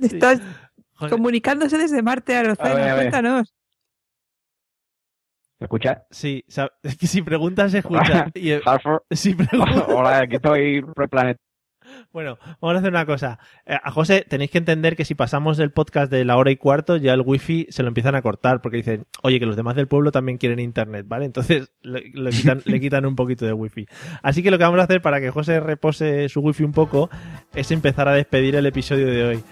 Estás 0.00 0.40
comunicándose 1.10 1.76
desde 1.78 2.02
Marte, 2.02 2.34
A 2.36 2.42
ver, 2.42 2.46
Arocena. 2.50 2.70
a 2.70 2.94
ver. 2.94 2.96
Cuéntanos. 3.10 3.54
¿Me 5.60 5.64
escuchas? 5.66 6.02
Sí, 6.10 6.44
es 6.48 6.96
que 6.98 7.06
si 7.06 7.22
preguntas 7.22 7.72
se 7.72 7.78
escucha. 7.78 8.26
Y, 8.34 8.52
eh, 8.52 8.62
si 9.10 9.34
preguntas- 9.34 9.84
Hola, 9.88 10.18
aquí 10.20 10.36
estoy 10.36 10.82
por 10.82 11.04
el 11.04 11.08
planeta. 11.08 11.40
Bueno, 12.12 12.38
vamos 12.60 12.76
a 12.76 12.78
hacer 12.78 12.90
una 12.90 13.06
cosa. 13.06 13.38
Eh, 13.66 13.76
a 13.82 13.90
José, 13.90 14.24
tenéis 14.28 14.50
que 14.50 14.58
entender 14.58 14.96
que 14.96 15.04
si 15.04 15.14
pasamos 15.14 15.56
del 15.56 15.72
podcast 15.72 16.10
de 16.10 16.24
la 16.24 16.36
hora 16.36 16.50
y 16.50 16.56
cuarto, 16.56 16.96
ya 16.96 17.12
el 17.12 17.22
wifi 17.24 17.66
se 17.70 17.82
lo 17.82 17.88
empiezan 17.88 18.14
a 18.14 18.22
cortar, 18.22 18.60
porque 18.60 18.78
dicen, 18.78 19.06
oye, 19.22 19.40
que 19.40 19.46
los 19.46 19.56
demás 19.56 19.76
del 19.76 19.88
pueblo 19.88 20.12
también 20.12 20.38
quieren 20.38 20.58
internet, 20.58 21.06
¿vale? 21.08 21.24
Entonces 21.24 21.70
le, 21.82 22.10
le 22.12 22.30
quitan, 22.30 22.62
le 22.64 22.80
quitan 22.80 23.06
un 23.06 23.16
poquito 23.16 23.44
de 23.46 23.52
wifi. 23.52 23.86
Así 24.22 24.42
que 24.42 24.50
lo 24.50 24.58
que 24.58 24.64
vamos 24.64 24.80
a 24.80 24.84
hacer 24.84 25.02
para 25.02 25.20
que 25.20 25.30
José 25.30 25.60
repose 25.60 26.28
su 26.28 26.40
wifi 26.40 26.64
un 26.64 26.72
poco 26.72 27.10
es 27.54 27.70
empezar 27.70 28.08
a 28.08 28.12
despedir 28.14 28.56
el 28.56 28.66
episodio 28.66 29.06
de 29.06 29.24
hoy. 29.24 29.44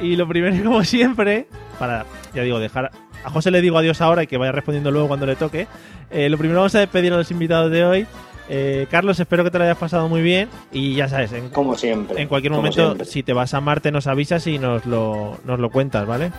Y 0.00 0.16
lo 0.16 0.26
primero, 0.28 0.56
como 0.64 0.84
siempre, 0.84 1.46
para, 1.78 2.06
ya 2.34 2.42
digo, 2.42 2.58
dejar... 2.58 2.90
A 3.24 3.30
José 3.30 3.50
le 3.50 3.62
digo 3.62 3.78
adiós 3.78 4.02
ahora 4.02 4.22
y 4.22 4.26
que 4.26 4.36
vaya 4.36 4.52
respondiendo 4.52 4.90
luego 4.90 5.08
cuando 5.08 5.24
le 5.24 5.34
toque. 5.34 5.66
Eh, 6.10 6.28
lo 6.28 6.36
primero 6.36 6.60
vamos 6.60 6.74
a 6.74 6.80
despedir 6.80 7.10
a 7.12 7.16
los 7.16 7.30
invitados 7.30 7.70
de 7.70 7.84
hoy. 7.84 8.06
Eh, 8.48 8.86
Carlos, 8.90 9.18
espero 9.20 9.42
que 9.42 9.50
te 9.50 9.58
lo 9.58 9.64
hayas 9.64 9.78
pasado 9.78 10.08
muy 10.08 10.20
bien 10.20 10.48
y 10.70 10.94
ya 10.94 11.08
sabes, 11.08 11.32
en, 11.32 11.48
Como 11.48 11.76
siempre. 11.76 12.20
en 12.20 12.28
cualquier 12.28 12.52
momento, 12.52 13.02
si 13.04 13.22
te 13.22 13.32
vas 13.32 13.54
a 13.54 13.60
Marte, 13.60 13.90
nos 13.90 14.06
avisas 14.06 14.46
y 14.46 14.58
nos 14.58 14.84
lo, 14.84 15.38
nos 15.44 15.58
lo 15.58 15.70
cuentas, 15.70 16.06
¿vale? 16.06 16.30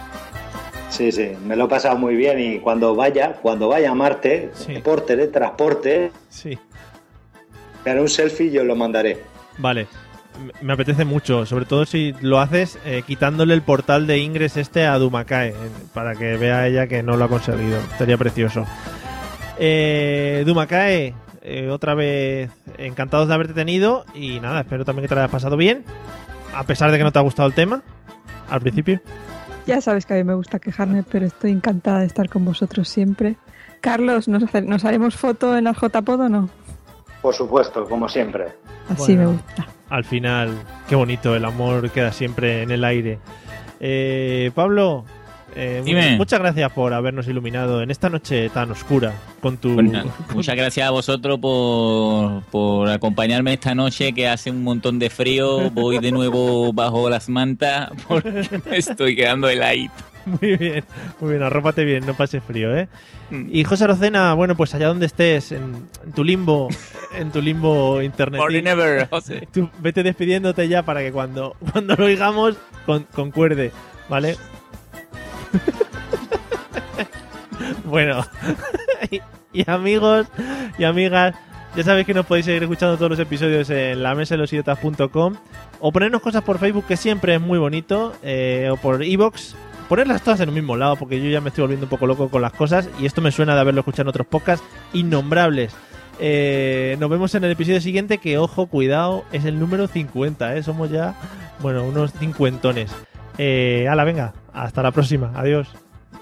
Sí, 0.89 1.11
sí, 1.11 1.31
me 1.45 1.55
lo 1.55 1.65
he 1.65 1.67
pasado 1.67 1.97
muy 1.97 2.15
bien 2.15 2.39
y 2.39 2.59
cuando 2.59 2.95
vaya, 2.95 3.33
cuando 3.41 3.67
vaya 3.69 3.91
a 3.91 3.95
Marte, 3.95 4.51
por 4.83 5.01
teletransporte, 5.01 6.11
Sí. 6.29 6.57
me 7.83 7.91
haré 7.91 8.01
un 8.01 8.07
selfie 8.09 8.47
y 8.47 8.51
yo 8.51 8.63
lo 8.63 8.75
mandaré. 8.75 9.17
Vale. 9.57 9.87
Me 10.61 10.73
apetece 10.73 11.05
mucho, 11.05 11.45
sobre 11.45 11.65
todo 11.65 11.85
si 11.85 12.13
lo 12.21 12.39
haces 12.41 12.77
eh, 12.85 13.03
quitándole 13.07 13.53
el 13.53 13.61
portal 13.61 14.05
de 14.05 14.17
Ingres 14.19 14.57
este 14.57 14.85
a 14.85 14.97
Dumakae, 14.99 15.49
eh, 15.49 15.53
para 15.93 16.13
que 16.15 16.35
vea 16.37 16.67
ella 16.67 16.87
que 16.87 17.01
no 17.03 17.15
lo 17.17 17.23
ha 17.25 17.29
conseguido. 17.29 17.79
Sería 17.97 18.17
precioso. 18.17 18.65
Eh, 19.57 20.43
Dumakae, 20.45 21.13
eh, 21.47 21.69
otra 21.69 21.93
vez 21.93 22.49
encantados 22.79 23.27
de 23.27 23.33
haberte 23.35 23.53
tenido 23.53 24.03
y 24.15 24.39
nada, 24.39 24.61
espero 24.61 24.83
también 24.83 25.03
que 25.03 25.09
te 25.09 25.15
lo 25.15 25.21
hayas 25.21 25.31
pasado 25.31 25.57
bien, 25.57 25.83
a 26.55 26.63
pesar 26.63 26.91
de 26.91 26.97
que 26.97 27.03
no 27.03 27.11
te 27.11 27.19
ha 27.19 27.21
gustado 27.21 27.47
el 27.47 27.53
tema 27.53 27.83
al 28.49 28.61
principio. 28.61 28.99
Ya 29.67 29.79
sabes 29.81 30.05
que 30.05 30.13
a 30.13 30.17
mí 30.17 30.23
me 30.23 30.33
gusta 30.35 30.59
quejarme, 30.59 31.03
pero 31.03 31.25
estoy 31.25 31.51
encantada 31.51 31.99
de 31.99 32.05
estar 32.07 32.29
con 32.29 32.45
vosotros 32.45 32.87
siempre. 32.89 33.35
Carlos, 33.81 34.27
¿nos, 34.27 34.43
hace- 34.43 34.61
¿nos 34.63 34.85
haremos 34.85 35.15
foto 35.15 35.55
en 35.57 35.65
la 35.65 35.73
JPod 35.73 36.19
o 36.21 36.29
no? 36.29 36.49
Por 37.21 37.33
supuesto, 37.33 37.85
como 37.85 38.07
siempre. 38.09 38.45
Así 38.89 39.15
Bueno, 39.15 39.31
me 39.31 39.37
gusta. 39.37 39.67
Al 39.89 40.03
final, 40.03 40.51
qué 40.89 40.95
bonito, 40.95 41.35
el 41.35 41.45
amor 41.45 41.89
queda 41.91 42.11
siempre 42.11 42.63
en 42.63 42.71
el 42.71 42.83
aire. 42.83 43.19
Eh, 43.79 44.51
Pablo, 44.55 45.05
eh, 45.55 46.15
muchas 46.17 46.39
gracias 46.39 46.71
por 46.71 46.93
habernos 46.93 47.27
iluminado 47.27 47.81
en 47.81 47.91
esta 47.91 48.09
noche 48.09 48.49
tan 48.49 48.71
oscura 48.71 49.13
con 49.45 49.57
tu... 49.57 49.79
Nada, 49.79 50.05
muchas 50.33 50.55
gracias 50.55 50.87
a 50.87 50.89
vosotros 50.89 51.37
por, 51.37 52.41
por 52.45 52.89
acompañarme 52.89 53.53
esta 53.53 53.75
noche 53.75 54.11
que 54.11 54.27
hace 54.27 54.49
un 54.49 54.63
montón 54.63 54.97
de 54.97 55.11
frío. 55.11 55.69
Voy 55.69 55.99
de 55.99 56.11
nuevo 56.11 56.73
bajo 56.73 57.11
las 57.11 57.29
mantas 57.29 57.91
porque 58.07 58.49
me 58.67 58.77
estoy 58.77 59.15
quedando 59.15 59.47
heladito. 59.47 59.93
Muy 60.25 60.57
bien, 60.57 60.83
muy 61.19 61.29
bien, 61.29 61.43
arrópate 61.43 61.85
bien, 61.85 62.07
no 62.07 62.15
pases 62.15 62.43
frío, 62.43 62.75
¿eh? 62.75 62.87
Mm. 63.29 63.49
Y 63.51 63.63
José 63.65 63.83
Arocena, 63.83 64.33
bueno, 64.33 64.55
pues 64.55 64.73
allá 64.73 64.87
donde 64.87 65.05
estés, 65.05 65.51
en, 65.51 65.75
en 66.03 66.11
tu 66.13 66.23
limbo, 66.23 66.67
en 67.15 67.31
tu 67.31 67.39
limbo 67.39 68.01
internet. 68.01 68.41
Forever, 68.41 69.07
José. 69.09 69.47
Tú 69.53 69.69
vete 69.77 70.01
despidiéndote 70.01 70.67
ya 70.67 70.81
para 70.81 71.01
que 71.01 71.11
cuando, 71.11 71.55
cuando 71.71 71.95
lo 71.95 72.05
oigamos 72.05 72.55
con, 72.87 73.03
concuerde, 73.13 73.71
¿vale? 74.09 74.37
bueno, 77.85 78.25
y, 79.53 79.69
amigos 79.69 80.27
y 80.77 80.83
amigas, 80.83 81.35
ya 81.75 81.83
sabéis 81.83 82.05
que 82.05 82.13
nos 82.13 82.25
podéis 82.25 82.45
seguir 82.45 82.63
escuchando 82.63 82.97
todos 82.97 83.11
los 83.11 83.19
episodios 83.19 83.69
en 83.69 84.01
la 84.03 84.15
mesa 84.15 84.35
de 84.35 84.39
los 84.39 84.53
idiotas.com 84.53 85.35
o 85.79 85.91
ponernos 85.91 86.21
cosas 86.21 86.43
por 86.43 86.57
Facebook, 86.57 86.85
que 86.87 86.97
siempre 86.97 87.35
es 87.35 87.41
muy 87.41 87.59
bonito, 87.59 88.13
eh, 88.23 88.69
o 88.71 88.77
por 88.77 89.03
Evox. 89.03 89.55
Ponerlas 89.89 90.23
todas 90.23 90.39
en 90.39 90.49
un 90.49 90.55
mismo 90.55 90.75
lado, 90.75 90.95
porque 90.95 91.21
yo 91.21 91.29
ya 91.29 91.41
me 91.41 91.49
estoy 91.49 91.61
volviendo 91.61 91.85
un 91.85 91.89
poco 91.89 92.07
loco 92.07 92.29
con 92.29 92.41
las 92.41 92.53
cosas 92.53 92.89
y 92.99 93.05
esto 93.05 93.21
me 93.21 93.31
suena 93.31 93.53
de 93.53 93.61
haberlo 93.61 93.81
escuchado 93.81 94.03
en 94.03 94.07
otros 94.07 94.25
podcasts 94.25 94.65
innombrables. 94.93 95.75
Eh, 96.19 96.97
nos 96.99 97.09
vemos 97.09 97.35
en 97.35 97.43
el 97.43 97.51
episodio 97.51 97.81
siguiente, 97.81 98.17
que 98.17 98.37
ojo, 98.37 98.67
cuidado, 98.67 99.25
es 99.31 99.45
el 99.45 99.59
número 99.59 99.87
50, 99.87 100.55
¿eh? 100.55 100.63
Somos 100.63 100.89
ya, 100.89 101.13
bueno, 101.59 101.83
unos 101.83 102.13
cincuentones. 102.13 102.91
Eh, 103.37 103.87
ala, 103.89 104.03
venga, 104.05 104.33
hasta 104.53 104.81
la 104.81 104.91
próxima. 104.91 105.31
Adiós. 105.35 105.67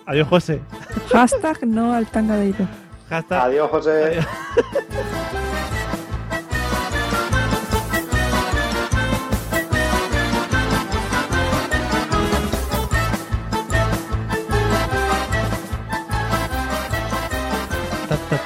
Adiós, 0.05 0.27
José. 0.27 0.61
Hashtag 1.13 1.65
no 1.65 1.93
al 1.93 2.05
tangadeiro. 2.07 2.67
Hashtag... 3.09 3.39
Adiós, 3.41 3.71
José. 3.71 4.19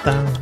Ta. 0.03 0.36